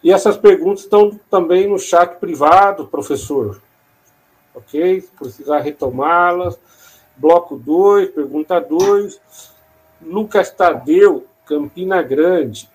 E 0.03 0.11
essas 0.11 0.35
perguntas 0.35 0.81
estão 0.81 1.19
também 1.29 1.69
no 1.69 1.77
chat 1.77 2.19
privado, 2.19 2.87
professor. 2.87 3.61
Ok? 4.53 5.01
Se 5.01 5.07
precisar 5.11 5.59
retomá-las. 5.59 6.57
Bloco 7.15 7.55
2, 7.55 8.09
pergunta 8.09 8.59
2. 8.59 9.21
Lucas 10.01 10.49
Tadeu, 10.49 11.27
Campina 11.45 12.01
Grande. 12.01 12.69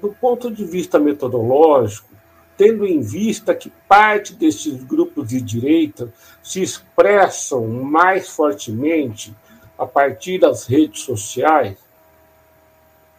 Do 0.00 0.08
ponto 0.20 0.50
de 0.50 0.64
vista 0.64 0.98
metodológico, 0.98 2.08
tendo 2.56 2.84
em 2.86 3.00
vista 3.00 3.54
que 3.54 3.70
parte 3.88 4.34
destes 4.34 4.82
grupos 4.84 5.28
de 5.28 5.40
direita 5.40 6.12
se 6.42 6.62
expressam 6.62 7.66
mais 7.66 8.28
fortemente 8.28 9.34
a 9.78 9.86
partir 9.86 10.38
das 10.38 10.66
redes 10.66 11.02
sociais, 11.02 11.78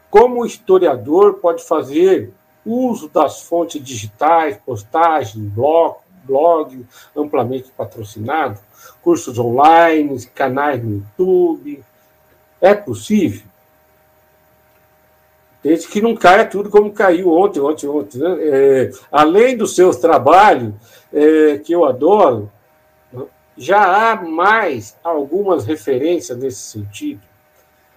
como 0.10 0.41
o 0.41 0.45
historiador 0.45 1.36
pode 1.36 1.64
fazer 1.64 2.32
uso 2.66 3.08
das 3.10 3.42
fontes 3.42 3.84
digitais, 3.84 4.58
postagem, 4.66 5.44
blog, 5.44 5.98
blog 6.24 6.86
amplamente 7.16 7.72
patrocinado, 7.78 8.60
cursos 9.02 9.38
online, 9.38 10.26
canais 10.28 10.84
no 10.84 11.04
YouTube? 11.18 11.84
É 12.60 12.74
possível? 12.74 13.44
Desde 15.62 15.88
que 15.88 16.02
não 16.02 16.16
caia 16.16 16.46
tudo 16.46 16.70
como 16.70 16.92
caiu 16.92 17.32
ontem, 17.32 17.60
ontem, 17.60 17.88
ontem. 17.88 18.20
Né? 18.20 18.38
É, 18.40 18.92
além 19.12 19.58
dos 19.58 19.76
seus 19.76 19.98
trabalhos, 19.98 20.74
é, 21.12 21.58
que 21.58 21.74
eu 21.74 21.86
adoro, 21.86 22.52
já 23.58 24.12
há 24.12 24.16
mais 24.16 24.96
algumas 25.04 25.66
referências 25.66 26.38
nesse 26.38 26.62
sentido. 26.62 27.22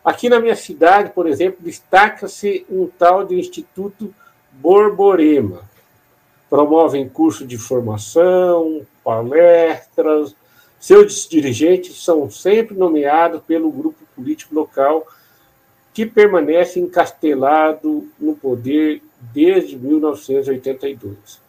Aqui 0.04 0.28
na 0.28 0.40
minha 0.40 0.56
cidade, 0.56 1.10
por 1.10 1.26
exemplo, 1.26 1.58
destaca-se 1.60 2.64
um 2.70 2.86
tal 2.86 3.24
de 3.24 3.38
Instituto 3.38 4.14
Borborema. 4.52 5.68
Promovem 6.48 7.08
curso 7.08 7.46
de 7.46 7.58
formação, 7.58 8.86
palestras. 9.04 10.34
Seus 10.80 11.28
dirigentes 11.28 12.02
são 12.02 12.30
sempre 12.30 12.76
nomeados 12.76 13.42
pelo 13.42 13.70
grupo 13.70 13.98
político 14.14 14.54
local 14.54 15.06
que 15.92 16.06
permanece 16.06 16.78
encastelado 16.78 18.08
no 18.18 18.36
poder 18.36 19.02
desde 19.32 19.76
1982. 19.76 21.40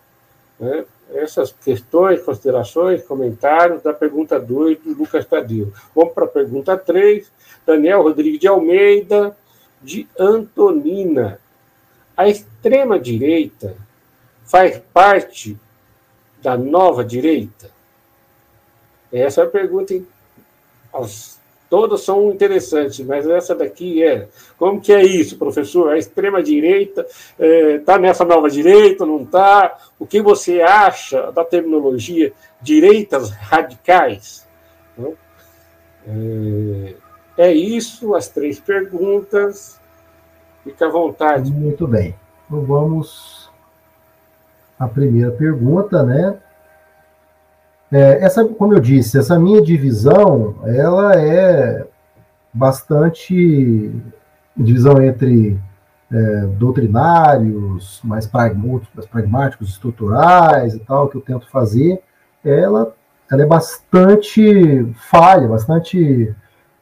Né? 0.60 0.86
Essas 1.14 1.52
questões, 1.52 2.22
considerações, 2.22 3.04
comentários 3.04 3.82
da 3.82 3.94
pergunta 3.94 4.40
2 4.40 4.80
do 4.80 4.94
Lucas 4.94 5.26
Tadeu. 5.26 5.72
Vamos 5.96 6.14
para 6.14 6.26
a 6.26 6.30
pergunta 6.30 6.78
3, 6.78 7.32
Daniel 7.66 8.02
Rodrigues 8.02 8.40
de 8.40 8.48
Almeida, 8.48 9.38
de 9.82 10.08
Antonina. 10.18 11.40
A 12.20 12.28
extrema-direita 12.28 13.78
faz 14.44 14.78
parte 14.94 15.58
da 16.42 16.58
nova 16.58 17.02
direita? 17.02 17.72
Essa 19.10 19.40
é 19.40 19.44
a 19.46 19.48
pergunta. 19.48 19.94
As 20.92 21.40
Todas 21.70 22.02
são 22.02 22.30
interessantes, 22.30 23.00
mas 23.06 23.26
essa 23.26 23.56
daqui 23.56 24.04
é. 24.04 24.28
Como 24.58 24.82
que 24.82 24.92
é 24.92 25.02
isso, 25.02 25.38
professor? 25.38 25.94
A 25.94 25.98
extrema-direita 25.98 27.06
está 27.40 27.94
é, 27.94 28.00
nessa 28.00 28.26
nova 28.26 28.50
direita, 28.50 29.06
não 29.06 29.22
está? 29.22 29.78
O 29.98 30.06
que 30.06 30.22
você 30.22 30.62
acha 30.62 31.32
da 31.32 31.46
terminologia 31.46 32.34
direitas 32.62 33.30
radicais? 33.30 34.46
É, 36.06 36.96
é 37.38 37.54
isso, 37.54 38.14
as 38.14 38.28
três 38.28 38.60
perguntas. 38.60 39.79
Fique 40.64 40.84
à 40.84 40.90
vontade. 40.90 41.52
Muito 41.52 41.88
bem. 41.88 42.16
Então 42.46 42.62
vamos 42.62 43.50
à 44.78 44.88
primeira 44.88 45.32
pergunta, 45.32 46.04
né? 46.04 46.38
É, 47.92 48.24
essa, 48.24 48.46
como 48.46 48.74
eu 48.74 48.80
disse, 48.80 49.18
essa 49.18 49.40
minha 49.40 49.62
divisão, 49.62 50.56
ela 50.64 51.20
é 51.20 51.88
bastante 52.54 53.92
divisão 54.56 55.02
entre 55.02 55.60
é, 56.12 56.42
doutrinários, 56.58 58.00
mais 58.04 58.28
pragmáticos, 58.28 59.70
estruturais 59.70 60.76
e 60.76 60.80
tal, 60.80 61.08
que 61.08 61.18
eu 61.18 61.22
tento 61.22 61.50
fazer, 61.50 62.02
ela, 62.44 62.94
ela 63.32 63.42
é 63.42 63.46
bastante 63.46 64.92
falha, 65.10 65.48
bastante. 65.48 66.36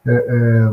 É, 0.06 0.10
é, 0.10 0.68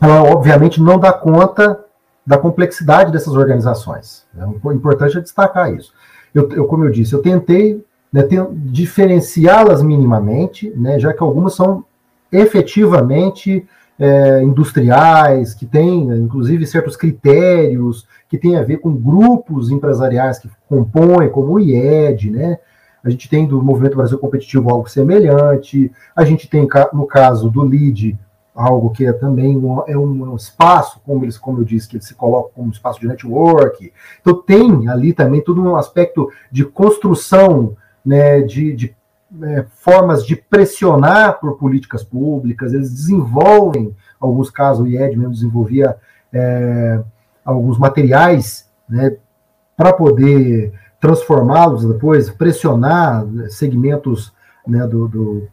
ela, 0.00 0.22
obviamente, 0.32 0.80
não 0.80 0.98
dá 0.98 1.12
conta 1.12 1.78
da 2.26 2.38
complexidade 2.38 3.12
dessas 3.12 3.34
organizações. 3.34 4.24
É 4.36 4.72
importante 4.72 5.20
destacar 5.20 5.74
isso. 5.74 5.92
Eu, 6.34 6.48
eu, 6.52 6.64
como 6.66 6.84
eu 6.84 6.90
disse, 6.90 7.12
eu 7.12 7.20
tentei 7.20 7.84
né, 8.12 8.22
diferenciá-las 8.54 9.82
minimamente, 9.82 10.70
né, 10.76 10.98
já 10.98 11.12
que 11.12 11.22
algumas 11.22 11.54
são 11.54 11.84
efetivamente 12.30 13.66
é, 13.98 14.42
industriais, 14.42 15.54
que 15.54 15.66
têm, 15.66 16.08
inclusive, 16.16 16.66
certos 16.66 16.96
critérios 16.96 18.06
que 18.28 18.38
têm 18.38 18.56
a 18.56 18.62
ver 18.62 18.78
com 18.78 18.94
grupos 18.94 19.70
empresariais 19.70 20.38
que 20.38 20.48
compõem, 20.68 21.28
como 21.28 21.52
o 21.52 21.60
IED, 21.60 22.30
né? 22.30 22.58
A 23.04 23.10
gente 23.10 23.28
tem 23.28 23.46
do 23.46 23.60
Movimento 23.60 23.96
Brasil 23.96 24.18
Competitivo 24.18 24.70
algo 24.70 24.88
semelhante, 24.88 25.90
a 26.14 26.24
gente 26.24 26.48
tem, 26.48 26.66
no 26.92 27.06
caso 27.06 27.50
do 27.50 27.64
LID, 27.64 28.16
algo 28.54 28.90
que 28.90 29.06
é 29.06 29.12
também 29.12 29.56
um, 29.56 29.82
é 29.86 29.96
um, 29.96 30.36
espaço, 30.36 31.00
como 31.04 31.24
eles, 31.24 31.38
como 31.38 31.60
eu 31.60 31.64
disse, 31.64 31.88
que 31.88 31.96
eles 31.96 32.06
se 32.06 32.14
colocam 32.14 32.50
como 32.54 32.72
espaço 32.72 33.00
de 33.00 33.06
network. 33.06 33.92
Então 34.20 34.42
tem 34.42 34.88
ali 34.88 35.12
também 35.12 35.42
todo 35.42 35.62
um 35.62 35.76
aspecto 35.76 36.30
de 36.50 36.64
construção 36.64 37.76
né, 38.04 38.40
de, 38.42 38.74
de 38.74 38.96
é, 39.42 39.64
formas 39.76 40.26
de 40.26 40.36
pressionar 40.36 41.40
por 41.40 41.56
políticas 41.56 42.04
públicas, 42.04 42.72
eles 42.72 42.92
desenvolvem, 42.92 43.96
alguns 44.20 44.50
casos, 44.50 44.84
o 44.84 44.88
IED 44.88 45.16
mesmo 45.16 45.32
desenvolvia 45.32 45.96
é, 46.32 47.00
alguns 47.44 47.78
materiais 47.78 48.68
né, 48.88 49.16
para 49.76 49.92
poder 49.92 50.72
transformá-los 51.00 51.84
depois, 51.84 52.30
pressionar 52.30 53.26
segmentos 53.48 54.32
né, 54.66 54.86
do, 54.86 55.08
do, 55.08 55.48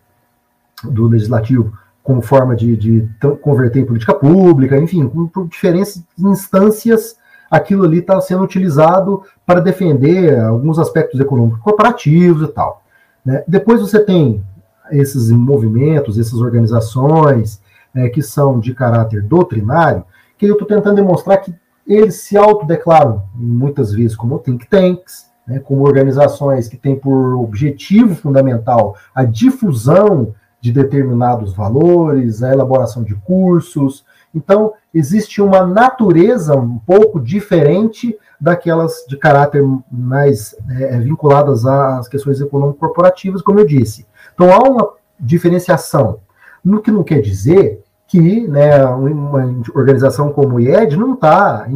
do, 0.84 1.08
legislativo 1.08 1.76
como 2.04 2.22
forma 2.22 2.56
de, 2.56 2.76
de, 2.76 3.10
converter 3.42 3.80
em 3.80 3.86
política 3.86 4.14
pública, 4.14 4.78
enfim, 4.78 5.08
por 5.08 5.48
diferentes 5.48 6.04
instâncias 6.18 7.18
aquilo 7.50 7.84
ali 7.84 8.00
está 8.00 8.20
sendo 8.22 8.44
utilizado 8.44 9.24
para 9.46 9.60
defender 9.60 10.40
alguns 10.40 10.78
aspectos 10.78 11.20
econômicos 11.20 11.62
corporativos 11.62 12.48
e 12.48 12.52
tal. 12.52 12.84
Né? 13.26 13.44
Depois 13.48 13.82
você 13.82 14.04
tem 14.04 14.44
esses 14.92 15.30
movimentos, 15.32 16.20
essas 16.20 16.40
organizações 16.40 17.62
é, 17.96 18.08
que 18.10 18.22
são 18.22 18.60
de 18.60 18.74
caráter 18.74 19.24
doutrinário, 19.24 20.04
que 20.38 20.46
eu 20.46 20.54
estou 20.54 20.68
tentando 20.68 20.96
demonstrar 20.96 21.42
que 21.42 21.54
eles 21.88 22.22
se 22.22 22.38
autodeclaram 22.38 23.24
muitas 23.34 23.92
vezes 23.92 24.16
como 24.16 24.40
think 24.40 24.68
tanks, 24.68 25.28
né, 25.48 25.60
como 25.60 25.82
organizações 25.82 26.68
que 26.68 26.78
têm 26.78 26.96
por 26.96 27.34
objetivo 27.36 28.14
fundamental 28.16 28.96
a 29.14 29.24
difusão 29.26 30.34
de 30.62 30.72
determinados 30.72 31.54
valores, 31.54 32.44
a 32.44 32.52
elaboração 32.52 33.04
de 33.04 33.16
cursos, 33.16 34.06
então, 34.34 34.74
existe 34.94 35.42
uma 35.42 35.66
natureza 35.66 36.56
um 36.56 36.78
pouco 36.78 37.20
diferente 37.20 38.18
daquelas 38.40 39.06
de 39.08 39.18
caráter 39.18 39.64
mais 39.92 40.56
é, 40.70 40.96
é, 40.96 41.00
vinculadas 41.00 41.66
às 41.66 42.08
questões 42.08 42.40
econômico-corporativas, 42.40 43.42
como 43.42 43.60
eu 43.60 43.66
disse. 43.66 44.06
Então, 44.34 44.52
há 44.54 44.60
uma 44.60 44.94
diferenciação, 45.20 46.20
no 46.64 46.82
que 46.82 46.92
não 46.92 47.04
quer 47.04 47.22
dizer 47.22 47.84
que 48.08 48.48
né, 48.48 48.84
uma 48.86 49.64
organização 49.76 50.32
como 50.32 50.56
o 50.56 50.60
IED 50.60 50.96
não 50.96 51.14
está 51.14 51.68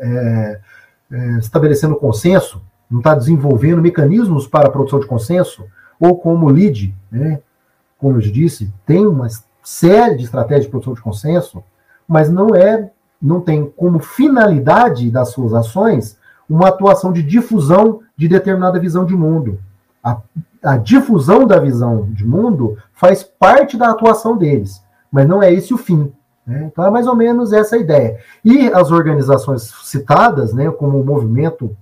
é, 0.00 0.60
é, 1.10 1.38
estabelecendo 1.38 1.96
consenso, 1.96 2.62
não 2.90 2.98
está 2.98 3.14
desenvolvendo 3.14 3.82
mecanismos 3.82 4.46
para 4.46 4.68
a 4.68 4.70
produção 4.70 5.00
de 5.00 5.06
consenso, 5.06 5.64
ou 6.00 6.18
como 6.18 6.46
o 6.46 6.50
LID, 6.50 6.94
né, 7.10 7.40
como 8.02 8.16
eu 8.16 8.20
disse, 8.20 8.68
tem 8.84 9.06
uma 9.06 9.28
série 9.62 10.16
de 10.16 10.24
estratégias 10.24 10.64
de 10.64 10.70
produção 10.72 10.92
de 10.92 11.00
consenso, 11.00 11.62
mas 12.06 12.28
não 12.28 12.48
é, 12.48 12.90
não 13.22 13.40
tem 13.40 13.64
como 13.76 14.00
finalidade 14.00 15.08
das 15.08 15.28
suas 15.28 15.54
ações 15.54 16.18
uma 16.50 16.66
atuação 16.66 17.12
de 17.12 17.22
difusão 17.22 18.00
de 18.16 18.26
determinada 18.26 18.80
visão 18.80 19.06
de 19.06 19.14
mundo. 19.14 19.60
A, 20.02 20.20
a 20.64 20.76
difusão 20.76 21.46
da 21.46 21.60
visão 21.60 22.08
de 22.10 22.26
mundo 22.26 22.76
faz 22.92 23.22
parte 23.22 23.76
da 23.76 23.90
atuação 23.90 24.36
deles, 24.36 24.82
mas 25.10 25.28
não 25.28 25.40
é 25.40 25.52
esse 25.52 25.72
o 25.72 25.78
fim. 25.78 26.12
Né? 26.44 26.64
Então 26.72 26.84
é 26.84 26.90
mais 26.90 27.06
ou 27.06 27.14
menos 27.14 27.52
essa 27.52 27.76
a 27.76 27.78
ideia. 27.78 28.18
E 28.44 28.66
as 28.66 28.90
organizações 28.90 29.62
citadas, 29.84 30.52
né, 30.52 30.68
como 30.72 31.00
o 31.00 31.06
movimento 31.06 31.76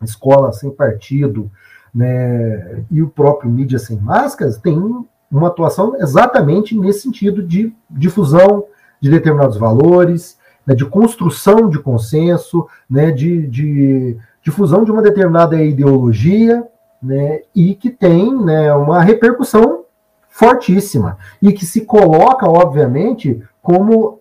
Escola 0.00 0.52
Sem 0.52 0.70
Partido, 0.70 1.50
né, 1.92 2.84
e 2.92 3.02
o 3.02 3.08
próprio 3.08 3.50
Mídia 3.50 3.80
Sem 3.80 3.96
Máscaras 3.96 4.56
tem 4.56 4.78
uma 5.30 5.48
atuação 5.48 5.96
exatamente 5.96 6.76
nesse 6.76 7.02
sentido 7.02 7.42
de 7.42 7.72
difusão 7.90 8.64
de 9.00 9.10
determinados 9.10 9.56
valores, 9.56 10.38
né, 10.66 10.74
de 10.74 10.84
construção 10.84 11.68
de 11.68 11.78
consenso, 11.78 12.66
né, 12.88 13.10
de, 13.10 13.46
de 13.46 14.16
difusão 14.42 14.84
de 14.84 14.90
uma 14.90 15.02
determinada 15.02 15.62
ideologia, 15.62 16.66
né, 17.02 17.42
e 17.54 17.74
que 17.74 17.90
tem 17.90 18.34
né, 18.34 18.72
uma 18.74 19.02
repercussão 19.02 19.84
fortíssima, 20.28 21.18
e 21.42 21.52
que 21.52 21.66
se 21.66 21.82
coloca, 21.82 22.48
obviamente, 22.48 23.42
como 23.60 24.20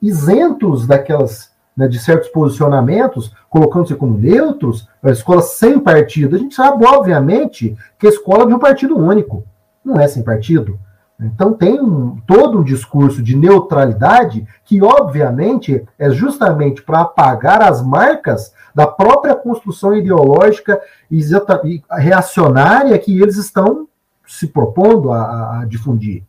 isentos 0.00 0.86
daquelas 0.86 1.50
né, 1.76 1.86
de 1.86 1.98
certos 1.98 2.28
posicionamentos, 2.30 3.34
colocando-se 3.50 3.94
como 3.94 4.16
neutros, 4.16 4.88
a 5.02 5.10
escola 5.10 5.42
sem 5.42 5.78
partido. 5.78 6.36
A 6.36 6.38
gente 6.38 6.54
sabe, 6.54 6.86
obviamente, 6.86 7.76
que 7.98 8.06
a 8.06 8.10
escola 8.10 8.44
é 8.44 8.46
de 8.46 8.54
um 8.54 8.58
partido 8.58 8.96
único, 8.96 9.44
não 9.86 10.00
é 10.00 10.08
sem 10.08 10.22
partido. 10.22 10.78
Então 11.18 11.54
tem 11.54 11.80
um, 11.80 12.20
todo 12.26 12.58
um 12.58 12.64
discurso 12.64 13.22
de 13.22 13.34
neutralidade 13.34 14.46
que, 14.64 14.82
obviamente, 14.82 15.82
é 15.98 16.10
justamente 16.10 16.82
para 16.82 17.00
apagar 17.00 17.62
as 17.62 17.82
marcas 17.82 18.52
da 18.74 18.86
própria 18.86 19.34
construção 19.34 19.94
ideológica 19.94 20.78
e 21.10 21.20
reacionária 21.90 22.98
que 22.98 23.18
eles 23.18 23.36
estão 23.36 23.88
se 24.26 24.48
propondo 24.48 25.10
a, 25.10 25.60
a 25.60 25.64
difundir. 25.64 26.22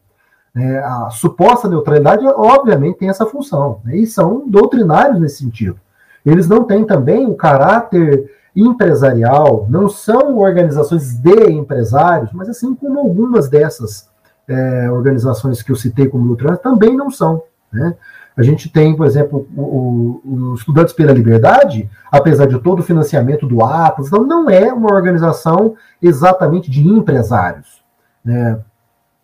É, 0.55 0.79
a 0.79 1.09
suposta 1.09 1.67
neutralidade, 1.67 2.25
obviamente, 2.25 2.99
tem 2.99 3.09
essa 3.09 3.25
função, 3.25 3.81
né, 3.83 3.97
e 3.97 4.07
são 4.07 4.47
doutrinários 4.47 5.19
nesse 5.19 5.43
sentido. 5.43 5.79
Eles 6.25 6.47
não 6.47 6.63
têm 6.63 6.85
também 6.85 7.27
o 7.27 7.35
caráter 7.35 8.31
empresarial, 8.57 9.67
não 9.69 9.87
são 9.87 10.39
organizações 10.39 11.13
de 11.15 11.51
empresários, 11.51 12.31
mas 12.33 12.49
assim 12.49 12.73
como 12.73 12.99
algumas 12.99 13.47
dessas 13.47 14.09
é, 14.47 14.89
organizações 14.89 15.61
que 15.61 15.71
eu 15.71 15.75
citei 15.75 16.07
como 16.07 16.27
doutrinárias 16.27 16.61
também 16.61 16.97
não 16.97 17.11
são. 17.11 17.43
Né? 17.71 17.95
A 18.35 18.41
gente 18.41 18.69
tem, 18.69 18.95
por 18.95 19.05
exemplo, 19.05 19.47
o, 19.55 20.21
o, 20.25 20.53
Estudantes 20.55 20.93
pela 20.93 21.11
Liberdade, 21.11 21.89
apesar 22.11 22.47
de 22.47 22.57
todo 22.59 22.79
o 22.79 22.83
financiamento 22.83 23.45
do 23.45 23.63
Atlas, 23.63 24.07
então 24.07 24.25
não 24.25 24.49
é 24.49 24.73
uma 24.73 24.93
organização 24.93 25.75
exatamente 26.01 26.71
de 26.71 26.87
empresários, 26.87 27.83
né? 28.25 28.59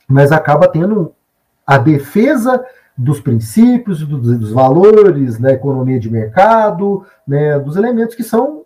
mas 0.07 0.31
acaba 0.31 0.67
tendo 0.67 1.11
a 1.65 1.77
defesa 1.77 2.63
dos 2.95 3.19
princípios, 3.19 4.05
dos, 4.05 4.37
dos 4.37 4.51
valores 4.51 5.39
da 5.39 5.51
economia 5.51 5.99
de 5.99 6.11
mercado, 6.11 7.03
né, 7.27 7.57
dos 7.57 7.75
elementos 7.75 8.15
que 8.15 8.23
são 8.23 8.62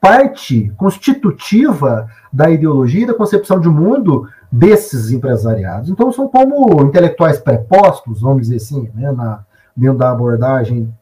parte 0.00 0.72
constitutiva 0.76 2.08
da 2.32 2.50
ideologia 2.50 3.02
e 3.02 3.06
da 3.06 3.14
concepção 3.14 3.60
de 3.60 3.68
mundo 3.68 4.26
desses 4.50 5.10
empresariados. 5.10 5.90
Então, 5.90 6.10
são 6.12 6.26
como 6.26 6.82
intelectuais 6.82 7.38
prepostos, 7.38 8.22
vamos 8.22 8.42
dizer 8.42 8.56
assim, 8.56 8.90
né, 8.94 9.12
na, 9.12 9.44
dentro 9.76 9.98
da 9.98 10.10
abordagem 10.10 10.92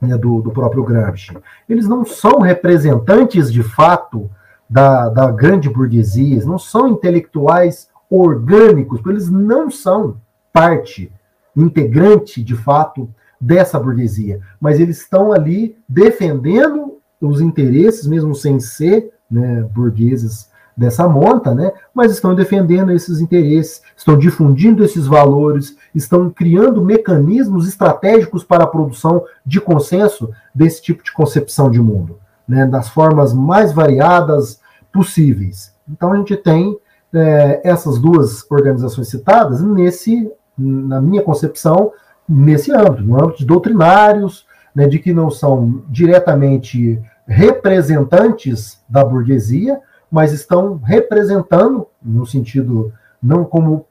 né, 0.00 0.18
do, 0.18 0.42
do, 0.42 0.50
próprio 0.50 0.84
Gramsci. 0.84 1.36
Eles 1.68 1.86
não 1.86 2.04
são 2.04 2.40
representantes, 2.40 3.52
de 3.52 3.62
fato, 3.62 4.28
da, 4.68 5.08
da 5.08 5.30
grande 5.30 5.70
burguesia, 5.70 6.44
não 6.44 6.58
são 6.58 6.88
intelectuais 6.88 7.88
orgânicos, 8.10 9.00
eles 9.06 9.30
não 9.30 9.70
são 9.70 10.16
parte 10.52 11.12
integrante, 11.56 12.42
de 12.42 12.56
fato, 12.56 13.08
dessa 13.40 13.78
burguesia, 13.78 14.40
mas 14.60 14.80
eles 14.80 15.00
estão 15.00 15.32
ali 15.32 15.76
defendendo 15.88 16.93
os 17.20 17.40
interesses, 17.40 18.06
mesmo 18.06 18.34
sem 18.34 18.60
ser 18.60 19.12
né, 19.30 19.62
burgueses 19.74 20.48
dessa 20.76 21.08
monta, 21.08 21.54
né, 21.54 21.72
mas 21.94 22.10
estão 22.10 22.34
defendendo 22.34 22.90
esses 22.90 23.20
interesses, 23.20 23.80
estão 23.96 24.18
difundindo 24.18 24.84
esses 24.84 25.06
valores, 25.06 25.76
estão 25.94 26.28
criando 26.28 26.84
mecanismos 26.84 27.68
estratégicos 27.68 28.42
para 28.42 28.64
a 28.64 28.68
produção 28.68 29.24
de 29.46 29.60
consenso 29.60 30.30
desse 30.52 30.82
tipo 30.82 31.04
de 31.04 31.12
concepção 31.12 31.70
de 31.70 31.80
mundo, 31.80 32.18
né, 32.46 32.66
das 32.66 32.88
formas 32.88 33.32
mais 33.32 33.72
variadas 33.72 34.60
possíveis. 34.92 35.72
Então 35.88 36.12
a 36.12 36.16
gente 36.16 36.36
tem 36.36 36.76
é, 37.12 37.60
essas 37.62 37.98
duas 37.98 38.44
organizações 38.50 39.08
citadas 39.08 39.62
nesse 39.62 40.30
na 40.56 41.00
minha 41.00 41.22
concepção, 41.22 41.92
nesse 42.28 42.72
âmbito, 42.72 43.02
no 43.02 43.16
âmbito 43.16 43.38
de 43.38 43.46
doutrinários, 43.46 44.46
né, 44.74 44.86
de 44.86 44.98
que 44.98 45.12
não 45.12 45.30
são 45.30 45.84
diretamente 45.88 47.00
representantes 47.26 48.82
da 48.88 49.04
burguesia, 49.04 49.80
mas 50.10 50.32
estão 50.32 50.76
representando, 50.76 51.86
no 52.02 52.26
sentido 52.26 52.92
não 53.22 53.44
como 53.44 53.86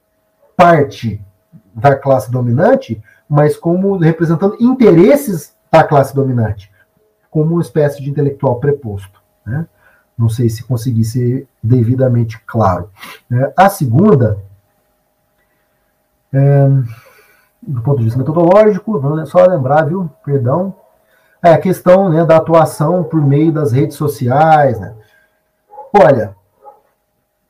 parte 0.55 1.21
da 1.73 1.95
classe 1.95 2.31
dominante, 2.31 3.01
mas 3.27 3.57
como 3.57 3.97
representando 3.97 4.57
interesses 4.59 5.55
da 5.71 5.83
classe 5.83 6.13
dominante, 6.13 6.71
como 7.31 7.53
uma 7.53 7.61
espécie 7.61 8.01
de 8.01 8.09
intelectual 8.09 8.59
preposto. 8.59 9.21
Né? 9.45 9.65
Não 10.17 10.29
sei 10.29 10.49
se 10.49 10.63
consegui 10.63 11.03
ser 11.03 11.47
devidamente 11.61 12.39
claro. 12.45 12.91
Né? 13.27 13.51
A 13.57 13.69
segunda 13.69 14.37
é, 16.31 16.67
do 17.67 17.81
ponto 17.81 17.97
de 17.97 18.05
vista 18.05 18.19
metodológico, 18.19 19.01
só 19.25 19.45
lembrar, 19.45 19.85
viu? 19.85 20.09
Perdão. 20.23 20.75
É 21.41 21.53
a 21.53 21.57
questão 21.57 22.09
né, 22.09 22.25
da 22.25 22.37
atuação 22.37 23.03
por 23.03 23.21
meio 23.21 23.51
das 23.51 23.71
redes 23.71 23.97
sociais. 23.97 24.79
Né? 24.79 24.93
Olha, 25.93 26.35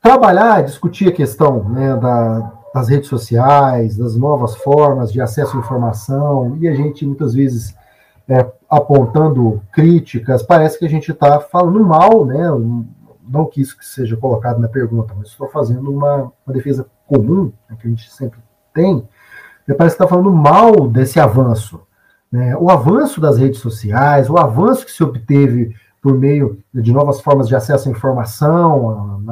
trabalhar, 0.01 0.63
discutir 0.63 1.09
a 1.09 1.11
questão 1.11 1.63
né, 1.65 1.95
da, 1.95 2.51
das 2.73 2.89
redes 2.89 3.07
sociais, 3.07 3.95
das 3.95 4.15
novas 4.15 4.55
formas 4.55 5.13
de 5.13 5.21
acesso 5.21 5.55
à 5.55 5.59
informação, 5.59 6.57
e 6.59 6.67
a 6.67 6.73
gente 6.73 7.05
muitas 7.05 7.33
vezes 7.33 7.75
é, 8.27 8.45
apontando 8.69 9.61
críticas, 9.71 10.41
parece 10.41 10.79
que 10.79 10.85
a 10.85 10.89
gente 10.89 11.11
está 11.11 11.39
falando 11.39 11.83
mal, 11.83 12.25
né? 12.25 12.43
Não 13.25 13.45
que 13.45 13.61
isso 13.61 13.77
seja 13.81 14.17
colocado 14.17 14.59
na 14.59 14.67
pergunta, 14.67 15.13
mas 15.17 15.29
estou 15.29 15.47
fazendo 15.49 15.91
uma, 15.91 16.31
uma 16.45 16.53
defesa 16.53 16.85
comum, 17.07 17.51
né, 17.69 17.77
que 17.79 17.87
a 17.87 17.89
gente 17.89 18.11
sempre 18.11 18.39
tem, 18.73 19.07
parece 19.67 19.95
que 19.95 20.03
está 20.03 20.07
falando 20.07 20.31
mal 20.31 20.87
desse 20.87 21.19
avanço. 21.19 21.81
Né? 22.31 22.55
O 22.57 22.69
avanço 22.69 23.21
das 23.21 23.37
redes 23.37 23.59
sociais, 23.59 24.29
o 24.29 24.37
avanço 24.37 24.85
que 24.85 24.91
se 24.91 25.03
obteve 25.03 25.75
por 26.01 26.17
meio 26.17 26.57
de 26.73 26.91
novas 26.91 27.21
formas 27.21 27.47
de 27.47 27.55
acesso 27.55 27.87
à 27.87 27.91
informação 27.91 29.23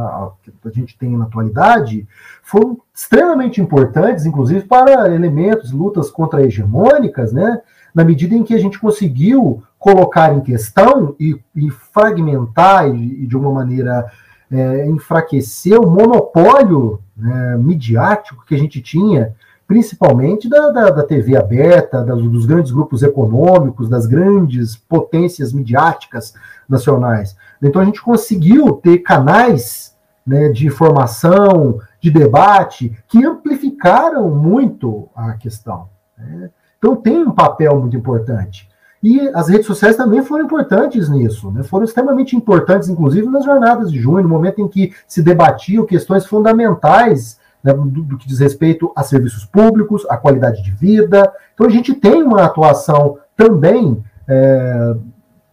que 0.42 0.52
a 0.64 0.72
gente 0.72 0.98
tem 0.98 1.18
na 1.18 1.26
atualidade, 1.26 2.08
foram 2.42 2.80
extremamente 2.96 3.60
importantes, 3.60 4.26
inclusive 4.26 4.62
para 4.62 5.14
elementos, 5.14 5.72
lutas 5.72 6.10
contra-hegemônicas, 6.10 7.34
né? 7.34 7.62
na 7.94 8.06
medida 8.06 8.36
em 8.36 8.44
que 8.44 8.54
a 8.54 8.58
gente 8.58 8.80
conseguiu 8.80 9.64
colocar 9.78 10.34
em 10.34 10.42
questão 10.42 11.16
e, 11.20 11.38
e 11.56 11.70
fragmentar 11.70 12.88
e, 12.88 13.24
e, 13.24 13.28
de 13.28 13.36
uma 13.36 13.52
maneira 13.52 14.10
é, 14.50 14.86
enfraquecer 14.88 15.80
o 15.80 15.90
monopólio 15.90 17.02
né, 17.18 17.58
midiático 17.58 18.46
que 18.46 18.56
a 18.56 18.58
gente 18.58 18.82
tinha, 18.82 19.34
principalmente 19.72 20.50
da, 20.50 20.70
da, 20.70 20.90
da 20.90 21.02
TV 21.02 21.38
aberta, 21.38 22.04
da, 22.04 22.14
dos 22.14 22.46
grandes 22.46 22.74
grupos 22.74 23.04
econômicos, 23.04 23.88
das 23.88 24.06
grandes 24.06 24.76
potências 24.76 25.54
midiáticas 25.54 26.34
nacionais. 26.68 27.38
Então 27.64 27.82
a 27.82 27.86
gente 27.86 28.02
conseguiu 28.02 28.74
ter 28.74 28.98
canais 28.98 29.96
né, 30.28 30.50
de 30.50 30.68
informação, 30.68 31.80
de 32.02 32.12
debate, 32.12 33.02
que 33.08 33.24
amplificaram 33.24 34.30
muito 34.30 35.08
a 35.16 35.36
questão. 35.36 35.88
Né? 36.18 36.50
Então 36.78 36.94
tem 36.98 37.20
um 37.20 37.32
papel 37.32 37.80
muito 37.80 37.96
importante. 37.96 38.70
E 39.02 39.22
as 39.34 39.48
redes 39.48 39.68
sociais 39.68 39.96
também 39.96 40.22
foram 40.22 40.44
importantes 40.44 41.08
nisso, 41.08 41.50
né? 41.50 41.64
foram 41.64 41.86
extremamente 41.86 42.36
importantes, 42.36 42.90
inclusive 42.90 43.30
nas 43.30 43.46
jornadas 43.46 43.90
de 43.90 44.02
junho, 44.02 44.24
no 44.24 44.28
momento 44.28 44.60
em 44.60 44.68
que 44.68 44.92
se 45.08 45.24
debatiam 45.24 45.86
questões 45.86 46.26
fundamentais 46.26 47.40
né, 47.64 47.74
do, 47.74 47.86
do, 47.86 48.18
que 48.18 48.28
diz 48.28 48.40
respeito 48.40 48.92
a 48.96 49.04
serviços 49.04 49.46
públicos, 49.46 50.06
a 50.10 50.18
qualidade 50.18 50.64
de 50.64 50.72
vida. 50.72 51.32
Então 51.54 51.68
a 51.68 51.70
gente 51.70 51.94
tem 51.94 52.24
uma 52.24 52.44
atuação 52.44 53.18
também, 53.36 54.04
é, 54.28 54.96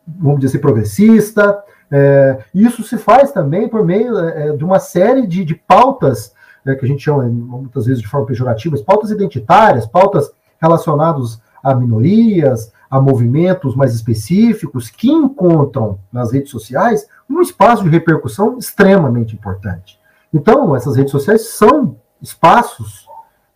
vamos 0.07 0.41
dizer 0.41 0.57
assim, 0.57 0.63
progressista. 0.63 1.63
É, 1.91 2.39
isso 2.55 2.83
se 2.83 2.99
faz 2.99 3.33
também 3.33 3.69
por 3.69 3.85
meio 3.85 4.19
é, 4.19 4.57
de 4.57 4.65
uma 4.65 4.79
série 4.79 5.27
de, 5.27 5.45
de 5.45 5.55
pautas, 5.55 6.33
né, 6.65 6.75
que 6.75 6.85
a 6.85 6.89
gente 6.89 7.03
chama 7.03 7.25
muitas 7.25 7.87
vezes 7.87 8.03
de 8.03 8.09
forma 8.09 8.27
pejorativa, 8.27 8.77
pautas 8.85 9.11
identitárias, 9.11 9.87
pautas 9.87 10.31
relacionadas 10.61 11.41
a 11.63 11.75
minorias, 11.75 12.73
a 12.91 13.01
movimentos 13.01 13.75
mais 13.75 13.95
específicos 13.95 14.89
que 14.89 15.11
encontram 15.11 15.99
nas 16.13 16.33
redes 16.33 16.51
sociais 16.51 17.07
um 17.29 17.41
espaço 17.41 17.85
de 17.85 17.91
repercussão 17.91 18.59
extremamente 18.59 19.35
importante. 19.35 19.99
Então, 20.33 20.75
essas 20.77 20.97
redes 20.97 21.11
sociais 21.11 21.49
são 21.51 21.97
espaços 22.21 23.07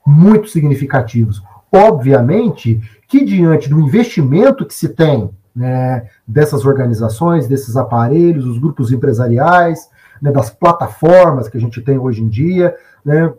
muito 0.07 0.49
significativos. 0.49 1.43
Obviamente 1.70 2.81
que, 3.09 3.24
diante 3.24 3.69
do 3.69 3.81
investimento 3.81 4.66
que 4.66 4.74
se 4.74 4.89
tem 4.89 5.31
né, 5.55 6.09
dessas 6.27 6.65
organizações, 6.65 7.47
desses 7.47 7.77
aparelhos, 7.77 8.47
os 8.47 8.59
grupos 8.59 8.90
empresariais, 8.90 9.89
né, 10.20 10.31
das 10.31 10.51
plataformas 10.51 11.49
que 11.49 11.57
a 11.57 11.61
gente 11.61 11.81
tem 11.81 11.99
hoje 11.99 12.23
em 12.23 12.28
dia, 12.28 12.74
né? 13.05 13.32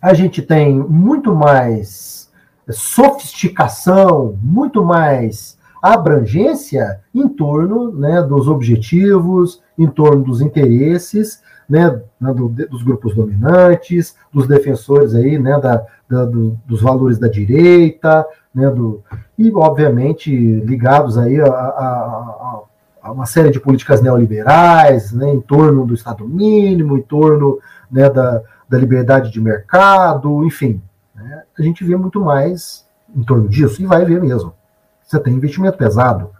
A 0.00 0.12
gente 0.12 0.42
tem 0.42 0.78
muito 0.78 1.34
mais 1.34 2.30
sofisticação, 2.70 4.38
muito 4.42 4.84
mais 4.84 5.56
abrangência 5.82 7.00
em 7.14 7.28
torno 7.28 7.92
né, 7.92 8.22
dos 8.22 8.48
objetivos, 8.48 9.62
em 9.78 9.86
torno 9.86 10.24
dos 10.24 10.40
interesses 10.40 11.40
né, 11.68 11.90
do, 12.20 12.48
dos 12.48 12.82
grupos 12.82 13.14
dominantes, 13.14 14.16
dos 14.32 14.46
defensores 14.46 15.14
aí, 15.14 15.38
né, 15.38 15.58
da, 15.58 15.84
da 16.08 16.24
do, 16.24 16.58
dos 16.64 16.80
valores 16.80 17.18
da 17.18 17.28
direita, 17.28 18.24
né, 18.54 18.70
do, 18.70 19.02
e 19.36 19.52
obviamente 19.52 20.30
ligados 20.30 21.18
aí 21.18 21.40
a, 21.40 21.46
a, 21.46 22.62
a, 23.02 23.12
uma 23.12 23.26
série 23.26 23.50
de 23.50 23.60
políticas 23.60 24.00
neoliberais, 24.00 25.12
né, 25.12 25.28
em 25.30 25.40
torno 25.40 25.84
do 25.84 25.94
Estado 25.94 26.26
mínimo, 26.26 26.96
em 26.96 27.02
torno 27.02 27.58
né, 27.90 28.08
da, 28.08 28.42
da 28.68 28.78
liberdade 28.78 29.30
de 29.30 29.40
mercado, 29.40 30.44
enfim, 30.44 30.80
né, 31.14 31.42
a 31.58 31.62
gente 31.62 31.84
vê 31.84 31.96
muito 31.96 32.20
mais 32.20 32.86
em 33.14 33.24
torno 33.24 33.48
disso 33.48 33.82
e 33.82 33.86
vai 33.86 34.04
ver 34.04 34.20
mesmo. 34.20 34.54
Você 35.02 35.18
tem 35.20 35.34
investimento 35.34 35.78
pesado, 35.78 36.30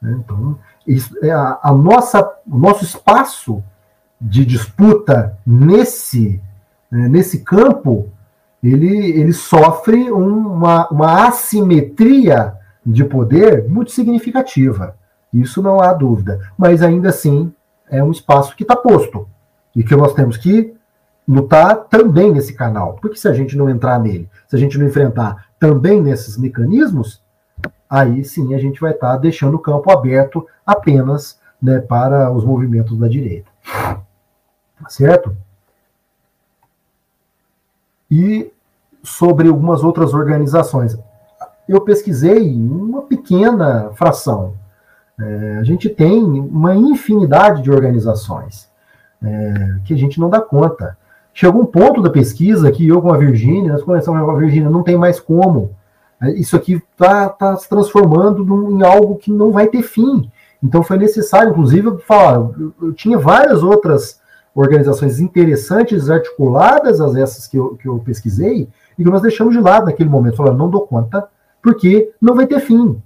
né, 0.00 0.16
então 0.18 0.56
isso 0.86 1.16
é 1.22 1.32
a, 1.32 1.58
a 1.60 1.72
nossa, 1.72 2.22
o 2.46 2.56
nosso 2.56 2.84
espaço 2.84 3.62
de 4.20 4.44
disputa 4.44 5.38
nesse, 5.46 6.40
né, 6.90 7.08
nesse 7.08 7.40
campo, 7.40 8.10
ele, 8.62 9.10
ele 9.10 9.32
sofre 9.32 10.10
uma, 10.10 10.88
uma 10.88 11.26
assimetria 11.28 12.54
de 12.84 13.04
poder 13.04 13.68
muito 13.68 13.90
significativa. 13.90 14.96
Isso 15.32 15.62
não 15.62 15.80
há 15.80 15.92
dúvida. 15.92 16.40
Mas 16.56 16.82
ainda 16.82 17.10
assim 17.10 17.52
é 17.90 18.02
um 18.02 18.10
espaço 18.10 18.56
que 18.56 18.62
está 18.62 18.76
posto 18.76 19.28
e 19.74 19.82
que 19.82 19.94
nós 19.94 20.14
temos 20.14 20.36
que 20.36 20.74
lutar 21.28 21.84
também 21.90 22.32
nesse 22.32 22.54
canal. 22.54 22.94
Porque 23.00 23.18
se 23.18 23.28
a 23.28 23.32
gente 23.32 23.56
não 23.56 23.68
entrar 23.68 23.98
nele, 23.98 24.28
se 24.48 24.56
a 24.56 24.58
gente 24.58 24.78
não 24.78 24.86
enfrentar 24.86 25.46
também 25.58 26.00
nesses 26.00 26.38
mecanismos, 26.38 27.22
aí 27.88 28.24
sim 28.24 28.54
a 28.54 28.58
gente 28.58 28.80
vai 28.80 28.92
estar 28.92 29.12
tá 29.12 29.16
deixando 29.16 29.54
o 29.54 29.60
campo 29.60 29.90
aberto 29.90 30.46
apenas 30.64 31.38
né, 31.60 31.80
para 31.80 32.30
os 32.30 32.44
movimentos 32.44 32.96
da 32.98 33.08
direita. 33.08 33.50
Certo? 34.88 35.36
E 38.10 38.50
sobre 39.02 39.48
algumas 39.48 39.82
outras 39.82 40.12
organizações. 40.12 40.98
Eu 41.68 41.80
pesquisei 41.80 42.54
uma 42.54 43.02
pequena 43.02 43.90
fração. 43.94 44.54
É, 45.18 45.58
a 45.58 45.62
gente 45.62 45.88
tem 45.88 46.22
uma 46.22 46.74
infinidade 46.74 47.62
de 47.62 47.70
organizações 47.70 48.68
é, 49.22 49.76
que 49.84 49.94
a 49.94 49.96
gente 49.96 50.20
não 50.20 50.28
dá 50.28 50.40
conta. 50.40 50.96
Chegou 51.32 51.62
um 51.62 51.66
ponto 51.66 52.02
da 52.02 52.10
pesquisa 52.10 52.70
que 52.70 52.86
eu 52.86 53.00
com 53.00 53.12
a 53.12 53.18
Virgínia, 53.18 53.72
nós 53.72 53.82
começamos 53.82 54.24
com 54.24 54.30
a 54.30 54.38
Virgínia, 54.38 54.70
não 54.70 54.82
tem 54.82 54.96
mais 54.96 55.18
como. 55.18 55.70
É, 56.20 56.30
isso 56.32 56.56
aqui 56.56 56.82
está 56.92 57.28
tá 57.28 57.56
se 57.56 57.68
transformando 57.68 58.44
num, 58.44 58.78
em 58.78 58.82
algo 58.82 59.16
que 59.16 59.32
não 59.32 59.50
vai 59.50 59.66
ter 59.68 59.82
fim. 59.82 60.30
Então 60.62 60.82
foi 60.82 60.98
necessário, 60.98 61.50
inclusive, 61.50 61.98
falar, 61.98 62.34
eu, 62.34 62.74
eu 62.82 62.92
tinha 62.92 63.18
várias 63.18 63.62
outras 63.62 64.20
organizações 64.56 65.20
interessantes, 65.20 66.08
articuladas, 66.08 66.98
as 66.98 67.14
essas 67.14 67.46
que 67.46 67.58
eu, 67.58 67.76
que 67.76 67.86
eu 67.86 67.98
pesquisei, 67.98 68.66
e 68.98 69.04
que 69.04 69.10
nós 69.10 69.20
deixamos 69.20 69.54
de 69.54 69.60
lado 69.60 69.84
naquele 69.84 70.08
momento. 70.08 70.38
Falando, 70.38 70.56
não 70.56 70.70
dou 70.70 70.80
conta, 70.80 71.28
porque 71.62 72.10
não 72.20 72.34
vai 72.34 72.46
ter 72.46 72.60
fim. 72.60 73.00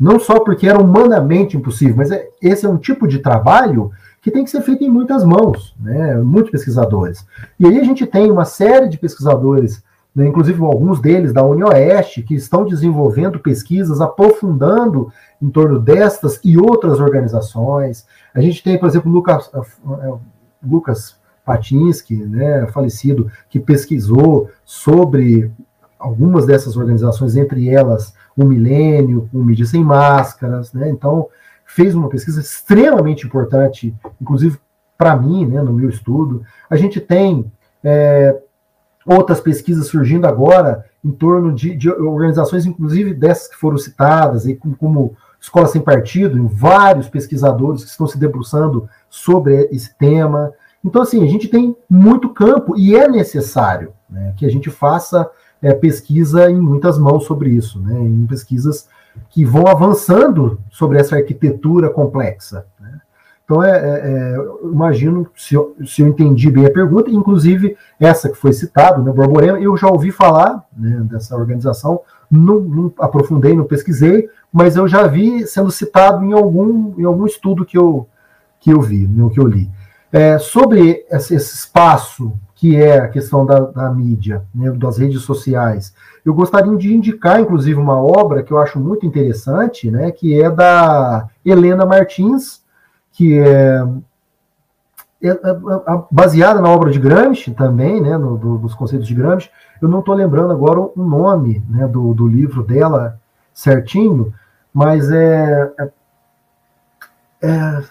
Não 0.00 0.18
só 0.18 0.40
porque 0.40 0.66
era 0.66 0.80
humanamente 0.80 1.56
impossível, 1.58 1.96
mas 1.96 2.10
é, 2.10 2.26
esse 2.40 2.64
é 2.64 2.68
um 2.68 2.78
tipo 2.78 3.06
de 3.06 3.18
trabalho 3.18 3.92
que 4.22 4.30
tem 4.30 4.42
que 4.42 4.50
ser 4.50 4.62
feito 4.62 4.82
em 4.82 4.88
muitas 4.88 5.22
mãos, 5.22 5.76
né? 5.78 6.16
muitos 6.16 6.50
pesquisadores. 6.50 7.26
E 7.60 7.66
aí 7.66 7.78
a 7.78 7.84
gente 7.84 8.06
tem 8.06 8.30
uma 8.30 8.46
série 8.46 8.88
de 8.88 8.96
pesquisadores, 8.96 9.84
né? 10.16 10.26
inclusive 10.26 10.60
alguns 10.64 11.00
deles 11.00 11.34
da 11.34 11.44
Unioeste, 11.44 12.22
que 12.22 12.34
estão 12.34 12.64
desenvolvendo 12.64 13.38
pesquisas, 13.38 14.00
aprofundando 14.00 15.12
em 15.40 15.50
torno 15.50 15.78
destas 15.78 16.40
e 16.42 16.56
outras 16.56 16.98
organizações. 16.98 18.06
A 18.34 18.40
gente 18.40 18.64
tem, 18.64 18.78
por 18.78 18.88
exemplo, 18.88 19.12
Lucas, 19.12 19.50
Lucas 20.66 21.16
Patinsky, 21.44 22.16
né, 22.16 22.66
falecido, 22.68 23.30
que 23.48 23.60
pesquisou 23.60 24.50
sobre 24.64 25.50
algumas 25.98 26.46
dessas 26.46 26.76
organizações, 26.76 27.36
entre 27.36 27.68
elas 27.68 28.14
o 28.36 28.44
Milênio, 28.44 29.28
o 29.32 29.38
Mídia 29.38 29.66
Sem 29.66 29.84
Máscaras, 29.84 30.72
né, 30.72 30.88
então 30.90 31.28
fez 31.66 31.94
uma 31.94 32.08
pesquisa 32.08 32.40
extremamente 32.40 33.26
importante, 33.26 33.94
inclusive 34.20 34.58
para 34.96 35.16
mim, 35.16 35.46
né, 35.46 35.60
no 35.62 35.72
meu 35.72 35.88
estudo. 35.88 36.42
A 36.68 36.76
gente 36.76 37.00
tem 37.00 37.50
é, 37.82 38.36
outras 39.06 39.40
pesquisas 39.40 39.86
surgindo 39.86 40.26
agora 40.26 40.84
em 41.04 41.10
torno 41.10 41.52
de, 41.52 41.76
de, 41.76 41.90
organizações, 41.90 42.64
inclusive 42.64 43.12
dessas 43.12 43.48
que 43.48 43.56
foram 43.56 43.76
citadas, 43.76 44.46
aí, 44.46 44.56
como, 44.56 44.76
como 44.76 45.16
Escola 45.44 45.66
Sem 45.66 45.82
Partido, 45.82 46.48
vários 46.48 47.06
pesquisadores 47.06 47.84
que 47.84 47.90
estão 47.90 48.06
se 48.06 48.16
debruçando 48.16 48.88
sobre 49.10 49.68
esse 49.70 49.94
tema. 49.94 50.50
Então, 50.82 51.02
assim, 51.02 51.22
a 51.22 51.26
gente 51.26 51.48
tem 51.48 51.76
muito 51.88 52.30
campo 52.30 52.74
e 52.78 52.96
é 52.96 53.06
necessário 53.06 53.92
né, 54.08 54.32
que 54.38 54.46
a 54.46 54.50
gente 54.50 54.70
faça 54.70 55.30
é, 55.60 55.74
pesquisa 55.74 56.50
em 56.50 56.58
muitas 56.58 56.98
mãos 56.98 57.26
sobre 57.26 57.50
isso, 57.50 57.78
né, 57.78 58.00
em 58.00 58.26
pesquisas 58.26 58.88
que 59.28 59.44
vão 59.44 59.66
avançando 59.66 60.58
sobre 60.70 60.98
essa 60.98 61.16
arquitetura 61.16 61.90
complexa. 61.90 62.64
Né. 62.80 62.98
Então, 63.44 63.62
é, 63.62 63.70
é, 63.70 64.00
é 64.00 64.36
imagino, 64.62 65.26
se 65.36 65.54
eu, 65.54 65.76
se 65.84 66.00
eu, 66.00 66.08
entendi 66.08 66.50
bem 66.50 66.64
a 66.64 66.72
pergunta, 66.72 67.10
inclusive 67.10 67.76
essa 68.00 68.30
que 68.30 68.36
foi 68.36 68.54
citada, 68.54 69.02
né, 69.02 69.12
Borborema, 69.12 69.60
eu 69.60 69.76
já 69.76 69.88
ouvi 69.88 70.10
falar 70.10 70.64
né, 70.74 71.06
dessa 71.10 71.36
organização, 71.36 72.00
não, 72.30 72.60
não, 72.60 72.92
aprofundei, 72.98 73.54
não 73.54 73.64
pesquisei, 73.64 74.30
mas 74.54 74.76
eu 74.76 74.86
já 74.86 75.04
vi 75.08 75.48
sendo 75.48 75.68
citado 75.72 76.24
em 76.24 76.32
algum, 76.32 76.94
em 76.96 77.02
algum 77.02 77.26
estudo 77.26 77.64
que 77.64 77.76
eu, 77.76 78.06
que 78.60 78.70
eu 78.70 78.80
vi, 78.80 79.04
que 79.32 79.40
eu 79.40 79.48
li. 79.48 79.68
É, 80.12 80.38
sobre 80.38 81.04
esse, 81.10 81.34
espaço 81.34 82.38
que 82.54 82.76
é 82.76 82.98
a 83.00 83.08
questão 83.08 83.44
da, 83.44 83.58
da 83.58 83.90
mídia, 83.90 84.44
né, 84.54 84.70
das 84.70 84.98
redes 84.98 85.22
sociais, 85.22 85.92
eu 86.24 86.32
gostaria 86.32 86.76
de 86.76 86.94
indicar, 86.94 87.40
inclusive, 87.40 87.80
uma 87.80 88.00
obra 88.00 88.44
que 88.44 88.52
eu 88.52 88.58
acho 88.58 88.78
muito 88.78 89.04
interessante, 89.04 89.90
né, 89.90 90.12
que 90.12 90.40
é 90.40 90.48
da 90.48 91.28
Helena 91.44 91.84
Martins, 91.84 92.62
que 93.10 93.36
é, 93.36 93.84
é, 95.20 95.28
é, 95.30 95.30
é 95.30 96.02
baseada 96.12 96.60
na 96.60 96.68
obra 96.68 96.92
de 96.92 97.00
Gramsci 97.00 97.50
também, 97.50 98.00
né, 98.00 98.16
no, 98.16 98.38
do, 98.38 98.58
dos 98.58 98.72
conceitos 98.72 99.08
de 99.08 99.16
Gramsci. 99.16 99.50
Eu 99.82 99.88
não 99.88 99.98
estou 99.98 100.14
lembrando 100.14 100.52
agora 100.52 100.78
o 100.78 100.92
nome 100.96 101.60
né, 101.68 101.88
do, 101.88 102.14
do 102.14 102.28
livro 102.28 102.62
dela 102.62 103.18
certinho, 103.52 104.32
mas 104.74 105.08
é, 105.12 105.72
é, 105.78 105.90
é 107.42 107.82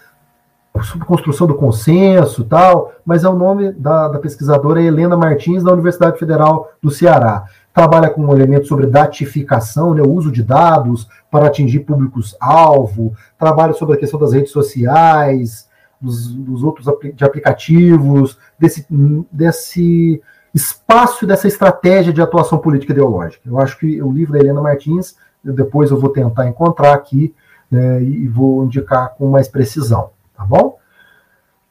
sobre 0.82 1.06
construção 1.06 1.46
do 1.46 1.54
consenso 1.54 2.44
tal, 2.44 2.92
mas 3.06 3.24
é 3.24 3.28
o 3.28 3.34
nome 3.34 3.72
da, 3.72 4.08
da, 4.08 4.18
pesquisadora 4.18 4.82
Helena 4.82 5.16
Martins, 5.16 5.64
da 5.64 5.72
Universidade 5.72 6.18
Federal 6.18 6.70
do 6.82 6.90
Ceará. 6.90 7.44
Trabalha 7.72 8.10
com 8.10 8.22
um 8.22 8.32
elemento 8.32 8.66
sobre 8.66 8.86
datificação, 8.86 9.94
né, 9.94 10.02
o 10.02 10.10
uso 10.10 10.30
de 10.30 10.42
dados 10.42 11.08
para 11.30 11.46
atingir 11.46 11.80
públicos-alvo, 11.80 13.14
trabalha 13.38 13.72
sobre 13.72 13.94
a 13.94 13.98
questão 13.98 14.20
das 14.20 14.32
redes 14.32 14.52
sociais, 14.52 15.68
dos, 16.00 16.34
dos 16.34 16.62
outros 16.62 16.86
de 17.14 17.24
aplicativos, 17.24 18.38
desse, 18.58 18.86
desse 19.32 20.22
espaço, 20.52 21.26
dessa 21.26 21.48
estratégia 21.48 22.12
de 22.12 22.20
atuação 22.20 22.58
política 22.58 22.92
ideológica. 22.92 23.48
Eu 23.48 23.58
acho 23.58 23.78
que 23.78 24.02
o 24.02 24.12
livro 24.12 24.34
da 24.34 24.38
Helena 24.38 24.60
Martins 24.60 25.16
depois 25.44 25.90
eu 25.90 25.98
vou 25.98 26.10
tentar 26.10 26.46
encontrar 26.46 26.94
aqui 26.94 27.34
né, 27.70 28.02
e 28.02 28.26
vou 28.28 28.64
indicar 28.64 29.14
com 29.16 29.28
mais 29.28 29.48
precisão, 29.48 30.10
tá 30.36 30.44
bom? 30.44 30.78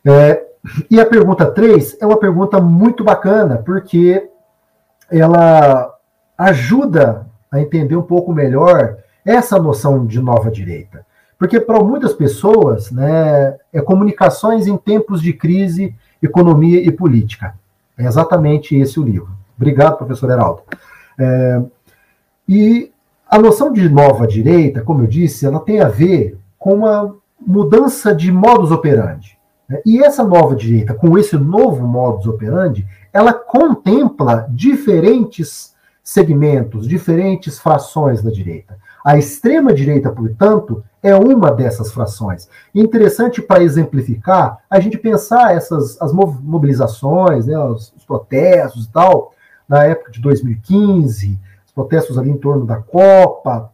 É, 0.05 0.43
e 0.89 0.99
a 0.99 1.05
pergunta 1.05 1.45
3 1.45 1.97
é 2.01 2.05
uma 2.05 2.17
pergunta 2.17 2.59
muito 2.59 3.03
bacana, 3.03 3.57
porque 3.57 4.29
ela 5.11 5.93
ajuda 6.37 7.27
a 7.51 7.59
entender 7.59 7.95
um 7.95 8.01
pouco 8.01 8.33
melhor 8.33 8.97
essa 9.25 9.59
noção 9.59 10.05
de 10.05 10.19
nova 10.19 10.49
direita. 10.51 11.05
Porque 11.37 11.59
para 11.59 11.83
muitas 11.83 12.13
pessoas, 12.13 12.91
né, 12.91 13.57
é 13.71 13.81
comunicações 13.81 14.67
em 14.67 14.77
tempos 14.77 15.21
de 15.21 15.33
crise, 15.33 15.95
economia 16.21 16.79
e 16.79 16.91
política. 16.91 17.55
É 17.97 18.05
exatamente 18.05 18.75
esse 18.75 18.99
o 18.99 19.03
livro. 19.03 19.29
Obrigado, 19.55 19.97
professor 19.97 20.29
Heraldo. 20.29 20.61
É, 21.19 21.61
e 22.47 22.92
a 23.33 23.39
noção 23.39 23.73
de 23.73 23.89
nova 23.89 24.27
direita, 24.27 24.83
como 24.83 25.01
eu 25.01 25.07
disse, 25.07 25.43
ela 25.43 25.59
tem 25.59 25.81
a 25.81 25.87
ver 25.87 26.37
com 26.59 26.75
uma 26.75 27.15
mudança 27.43 28.13
de 28.13 28.31
modus 28.31 28.69
operandi. 28.69 29.39
Né? 29.67 29.81
E 29.83 30.03
essa 30.03 30.23
nova 30.23 30.55
direita, 30.55 30.93
com 30.93 31.17
esse 31.17 31.35
novo 31.35 31.87
modus 31.87 32.27
operandi, 32.27 32.85
ela 33.11 33.33
contempla 33.33 34.45
diferentes 34.51 35.73
segmentos, 36.03 36.87
diferentes 36.87 37.57
frações 37.57 38.21
da 38.21 38.29
direita. 38.29 38.77
A 39.03 39.17
extrema-direita, 39.17 40.11
portanto, 40.11 40.83
é 41.01 41.15
uma 41.15 41.51
dessas 41.51 41.91
frações. 41.91 42.47
Interessante 42.75 43.41
para 43.41 43.63
exemplificar, 43.63 44.59
a 44.69 44.79
gente 44.79 44.95
pensar 44.99 45.55
essas 45.55 45.99
as 45.99 46.13
mobilizações, 46.13 47.47
né, 47.47 47.57
os, 47.57 47.91
os 47.97 48.05
protestos 48.05 48.85
e 48.85 48.91
tal, 48.91 49.33
na 49.67 49.85
época 49.85 50.11
de 50.11 50.21
2015, 50.21 51.31
os 51.31 51.39
protestos 51.73 52.17
ali 52.17 52.29
em 52.29 52.37
torno 52.37 52.65
da 52.65 52.77
Copa, 52.77 53.71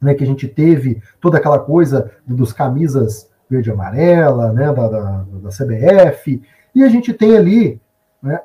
né, 0.00 0.14
que 0.14 0.24
a 0.24 0.26
gente 0.26 0.46
teve 0.46 1.02
toda 1.20 1.38
aquela 1.38 1.58
coisa 1.58 2.10
dos 2.26 2.52
camisas 2.52 3.30
verde 3.48 3.70
e 3.70 3.72
amarela, 3.72 4.52
né, 4.52 4.72
da, 4.72 4.88
da, 4.88 5.24
da 5.42 5.48
CBF, 5.48 6.42
e 6.74 6.84
a 6.84 6.88
gente 6.88 7.12
tem 7.12 7.36
ali, 7.36 7.80
né, 8.22 8.40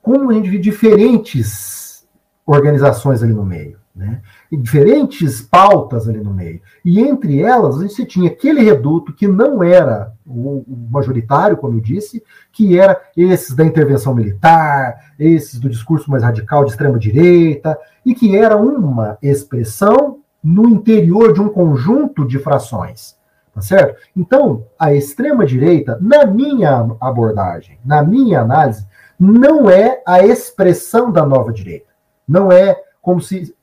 como 0.00 0.30
a 0.30 0.34
gente 0.34 0.48
vê 0.48 0.58
diferentes 0.58 2.06
organizações 2.46 3.22
ali 3.22 3.32
no 3.32 3.44
meio, 3.44 3.78
né, 3.94 4.22
diferentes 4.52 5.40
pautas 5.42 6.08
ali 6.08 6.20
no 6.20 6.32
meio. 6.32 6.60
E 6.84 7.00
entre 7.00 7.40
elas, 7.40 7.80
gente 7.80 8.04
tinha 8.06 8.30
aquele 8.30 8.62
reduto 8.62 9.12
que 9.12 9.26
não 9.26 9.62
era 9.62 10.12
o 10.26 10.64
majoritário, 10.90 11.56
como 11.56 11.76
eu 11.76 11.80
disse, 11.80 12.22
que 12.52 12.78
era 12.78 13.00
esses 13.16 13.54
da 13.54 13.64
intervenção 13.64 14.14
militar, 14.14 14.96
esses 15.18 15.58
do 15.58 15.68
discurso 15.68 16.10
mais 16.10 16.22
radical 16.22 16.64
de 16.64 16.70
extrema-direita, 16.70 17.78
e 18.04 18.14
que 18.14 18.36
era 18.36 18.56
uma 18.56 19.18
expressão 19.22 20.18
no 20.42 20.68
interior 20.68 21.32
de 21.32 21.40
um 21.40 21.48
conjunto 21.48 22.26
de 22.26 22.38
frações. 22.38 23.16
Tá 23.54 23.60
certo? 23.60 24.00
Então, 24.16 24.66
a 24.76 24.92
extrema-direita, 24.92 25.96
na 26.00 26.26
minha 26.26 26.88
abordagem, 27.00 27.78
na 27.84 28.02
minha 28.02 28.40
análise, 28.40 28.84
não 29.18 29.70
é 29.70 30.02
a 30.04 30.24
expressão 30.24 31.12
da 31.12 31.24
nova 31.24 31.52
direita. 31.52 31.86
Não 32.26 32.50
é 32.50 32.76
como 33.00 33.20
se 33.20 33.54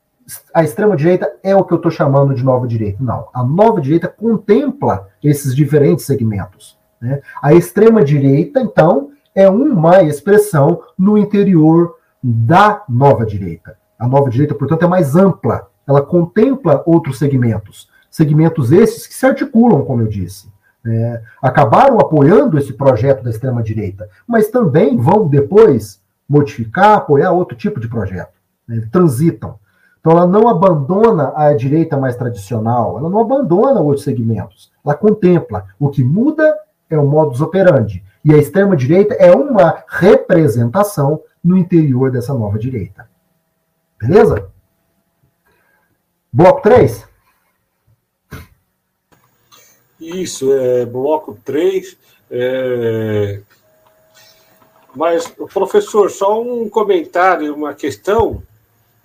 a 0.54 0.62
extrema-direita 0.62 1.30
é 1.42 1.54
o 1.54 1.64
que 1.64 1.72
eu 1.72 1.76
estou 1.76 1.90
chamando 1.90 2.34
de 2.34 2.44
nova 2.44 2.66
direita. 2.66 3.02
Não. 3.02 3.28
A 3.32 3.42
nova 3.42 3.80
direita 3.80 4.08
contempla 4.08 5.08
esses 5.22 5.54
diferentes 5.54 6.06
segmentos. 6.06 6.78
Né? 7.00 7.20
A 7.42 7.52
extrema-direita, 7.52 8.60
então, 8.60 9.10
é 9.34 9.48
uma 9.48 10.02
expressão 10.02 10.82
no 10.98 11.18
interior 11.18 11.96
da 12.22 12.84
nova 12.88 13.26
direita. 13.26 13.76
A 13.98 14.06
nova 14.06 14.30
direita, 14.30 14.54
portanto, 14.54 14.84
é 14.84 14.88
mais 14.88 15.16
ampla 15.16 15.68
ela 15.86 16.02
contempla 16.02 16.82
outros 16.86 17.18
segmentos, 17.18 17.88
segmentos 18.10 18.72
esses 18.72 19.06
que 19.06 19.14
se 19.14 19.26
articulam, 19.26 19.84
como 19.84 20.02
eu 20.02 20.08
disse. 20.08 20.50
É, 20.84 21.22
acabaram 21.40 22.00
apoiando 22.00 22.58
esse 22.58 22.72
projeto 22.72 23.22
da 23.22 23.30
extrema-direita, 23.30 24.08
mas 24.26 24.48
também 24.48 24.96
vão 24.96 25.28
depois 25.28 26.00
modificar, 26.28 26.96
apoiar 26.96 27.30
outro 27.30 27.56
tipo 27.56 27.78
de 27.78 27.88
projeto. 27.88 28.32
Né, 28.66 28.88
transitam. 28.90 29.60
Então 30.02 30.18
ela 30.18 30.26
não 30.26 30.48
abandona 30.48 31.32
a 31.36 31.54
direita 31.54 31.96
mais 31.96 32.16
tradicional, 32.16 32.98
ela 32.98 33.08
não 33.08 33.20
abandona 33.20 33.80
outros 33.80 34.02
segmentos, 34.02 34.72
ela 34.84 34.96
contempla. 34.96 35.64
O 35.78 35.88
que 35.90 36.02
muda 36.02 36.58
é 36.90 36.98
o 36.98 37.06
modus 37.06 37.40
operandi. 37.40 38.04
E 38.24 38.34
a 38.34 38.36
extrema-direita 38.36 39.14
é 39.14 39.30
uma 39.30 39.84
representação 39.86 41.22
no 41.42 41.56
interior 41.56 42.10
dessa 42.10 42.34
nova 42.34 42.58
direita. 42.58 43.08
Beleza? 44.00 44.50
Bloco 46.32 46.62
3? 46.62 47.06
Isso, 50.00 50.52
é 50.52 50.84
bloco 50.84 51.38
3. 51.44 51.96
É... 52.28 53.40
Mas, 54.96 55.28
professor, 55.52 56.10
só 56.10 56.42
um 56.42 56.68
comentário, 56.68 57.54
uma 57.54 57.72
questão, 57.72 58.42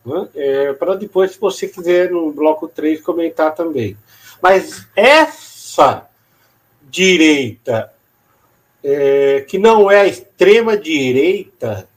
né? 0.08 0.28
é, 0.36 0.74
para 0.74 0.96
depois, 0.96 1.32
se 1.32 1.40
você 1.40 1.68
quiser, 1.68 2.10
no 2.12 2.32
bloco 2.32 2.68
3, 2.68 3.02
comentar 3.02 3.54
também. 3.54 3.98
Mas 4.42 4.88
essa 4.96 6.08
direita, 6.90 7.92
é, 8.84 9.46
que 9.48 9.58
não 9.58 9.92
é 9.92 10.02
a 10.02 10.08
extrema-direita, 10.08 11.88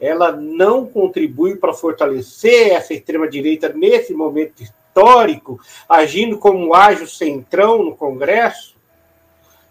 ela 0.00 0.32
não 0.32 0.86
contribui 0.86 1.56
para 1.56 1.72
fortalecer 1.74 2.72
essa 2.72 2.94
extrema-direita 2.94 3.68
nesse 3.68 4.14
momento 4.14 4.62
histórico, 4.62 5.60
agindo 5.88 6.38
como 6.38 6.72
o 6.74 7.06
centrão 7.06 7.84
no 7.84 7.96
Congresso? 7.96 8.76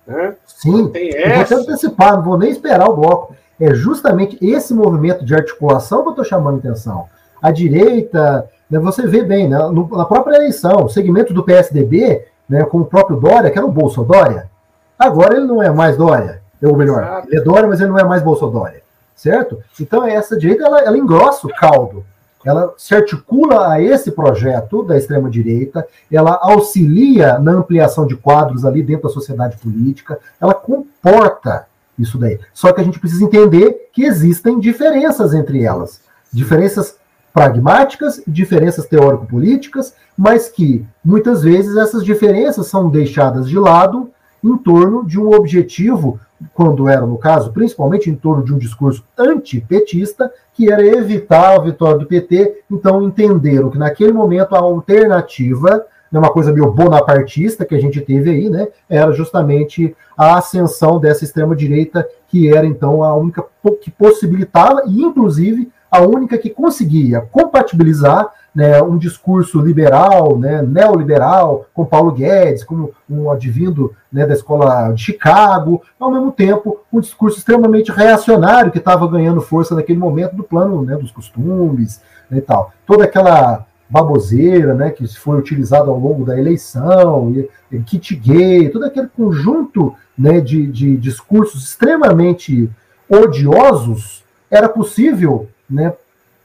Né? 0.05 0.35
Sim, 0.45 0.91
eu 0.93 1.45
vou 1.45 1.57
antecipar, 1.59 2.15
não 2.15 2.23
vou 2.23 2.37
nem 2.37 2.49
esperar 2.49 2.89
o 2.89 2.95
bloco. 2.95 3.35
É 3.59 3.73
justamente 3.73 4.37
esse 4.41 4.73
movimento 4.73 5.25
de 5.25 5.33
articulação 5.33 6.03
que 6.03 6.09
eu 6.09 6.11
estou 6.11 6.25
chamando 6.25 6.55
a 6.55 6.59
atenção. 6.59 7.09
A 7.41 7.51
direita, 7.51 8.49
né, 8.69 8.79
você 8.79 9.05
vê 9.07 9.23
bem, 9.23 9.47
né, 9.47 9.57
na 9.57 10.05
própria 10.05 10.35
eleição, 10.35 10.85
o 10.85 10.89
segmento 10.89 11.33
do 11.33 11.43
PSDB, 11.43 12.25
né, 12.47 12.63
com 12.63 12.79
o 12.79 12.85
próprio 12.85 13.17
Dória, 13.17 13.49
que 13.51 13.57
era 13.57 13.67
o 13.67 13.71
Bolso 13.71 14.03
Dória, 14.03 14.49
agora 14.97 15.35
ele 15.37 15.45
não 15.45 15.61
é 15.61 15.69
mais 15.69 15.97
Dória, 15.97 16.41
ou 16.63 16.75
melhor, 16.75 17.03
Exato. 17.03 17.27
ele 17.27 17.39
é 17.39 17.43
Dória, 17.43 17.67
mas 17.67 17.79
ele 17.79 17.89
não 17.89 17.99
é 17.99 18.03
mais 18.03 18.21
Bolso 18.21 18.47
Dória, 18.47 18.81
certo? 19.15 19.59
Então 19.79 20.05
essa 20.05 20.37
direita, 20.37 20.65
ela, 20.65 20.81
ela 20.81 20.97
engrossa 20.97 21.47
o 21.47 21.53
caldo 21.53 22.03
ela 22.47 22.73
se 22.77 22.95
articula 22.95 23.69
a 23.69 23.81
esse 23.81 24.11
projeto 24.11 24.81
da 24.81 24.97
extrema-direita, 24.97 25.85
ela 26.09 26.39
auxilia 26.41 27.37
na 27.39 27.51
ampliação 27.51 28.07
de 28.07 28.15
quadros 28.15 28.63
ali 28.63 28.81
dentro 28.81 29.03
da 29.03 29.13
sociedade 29.13 29.57
política, 29.57 30.17
ela 30.39 30.53
comporta 30.53 31.67
isso 31.99 32.17
daí. 32.17 32.39
Só 32.53 32.71
que 32.71 32.79
a 32.79 32.83
gente 32.83 32.99
precisa 32.99 33.23
entender 33.23 33.89
que 33.91 34.05
existem 34.05 34.59
diferenças 34.59 35.33
entre 35.33 35.63
elas. 35.63 35.99
Diferenças 36.31 36.95
pragmáticas, 37.37 38.19
diferenças 38.27 38.87
teórico-políticas, 38.87 39.93
mas 40.17 40.49
que 40.49 40.83
muitas 41.05 41.43
vezes 41.43 41.77
essas 41.77 42.03
diferenças 42.03 42.65
são 42.65 42.89
deixadas 42.89 43.47
de 43.47 43.59
lado 43.59 44.09
em 44.43 44.57
torno 44.57 45.05
de 45.05 45.19
um 45.19 45.31
objetivo 45.35 46.19
quando 46.51 46.89
era, 46.89 47.05
no 47.05 47.15
caso, 47.15 47.51
principalmente 47.51 48.09
em 48.09 48.15
torno 48.15 48.43
de 48.43 48.51
um 48.51 48.57
discurso 48.57 49.03
antipetista, 49.15 50.31
que 50.51 50.71
era 50.71 50.83
evitar 50.83 51.55
a 51.55 51.61
vitória 51.61 51.99
do 51.99 52.07
PT, 52.07 52.63
então 52.71 53.03
entenderam 53.03 53.69
que 53.69 53.77
naquele 53.77 54.13
momento 54.13 54.55
a 54.55 54.59
alternativa, 54.59 55.85
né, 56.11 56.19
uma 56.19 56.31
coisa 56.31 56.51
meio 56.51 56.71
bonapartista 56.71 57.65
que 57.65 57.75
a 57.75 57.79
gente 57.79 58.01
teve 58.01 58.31
aí, 58.31 58.49
né, 58.49 58.67
era 58.89 59.11
justamente 59.11 59.95
a 60.17 60.39
ascensão 60.39 60.99
dessa 60.99 61.23
extrema-direita, 61.23 62.07
que 62.27 62.51
era 62.51 62.65
então 62.65 63.03
a 63.03 63.15
única 63.15 63.45
que 63.79 63.91
possibilitava, 63.91 64.81
e 64.87 65.03
inclusive 65.03 65.71
a 65.89 66.01
única 66.01 66.37
que 66.37 66.49
conseguia 66.49 67.21
compatibilizar 67.21 68.29
né, 68.53 68.81
um 68.81 68.97
discurso 68.97 69.61
liberal, 69.61 70.37
né, 70.37 70.63
neoliberal, 70.63 71.65
com 71.73 71.85
Paulo 71.85 72.11
Guedes, 72.11 72.63
como 72.63 72.91
um 73.07 73.29
advindo 73.29 73.93
né, 74.11 74.25
da 74.25 74.33
escola 74.33 74.91
de 74.93 75.03
Chicago, 75.03 75.81
ao 75.99 76.11
mesmo 76.11 76.31
tempo 76.31 76.79
um 76.91 76.99
discurso 76.99 77.37
extremamente 77.37 77.91
reacionário 77.91 78.71
que 78.71 78.79
estava 78.79 79.07
ganhando 79.07 79.41
força 79.41 79.75
naquele 79.75 79.99
momento 79.99 80.35
do 80.35 80.43
plano 80.43 80.81
né, 80.81 80.95
dos 80.95 81.11
costumes 81.11 82.01
né, 82.29 82.39
e 82.39 82.41
tal. 82.41 82.71
Toda 82.85 83.03
aquela 83.03 83.65
baboseira 83.89 84.73
né, 84.73 84.89
que 84.89 85.07
foi 85.07 85.37
utilizada 85.37 85.89
ao 85.89 85.99
longo 85.99 86.25
da 86.25 86.37
eleição, 86.37 87.31
e, 87.31 87.49
e 87.71 87.79
kit 87.79 88.15
gay, 88.15 88.69
todo 88.69 88.85
aquele 88.85 89.07
conjunto 89.07 89.95
né, 90.17 90.41
de, 90.41 90.65
de 90.67 90.97
discursos 90.97 91.63
extremamente 91.63 92.69
odiosos 93.07 94.23
era 94.49 94.67
possível 94.67 95.47
né, 95.69 95.93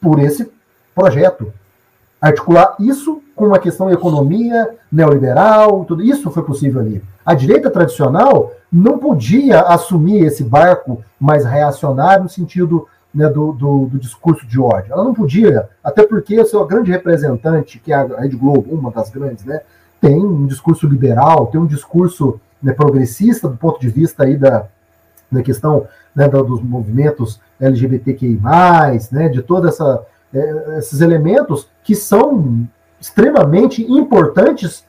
por 0.00 0.18
esse 0.18 0.50
projeto 0.94 1.52
articular 2.20 2.76
isso 2.78 3.20
com 3.34 3.46
uma 3.46 3.58
questão 3.58 3.90
economia 3.90 4.76
neoliberal, 4.90 5.84
tudo 5.84 6.02
isso 6.02 6.30
foi 6.30 6.44
possível 6.44 6.80
ali. 6.80 7.02
A 7.26 7.34
direita 7.34 7.70
tradicional 7.70 8.52
não 8.70 8.98
podia 8.98 9.62
assumir 9.62 10.24
esse 10.24 10.44
barco 10.44 11.02
mais 11.18 11.44
reacionário 11.44 12.24
no 12.24 12.28
sentido 12.28 12.86
né, 13.12 13.28
do, 13.28 13.52
do, 13.52 13.86
do, 13.86 13.98
discurso 13.98 14.46
de 14.46 14.60
ódio. 14.60 14.92
Ela 14.92 15.04
não 15.04 15.12
podia, 15.12 15.68
até 15.82 16.06
porque 16.06 16.36
a 16.36 16.46
sua 16.46 16.66
grande 16.66 16.90
representante, 16.90 17.78
que 17.78 17.92
é 17.92 17.96
a 17.96 18.20
Rede 18.20 18.36
Globo, 18.36 18.72
uma 18.74 18.90
das 18.90 19.10
grandes, 19.10 19.44
né, 19.44 19.60
tem 20.00 20.24
um 20.24 20.46
discurso 20.46 20.86
liberal, 20.86 21.46
tem 21.46 21.60
um 21.60 21.66
discurso 21.66 22.40
né, 22.62 22.72
progressista 22.72 23.48
do 23.48 23.56
ponto 23.56 23.80
de 23.80 23.88
vista 23.88 24.24
aí 24.24 24.36
da, 24.36 24.66
da 25.30 25.42
questão 25.42 25.86
né, 26.14 26.28
dos 26.28 26.62
movimentos 26.62 27.40
LGBTQI+, 27.60 28.40
né, 29.10 29.28
de 29.28 29.42
toda 29.42 29.68
essa 29.68 30.04
é, 30.34 30.78
esses 30.78 31.00
elementos 31.00 31.68
que 31.84 31.94
são 31.94 32.66
extremamente 32.98 33.82
importantes 33.82 34.84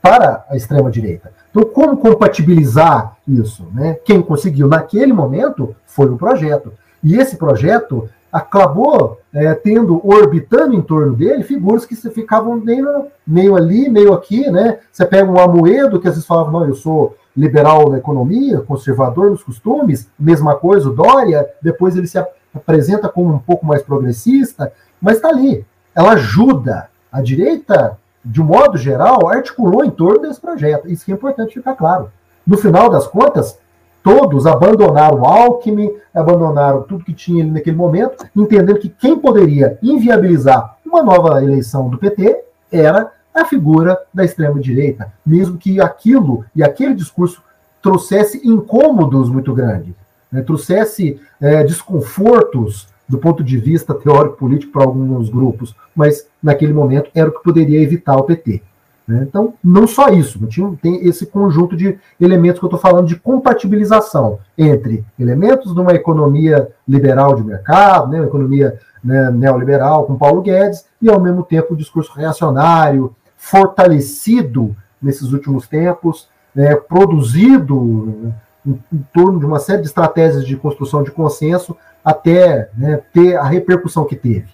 para 0.00 0.44
a 0.48 0.56
extrema-direita. 0.56 1.32
Então, 1.50 1.64
como 1.64 1.96
compatibilizar 1.96 3.16
isso? 3.26 3.66
Né? 3.74 3.98
Quem 4.04 4.22
conseguiu 4.22 4.68
naquele 4.68 5.12
momento 5.12 5.74
foi 5.84 6.06
o 6.08 6.16
projeto. 6.16 6.72
E 7.02 7.16
esse 7.16 7.36
projeto 7.36 8.08
acabou 8.32 9.18
é, 9.34 9.52
tendo, 9.54 10.00
orbitando 10.06 10.74
em 10.74 10.82
torno 10.82 11.14
dele, 11.14 11.42
figuras 11.42 11.84
que 11.84 11.96
ficavam 11.96 12.56
meio, 12.56 13.06
meio 13.26 13.56
ali, 13.56 13.88
meio 13.88 14.12
aqui, 14.12 14.50
né? 14.50 14.78
Você 14.92 15.04
pega 15.06 15.30
um 15.30 15.38
Amoedo, 15.38 15.98
que 15.98 16.06
às 16.06 16.14
vezes 16.14 16.26
falava, 16.26 16.50
não, 16.50 16.66
eu 16.66 16.74
sou 16.74 17.16
liberal 17.38 17.88
na 17.88 17.98
economia, 17.98 18.60
conservador 18.60 19.30
nos 19.30 19.44
costumes, 19.44 20.10
mesma 20.18 20.56
coisa, 20.56 20.88
o 20.88 20.94
Dória, 20.94 21.48
depois 21.62 21.96
ele 21.96 22.08
se 22.08 22.18
apresenta 22.52 23.08
como 23.08 23.32
um 23.32 23.38
pouco 23.38 23.64
mais 23.64 23.80
progressista, 23.80 24.72
mas 25.00 25.16
está 25.16 25.28
ali. 25.28 25.64
Ela 25.94 26.12
ajuda. 26.12 26.88
A 27.10 27.22
direita, 27.22 27.96
de 28.22 28.42
um 28.42 28.44
modo 28.44 28.76
geral, 28.76 29.28
articulou 29.28 29.84
em 29.84 29.90
torno 29.90 30.22
desse 30.22 30.40
projeto. 30.40 30.88
Isso 30.88 31.04
que 31.04 31.12
é 31.12 31.14
importante 31.14 31.54
ficar 31.54 31.74
claro. 31.74 32.10
No 32.46 32.58
final 32.58 32.90
das 32.90 33.06
contas, 33.06 33.58
todos 34.02 34.46
abandonaram 34.46 35.24
Alckmin, 35.24 35.90
abandonaram 36.12 36.82
tudo 36.82 37.04
que 37.04 37.14
tinha 37.14 37.42
ali 37.42 37.52
naquele 37.52 37.76
momento, 37.76 38.26
entendendo 38.36 38.78
que 38.78 38.88
quem 38.88 39.18
poderia 39.18 39.78
inviabilizar 39.82 40.76
uma 40.84 41.02
nova 41.02 41.42
eleição 41.42 41.88
do 41.88 41.98
PT 41.98 42.44
era 42.70 43.12
a 43.38 43.44
figura 43.44 43.98
da 44.12 44.24
extrema-direita, 44.24 45.12
mesmo 45.24 45.58
que 45.58 45.80
aquilo 45.80 46.44
e 46.54 46.62
aquele 46.62 46.94
discurso 46.94 47.42
trouxesse 47.80 48.46
incômodos 48.46 49.28
muito 49.28 49.54
grandes, 49.54 49.94
né, 50.30 50.42
trouxesse 50.42 51.20
é, 51.40 51.62
desconfortos 51.64 52.88
do 53.08 53.18
ponto 53.18 53.42
de 53.42 53.56
vista 53.56 53.94
teórico-político 53.94 54.72
para 54.72 54.84
alguns 54.84 55.30
grupos, 55.30 55.74
mas 55.94 56.28
naquele 56.42 56.72
momento 56.72 57.10
era 57.14 57.30
o 57.30 57.32
que 57.32 57.42
poderia 57.42 57.80
evitar 57.80 58.16
o 58.16 58.24
PT. 58.24 58.62
Né? 59.06 59.24
Então, 59.26 59.54
não 59.64 59.86
só 59.86 60.08
isso, 60.08 60.38
tinha, 60.46 60.70
tem 60.82 61.06
esse 61.08 61.24
conjunto 61.24 61.74
de 61.74 61.98
elementos 62.20 62.58
que 62.58 62.64
eu 62.66 62.68
estou 62.68 62.78
falando 62.78 63.06
de 63.06 63.16
compatibilização 63.16 64.38
entre 64.56 65.02
elementos 65.18 65.72
de 65.74 65.80
uma 65.80 65.94
economia 65.94 66.68
liberal 66.86 67.34
de 67.34 67.42
mercado, 67.42 68.08
né, 68.08 68.18
uma 68.18 68.26
economia 68.26 68.78
né, 69.02 69.30
neoliberal 69.30 70.04
com 70.04 70.18
Paulo 70.18 70.42
Guedes, 70.42 70.84
e 71.00 71.08
ao 71.08 71.18
mesmo 71.18 71.42
tempo 71.42 71.72
o 71.72 71.76
discurso 71.76 72.12
reacionário, 72.12 73.16
fortalecido 73.50 74.76
nesses 75.00 75.32
últimos 75.32 75.66
tempos, 75.66 76.28
né, 76.54 76.74
produzido 76.76 78.34
em, 78.66 78.82
em, 78.92 79.06
torno 79.12 79.38
de 79.38 79.46
uma 79.46 79.58
série 79.58 79.80
de 79.80 79.88
estratégias 79.88 80.46
de 80.46 80.54
construção 80.56 81.02
de 81.02 81.10
consenso 81.10 81.74
até 82.04 82.70
né, 82.76 83.00
ter 83.12 83.36
a 83.36 83.44
repercussão 83.44 84.04
que 84.04 84.16
teve. 84.16 84.48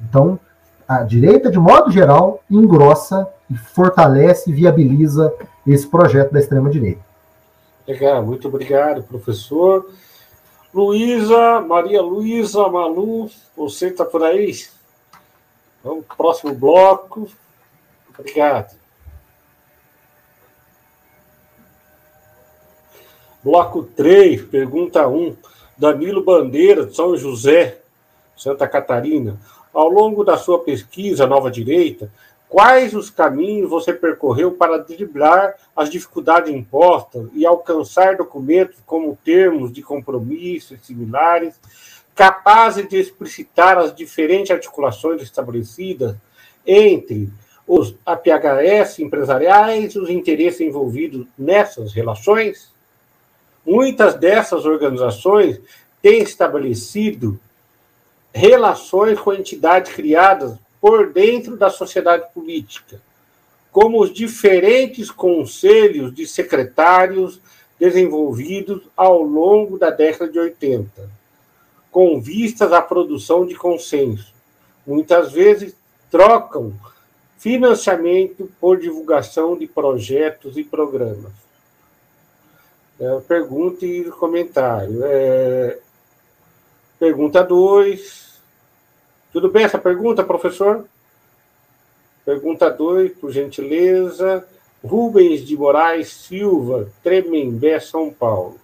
Então, 0.00 0.38
a 0.86 1.02
direita, 1.02 1.48
de 1.48 1.58
modo 1.58 1.92
geral, 1.92 2.42
engrossa 2.50 3.28
e 3.48 3.56
fortalece 3.56 4.50
e 4.50 4.52
viabiliza 4.52 5.32
esse 5.64 5.86
projeto 5.86 6.32
da 6.32 6.40
extrema-direita. 6.40 7.00
Legal, 7.86 8.24
muito 8.24 8.48
obrigado, 8.48 9.02
professor. 9.04 9.88
Luísa, 10.72 11.60
Maria 11.60 12.02
Luísa, 12.02 12.68
Malu, 12.68 13.30
você 13.56 13.88
está 13.88 14.04
por 14.04 14.24
aí? 14.24 14.52
Vamos 15.84 16.04
para 16.04 16.14
o 16.14 16.16
próximo 16.16 16.52
bloco. 16.52 17.28
Obrigado. 18.18 18.76
Bloco 23.42 23.82
3, 23.82 24.42
pergunta 24.42 25.06
1. 25.06 25.36
Danilo 25.76 26.22
Bandeira, 26.22 26.86
de 26.86 26.94
São 26.94 27.16
José, 27.16 27.80
Santa 28.36 28.66
Catarina. 28.66 29.38
Ao 29.72 29.88
longo 29.88 30.24
da 30.24 30.36
sua 30.36 30.60
pesquisa 30.60 31.26
Nova 31.26 31.50
Direita, 31.50 32.10
quais 32.48 32.94
os 32.94 33.10
caminhos 33.10 33.68
você 33.68 33.92
percorreu 33.92 34.52
para 34.52 34.78
driblar 34.78 35.56
as 35.74 35.90
dificuldades 35.90 36.54
impostas 36.54 37.28
e 37.34 37.44
alcançar 37.44 38.16
documentos 38.16 38.76
como 38.86 39.18
termos 39.24 39.72
de 39.72 39.82
compromisso 39.82 40.74
e 40.74 40.78
similares, 40.78 41.56
capazes 42.14 42.88
de 42.88 42.96
explicitar 42.96 43.76
as 43.76 43.92
diferentes 43.92 44.52
articulações 44.52 45.20
estabelecidas 45.20 46.14
entre 46.64 47.28
os 47.66 47.94
APHS 48.04 48.98
empresariais 48.98 49.94
e 49.94 49.98
os 49.98 50.10
interesses 50.10 50.60
envolvidos 50.60 51.26
nessas 51.38 51.92
relações? 51.92 52.72
Muitas 53.64 54.14
dessas 54.14 54.66
organizações 54.66 55.60
têm 56.02 56.22
estabelecido 56.22 57.40
relações 58.32 59.18
com 59.18 59.32
entidades 59.32 59.92
criadas 59.92 60.58
por 60.80 61.12
dentro 61.12 61.56
da 61.56 61.70
sociedade 61.70 62.28
política, 62.34 63.00
como 63.72 64.02
os 64.02 64.12
diferentes 64.12 65.10
conselhos 65.10 66.14
de 66.14 66.26
secretários 66.26 67.40
desenvolvidos 67.78 68.82
ao 68.94 69.22
longo 69.22 69.78
da 69.78 69.90
década 69.90 70.30
de 70.30 70.38
80, 70.38 71.10
com 71.90 72.20
vistas 72.20 72.72
à 72.72 72.82
produção 72.82 73.46
de 73.46 73.54
consenso. 73.54 74.34
Muitas 74.86 75.32
vezes 75.32 75.74
trocam 76.10 76.74
financiamento 77.44 78.50
por 78.58 78.80
divulgação 78.80 79.54
de 79.54 79.66
projetos 79.66 80.56
e 80.56 80.64
programas. 80.64 81.30
É, 82.98 83.20
pergunta 83.20 83.84
e 83.84 84.04
comentário. 84.04 85.00
É, 85.04 85.78
pergunta 86.98 87.44
2. 87.44 88.40
Tudo 89.30 89.50
bem 89.50 89.64
essa 89.64 89.78
pergunta, 89.78 90.24
professor? 90.24 90.86
Pergunta 92.24 92.70
2, 92.70 93.12
por 93.18 93.30
gentileza. 93.30 94.48
Rubens 94.82 95.44
de 95.44 95.54
Moraes 95.54 96.14
Silva, 96.14 96.88
Tremembé, 97.02 97.78
São 97.78 98.10
Paulo. 98.10 98.58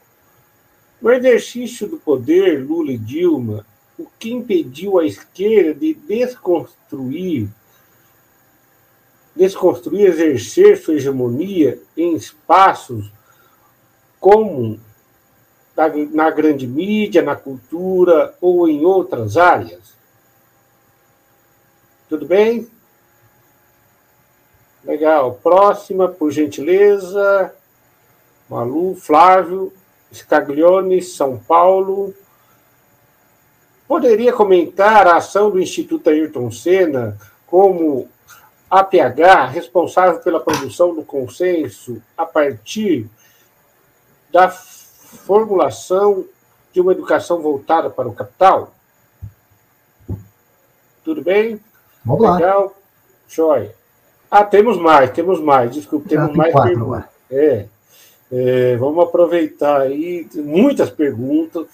No 1.02 1.12
exercício 1.12 1.86
do 1.86 1.98
poder, 1.98 2.65
Lula 2.65 2.93
e 2.93 2.98
Dilma, 2.98 3.66
o 3.98 4.07
que 4.19 4.32
impediu 4.32 4.98
a 4.98 5.05
esquerda 5.05 5.74
de 5.74 5.93
desconstruir, 5.93 7.51
desconstruir, 9.35 10.07
exercer 10.07 10.77
sua 10.78 10.94
hegemonia 10.94 11.81
em 11.97 12.15
espaços 12.15 13.11
como 14.19 14.78
na, 16.12 16.31
grande 16.31 16.66
mídia, 16.66 17.23
na 17.23 17.35
cultura 17.35 18.35
ou 18.40 18.69
em 18.69 18.85
outras 18.85 19.36
áreas? 19.36 19.94
Tudo 22.09 22.27
bem? 22.27 22.69
Legal. 24.85 25.39
Próxima, 25.43 26.09
por 26.09 26.31
gentileza. 26.31 27.55
Malu, 28.48 28.97
Flávio, 28.97 29.73
Scaglione, 30.12 31.01
São 31.01 31.39
Paulo. 31.39 32.12
Poderia 33.86 34.32
comentar 34.32 35.07
a 35.07 35.16
ação 35.16 35.51
do 35.51 35.61
Instituto 35.61 36.11
Ayrton 36.11 36.51
Senna 36.51 37.16
como 37.47 38.09
APH, 38.71 39.51
responsável 39.53 40.21
pela 40.21 40.39
produção 40.39 40.95
do 40.95 41.03
consenso 41.03 42.01
a 42.17 42.25
partir 42.25 43.09
da 44.33 44.49
formulação 44.49 46.25
de 46.73 46.81
uma 46.81 46.93
educação 46.93 47.43
voltada 47.43 47.91
para 47.91 48.09
o 48.09 48.15
capital? 48.15 48.73
Tudo 51.05 51.23
bem? 51.23 51.61
Vamos 52.05 52.23
lá. 52.23 52.35
Legal. 52.35 52.77
Joia. 53.29 53.75
Ah, 54.31 54.45
temos 54.45 54.79
mais, 54.79 55.11
temos 55.11 55.41
mais. 55.41 55.73
Desculpe, 55.73 56.09
temos 56.09 56.35
mais 56.37 56.53
quatro, 56.53 56.71
perguntas. 56.71 57.05
É. 57.31 57.67
é. 58.31 58.77
Vamos 58.77 59.05
aproveitar 59.05 59.81
aí 59.81 60.29
muitas 60.35 60.91
perguntas, 60.91 61.67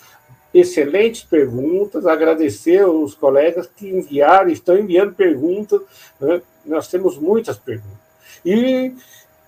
excelentes 0.59 1.23
perguntas. 1.23 2.07
Agradecer 2.07 2.83
aos 2.83 3.15
colegas 3.15 3.69
que 3.77 3.89
enviaram, 3.89 4.49
estão 4.49 4.79
enviando 4.79 5.15
perguntas. 5.15 5.81
Né? 6.19 6.41
Nós 6.65 6.89
temos 6.89 7.19
muitas 7.19 7.59
perguntas. 7.59 7.99
E, 8.45 8.93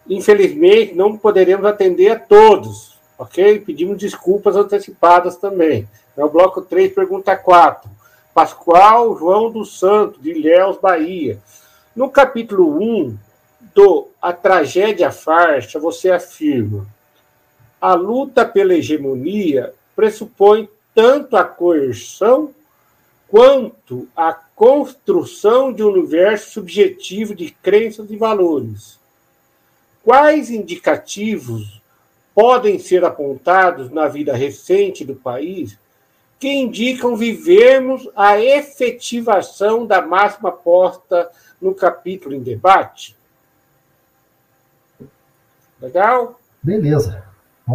infelizmente, 0.09 0.95
não 0.95 1.17
poderemos 1.17 1.65
atender 1.65 2.11
a 2.11 2.19
todos, 2.19 2.99
ok? 3.19 3.61
Pedimos 3.61 3.99
desculpas 3.99 4.57
antecipadas 4.57 5.37
também. 5.37 5.89
É 6.17 6.25
o 6.25 6.29
bloco 6.29 6.63
3, 6.63 6.93
pergunta 6.93 7.37
4. 7.37 7.91
Pascoal 8.35 9.17
João 9.19 9.51
dos 9.51 9.79
Santos, 9.79 10.23
de 10.23 10.31
Ilhéus, 10.31 10.79
Bahia. 10.79 11.39
No 11.95 12.11
capítulo 12.11 12.81
1 12.81 13.19
do 13.75 14.09
A 14.21 14.33
Tragédia 14.33 15.11
Farsa, 15.11 15.81
você 15.81 16.11
afirma: 16.11 16.87
a 17.81 17.95
luta 17.95 18.45
pela 18.45 18.75
hegemonia 18.75 19.73
pressupõe 19.97 20.69
tanto 20.99 21.37
a 21.37 21.45
coerção 21.45 22.53
quanto 23.29 24.09
a 24.17 24.33
construção 24.33 25.73
de 25.73 25.81
um 25.81 25.93
universo 25.93 26.51
subjetivo 26.51 27.37
de 27.37 27.53
crenças 27.53 28.11
e 28.11 28.17
valores. 28.17 28.99
Quais 30.03 30.51
indicativos 30.51 31.81
podem 32.35 32.81
ser 32.81 33.05
apontados 33.05 33.93
na 33.93 34.09
vida 34.09 34.35
recente 34.35 35.05
do 35.05 35.15
país 35.15 35.79
que 36.37 36.49
indicam 36.49 37.15
vivermos 37.15 38.11
a 38.17 38.41
efetivação 38.41 39.87
da 39.87 40.03
máxima 40.03 40.51
posta 40.51 41.31
no 41.63 41.77
capítulo 41.77 42.35
em 42.35 42.43
debate. 42.43 43.17
Legal? 45.81 46.41
Beleza. 46.61 47.28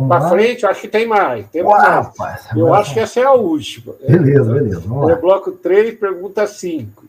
Para 0.07 0.30
frente, 0.30 0.65
acho 0.65 0.82
que 0.82 0.88
tem 0.88 1.06
mais. 1.06 1.48
Tem 1.49 1.64
mais. 1.64 1.84
Rapaz, 1.84 2.48
Eu 2.56 2.74
acho 2.74 2.94
que 2.94 2.99
essa 2.99 3.20
é 3.20 3.24
a 3.24 3.34
última. 3.34 3.94
Beleza, 4.07 4.49
é, 4.49 4.53
beleza. 4.53 4.80
Vamos 4.82 5.07
lá. 5.07 5.15
bloco 5.15 5.52
3, 5.52 5.99
pergunta 5.99 6.48
5. 6.48 7.06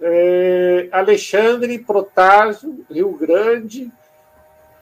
É, 0.00 0.88
Alexandre 0.90 1.78
Protásio, 1.78 2.84
Rio 2.90 3.12
Grande. 3.12 3.90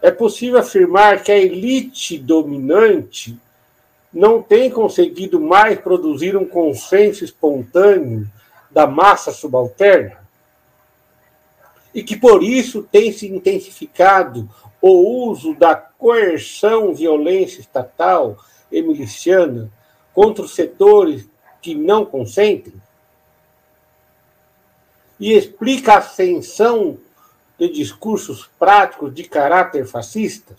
É 0.01 0.11
possível 0.13 0.61
afirmar 0.61 1.23
que 1.23 1.33
a 1.33 1.39
elite 1.39 2.17
dominante 2.17 3.37
não 4.13 4.41
tem 4.41 4.71
conseguido 4.71 5.41
mais 5.41 5.81
produzir 5.81 6.37
um 6.37 6.45
consenso 6.45 7.25
espontâneo 7.25 8.27
da 8.71 8.87
massa 8.87 9.33
subalterna? 9.33 10.25
E 11.93 12.05
que 12.05 12.15
por 12.15 12.43
isso 12.43 12.83
tem 12.85 13.11
se 13.11 13.27
intensificado 13.27 14.49
o 14.89 15.29
uso 15.31 15.55
da 15.55 15.75
coerção, 15.75 16.95
violência 16.95 17.61
estatal 17.61 18.37
e 18.71 18.83
miliciana 18.83 19.71
contra 20.15 20.45
os 20.45 20.55
setores 20.55 21.29
que 21.61 21.75
não 21.75 22.05
consentem? 22.05 22.75
E 25.19 25.33
explica 25.33 25.95
a 25.95 25.99
ascensão 25.99 26.99
de 27.59 27.69
discursos 27.71 28.49
práticos 28.59 29.15
de 29.15 29.25
caráter 29.25 29.87
fascista? 29.87 30.55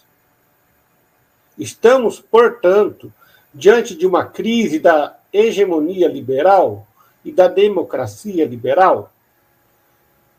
Estamos, 1.57 2.19
portanto, 2.19 3.13
diante 3.53 3.95
de 3.95 4.05
uma 4.05 4.25
crise 4.25 4.79
da 4.79 5.17
hegemonia 5.31 6.07
liberal 6.07 6.87
e 7.23 7.31
da 7.31 7.47
democracia 7.47 8.45
liberal? 8.45 9.11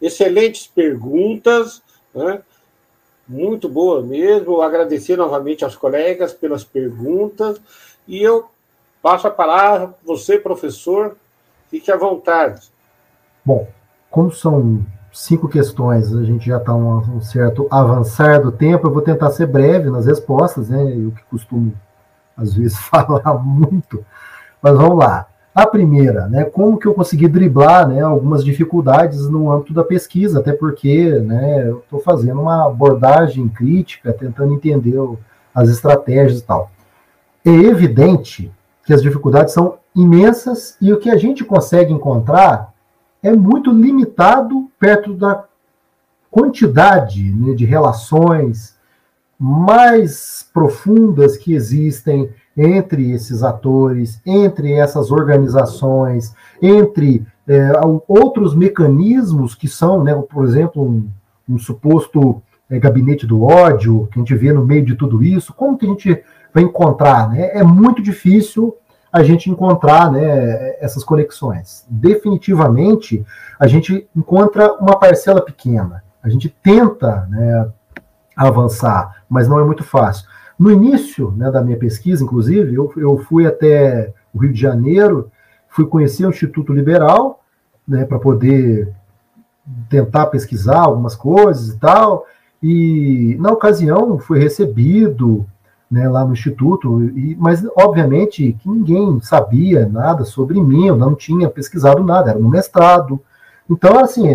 Excelentes 0.01 0.66
perguntas, 0.66 1.82
né? 2.15 2.43
Muito 3.28 3.68
boa 3.68 4.02
mesmo. 4.02 4.62
Agradecer 4.62 5.16
novamente 5.16 5.64
aos 5.64 5.76
colegas 5.76 6.32
pelas 6.32 6.64
perguntas 6.64 7.60
e 8.06 8.22
eu 8.22 8.46
passo 9.02 9.26
a 9.26 9.30
palavra 9.30 9.94
você, 10.05 10.38
professor, 10.38 11.16
fique 11.68 11.90
à 11.90 11.96
vontade. 11.96 12.70
Bom, 13.44 13.68
como 14.10 14.32
são 14.32 14.84
cinco 15.12 15.48
questões, 15.48 16.14
a 16.14 16.24
gente 16.24 16.46
já 16.46 16.59
está 16.59 16.74
um, 16.74 16.98
um, 17.16 17.20
certo 17.20 17.66
avançar 17.70 18.40
do 18.40 18.52
tempo, 18.52 18.86
eu 18.86 18.92
vou 18.92 19.02
tentar 19.02 19.30
ser 19.30 19.46
breve 19.46 19.90
nas 19.90 20.06
respostas, 20.06 20.68
né? 20.68 20.82
Eu 20.96 21.10
que 21.12 21.22
costumo, 21.24 21.74
às 22.36 22.55
vezes, 22.55 22.78
falar 22.88 23.34
muito, 23.34 24.05
mas 24.62 24.76
vamos 24.76 24.98
lá. 24.98 25.26
A 25.59 25.66
primeira, 25.66 26.28
né, 26.28 26.44
como 26.44 26.78
que 26.78 26.86
eu 26.86 26.94
consegui 26.94 27.26
driblar 27.26 27.89
né, 27.89 28.01
algumas 28.01 28.44
dificuldades 28.44 29.28
no 29.28 29.51
âmbito 29.51 29.74
da 29.74 29.82
pesquisa, 29.82 30.39
até 30.39 30.52
porque 30.52 31.10
né, 31.18 31.68
eu 31.68 31.78
estou 31.80 31.98
fazendo 31.98 32.40
uma 32.40 32.68
abordagem 32.68 33.48
crítica, 33.48 34.12
tentando 34.12 34.55
entender 34.55 34.97
as 35.52 35.68
estratégias 35.68 36.39
e 36.39 36.44
tal. 36.44 36.70
É 37.44 37.51
evidente 37.51 38.52
que 38.86 38.93
as 38.93 39.02
dificuldades 39.02 39.52
são 39.52 39.78
imensas 39.97 40.76
e 40.80 40.93
o 40.93 41.01
que 41.01 41.10
a 41.10 41.16
gente 41.16 41.44
consegue 41.44 41.93
encontrar 41.93 42.72
é 43.20 43.32
muito 43.32 43.72
limitado 43.72 44.70
perto 44.78 45.12
da 45.12 45.43
quantidade 46.30 47.32
né, 47.32 47.52
de 47.55 47.64
relações 47.64 48.76
mais 49.36 50.48
profundas 50.55 51.36
que 51.36 51.52
existem 51.52 52.30
entre 52.59 53.12
esses 53.12 53.44
atores, 53.44 54.20
entre 54.26 54.72
essas 54.72 55.12
organizações, 55.12 56.35
entre 56.60 57.24
é, 57.47 57.70
outros 58.09 58.52
mecanismos 58.52 59.55
que 59.55 59.68
são, 59.68 60.02
né, 60.02 60.12
por 60.28 60.44
exemplo, 60.44 60.82
um, 60.82 61.09
um 61.48 61.56
suposto 61.56 62.43
é, 62.68 62.76
gabinete 62.80 63.24
do 63.24 63.44
ódio 63.44 64.09
que 64.10 64.18
a 64.18 64.22
gente 64.22 64.35
vê 64.35 64.52
no 64.52 64.66
meio 64.66 64.85
de 64.85 64.97
tudo 64.97 65.22
isso. 65.22 65.55
Como 65.55 65.78
que 65.78 65.86
a 65.86 65.89
gente 65.89 66.22
vai 66.52 66.64
encontrar? 66.64 67.30
Né? 67.30 67.48
É 67.52 67.62
muito 67.62 68.02
difícil 68.02 68.76
a 69.12 69.22
gente 69.22 69.48
encontrar 69.48 70.10
né, 70.10 70.74
essas 70.80 71.05
conexões. 71.05 71.86
Definitivamente, 71.89 73.24
a 73.59 73.68
gente 73.68 74.06
encontra 74.16 74.74
uma 74.74 74.98
parcela 74.98 75.40
pequena. 75.40 76.02
A 76.20 76.28
gente 76.28 76.48
tenta 76.62 77.24
né, 77.30 77.68
avançar, 78.36 79.22
mas 79.28 79.48
não 79.48 79.60
é 79.60 79.64
muito 79.64 79.85
fácil. 79.85 80.28
No 80.59 80.70
início 80.70 81.32
né, 81.36 81.51
da 81.51 81.62
minha 81.62 81.76
pesquisa, 81.76 82.24
inclusive, 82.24 82.74
eu, 82.74 82.93
eu 82.97 83.18
fui 83.18 83.47
até 83.47 84.12
o 84.35 84.39
Rio 84.39 84.52
de 84.52 84.60
Janeiro, 84.60 85.30
fui 85.68 85.86
conhecer 85.86 86.26
o 86.26 86.30
Instituto 86.30 86.72
Liberal, 86.72 87.44
né, 87.86 88.05
para 88.05 88.18
poder 88.18 88.93
tentar 89.89 90.26
pesquisar 90.26 90.80
algumas 90.80 91.14
coisas 91.14 91.74
e 91.74 91.78
tal. 91.78 92.26
E 92.62 93.36
na 93.39 93.52
ocasião 93.52 94.18
fui 94.18 94.39
recebido 94.39 95.47
né, 95.90 96.09
lá 96.09 96.24
no 96.24 96.32
instituto, 96.32 97.02
e, 97.05 97.36
mas 97.39 97.64
obviamente 97.76 98.56
que 98.60 98.68
ninguém 98.68 99.20
sabia 99.20 99.89
nada 99.89 100.24
sobre 100.24 100.60
mim, 100.60 100.86
eu 100.86 100.97
não 100.97 101.14
tinha 101.14 101.48
pesquisado 101.48 102.02
nada, 102.02 102.30
era 102.30 102.39
no 102.39 102.48
mestrado. 102.48 103.20
Então, 103.70 103.98
assim, 103.98 104.26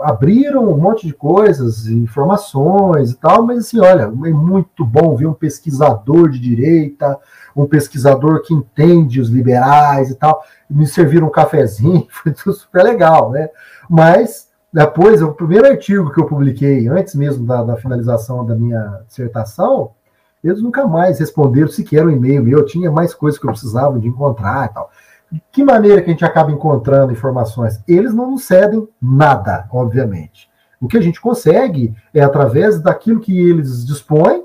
abriram 0.00 0.64
um 0.72 0.78
monte 0.78 1.06
de 1.06 1.12
coisas, 1.12 1.86
informações 1.86 3.10
e 3.10 3.16
tal, 3.16 3.44
mas 3.44 3.58
assim, 3.58 3.78
olha, 3.80 4.04
é 4.04 4.30
muito 4.30 4.84
bom 4.84 5.14
ver 5.14 5.26
um 5.26 5.34
pesquisador 5.34 6.30
de 6.30 6.38
direita, 6.38 7.18
um 7.54 7.66
pesquisador 7.66 8.42
que 8.42 8.54
entende 8.54 9.20
os 9.20 9.28
liberais 9.28 10.10
e 10.10 10.14
tal. 10.14 10.42
Me 10.70 10.86
serviram 10.86 11.26
um 11.26 11.30
cafezinho, 11.30 12.06
foi 12.10 12.32
tudo 12.32 12.54
super 12.54 12.82
legal, 12.82 13.30
né? 13.30 13.50
Mas 13.90 14.48
depois, 14.72 15.20
o 15.20 15.32
primeiro 15.32 15.66
artigo 15.66 16.10
que 16.12 16.20
eu 16.20 16.26
publiquei, 16.26 16.88
antes 16.88 17.14
mesmo 17.14 17.46
da, 17.46 17.62
da 17.62 17.76
finalização 17.76 18.44
da 18.44 18.54
minha 18.54 19.02
dissertação, 19.06 19.92
eles 20.42 20.62
nunca 20.62 20.86
mais 20.86 21.18
responderam 21.18 21.68
sequer 21.68 22.06
um 22.06 22.10
e-mail 22.10 22.42
meu, 22.42 22.64
tinha 22.64 22.90
mais 22.90 23.12
coisas 23.12 23.38
que 23.38 23.46
eu 23.46 23.50
precisava 23.50 23.98
de 23.98 24.08
encontrar 24.08 24.66
e 24.70 24.74
tal. 24.74 24.90
De 25.30 25.42
que 25.52 25.62
maneira 25.62 26.00
que 26.00 26.08
a 26.08 26.12
gente 26.12 26.24
acaba 26.24 26.50
encontrando 26.50 27.12
informações? 27.12 27.82
Eles 27.86 28.14
não 28.14 28.30
nos 28.30 28.44
cedem 28.44 28.88
nada, 29.00 29.68
obviamente. 29.70 30.48
O 30.80 30.88
que 30.88 30.96
a 30.96 31.00
gente 31.00 31.20
consegue 31.20 31.94
é 32.14 32.20
através 32.22 32.80
daquilo 32.80 33.20
que 33.20 33.38
eles 33.38 33.84
dispõem, 33.84 34.44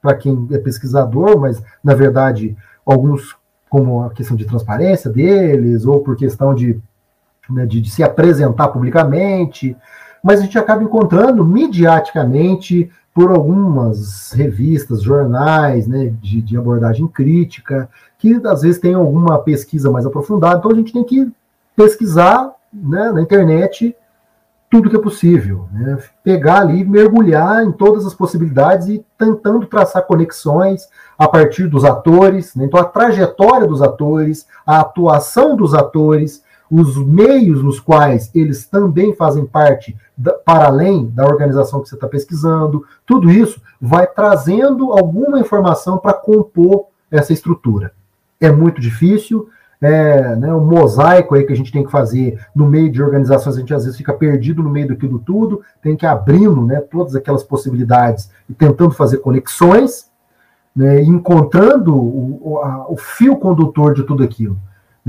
para 0.00 0.14
quem 0.14 0.48
é 0.52 0.58
pesquisador, 0.58 1.38
mas 1.38 1.62
na 1.82 1.94
verdade 1.94 2.56
alguns 2.86 3.36
como 3.68 4.02
a 4.02 4.10
questão 4.10 4.36
de 4.36 4.46
transparência 4.46 5.10
deles, 5.10 5.84
ou 5.84 6.00
por 6.00 6.16
questão 6.16 6.54
de, 6.54 6.80
né, 7.50 7.66
de, 7.66 7.80
de 7.80 7.90
se 7.90 8.02
apresentar 8.02 8.68
publicamente, 8.68 9.76
mas 10.22 10.40
a 10.40 10.44
gente 10.44 10.58
acaba 10.58 10.82
encontrando 10.82 11.44
mediaticamente 11.44 12.90
por 13.18 13.32
algumas 13.32 14.30
revistas, 14.30 15.02
jornais, 15.02 15.88
né, 15.88 16.14
de, 16.22 16.40
de, 16.40 16.56
abordagem 16.56 17.08
crítica, 17.08 17.90
que 18.16 18.40
às 18.46 18.62
vezes 18.62 18.80
tem 18.80 18.94
alguma 18.94 19.36
pesquisa 19.40 19.90
mais 19.90 20.06
aprofundada, 20.06 20.58
então 20.58 20.70
a 20.70 20.74
gente 20.76 20.92
tem 20.92 21.02
que 21.02 21.28
pesquisar 21.74 22.52
né, 22.72 23.10
na 23.10 23.20
internet 23.20 23.96
tudo 24.70 24.88
que 24.88 24.94
é 24.94 25.00
possível, 25.00 25.68
né, 25.72 25.98
pegar 26.22 26.60
ali, 26.60 26.84
mergulhar 26.84 27.64
em 27.64 27.72
todas 27.72 28.06
as 28.06 28.14
possibilidades 28.14 28.86
e 28.86 29.04
tentando 29.18 29.66
traçar 29.66 30.06
conexões 30.06 30.88
a 31.18 31.26
partir 31.26 31.66
dos 31.66 31.84
atores, 31.84 32.54
né, 32.54 32.66
então 32.66 32.78
a 32.78 32.84
trajetória 32.84 33.66
dos 33.66 33.82
atores, 33.82 34.46
a 34.64 34.78
atuação 34.78 35.56
dos 35.56 35.74
atores, 35.74 36.44
os 36.70 36.96
meios 36.96 37.62
nos 37.62 37.80
quais 37.80 38.30
eles 38.34 38.66
também 38.66 39.14
fazem 39.14 39.46
parte 39.46 39.96
da, 40.16 40.32
para 40.32 40.66
além 40.66 41.06
da 41.06 41.24
organização 41.24 41.80
que 41.80 41.88
você 41.88 41.94
está 41.94 42.06
pesquisando, 42.06 42.84
tudo 43.06 43.30
isso 43.30 43.60
vai 43.80 44.06
trazendo 44.06 44.92
alguma 44.92 45.40
informação 45.40 45.98
para 45.98 46.12
compor 46.12 46.86
essa 47.10 47.32
estrutura. 47.32 47.92
É 48.40 48.52
muito 48.52 48.80
difícil, 48.80 49.48
é 49.80 50.34
né, 50.36 50.52
um 50.52 50.64
mosaico 50.64 51.34
aí 51.34 51.44
que 51.44 51.52
a 51.52 51.56
gente 51.56 51.72
tem 51.72 51.84
que 51.84 51.90
fazer 51.90 52.38
no 52.54 52.66
meio 52.66 52.90
de 52.90 53.02
organizações, 53.02 53.56
a 53.56 53.60
gente 53.60 53.72
às 53.72 53.84
vezes 53.84 53.96
fica 53.96 54.12
perdido 54.12 54.62
no 54.62 54.70
meio 54.70 54.88
daquilo 54.88 55.18
tudo, 55.20 55.62
tem 55.80 55.96
que 55.96 56.04
ir 56.04 56.08
abrindo 56.08 56.66
né, 56.66 56.80
todas 56.80 57.14
aquelas 57.14 57.44
possibilidades 57.44 58.30
e 58.48 58.54
tentando 58.54 58.90
fazer 58.90 59.18
conexões, 59.18 60.10
né, 60.74 61.00
encontrando 61.02 61.96
o, 61.96 62.60
a, 62.62 62.90
o 62.90 62.96
fio 62.96 63.36
condutor 63.36 63.94
de 63.94 64.02
tudo 64.02 64.22
aquilo. 64.22 64.58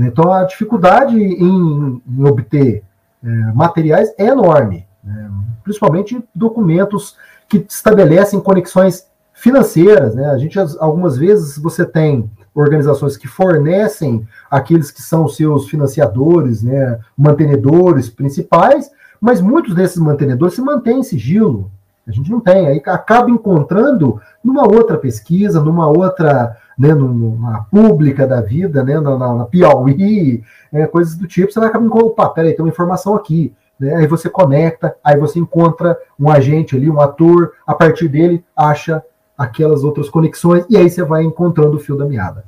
Então, 0.06 0.32
a 0.32 0.44
dificuldade 0.44 1.16
em, 1.16 2.02
em 2.08 2.24
obter 2.24 2.82
é, 3.22 3.28
materiais 3.52 4.12
é 4.18 4.26
enorme, 4.26 4.86
né? 5.02 5.30
principalmente 5.62 6.22
documentos 6.34 7.16
que 7.48 7.64
estabelecem 7.68 8.40
conexões 8.40 9.06
financeiras. 9.32 10.14
Né? 10.14 10.26
A 10.26 10.38
gente, 10.38 10.58
algumas 10.78 11.16
vezes, 11.16 11.58
você 11.58 11.84
tem 11.84 12.30
organizações 12.54 13.16
que 13.16 13.28
fornecem 13.28 14.26
aqueles 14.50 14.90
que 14.90 15.02
são 15.02 15.28
seus 15.28 15.68
financiadores, 15.68 16.62
né, 16.62 16.98
mantenedores 17.16 18.10
principais, 18.10 18.90
mas 19.20 19.40
muitos 19.40 19.74
desses 19.74 19.98
mantenedores 19.98 20.54
se 20.54 20.62
mantêm 20.62 21.00
em 21.00 21.02
sigilo. 21.04 21.70
A 22.06 22.10
gente 22.10 22.30
não 22.30 22.40
tem, 22.40 22.66
aí 22.66 22.82
acaba 22.86 23.30
encontrando 23.30 24.20
numa 24.42 24.62
outra 24.62 24.98
pesquisa, 24.98 25.60
numa 25.60 25.86
outra 25.86 26.56
né, 26.80 26.94
numa 26.94 27.64
pública 27.64 28.26
da 28.26 28.40
vida, 28.40 28.82
né, 28.82 28.98
na, 28.98 29.18
na, 29.18 29.34
na 29.34 29.44
Piauí, 29.44 30.42
é, 30.72 30.86
coisas 30.86 31.14
do 31.14 31.26
tipo, 31.26 31.52
você 31.52 31.60
vai 31.60 31.68
acabar 31.68 31.84
encontrando, 31.84 32.12
opa, 32.12 32.30
peraí, 32.30 32.54
tem 32.54 32.64
uma 32.64 32.70
informação 32.70 33.14
aqui. 33.14 33.54
Né, 33.78 33.96
aí 33.96 34.06
você 34.06 34.30
conecta, 34.30 34.96
aí 35.04 35.18
você 35.18 35.38
encontra 35.38 35.98
um 36.18 36.30
agente 36.30 36.74
ali, 36.74 36.88
um 36.90 36.98
ator, 36.98 37.52
a 37.66 37.74
partir 37.74 38.08
dele 38.08 38.42
acha 38.56 39.04
aquelas 39.36 39.84
outras 39.84 40.08
conexões, 40.08 40.64
e 40.70 40.76
aí 40.78 40.88
você 40.88 41.04
vai 41.04 41.22
encontrando 41.22 41.76
o 41.76 41.78
fio 41.80 41.98
da 41.98 42.06
meada. 42.06 42.44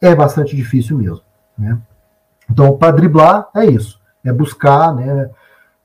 É 0.00 0.16
bastante 0.16 0.56
difícil 0.56 0.98
mesmo. 0.98 1.20
Né? 1.56 1.78
Então, 2.50 2.76
para 2.76 2.90
driblar, 2.90 3.48
é 3.54 3.66
isso. 3.66 4.00
É 4.24 4.32
buscar 4.32 4.92
né, 4.96 5.30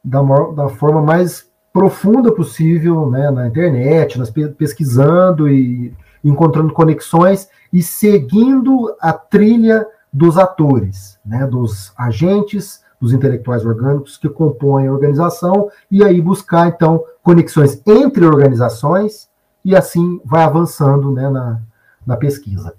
da, 0.03 0.22
da 0.56 0.69
forma 0.69 1.03
mais 1.03 1.48
profunda 1.72 2.32
possível 2.32 3.11
né, 3.11 3.30
na 3.30 3.45
internet, 3.45 4.18
nas, 4.18 4.32
pesquisando 4.57 5.48
e 5.48 5.94
encontrando 6.23 6.73
conexões 6.73 7.49
e 7.72 7.81
seguindo 7.81 8.95
a 8.99 9.14
trilha 9.14 9.88
dos 10.11 10.38
atores, 10.38 11.19
né, 11.26 11.48
dos 11.48 11.93
agentes, 11.98 12.84
dos 12.99 13.14
intelectuais 13.14 13.65
orgânicos 13.65 14.18
que 14.18 14.30
compõem 14.30 14.88
a 14.88 14.93
organização, 14.93 15.72
e 15.89 16.03
aí 16.03 16.22
buscar, 16.22 16.68
então, 16.68 17.03
conexões 17.23 17.81
entre 17.88 18.26
organizações, 18.26 19.30
e 19.64 19.76
assim 19.76 20.19
vai 20.26 20.43
avançando 20.43 21.11
né, 21.11 21.30
na, 21.30 21.60
na 22.06 22.18
pesquisa. 22.18 22.76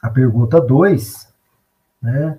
A 0.00 0.08
pergunta 0.08 0.60
2 0.60 1.28
né, 2.00 2.38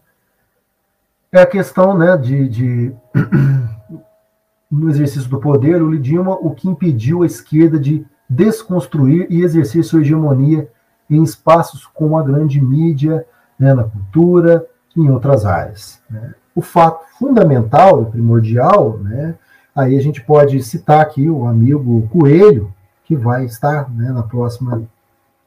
é 1.32 1.42
a 1.42 1.46
questão 1.46 1.98
né, 1.98 2.18
de, 2.18 2.50
de 2.50 2.96
no 4.72 4.90
exercício 4.90 5.30
do 5.30 5.40
poder, 5.40 5.82
o 5.82 5.92
Lidima, 5.92 6.34
o 6.34 6.54
que 6.54 6.68
impediu 6.68 7.24
a 7.24 7.26
esquerda 7.26 7.80
de 7.80 8.06
desconstruir 8.30 9.28
e 9.30 9.42
exercer 9.42 9.84
sua 9.84 10.02
hegemonia 10.02 10.70
em 11.10 11.24
espaços 11.24 11.86
como 11.88 12.18
a 12.18 12.24
grande 12.24 12.62
mídia, 12.62 13.26
né, 13.58 13.74
na 13.74 13.84
cultura 13.84 14.66
e 14.96 15.02
em 15.02 15.10
outras 15.10 15.46
áreas. 15.46 16.00
Né. 16.10 16.36
O 16.54 16.62
fato 16.62 17.06
fundamental 17.18 18.04
e 18.04 18.06
primordial, 18.06 18.98
né, 19.00 19.36
aí 19.76 19.98
a 19.98 20.02
gente 20.02 20.22
pode 20.22 20.62
citar 20.62 21.02
aqui 21.02 21.30
o 21.30 21.48
amigo 21.48 22.08
Coelho, 22.10 22.72
que 23.04 23.16
vai 23.16 23.46
estar 23.46 23.90
né, 23.90 24.12
na 24.12 24.22
próxima 24.22 24.84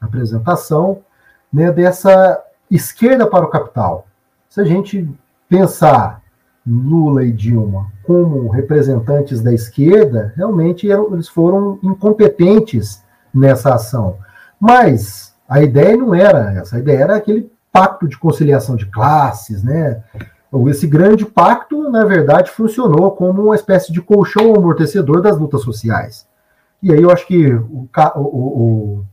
apresentação, 0.01 0.99
né, 1.51 1.71
dessa 1.71 2.43
esquerda 2.69 3.25
para 3.25 3.45
o 3.45 3.49
capital. 3.49 4.05
Se 4.49 4.59
a 4.59 4.65
gente 4.65 5.09
pensar 5.47 6.22
Lula 6.65 7.25
e 7.25 7.31
Dilma 7.31 7.91
como 8.03 8.49
representantes 8.49 9.41
da 9.41 9.53
esquerda, 9.53 10.33
realmente 10.35 10.87
eles 10.87 11.27
foram 11.27 11.79
incompetentes 11.81 13.03
nessa 13.33 13.73
ação. 13.73 14.17
Mas 14.59 15.33
a 15.47 15.61
ideia 15.61 15.95
não 15.97 16.13
era 16.13 16.53
essa, 16.53 16.75
a 16.75 16.79
ideia 16.79 16.99
era 16.99 17.15
aquele 17.15 17.51
pacto 17.71 18.07
de 18.07 18.17
conciliação 18.17 18.75
de 18.75 18.85
classes, 18.85 19.63
né? 19.63 20.03
Esse 20.69 20.85
grande 20.85 21.25
pacto, 21.25 21.89
na 21.89 22.05
verdade, 22.05 22.51
funcionou 22.51 23.11
como 23.11 23.41
uma 23.41 23.55
espécie 23.55 23.91
de 23.91 24.01
colchão 24.01 24.53
amortecedor 24.53 25.19
das 25.21 25.37
lutas 25.37 25.61
sociais. 25.61 26.27
E 26.81 26.93
aí 26.93 27.01
eu 27.01 27.09
acho 27.09 27.25
que 27.25 27.51
o, 27.51 27.89
o, 28.15 28.21
o, 28.21 29.05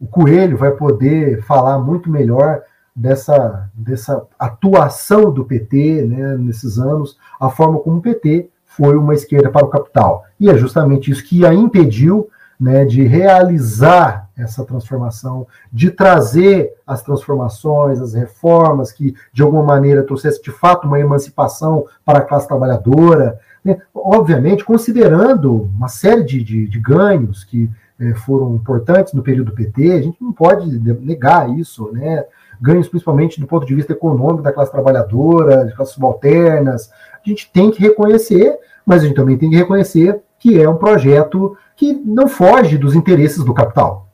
o 0.00 0.06
Coelho 0.06 0.56
vai 0.56 0.70
poder 0.70 1.42
falar 1.42 1.78
muito 1.80 2.08
melhor 2.08 2.62
dessa, 2.94 3.70
dessa 3.74 4.26
atuação 4.38 5.32
do 5.32 5.44
PT 5.44 6.02
né, 6.02 6.36
nesses 6.36 6.78
anos, 6.78 7.16
a 7.40 7.48
forma 7.48 7.78
como 7.78 7.98
o 7.98 8.02
PT 8.02 8.48
foi 8.64 8.96
uma 8.96 9.14
esquerda 9.14 9.50
para 9.50 9.66
o 9.66 9.70
capital. 9.70 10.24
E 10.38 10.48
é 10.48 10.56
justamente 10.56 11.10
isso 11.10 11.24
que 11.24 11.44
a 11.44 11.52
impediu 11.52 12.28
né, 12.60 12.84
de 12.84 13.02
realizar 13.02 14.28
essa 14.36 14.64
transformação, 14.64 15.46
de 15.72 15.90
trazer 15.90 16.74
as 16.86 17.02
transformações, 17.02 18.00
as 18.00 18.12
reformas 18.12 18.92
que, 18.92 19.14
de 19.32 19.42
alguma 19.42 19.62
maneira, 19.62 20.02
trouxesse 20.02 20.42
de 20.42 20.50
fato 20.50 20.86
uma 20.86 21.00
emancipação 21.00 21.86
para 22.04 22.18
a 22.18 22.24
classe 22.24 22.46
trabalhadora. 22.46 23.40
Né? 23.64 23.78
Obviamente, 23.94 24.62
considerando 24.62 25.62
uma 25.74 25.88
série 25.88 26.22
de, 26.22 26.44
de, 26.44 26.68
de 26.68 26.78
ganhos 26.78 27.44
que 27.44 27.70
eh, 27.98 28.14
foram 28.14 28.54
importantes 28.54 29.14
no 29.14 29.22
período 29.22 29.52
PT, 29.52 29.92
a 29.92 30.02
gente 30.02 30.22
não 30.22 30.32
pode 30.32 30.78
negar 30.78 31.48
isso, 31.58 31.90
né? 31.92 32.24
Ganhos 32.60 32.88
principalmente 32.88 33.40
do 33.40 33.46
ponto 33.46 33.64
de 33.66 33.74
vista 33.74 33.92
econômico 33.92 34.42
da 34.42 34.52
classe 34.52 34.70
trabalhadora, 34.70 35.64
das 35.64 35.74
classes 35.74 35.94
subalternas. 35.94 36.90
A 37.14 37.28
gente 37.28 37.50
tem 37.50 37.70
que 37.70 37.80
reconhecer, 37.80 38.58
mas 38.84 39.02
a 39.02 39.06
gente 39.06 39.16
também 39.16 39.38
tem 39.38 39.50
que 39.50 39.56
reconhecer 39.56 40.20
que 40.38 40.60
é 40.60 40.68
um 40.68 40.76
projeto 40.76 41.56
que 41.76 41.92
não 41.92 42.28
foge 42.28 42.76
dos 42.78 42.94
interesses 42.94 43.44
do 43.44 43.54
capital. 43.54 44.06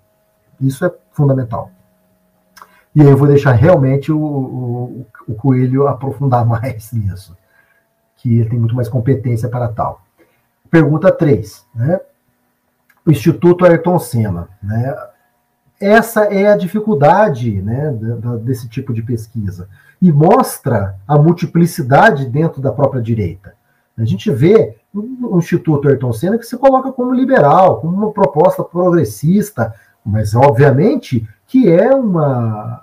Isso 0.61 0.85
é 0.85 0.93
fundamental. 1.13 1.71
E 2.95 3.03
aí 3.03 3.09
eu 3.09 3.17
vou 3.17 3.29
deixar 3.29 3.53
realmente 3.53 4.11
o, 4.11 4.19
o, 4.19 5.07
o 5.29 5.35
Coelho 5.35 5.87
aprofundar 5.87 6.45
mais 6.47 6.93
nisso, 6.93 7.37
que 8.17 8.39
ele 8.39 8.49
tem 8.49 8.59
muito 8.59 8.75
mais 8.75 8.89
competência 8.89 9.49
para 9.49 9.69
tal. 9.69 10.01
Pergunta 10.71 11.13
3. 11.13 11.67
Né? 11.75 12.01
O 13.05 13.11
Instituto 13.11 13.65
Ayrton 13.65 13.99
Senna. 13.99 14.49
Né? 14.63 14.97
Essa 15.81 16.25
é 16.25 16.47
a 16.47 16.57
dificuldade 16.57 17.61
né, 17.63 17.93
desse 18.43 18.69
tipo 18.69 18.93
de 18.93 19.03
pesquisa. 19.03 19.69
E 20.01 20.13
mostra 20.13 20.97
a 21.07 21.19
multiplicidade 21.19 22.27
dentro 22.27 22.61
da 22.61 22.73
própria 22.73 23.03
direita. 23.03 23.55
A 23.99 24.05
gente 24.05 24.31
vê 24.31 24.77
o 24.93 25.39
Instituto 25.39 25.89
Ayrton 25.89 26.13
Senna 26.13 26.39
que 26.39 26.45
se 26.45 26.57
coloca 26.57 26.93
como 26.93 27.15
liberal, 27.15 27.81
como 27.81 27.97
uma 27.97 28.13
proposta 28.13 28.63
progressista, 28.63 29.75
mas 30.05 30.35
obviamente 30.35 31.27
que 31.47 31.71
é 31.71 31.95
uma, 31.95 32.83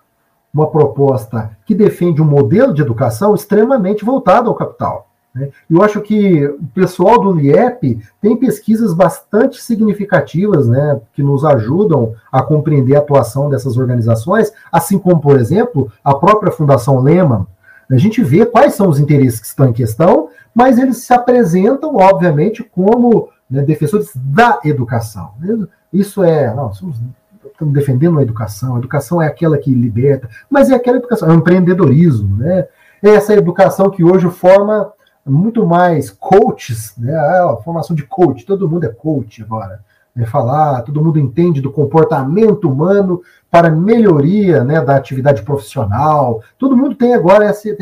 uma 0.53 0.69
proposta 0.69 1.55
que 1.65 1.75
defende 1.75 2.21
um 2.21 2.25
modelo 2.25 2.73
de 2.73 2.81
educação 2.81 3.35
extremamente 3.35 4.03
voltado 4.03 4.49
ao 4.49 4.55
capital. 4.55 5.12
Né? 5.33 5.49
Eu 5.69 5.81
acho 5.81 5.99
que 6.01 6.45
o 6.45 6.65
pessoal 6.73 7.19
do 7.19 7.31
LIEP 7.31 7.99
tem 8.21 8.37
pesquisas 8.37 8.93
bastante 8.93 9.61
significativas 9.61 10.67
né, 10.67 10.99
que 11.13 11.23
nos 11.23 11.43
ajudam 11.43 12.13
a 12.31 12.41
compreender 12.43 12.95
a 12.95 12.99
atuação 12.99 13.49
dessas 13.49 13.77
organizações, 13.77 14.51
assim 14.71 14.99
como, 14.99 15.19
por 15.19 15.39
exemplo, 15.39 15.91
a 16.03 16.13
própria 16.13 16.51
Fundação 16.51 16.99
Lehman. 16.99 17.47
A 17.89 17.97
gente 17.97 18.23
vê 18.23 18.45
quais 18.45 18.75
são 18.75 18.87
os 18.87 18.99
interesses 18.99 19.39
que 19.39 19.47
estão 19.47 19.67
em 19.67 19.73
questão, 19.73 20.29
mas 20.53 20.77
eles 20.77 20.97
se 20.97 21.13
apresentam, 21.13 21.95
obviamente, 21.95 22.63
como 22.63 23.29
né, 23.49 23.63
defensores 23.63 24.11
da 24.15 24.59
educação. 24.63 25.31
Isso 25.91 26.23
é. 26.23 26.53
Não, 26.53 26.73
somos, 26.73 26.97
estamos 27.51 27.73
defendendo 27.73 28.19
a 28.19 28.23
educação, 28.23 28.75
a 28.75 28.79
educação 28.79 29.21
é 29.21 29.27
aquela 29.27 29.57
que 29.57 29.73
liberta, 29.73 30.29
mas 30.49 30.69
é 30.69 30.75
aquela 30.75 30.97
educação, 30.97 31.29
é 31.29 31.31
o 31.33 31.35
empreendedorismo, 31.35 32.37
né? 32.37 32.67
É 33.01 33.09
essa 33.09 33.33
educação 33.33 33.89
que 33.89 34.03
hoje 34.03 34.29
forma 34.29 34.91
muito 35.25 35.65
mais 35.65 36.09
coaches, 36.09 36.93
né? 36.97 37.15
A 37.15 37.57
formação 37.63 37.95
de 37.95 38.03
coach, 38.03 38.45
todo 38.45 38.69
mundo 38.69 38.85
é 38.85 38.89
coach 38.89 39.41
agora. 39.41 39.81
Né? 40.15 40.25
Falar, 40.25 40.81
todo 40.81 41.03
mundo 41.03 41.19
entende 41.19 41.61
do 41.61 41.71
comportamento 41.71 42.69
humano 42.69 43.21
para 43.49 43.69
melhoria 43.69 44.63
né, 44.63 44.81
da 44.81 44.95
atividade 44.95 45.43
profissional. 45.43 46.41
Todo 46.57 46.77
mundo 46.77 46.95
tem 46.95 47.13
agora 47.13 47.49
esse, 47.49 47.75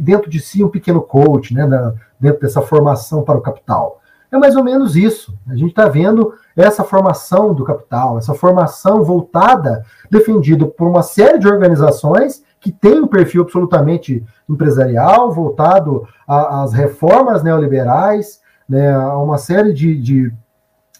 dentro 0.00 0.30
de 0.30 0.40
si 0.40 0.62
um 0.62 0.68
pequeno 0.68 1.02
coach, 1.02 1.52
né, 1.52 1.66
na, 1.66 1.94
dentro 2.18 2.40
dessa 2.40 2.62
formação 2.62 3.22
para 3.22 3.38
o 3.38 3.42
capital. 3.42 4.00
É 4.30 4.38
mais 4.38 4.56
ou 4.56 4.64
menos 4.64 4.96
isso. 4.96 5.32
A 5.48 5.54
gente 5.54 5.70
está 5.70 5.88
vendo 5.88 6.34
essa 6.56 6.82
formação 6.82 7.54
do 7.54 7.64
capital, 7.64 8.18
essa 8.18 8.34
formação 8.34 9.04
voltada, 9.04 9.84
defendida 10.10 10.66
por 10.66 10.88
uma 10.88 11.02
série 11.02 11.38
de 11.38 11.46
organizações 11.46 12.42
que 12.64 12.72
tem 12.72 12.98
um 12.98 13.06
perfil 13.06 13.42
absolutamente 13.42 14.24
empresarial, 14.48 15.30
voltado 15.30 16.08
às 16.26 16.72
reformas 16.72 17.42
neoliberais, 17.42 18.40
né, 18.66 18.90
a 18.90 19.18
uma 19.18 19.36
série 19.36 19.74
de, 19.74 19.94
de, 20.00 20.32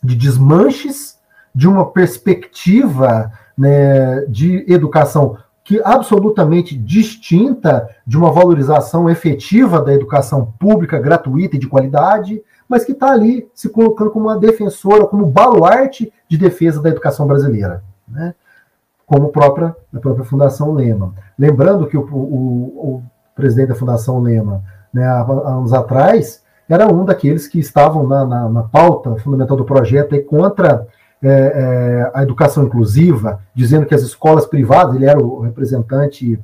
de 0.03 0.15
desmanches 0.15 1.19
de 1.55 1.67
uma 1.67 1.91
perspectiva 1.91 3.33
né, 3.57 4.27
de 4.27 4.71
educação 4.71 5.39
que 5.65 5.81
absolutamente 5.83 6.77
distinta 6.77 7.89
de 8.07 8.19
uma 8.19 8.31
valorização 8.31 9.09
efetiva 9.09 9.81
da 9.81 9.95
educação 9.95 10.53
pública, 10.59 10.99
gratuita 10.99 11.57
e 11.57 11.59
de 11.59 11.67
qualidade, 11.67 12.43
mas 12.69 12.85
que 12.85 12.93
está 12.93 13.11
ali 13.11 13.49
se 13.55 13.71
colocando 13.71 14.11
como 14.11 14.27
uma 14.27 14.39
defensora, 14.39 15.07
como 15.07 15.25
baluarte 15.25 16.13
de 16.29 16.37
defesa 16.37 16.83
da 16.83 16.91
educação 16.91 17.27
brasileira. 17.27 17.83
Né? 18.07 18.35
Como 19.07 19.29
própria, 19.29 19.75
a 19.93 20.01
própria 20.01 20.25
Fundação 20.25 20.73
Lema. 20.73 21.15
Lembrando 21.39 21.87
que 21.87 21.97
o, 21.97 22.03
o, 22.03 22.97
o 22.97 23.03
presidente 23.35 23.69
da 23.69 23.75
Fundação 23.75 24.21
Lema, 24.21 24.63
né, 24.93 25.05
há, 25.07 25.23
anos 25.23 25.73
atrás, 25.73 26.43
era 26.69 26.93
um 26.93 27.05
daqueles 27.05 27.47
que 27.47 27.59
estavam 27.59 28.07
na, 28.07 28.25
na, 28.25 28.49
na 28.49 28.63
pauta 28.63 29.15
fundamental 29.17 29.57
do 29.57 29.65
projeto 29.65 30.21
contra 30.25 30.87
é, 31.23 31.29
é, 31.29 32.11
a 32.15 32.23
educação 32.23 32.65
inclusiva, 32.65 33.41
dizendo 33.55 33.87
que 33.87 33.95
as 33.95 34.03
escolas 34.03 34.47
privadas, 34.47 34.95
ele 34.95 35.07
era 35.07 35.19
o 35.19 35.41
representante 35.41 36.39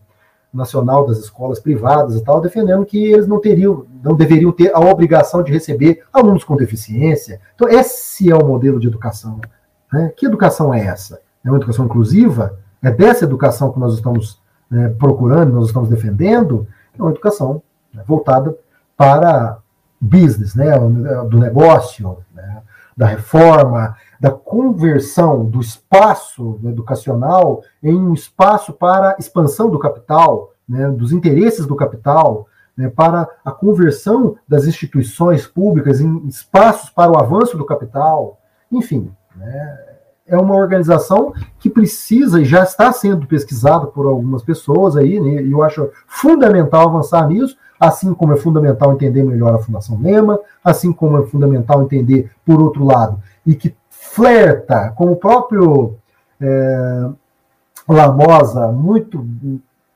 nacional 0.52 1.06
das 1.06 1.18
escolas 1.18 1.60
privadas 1.60 2.16
e 2.16 2.24
tal, 2.24 2.40
defendendo 2.40 2.84
que 2.84 3.12
eles 3.12 3.26
não 3.26 3.40
teriam, 3.40 3.86
não 4.02 4.16
deveriam 4.16 4.50
ter 4.50 4.74
a 4.74 4.80
obrigação 4.80 5.42
de 5.42 5.52
receber 5.52 6.02
alunos 6.12 6.44
com 6.44 6.56
deficiência. 6.56 7.40
Então, 7.54 7.68
esse 7.68 8.30
é 8.30 8.34
o 8.34 8.44
modelo 8.44 8.80
de 8.80 8.88
educação. 8.88 9.40
Né? 9.92 10.12
Que 10.16 10.26
educação 10.26 10.74
é 10.74 10.84
essa? 10.84 11.20
É 11.44 11.50
uma 11.50 11.58
educação 11.58 11.84
inclusiva, 11.84 12.58
é 12.82 12.90
dessa 12.90 13.24
educação 13.24 13.72
que 13.72 13.78
nós 13.78 13.94
estamos 13.94 14.40
né, 14.70 14.88
procurando, 14.98 15.52
nós 15.52 15.66
estamos 15.66 15.88
defendendo, 15.88 16.66
é 16.98 17.02
uma 17.02 17.10
educação 17.10 17.62
né, 17.92 18.02
voltada 18.06 18.56
para 18.96 19.58
business, 20.00 20.54
né, 20.54 20.78
do 21.28 21.38
negócio, 21.38 22.18
né, 22.34 22.62
da 22.96 23.06
reforma, 23.06 23.96
da 24.18 24.30
conversão 24.30 25.44
do 25.44 25.60
espaço 25.60 26.60
educacional 26.64 27.62
em 27.82 27.94
um 27.94 28.12
espaço 28.12 28.72
para 28.72 29.16
expansão 29.18 29.70
do 29.70 29.78
capital, 29.78 30.52
né, 30.68 30.88
dos 30.90 31.12
interesses 31.12 31.66
do 31.66 31.76
capital, 31.76 32.46
né, 32.76 32.88
para 32.88 33.28
a 33.44 33.50
conversão 33.50 34.36
das 34.46 34.66
instituições 34.66 35.46
públicas 35.46 36.00
em 36.00 36.26
espaços 36.28 36.90
para 36.90 37.10
o 37.10 37.18
avanço 37.18 37.56
do 37.56 37.64
capital, 37.64 38.38
enfim, 38.70 39.10
né, 39.36 39.89
é 40.30 40.38
uma 40.38 40.54
organização 40.54 41.34
que 41.58 41.68
precisa 41.68 42.40
e 42.40 42.44
já 42.44 42.62
está 42.62 42.92
sendo 42.92 43.26
pesquisada 43.26 43.88
por 43.88 44.06
algumas 44.06 44.44
pessoas 44.44 44.96
aí, 44.96 45.18
né, 45.18 45.42
e 45.42 45.50
eu 45.50 45.62
acho 45.62 45.90
fundamental 46.06 46.88
avançar 46.88 47.26
nisso, 47.28 47.56
assim 47.78 48.14
como 48.14 48.32
é 48.32 48.36
fundamental 48.36 48.92
entender 48.92 49.24
melhor 49.24 49.54
a 49.54 49.58
Fundação 49.58 49.98
Lema, 50.00 50.38
assim 50.64 50.92
como 50.92 51.18
é 51.18 51.26
fundamental 51.26 51.82
entender, 51.82 52.30
por 52.46 52.62
outro 52.62 52.84
lado, 52.84 53.20
e 53.44 53.56
que 53.56 53.74
flerta, 53.88 54.92
como 54.96 55.12
o 55.12 55.16
próprio 55.16 55.96
é, 56.40 57.08
Lamosa 57.88 58.68
muito 58.68 59.26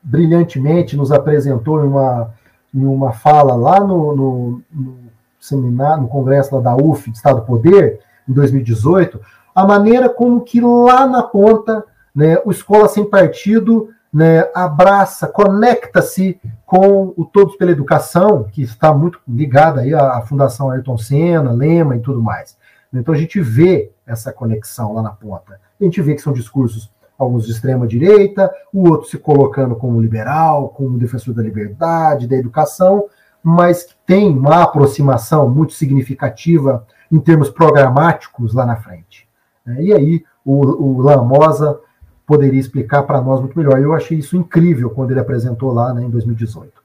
brilhantemente 0.03 0.97
nos 0.97 1.11
apresentou 1.11 1.83
em 1.83 1.87
uma, 1.87 2.33
em 2.73 2.85
uma 2.85 3.13
fala 3.13 3.55
lá 3.55 3.79
no, 3.79 4.15
no, 4.15 4.61
no 4.71 4.97
seminário, 5.39 6.03
no 6.03 6.09
congresso 6.09 6.59
da 6.59 6.75
UF, 6.75 7.09
Estado 7.09 7.39
do 7.39 7.45
Poder, 7.45 7.99
em 8.27 8.33
2018, 8.33 9.19
a 9.55 9.65
maneira 9.65 10.09
como 10.09 10.41
que 10.41 10.59
lá 10.59 11.07
na 11.07 11.23
ponta 11.23 11.83
né, 12.13 12.37
o 12.45 12.51
Escola 12.51 12.89
Sem 12.89 13.09
Partido 13.09 13.89
né, 14.13 14.49
abraça, 14.53 15.27
conecta-se 15.27 16.39
com 16.65 17.13
o 17.17 17.25
Todos 17.25 17.55
pela 17.55 17.71
Educação, 17.71 18.43
que 18.43 18.61
está 18.61 18.93
muito 18.93 19.19
ligado 19.27 19.79
aí 19.79 19.93
à, 19.93 20.17
à 20.17 20.21
Fundação 20.21 20.69
Ayrton 20.69 20.97
Senna, 20.97 21.51
Lema 21.51 21.95
e 21.95 21.99
tudo 21.99 22.21
mais. 22.21 22.57
Então 22.93 23.13
a 23.13 23.17
gente 23.17 23.41
vê 23.41 23.91
essa 24.05 24.31
conexão 24.31 24.93
lá 24.93 25.01
na 25.01 25.09
ponta. 25.09 25.59
A 25.79 25.83
gente 25.83 26.01
vê 26.01 26.15
que 26.15 26.21
são 26.21 26.31
discursos, 26.31 26.91
alguns 27.17 27.45
de 27.45 27.51
extrema 27.51 27.87
direita, 27.87 28.53
o 28.73 28.89
outro 28.89 29.09
se 29.09 29.17
colocando 29.17 29.75
como 29.75 30.01
liberal, 30.01 30.69
como 30.69 30.97
defensor 30.97 31.33
da 31.33 31.43
liberdade, 31.43 32.27
da 32.27 32.35
educação, 32.35 33.05
mas 33.43 33.83
que 33.83 33.95
tem 34.05 34.29
uma 34.37 34.63
aproximação 34.63 35.49
muito 35.49 35.73
significativa 35.73 36.85
em 37.11 37.19
termos 37.19 37.49
programáticos 37.49 38.53
lá 38.53 38.65
na 38.65 38.75
frente. 38.77 39.24
E 39.67 39.93
aí 39.93 40.25
o, 40.43 40.99
o 40.99 41.01
Lamosa 41.01 41.79
poderia 42.25 42.59
explicar 42.59 43.03
para 43.03 43.21
nós 43.21 43.39
muito 43.39 43.57
melhor. 43.57 43.79
Eu 43.79 43.93
achei 43.93 44.17
isso 44.17 44.37
incrível 44.37 44.89
quando 44.89 45.11
ele 45.11 45.19
apresentou 45.19 45.73
lá 45.73 45.93
né, 45.93 46.03
em 46.03 46.09
2018. 46.09 46.83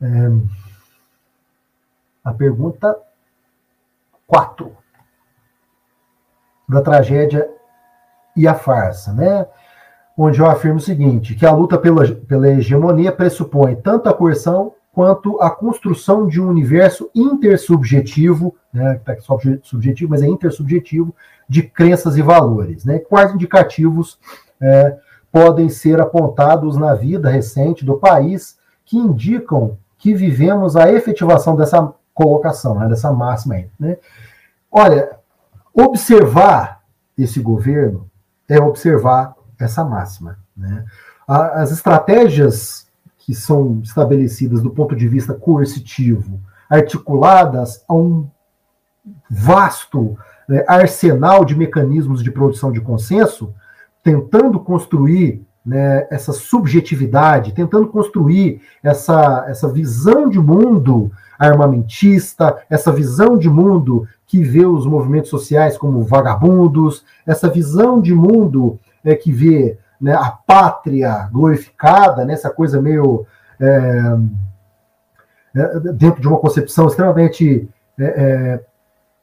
É, 0.00 0.32
a 2.24 2.32
pergunta 2.32 2.96
4 4.26 4.76
da 6.68 6.80
tragédia 6.80 7.48
e 8.36 8.48
a 8.48 8.54
farsa, 8.54 9.12
né? 9.12 9.46
Onde 10.16 10.40
eu 10.40 10.46
afirmo 10.46 10.78
o 10.78 10.80
seguinte: 10.80 11.34
que 11.34 11.46
a 11.46 11.52
luta 11.52 11.78
pela, 11.78 12.06
pela 12.14 12.48
hegemonia 12.48 13.12
pressupõe 13.12 13.76
tanto 13.76 14.08
a 14.08 14.14
coerção 14.14 14.74
quanto 14.92 15.40
a 15.40 15.50
construção 15.50 16.26
de 16.26 16.40
um 16.40 16.48
universo 16.48 17.10
intersubjetivo, 17.14 18.54
né, 18.72 19.00
tá 19.04 19.18
só 19.20 19.38
subjetivo, 19.62 20.10
mas 20.10 20.22
é 20.22 20.26
intersubjetivo, 20.26 21.14
de 21.48 21.62
crenças 21.62 22.16
e 22.16 22.22
valores. 22.22 22.84
Né? 22.84 22.98
Quais 22.98 23.32
indicativos 23.32 24.18
é, 24.60 24.98
podem 25.32 25.70
ser 25.70 26.00
apontados 26.00 26.76
na 26.76 26.94
vida 26.94 27.30
recente 27.30 27.84
do 27.84 27.98
país 27.98 28.58
que 28.84 28.98
indicam 28.98 29.78
que 29.96 30.14
vivemos 30.14 30.76
a 30.76 30.92
efetivação 30.92 31.56
dessa 31.56 31.94
colocação, 32.12 32.78
né, 32.78 32.88
dessa 32.88 33.10
máxima 33.10 33.54
aí. 33.54 33.70
Né? 33.80 33.96
Olha, 34.70 35.16
observar 35.72 36.82
esse 37.16 37.40
governo 37.40 38.10
é 38.48 38.60
observar 38.60 39.34
essa 39.58 39.84
máxima. 39.84 40.38
Né? 40.54 40.84
As 41.26 41.70
estratégias 41.70 42.86
que 43.24 43.34
são 43.34 43.80
estabelecidas 43.82 44.62
do 44.62 44.70
ponto 44.70 44.96
de 44.96 45.06
vista 45.06 45.32
coercitivo, 45.32 46.40
articuladas 46.68 47.84
a 47.88 47.94
um 47.94 48.28
vasto 49.30 50.16
né, 50.48 50.64
arsenal 50.66 51.44
de 51.44 51.56
mecanismos 51.56 52.22
de 52.22 52.30
produção 52.30 52.72
de 52.72 52.80
consenso, 52.80 53.54
tentando 54.02 54.58
construir 54.58 55.44
né, 55.64 56.06
essa 56.10 56.32
subjetividade, 56.32 57.52
tentando 57.52 57.86
construir 57.86 58.60
essa, 58.82 59.44
essa 59.48 59.68
visão 59.68 60.28
de 60.28 60.40
mundo 60.40 61.10
armamentista, 61.38 62.58
essa 62.68 62.92
visão 62.92 63.38
de 63.38 63.48
mundo 63.48 64.06
que 64.26 64.42
vê 64.42 64.66
os 64.66 64.84
movimentos 64.86 65.30
sociais 65.30 65.78
como 65.78 66.02
vagabundos, 66.02 67.04
essa 67.24 67.48
visão 67.48 68.00
de 68.00 68.14
mundo 68.14 68.80
é, 69.04 69.14
que 69.14 69.30
vê 69.30 69.78
né, 70.02 70.14
a 70.14 70.30
pátria 70.30 71.28
glorificada, 71.32 72.24
né, 72.24 72.34
essa 72.34 72.50
coisa 72.50 72.82
meio 72.82 73.24
é, 73.60 74.16
é, 75.54 75.80
dentro 75.92 76.20
de 76.20 76.26
uma 76.26 76.38
concepção 76.38 76.88
extremamente 76.88 77.68
é, 77.98 78.04
é, 78.04 78.64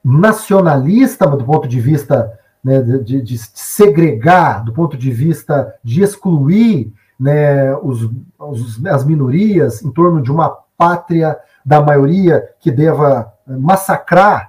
nacionalista, 0.04 1.28
do 1.28 1.44
ponto 1.44 1.68
de 1.68 1.82
vista 1.82 2.32
né, 2.64 2.82
de, 2.82 3.22
de, 3.22 3.38
segregar, 3.38 4.64
do 4.64 4.72
ponto 4.72 4.96
de 4.96 5.12
vista 5.12 5.76
de 5.84 6.02
excluir 6.02 6.94
né, 7.20 7.76
os, 7.76 8.10
os, 8.40 8.86
as 8.86 9.04
minorias 9.04 9.84
em 9.84 9.92
torno 9.92 10.22
de 10.22 10.32
uma 10.32 10.58
pátria 10.78 11.38
da 11.66 11.82
maioria 11.82 12.50
que 12.62 12.72
deva 12.72 13.34
massacrar 13.46 14.49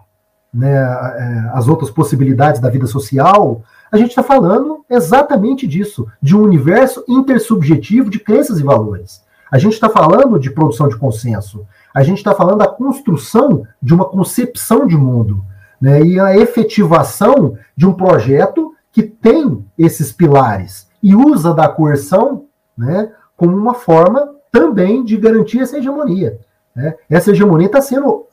né, 0.52 0.74
é, 0.74 1.50
as 1.52 1.68
outras 1.68 1.90
possibilidades 1.90 2.60
da 2.60 2.68
vida 2.68 2.86
social, 2.86 3.62
a 3.90 3.96
gente 3.96 4.10
está 4.10 4.22
falando 4.22 4.84
exatamente 4.88 5.66
disso, 5.66 6.06
de 6.20 6.36
um 6.36 6.42
universo 6.42 7.04
intersubjetivo 7.08 8.10
de 8.10 8.18
crenças 8.20 8.58
e 8.60 8.62
valores. 8.62 9.22
A 9.50 9.58
gente 9.58 9.72
está 9.72 9.88
falando 9.88 10.38
de 10.38 10.50
produção 10.50 10.88
de 10.88 10.96
consenso. 10.96 11.66
A 11.92 12.02
gente 12.02 12.18
está 12.18 12.34
falando 12.34 12.58
da 12.58 12.68
construção 12.68 13.64
de 13.82 13.92
uma 13.92 14.04
concepção 14.04 14.86
de 14.86 14.96
mundo 14.96 15.44
né, 15.80 16.00
e 16.02 16.20
a 16.20 16.36
efetivação 16.36 17.56
de 17.76 17.86
um 17.86 17.92
projeto 17.92 18.72
que 18.92 19.02
tem 19.02 19.64
esses 19.76 20.12
pilares 20.12 20.88
e 21.02 21.14
usa 21.14 21.52
da 21.52 21.68
coerção 21.68 22.44
né, 22.76 23.10
como 23.36 23.56
uma 23.56 23.74
forma 23.74 24.34
também 24.52 25.04
de 25.04 25.16
garantir 25.16 25.60
essa 25.60 25.78
hegemonia. 25.78 26.38
Né? 26.74 26.94
Essa 27.08 27.30
hegemonia 27.30 27.66
está 27.66 27.80
sendo 27.80 28.26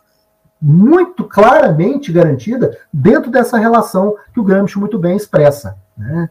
muito 0.62 1.24
claramente 1.24 2.12
garantida 2.12 2.78
dentro 2.92 3.32
dessa 3.32 3.58
relação 3.58 4.16
que 4.34 4.40
o 4.40 4.44
Gramsci 4.44 4.80
muito 4.80 4.98
bem 4.98 5.16
expressa. 5.16 5.78
Né? 5.98 6.30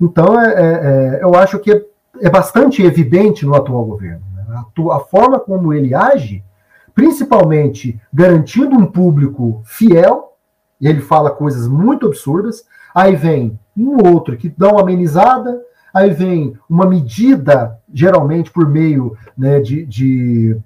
Então, 0.00 0.40
é, 0.40 0.54
é, 0.54 1.18
é 1.18 1.22
eu 1.22 1.34
acho 1.34 1.58
que 1.58 1.72
é, 1.72 1.82
é, 2.20 2.30
bastante 2.30 2.82
evidente 2.82 3.46
no 3.46 3.54
atual 3.54 3.84
governo. 3.84 4.22
Né? 4.34 4.44
A, 4.48 4.96
a, 4.96 5.00
forma 5.00 5.38
como 5.38 5.72
ele 5.72 5.94
age, 5.94 6.44
principalmente 6.94 8.00
garantindo 8.12 8.76
um 8.76 8.86
público 8.86 9.62
fiel, 9.64 10.36
e 10.80 10.86
ele 10.86 11.00
fala 11.00 11.30
coisas 11.30 11.66
muito 11.66 12.06
absurdas, 12.06 12.64
aí 12.94 13.14
vem 13.14 13.58
um 13.76 14.08
outro 14.12 14.36
que 14.36 14.48
dá 14.48 14.68
uma 14.68 14.80
amenizada, 14.80 15.60
aí 15.94 16.10
vem 16.10 16.56
uma 16.68 16.86
medida, 16.86 17.78
geralmente 17.92 18.50
por 18.50 18.68
meio 18.68 19.16
né, 19.36 19.60
de, 19.60 19.84
de 19.86 20.56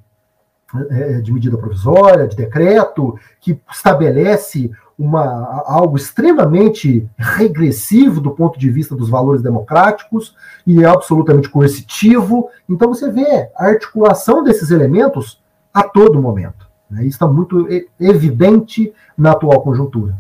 de 1.23 1.33
medida 1.33 1.57
provisória, 1.57 2.27
de 2.27 2.37
decreto, 2.37 3.19
que 3.41 3.61
estabelece 3.71 4.71
uma, 4.99 5.63
algo 5.67 5.97
extremamente 5.97 7.09
regressivo 7.17 8.21
do 8.21 8.31
ponto 8.31 8.59
de 8.59 8.71
vista 8.71 8.95
dos 8.95 9.11
valores 9.11 9.43
democráticos 9.43 10.35
e 10.67 10.83
é 10.83 10.87
absolutamente 10.87 11.49
coercitivo. 11.49 12.49
Então 12.69 12.89
você 12.89 13.11
vê 13.11 13.51
a 13.57 13.67
articulação 13.67 14.43
desses 14.43 14.71
elementos 14.71 15.43
a 15.75 15.83
todo 15.83 16.23
momento. 16.23 16.67
Né? 16.89 17.01
Isso 17.01 17.17
está 17.17 17.27
muito 17.27 17.67
evidente 17.99 18.93
na 19.17 19.33
atual 19.33 19.61
conjuntura, 19.63 20.17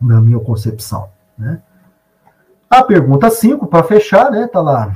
na 0.00 0.20
minha 0.20 0.38
concepção. 0.40 1.08
Né? 1.36 1.60
A 2.70 2.82
pergunta 2.82 3.30
5, 3.30 3.66
para 3.66 3.82
fechar, 3.82 4.30
né, 4.30 4.46
tá 4.46 4.60
lá 4.60 4.94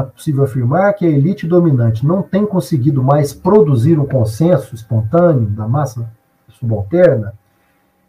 é 0.00 0.06
possível 0.06 0.44
afirmar 0.44 0.92
que 0.94 1.06
a 1.06 1.08
elite 1.08 1.46
dominante 1.46 2.06
não 2.06 2.22
tem 2.22 2.46
conseguido 2.46 3.02
mais 3.02 3.32
produzir 3.32 3.98
um 3.98 4.06
consenso 4.06 4.74
espontâneo 4.74 5.46
da 5.46 5.66
massa 5.66 6.10
subalterna 6.48 7.34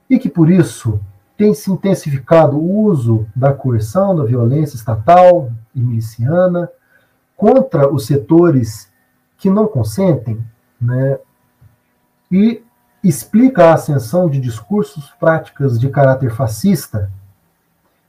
e 0.09 0.19
que, 0.19 0.30
por 0.30 0.49
isso, 0.49 0.99
tem 1.38 1.53
se 1.53 1.72
intensificado 1.72 2.57
o 2.57 2.84
uso 2.84 3.26
da 3.35 3.53
coerção, 3.53 4.15
da 4.15 4.23
violência 4.23 4.76
estatal 4.76 5.51
e 5.73 5.80
miliciana 5.80 6.69
contra 7.35 7.91
os 7.91 8.05
setores 8.05 8.91
que 9.38 9.49
não 9.49 9.68
consentem, 9.68 10.39
né? 10.80 11.18
E 12.31 12.63
explica 13.03 13.65
a 13.65 13.73
ascensão 13.73 14.30
de 14.30 14.39
discursos, 14.39 15.09
práticas 15.19 15.80
de 15.80 15.89
caráter 15.89 16.30
fascista. 16.31 17.11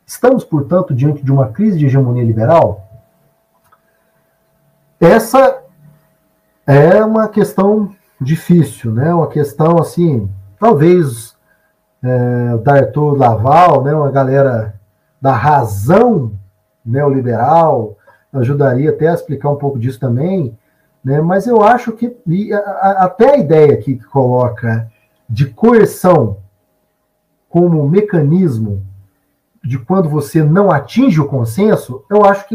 Estamos, 0.05 0.45
portanto, 0.45 0.95
diante 0.95 1.25
de 1.25 1.33
uma 1.33 1.49
crise 1.49 1.79
de 1.79 1.87
hegemonia 1.87 2.23
liberal? 2.23 2.92
Essa 5.03 5.65
é 6.65 7.05
uma 7.05 7.27
questão 7.27 7.93
difícil, 8.21 8.93
né? 8.93 9.13
Uma 9.13 9.27
questão 9.27 9.81
assim, 9.81 10.31
talvez 10.61 11.35
é, 12.01 12.57
da 12.59 12.75
Arthur 12.75 13.19
Laval, 13.19 13.83
né? 13.83 13.93
Uma 13.93 14.13
galera 14.13 14.79
da 15.21 15.33
razão 15.33 16.31
neoliberal 16.87 17.97
ajudaria 18.33 18.91
até 18.91 19.09
a 19.09 19.15
explicar 19.15 19.51
um 19.51 19.57
pouco 19.57 19.77
disso 19.77 19.99
também, 19.99 20.57
né? 21.05 21.21
Mas 21.21 21.49
eu 21.49 21.61
acho 21.63 21.91
que 21.95 22.17
a, 22.53 22.59
a, 22.59 22.91
até 23.07 23.33
a 23.33 23.39
ideia 23.39 23.73
aqui 23.73 23.97
que 23.97 24.05
coloca 24.05 24.89
de 25.29 25.47
coerção 25.47 26.37
como 27.49 27.89
mecanismo 27.89 28.87
de 29.65 29.81
quando 29.81 30.09
você 30.09 30.45
não 30.45 30.71
atinge 30.71 31.21
o 31.21 31.29
consenso, 31.29 32.05
eu 32.09 32.25
acho 32.25 32.47
que 32.49 32.55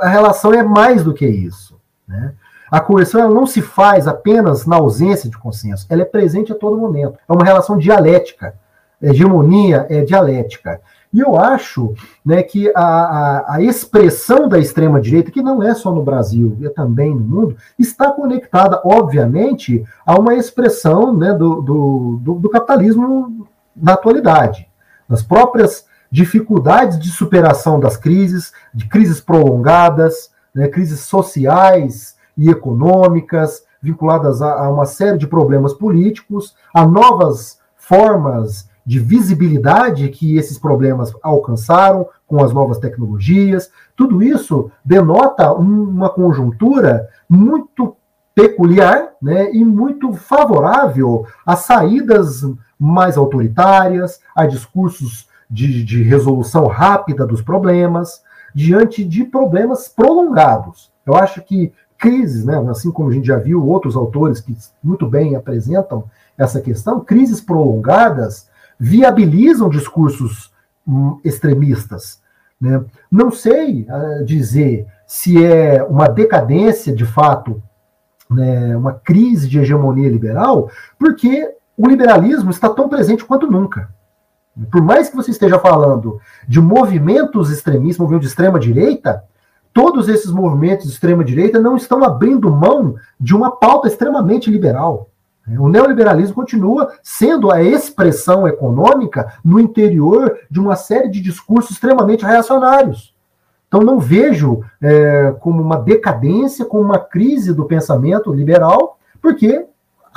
a 0.00 0.08
relação 0.08 0.52
é 0.52 0.64
mais 0.64 1.02
do 1.02 1.14
que 1.14 1.26
isso. 1.26 1.75
Né? 2.06 2.32
A 2.70 2.80
coerção 2.80 3.32
não 3.32 3.46
se 3.46 3.62
faz 3.62 4.08
apenas 4.08 4.66
na 4.66 4.76
ausência 4.76 5.30
de 5.30 5.38
consenso, 5.38 5.86
ela 5.88 6.02
é 6.02 6.04
presente 6.04 6.52
a 6.52 6.54
todo 6.54 6.76
momento. 6.76 7.18
É 7.28 7.32
uma 7.32 7.44
relação 7.44 7.78
dialética. 7.78 8.54
Hegemonia 9.00 9.86
é 9.88 10.02
dialética. 10.02 10.80
E 11.12 11.20
eu 11.20 11.38
acho 11.38 11.94
né, 12.24 12.42
que 12.42 12.70
a, 12.74 12.82
a, 12.82 13.54
a 13.54 13.62
expressão 13.62 14.48
da 14.48 14.58
extrema-direita, 14.58 15.30
que 15.30 15.42
não 15.42 15.62
é 15.62 15.74
só 15.74 15.90
no 15.90 16.02
Brasil, 16.02 16.58
é 16.62 16.68
também 16.68 17.14
no 17.14 17.20
mundo, 17.20 17.56
está 17.78 18.10
conectada, 18.10 18.80
obviamente, 18.84 19.84
a 20.04 20.18
uma 20.18 20.34
expressão 20.34 21.16
né, 21.16 21.32
do, 21.32 21.62
do, 21.62 22.20
do, 22.20 22.34
do 22.34 22.50
capitalismo 22.50 23.46
na 23.74 23.94
atualidade. 23.94 24.68
Nas 25.08 25.22
próprias 25.22 25.86
dificuldades 26.10 26.98
de 26.98 27.10
superação 27.10 27.78
das 27.78 27.96
crises, 27.96 28.52
de 28.74 28.88
crises 28.88 29.20
prolongadas, 29.20 30.30
né, 30.56 30.68
crises 30.68 31.00
sociais 31.00 32.16
e 32.36 32.48
econômicas, 32.48 33.62
vinculadas 33.82 34.40
a, 34.40 34.64
a, 34.64 34.70
uma 34.70 34.86
série 34.86 35.18
de 35.18 35.26
problemas 35.26 35.74
políticos, 35.74 36.56
a 36.74 36.86
novas 36.86 37.60
formas 37.76 38.68
de 38.84 38.98
visibilidade 38.98 40.08
que 40.08 40.36
esses 40.36 40.58
problemas 40.58 41.12
alcançaram 41.22 42.08
com 42.26 42.42
as 42.42 42.52
novas 42.52 42.78
tecnologias. 42.78 43.70
Tudo 43.94 44.22
isso 44.22 44.70
denota 44.82 45.52
um, 45.52 45.82
uma 45.82 46.08
conjuntura 46.08 47.06
muito 47.28 47.94
peculiar 48.34 49.10
né, 49.20 49.52
e 49.52 49.64
muito 49.64 50.12
favorável 50.14 51.26
a 51.44 51.54
saídas 51.54 52.42
mais 52.78 53.16
autoritárias, 53.16 54.20
a 54.34 54.46
discursos 54.46 55.28
de, 55.50 55.84
de 55.84 56.02
resolução 56.02 56.66
rápida 56.66 57.26
dos 57.26 57.42
problemas, 57.42 58.22
diante 58.56 59.04
de 59.04 59.22
problemas 59.22 59.86
prolongados. 59.86 60.90
Eu 61.04 61.14
acho 61.14 61.42
que 61.42 61.74
crises, 61.98 62.42
né, 62.42 62.56
assim 62.70 62.90
como 62.90 63.10
a 63.10 63.12
gente 63.12 63.26
já 63.26 63.36
viu 63.36 63.62
outros 63.68 63.94
autores 63.94 64.40
que 64.40 64.56
muito 64.82 65.06
bem 65.06 65.36
apresentam 65.36 66.04
essa 66.38 66.58
questão, 66.58 67.04
crises 67.04 67.38
prolongadas 67.38 68.48
viabilizam 68.80 69.68
discursos 69.68 70.50
hum, 70.88 71.20
extremistas. 71.22 72.22
Né? 72.58 72.82
Não 73.12 73.30
sei 73.30 73.86
uh, 73.90 74.24
dizer 74.24 74.86
se 75.06 75.44
é 75.44 75.84
uma 75.84 76.08
decadência 76.08 76.94
de 76.94 77.04
fato, 77.04 77.62
né, 78.30 78.74
uma 78.74 78.94
crise 78.94 79.50
de 79.50 79.58
hegemonia 79.58 80.08
liberal, 80.08 80.70
porque 80.98 81.46
o 81.76 81.86
liberalismo 81.86 82.50
está 82.50 82.70
tão 82.70 82.88
presente 82.88 83.22
quanto 83.22 83.50
nunca. 83.50 83.90
Por 84.70 84.80
mais 84.82 85.08
que 85.08 85.16
você 85.16 85.30
esteja 85.30 85.58
falando 85.58 86.18
de 86.48 86.60
movimentos 86.60 87.50
extremistas, 87.50 87.98
movimentos 87.98 88.26
de 88.26 88.32
extrema 88.32 88.58
direita, 88.58 89.22
todos 89.72 90.08
esses 90.08 90.30
movimentos 90.30 90.86
de 90.86 90.92
extrema 90.92 91.22
direita 91.22 91.60
não 91.60 91.76
estão 91.76 92.02
abrindo 92.02 92.50
mão 92.50 92.94
de 93.20 93.36
uma 93.36 93.50
pauta 93.50 93.86
extremamente 93.86 94.50
liberal. 94.50 95.10
O 95.58 95.68
neoliberalismo 95.68 96.34
continua 96.34 96.92
sendo 97.02 97.52
a 97.52 97.62
expressão 97.62 98.48
econômica 98.48 99.34
no 99.44 99.60
interior 99.60 100.38
de 100.50 100.58
uma 100.58 100.74
série 100.74 101.08
de 101.08 101.20
discursos 101.20 101.72
extremamente 101.72 102.24
reacionários. 102.24 103.14
Então, 103.68 103.80
não 103.80 104.00
vejo 104.00 104.62
é, 104.80 105.34
como 105.40 105.62
uma 105.62 105.76
decadência, 105.76 106.64
como 106.64 106.82
uma 106.82 106.98
crise 106.98 107.52
do 107.52 107.66
pensamento 107.66 108.32
liberal, 108.32 108.98
porque 109.20 109.66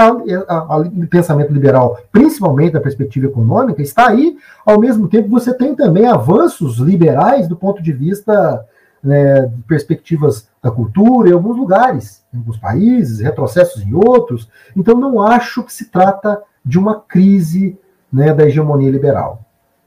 o 0.08 1.08
pensamento 1.08 1.52
liberal, 1.52 2.00
principalmente 2.12 2.74
da 2.74 2.82
perspectiva 2.82 3.28
econômica, 3.28 3.82
está 3.82 4.08
aí, 4.08 4.38
ao 4.66 4.80
mesmo 4.80 5.08
tempo 5.08 5.28
você 5.28 5.54
tem 5.54 5.76
também 5.76 6.06
avanços 6.06 6.78
liberais 6.78 7.48
do 7.48 7.56
ponto 7.56 7.84
de 7.84 7.92
vista 7.92 8.66
né, 9.04 9.52
perspectivas 9.68 10.48
da 10.62 10.72
cultura 10.72 11.30
em 11.30 11.34
alguns 11.34 11.58
lugares, 11.58 12.24
em 12.34 12.38
alguns 12.38 12.58
países, 12.58 13.20
retrocessos 13.20 13.84
em 13.84 13.94
outros. 13.94 14.50
Então, 14.76 14.96
não 14.96 15.22
acho 15.22 15.64
que 15.64 15.74
se 15.74 15.90
trata 15.90 16.42
de 16.64 16.78
uma 16.78 17.02
crise 17.02 17.78
né, 18.12 18.34
da 18.34 18.46
hegemonia 18.46 18.90
liberal. 18.90 19.44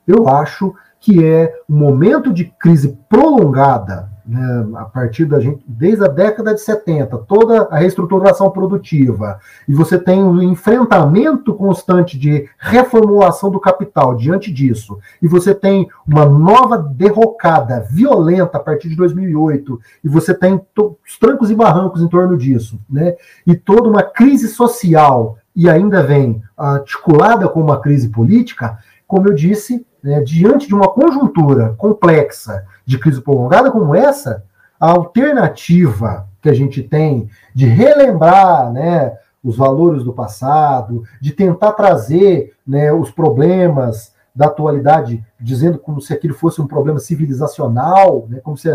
Eu 0.07 0.29
acho 0.29 0.75
que 1.01 1.25
é 1.25 1.55
um 1.69 1.77
momento 1.77 2.33
de 2.33 2.45
crise 2.59 2.99
prolongada 3.09 4.12
né, 4.25 4.67
a 4.77 4.85
partir 4.85 5.25
da 5.25 5.41
gente, 5.41 5.65
desde 5.67 6.05
a 6.05 6.09
década 6.09 6.55
de 6.55 6.61
70, 6.61 7.19
toda 7.19 7.63
a 7.65 7.77
reestruturação 7.77 8.51
produtiva, 8.51 9.39
e 9.69 9.75
você 9.75 9.99
tem 9.99 10.23
um 10.23 10.41
enfrentamento 10.43 11.55
constante 11.55 12.19
de 12.19 12.49
reformulação 12.59 13.51
do 13.51 13.61
capital 13.61 14.15
diante 14.15 14.53
disso, 14.53 14.99
e 15.21 15.27
você 15.27 15.55
tem 15.55 15.89
uma 16.07 16.25
nova 16.25 16.79
derrocada 16.79 17.81
violenta 17.91 18.59
a 18.59 18.61
partir 18.61 18.89
de 18.89 18.97
2008, 18.97 19.81
e 20.05 20.09
você 20.09 20.33
tem 20.33 20.61
os 20.77 21.19
trancos 21.19 21.51
e 21.51 21.55
barrancos 21.55 22.01
em 22.01 22.09
torno 22.09 22.37
disso, 22.37 22.79
né, 22.89 23.15
e 23.47 23.55
toda 23.55 23.89
uma 23.89 24.03
crise 24.03 24.49
social, 24.49 25.37
e 25.55 25.69
ainda 25.69 26.03
vem 26.03 26.43
articulada 26.57 27.49
com 27.49 27.61
uma 27.61 27.81
crise 27.81 28.09
política, 28.09 28.79
como 29.13 29.29
eu 29.29 29.35
disse, 29.35 29.87
né, 30.03 30.23
diante 30.23 30.67
de 30.67 30.75
uma 30.75 30.89
conjuntura 30.89 31.75
complexa 31.77 32.65
de 32.87 32.99
crise 32.99 33.21
prolongada 33.21 33.71
como 33.71 33.95
essa, 33.95 34.43
a 34.81 34.89
alternativa 34.89 36.27
que 36.41 36.49
a 36.49 36.55
gente 36.55 36.83
tem 36.83 37.29
de 37.55 37.67
relembrar 37.67 38.73
né, 38.73 39.13
os 39.45 39.55
valores 39.55 40.03
do 40.03 40.15
passado, 40.15 41.03
de 41.21 41.31
tentar 41.31 41.73
trazer 41.73 42.55
né, 42.67 42.91
os 42.91 43.11
problemas 43.11 44.15
da 44.35 44.47
atualidade, 44.47 45.23
dizendo 45.39 45.79
como 45.79 46.01
se 46.01 46.15
aquilo 46.15 46.33
fosse 46.33 46.63
um 46.63 46.67
problema 46.67 46.99
civilizacional, 46.99 48.25
né, 48.31 48.41
como 48.43 48.57
se 48.57 48.71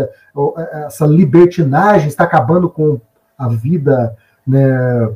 essa 0.86 1.04
libertinagem 1.04 2.06
está 2.06 2.22
acabando 2.22 2.70
com 2.70 3.00
a 3.36 3.48
vida 3.48 4.16
né, 4.46 5.10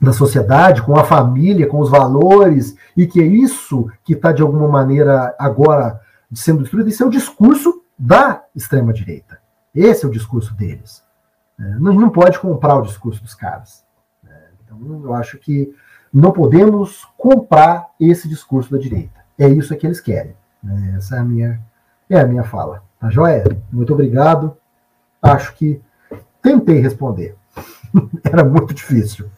da 0.00 0.12
sociedade, 0.12 0.82
com 0.82 0.96
a 0.96 1.04
família, 1.04 1.66
com 1.66 1.80
os 1.80 1.90
valores, 1.90 2.76
e 2.96 3.06
que 3.06 3.20
é 3.20 3.26
isso 3.26 3.90
que 4.04 4.12
está, 4.12 4.32
de 4.32 4.42
alguma 4.42 4.68
maneira, 4.68 5.34
agora 5.38 6.00
sendo 6.32 6.62
destruído. 6.62 6.88
Isso 6.88 7.02
é 7.02 7.06
o 7.06 7.10
discurso 7.10 7.82
da 7.98 8.44
extrema-direita. 8.54 9.40
Esse 9.74 10.04
é 10.04 10.08
o 10.08 10.12
discurso 10.12 10.54
deles. 10.54 11.02
É, 11.58 11.62
não, 11.76 11.92
não 11.92 12.10
pode 12.10 12.38
comprar 12.38 12.76
o 12.76 12.82
discurso 12.82 13.22
dos 13.22 13.34
caras. 13.34 13.84
É, 14.26 14.30
então, 14.64 14.78
eu 15.02 15.12
acho 15.14 15.38
que 15.38 15.74
não 16.12 16.30
podemos 16.30 17.04
comprar 17.16 17.88
esse 17.98 18.28
discurso 18.28 18.70
da 18.70 18.78
direita. 18.78 19.18
É 19.36 19.48
isso 19.48 19.76
que 19.76 19.86
eles 19.86 20.00
querem. 20.00 20.34
É, 20.64 20.96
essa 20.96 21.16
é 21.16 21.18
a 21.18 21.24
minha, 21.24 21.60
é 22.08 22.20
a 22.20 22.26
minha 22.26 22.44
fala. 22.44 22.82
Tá 23.00 23.10
joia? 23.10 23.44
Muito 23.72 23.92
obrigado. 23.92 24.56
Acho 25.20 25.54
que 25.54 25.80
tentei 26.40 26.80
responder. 26.80 27.36
Era 28.22 28.44
muito 28.44 28.72
difícil. 28.72 29.28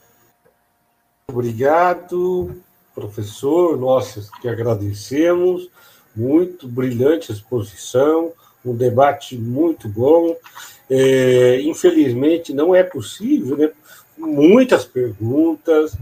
Obrigado, 1.31 2.61
professor. 2.93 3.79
Nós 3.79 4.29
que 4.43 4.49
agradecemos. 4.49 5.71
Muito 6.15 6.67
brilhante 6.67 7.31
exposição, 7.31 8.33
um 8.65 8.75
debate 8.75 9.37
muito 9.39 9.89
bom. 9.89 10.37
É, 10.91 11.61
infelizmente, 11.61 12.53
não 12.53 12.75
é 12.75 12.83
possível, 12.83 13.57
né? 13.57 13.71
Muitas 14.19 14.85
perguntas. 14.85 15.97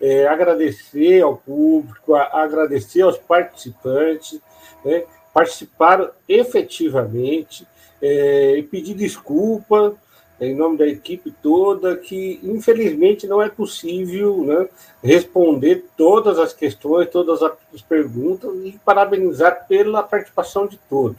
É, 0.00 0.28
agradecer 0.28 1.22
ao 1.22 1.36
público, 1.36 2.14
a, 2.14 2.44
agradecer 2.44 3.02
aos 3.02 3.18
participantes, 3.18 4.40
né? 4.84 5.02
participaram 5.34 6.08
efetivamente 6.28 7.66
é, 8.00 8.56
e 8.58 8.62
pedir 8.62 8.94
desculpa 8.94 9.96
em 10.40 10.54
nome 10.54 10.78
da 10.78 10.86
equipe 10.86 11.30
toda, 11.42 11.96
que 11.96 12.40
infelizmente 12.42 13.26
não 13.26 13.42
é 13.42 13.48
possível 13.48 14.44
né, 14.44 14.68
responder 15.02 15.84
todas 15.96 16.38
as 16.38 16.52
questões, 16.52 17.10
todas 17.10 17.42
as 17.42 17.82
perguntas 17.82 18.50
e 18.64 18.78
parabenizar 18.84 19.66
pela 19.66 20.02
participação 20.02 20.66
de 20.66 20.78
todos. 20.88 21.18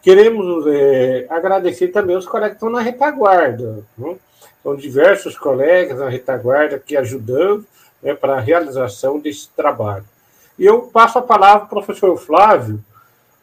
Queremos 0.00 0.64
é, 0.68 1.26
agradecer 1.28 1.88
também 1.88 2.16
os 2.16 2.26
colegas 2.26 2.50
que 2.50 2.56
estão 2.56 2.70
na 2.70 2.80
retaguarda. 2.80 3.84
Né? 3.98 4.16
São 4.62 4.76
diversos 4.76 5.36
colegas 5.36 5.98
na 5.98 6.08
retaguarda 6.08 6.78
que 6.78 6.96
ajudam 6.96 7.64
né, 8.00 8.14
para 8.14 8.36
a 8.36 8.40
realização 8.40 9.18
desse 9.18 9.48
trabalho. 9.48 10.04
E 10.56 10.64
eu 10.64 10.82
passo 10.82 11.18
a 11.18 11.22
palavra 11.22 11.62
ao 11.62 11.68
professor 11.68 12.16
Flávio, 12.16 12.82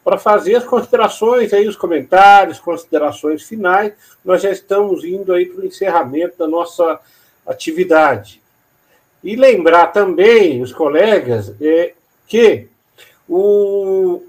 para 0.04 0.18
fazer 0.18 0.56
as 0.56 0.64
considerações 0.64 1.52
aí, 1.54 1.66
os 1.66 1.76
comentários, 1.76 2.60
considerações 2.60 3.42
finais. 3.42 3.94
Nós 4.22 4.42
já 4.42 4.50
estamos 4.50 5.02
indo 5.02 5.32
aí 5.32 5.46
para 5.46 5.62
o 5.62 5.66
encerramento 5.66 6.36
da 6.36 6.46
nossa 6.46 7.00
atividade. 7.46 8.42
E 9.22 9.34
lembrar 9.34 9.86
também, 9.88 10.60
os 10.60 10.72
colegas, 10.72 11.54
é, 11.58 11.94
que 12.28 12.68
o, 13.26 14.22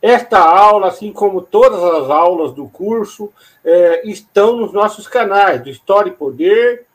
esta 0.00 0.40
aula, 0.40 0.88
assim 0.88 1.12
como 1.12 1.40
todas 1.40 1.80
as 1.80 2.10
aulas 2.10 2.52
do 2.52 2.66
curso, 2.66 3.32
é, 3.64 4.02
estão 4.08 4.56
nos 4.56 4.72
nossos 4.72 5.06
canais, 5.06 5.62
do 5.62 5.70
História 5.70 6.10
e 6.10 6.14
Poder, 6.14 6.86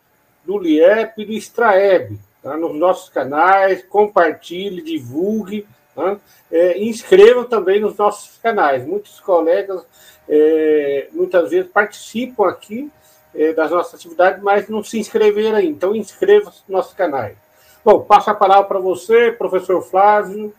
do 0.44 0.58
LIEP 0.58 1.22
e 1.22 1.26
do 1.26 1.32
Extraeb. 1.32 2.20
Tá? 2.44 2.58
Nos 2.58 2.76
nossos 2.76 3.08
canais, 3.08 3.82
compartilhe, 3.90 4.82
divulgue 4.82 5.66
né, 5.98 6.18
é, 6.52 6.82
inscrevam 6.84 7.44
também 7.44 7.80
nos 7.80 7.98
nossos 7.98 8.38
canais. 8.38 8.86
Muitos 8.86 9.20
colegas 9.20 9.84
é, 10.30 11.08
muitas 11.12 11.50
vezes 11.50 11.72
participam 11.72 12.48
aqui 12.48 12.92
é, 13.34 13.54
das 13.54 13.72
nossas 13.72 13.96
atividades, 13.96 14.42
mas 14.42 14.70
não 14.70 14.84
se 14.84 15.00
inscreveram 15.00 15.58
ainda. 15.58 15.72
Então, 15.72 15.96
inscreva-se 15.96 16.62
nos 16.68 16.70
nossos 16.70 16.94
canais. 16.94 17.36
Bom, 17.84 18.02
passo 18.02 18.30
a 18.30 18.36
palavra 18.36 18.66
para 18.66 18.80
você, 18.80 19.32
professor 19.32 19.82
Flávio. 19.82 20.54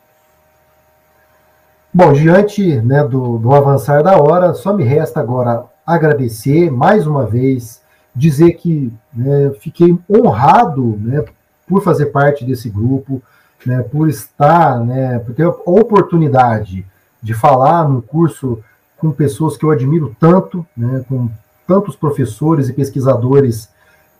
Bom, 1.93 2.13
diante 2.13 2.81
né, 2.83 3.03
do, 3.05 3.39
do 3.39 3.55
avançar 3.55 4.03
da 4.03 4.21
hora, 4.21 4.55
só 4.55 4.73
me 4.73 4.85
resta 4.85 5.21
agora 5.21 5.65
agradecer 5.87 6.71
mais 6.71 7.07
uma 7.07 7.27
vez, 7.27 7.83
dizer 8.15 8.53
que 8.53 8.93
né, 9.13 9.51
fiquei 9.59 9.99
honrado 10.09 10.99
né, 11.01 11.25
por 11.67 11.83
fazer 11.83 12.07
parte 12.07 12.45
desse 12.45 12.69
grupo, 12.69 13.23
né, 13.67 13.83
por 13.83 14.09
estar, 14.09 14.79
né, 14.85 15.19
por 15.19 15.35
ter 15.35 15.45
a 15.45 15.49
oportunidade 15.49 16.87
de 17.23 17.35
falar 17.35 17.89
no 17.89 18.01
curso 18.01 18.63
com 18.97 19.11
pessoas 19.11 19.57
que 19.57 19.65
eu 19.65 19.71
admiro 19.71 20.15
tanto, 20.19 20.67
né, 20.77 21.05
com 21.09 21.29
tantos 21.67 21.95
professores 21.95 22.69
e 22.69 22.73
pesquisadores 22.73 23.69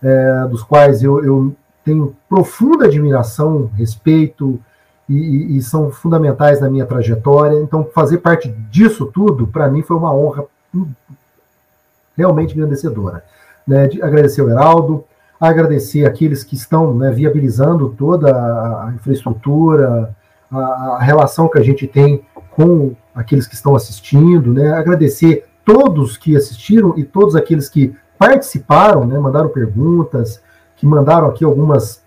é, 0.03 0.47
dos 0.49 0.63
quais 0.63 1.03
eu, 1.03 1.25
eu, 1.25 1.57
tenho 1.85 2.15
profunda 2.29 2.85
admiração, 2.85 3.71
respeito 3.75 4.61
e, 5.09 5.57
e, 5.57 5.63
são 5.63 5.91
fundamentais 5.91 6.61
na 6.61 6.69
minha 6.69 6.85
trajetória. 6.85 7.59
Então, 7.63 7.89
fazer 7.95 8.19
parte 8.19 8.49
disso 8.71 9.07
tudo, 9.07 9.47
para 9.47 9.69
mim, 9.69 9.81
foi 9.81 9.97
uma 9.97 10.15
honra 10.15 10.45
realmente 12.15 12.55
engrandecedora. 12.55 13.25
Né, 13.67 13.87
de 13.87 14.03
agradecer 14.03 14.43
ao 14.43 14.51
Heraldo, 14.51 15.05
agradecer 15.41 16.05
aqueles 16.05 16.43
que 16.43 16.55
estão 16.55 16.95
né, 16.95 17.11
viabilizando 17.11 17.91
toda 17.91 18.31
a 18.31 18.93
infraestrutura, 18.95 20.15
a, 20.51 20.59
a, 20.59 20.99
relação 20.99 21.49
que 21.49 21.59
a 21.59 21.63
gente 21.63 21.87
tem 21.87 22.23
com 22.51 22.95
aqueles 23.15 23.47
que 23.47 23.55
estão 23.55 23.77
assistindo, 23.77 24.53
né, 24.53 24.73
agradecer 24.73 25.45
todos 25.65 26.17
que 26.17 26.37
assistiram 26.37 26.95
e 26.97 27.05
todos 27.05 27.37
aqueles 27.37 27.69
que 27.69 27.95
participaram, 28.19 29.07
né, 29.07 29.19
mandaram 29.19 29.49
perguntas, 29.49 30.43
que 30.77 30.87
mandaram 30.87 31.29
aqui 31.29 31.45
algumas 31.45 32.03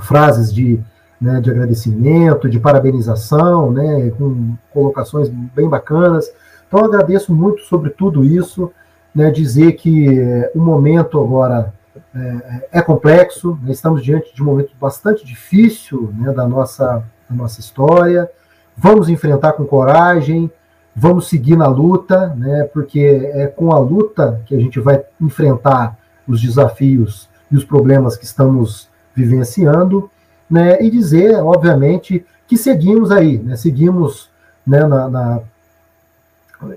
frases 0.00 0.52
de, 0.52 0.80
né, 1.20 1.40
de 1.40 1.50
agradecimento, 1.50 2.48
de 2.48 2.58
parabenização, 2.58 3.70
né, 3.70 4.10
com 4.18 4.56
colocações 4.72 5.28
bem 5.28 5.68
bacanas. 5.68 6.28
Então, 6.66 6.84
agradeço 6.84 7.32
muito 7.32 7.62
sobre 7.62 7.90
tudo 7.90 8.24
isso, 8.24 8.72
né, 9.14 9.30
dizer 9.30 9.72
que 9.72 10.18
é, 10.18 10.50
o 10.54 10.60
momento 10.60 11.20
agora 11.20 11.72
é, 12.14 12.68
é 12.72 12.82
complexo, 12.82 13.58
né, 13.62 13.72
estamos 13.72 14.02
diante 14.02 14.34
de 14.34 14.42
um 14.42 14.46
momento 14.46 14.72
bastante 14.80 15.24
difícil 15.24 16.12
né, 16.16 16.32
da, 16.32 16.46
nossa, 16.46 17.02
da 17.28 17.36
nossa 17.36 17.60
história. 17.60 18.30
Vamos 18.76 19.08
enfrentar 19.08 19.52
com 19.52 19.64
coragem, 19.64 20.50
vamos 20.94 21.28
seguir 21.28 21.56
na 21.56 21.66
luta, 21.66 22.34
né, 22.34 22.68
porque 22.72 23.30
é 23.32 23.46
com 23.46 23.72
a 23.72 23.78
luta 23.78 24.40
que 24.46 24.54
a 24.54 24.58
gente 24.58 24.78
vai 24.80 25.02
enfrentar 25.20 25.96
os 26.26 26.40
desafios 26.40 27.28
e 27.50 27.56
os 27.56 27.64
problemas 27.64 28.16
que 28.16 28.24
estamos 28.24 28.88
vivenciando, 29.14 30.10
né, 30.50 30.82
e 30.82 30.90
dizer, 30.90 31.36
obviamente, 31.36 32.24
que 32.46 32.56
seguimos 32.56 33.10
aí, 33.10 33.38
né, 33.38 33.56
seguimos 33.56 34.30
né, 34.66 34.84
na, 34.84 35.08
na 35.08 35.40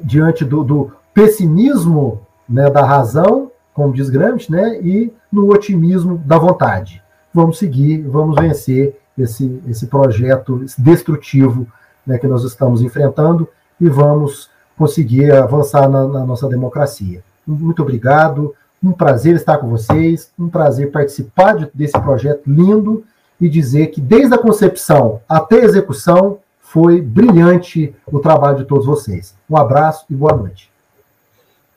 diante 0.03 0.45
do, 0.45 0.63
do 0.63 0.91
pessimismo 1.13 2.21
né, 2.47 2.69
da 2.69 2.85
razão, 2.85 3.50
como 3.81 3.93
diz 3.93 4.11
Gramsci, 4.11 4.51
né, 4.51 4.79
e 4.79 5.11
no 5.33 5.51
otimismo 5.51 6.19
da 6.19 6.37
vontade. 6.37 7.01
Vamos 7.33 7.57
seguir, 7.57 8.03
vamos 8.03 8.35
vencer 8.39 8.95
esse, 9.17 9.59
esse 9.67 9.87
projeto 9.87 10.63
destrutivo 10.77 11.65
né, 12.05 12.19
que 12.19 12.27
nós 12.27 12.43
estamos 12.43 12.83
enfrentando 12.83 13.47
e 13.79 13.89
vamos 13.89 14.51
conseguir 14.77 15.31
avançar 15.31 15.89
na, 15.89 16.07
na 16.07 16.23
nossa 16.23 16.47
democracia. 16.47 17.23
Muito 17.45 17.81
obrigado, 17.81 18.53
um 18.83 18.91
prazer 18.91 19.35
estar 19.35 19.57
com 19.57 19.67
vocês, 19.67 20.31
um 20.37 20.47
prazer 20.47 20.91
participar 20.91 21.55
de, 21.55 21.71
desse 21.73 21.99
projeto 21.99 22.43
lindo 22.45 23.03
e 23.39 23.49
dizer 23.49 23.87
que 23.87 23.99
desde 23.99 24.35
a 24.35 24.37
concepção 24.37 25.21
até 25.27 25.61
a 25.61 25.65
execução 25.65 26.37
foi 26.59 27.01
brilhante 27.01 27.95
o 28.05 28.19
trabalho 28.19 28.59
de 28.59 28.65
todos 28.65 28.85
vocês. 28.85 29.35
Um 29.49 29.57
abraço 29.57 30.05
e 30.07 30.13
boa 30.13 30.35
noite. 30.35 30.70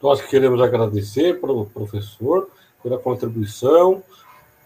Nós 0.04 0.20
queremos 0.20 0.60
agradecer 0.60 1.40
para 1.40 1.50
o 1.50 1.64
professor 1.64 2.50
pela 2.82 2.98
contribuição 2.98 4.02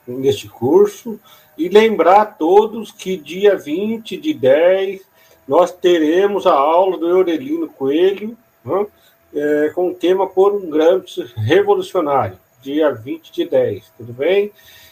neste 0.05 0.49
curso 0.49 1.17
e 1.57 1.69
lembrar 1.69 2.23
a 2.23 2.27
todos 2.27 2.91
que 2.91 3.17
dia 3.17 3.57
20 3.57 4.17
de 4.17 4.35
10 4.35 5.01
nós 5.47 5.71
teremos 5.71 6.45
a 6.45 6.53
aula 6.55 6.99
do 6.99 7.07
Eurelino 7.07 7.69
Coelho 7.69 8.37
né, 8.65 8.87
é, 9.33 9.71
com 9.77 9.91
o 9.91 9.95
tema 9.95 10.27
Por 10.27 10.55
um 10.57 10.69
Gramsci 10.69 11.33
Revolucionário, 11.37 12.37
dia 12.61 12.91
20 12.91 13.31
de 13.31 13.45
10, 13.45 13.93
tudo 13.97 14.13
bem? 14.13 14.51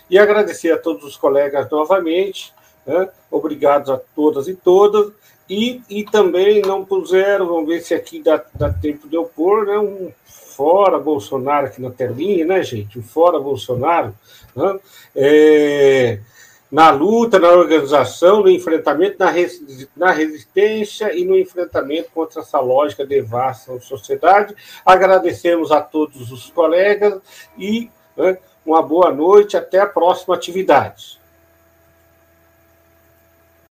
E 0.08 0.16
agradecer 0.16 0.70
a 0.70 0.78
todos 0.78 1.02
os 1.02 1.16
colegas 1.16 1.68
novamente, 1.68 2.54
né, 2.86 3.08
obrigados 3.32 3.90
a 3.90 3.98
todas 4.14 4.46
e 4.46 4.54
todas, 4.54 5.12
e, 5.50 5.82
e 5.90 6.04
também 6.04 6.62
não 6.62 6.84
puseram, 6.84 7.48
vamos 7.48 7.66
ver 7.66 7.80
se 7.80 7.94
aqui 7.94 8.22
dá, 8.22 8.44
dá 8.54 8.72
tempo 8.72 9.08
de 9.08 9.16
eu 9.16 9.24
pôr, 9.24 9.66
né, 9.66 9.76
um 9.76 10.12
fora 10.56 10.98
Bolsonaro 10.98 11.66
aqui 11.66 11.82
na 11.82 11.90
telinha, 11.90 12.46
né, 12.46 12.62
gente? 12.62 12.98
O 12.98 13.02
fora 13.02 13.38
Bolsonaro, 13.38 14.14
né? 14.54 14.80
É, 15.14 16.18
na 16.72 16.90
luta, 16.90 17.38
na 17.38 17.50
organização, 17.50 18.40
no 18.40 18.48
enfrentamento, 18.48 19.16
na, 19.18 19.30
res, 19.30 19.62
na 19.96 20.10
resistência 20.10 21.16
e 21.16 21.24
no 21.24 21.38
enfrentamento 21.38 22.10
contra 22.12 22.40
essa 22.40 22.58
lógica 22.58 23.04
devassa 23.06 23.74
na 23.74 23.80
sociedade. 23.80 24.54
Agradecemos 24.84 25.70
a 25.70 25.80
todos 25.80 26.32
os 26.32 26.50
colegas 26.50 27.20
e 27.56 27.90
né, 28.16 28.38
uma 28.64 28.82
boa 28.82 29.12
noite, 29.12 29.56
até 29.56 29.78
a 29.78 29.86
próxima 29.86 30.34
atividade. 30.34 31.20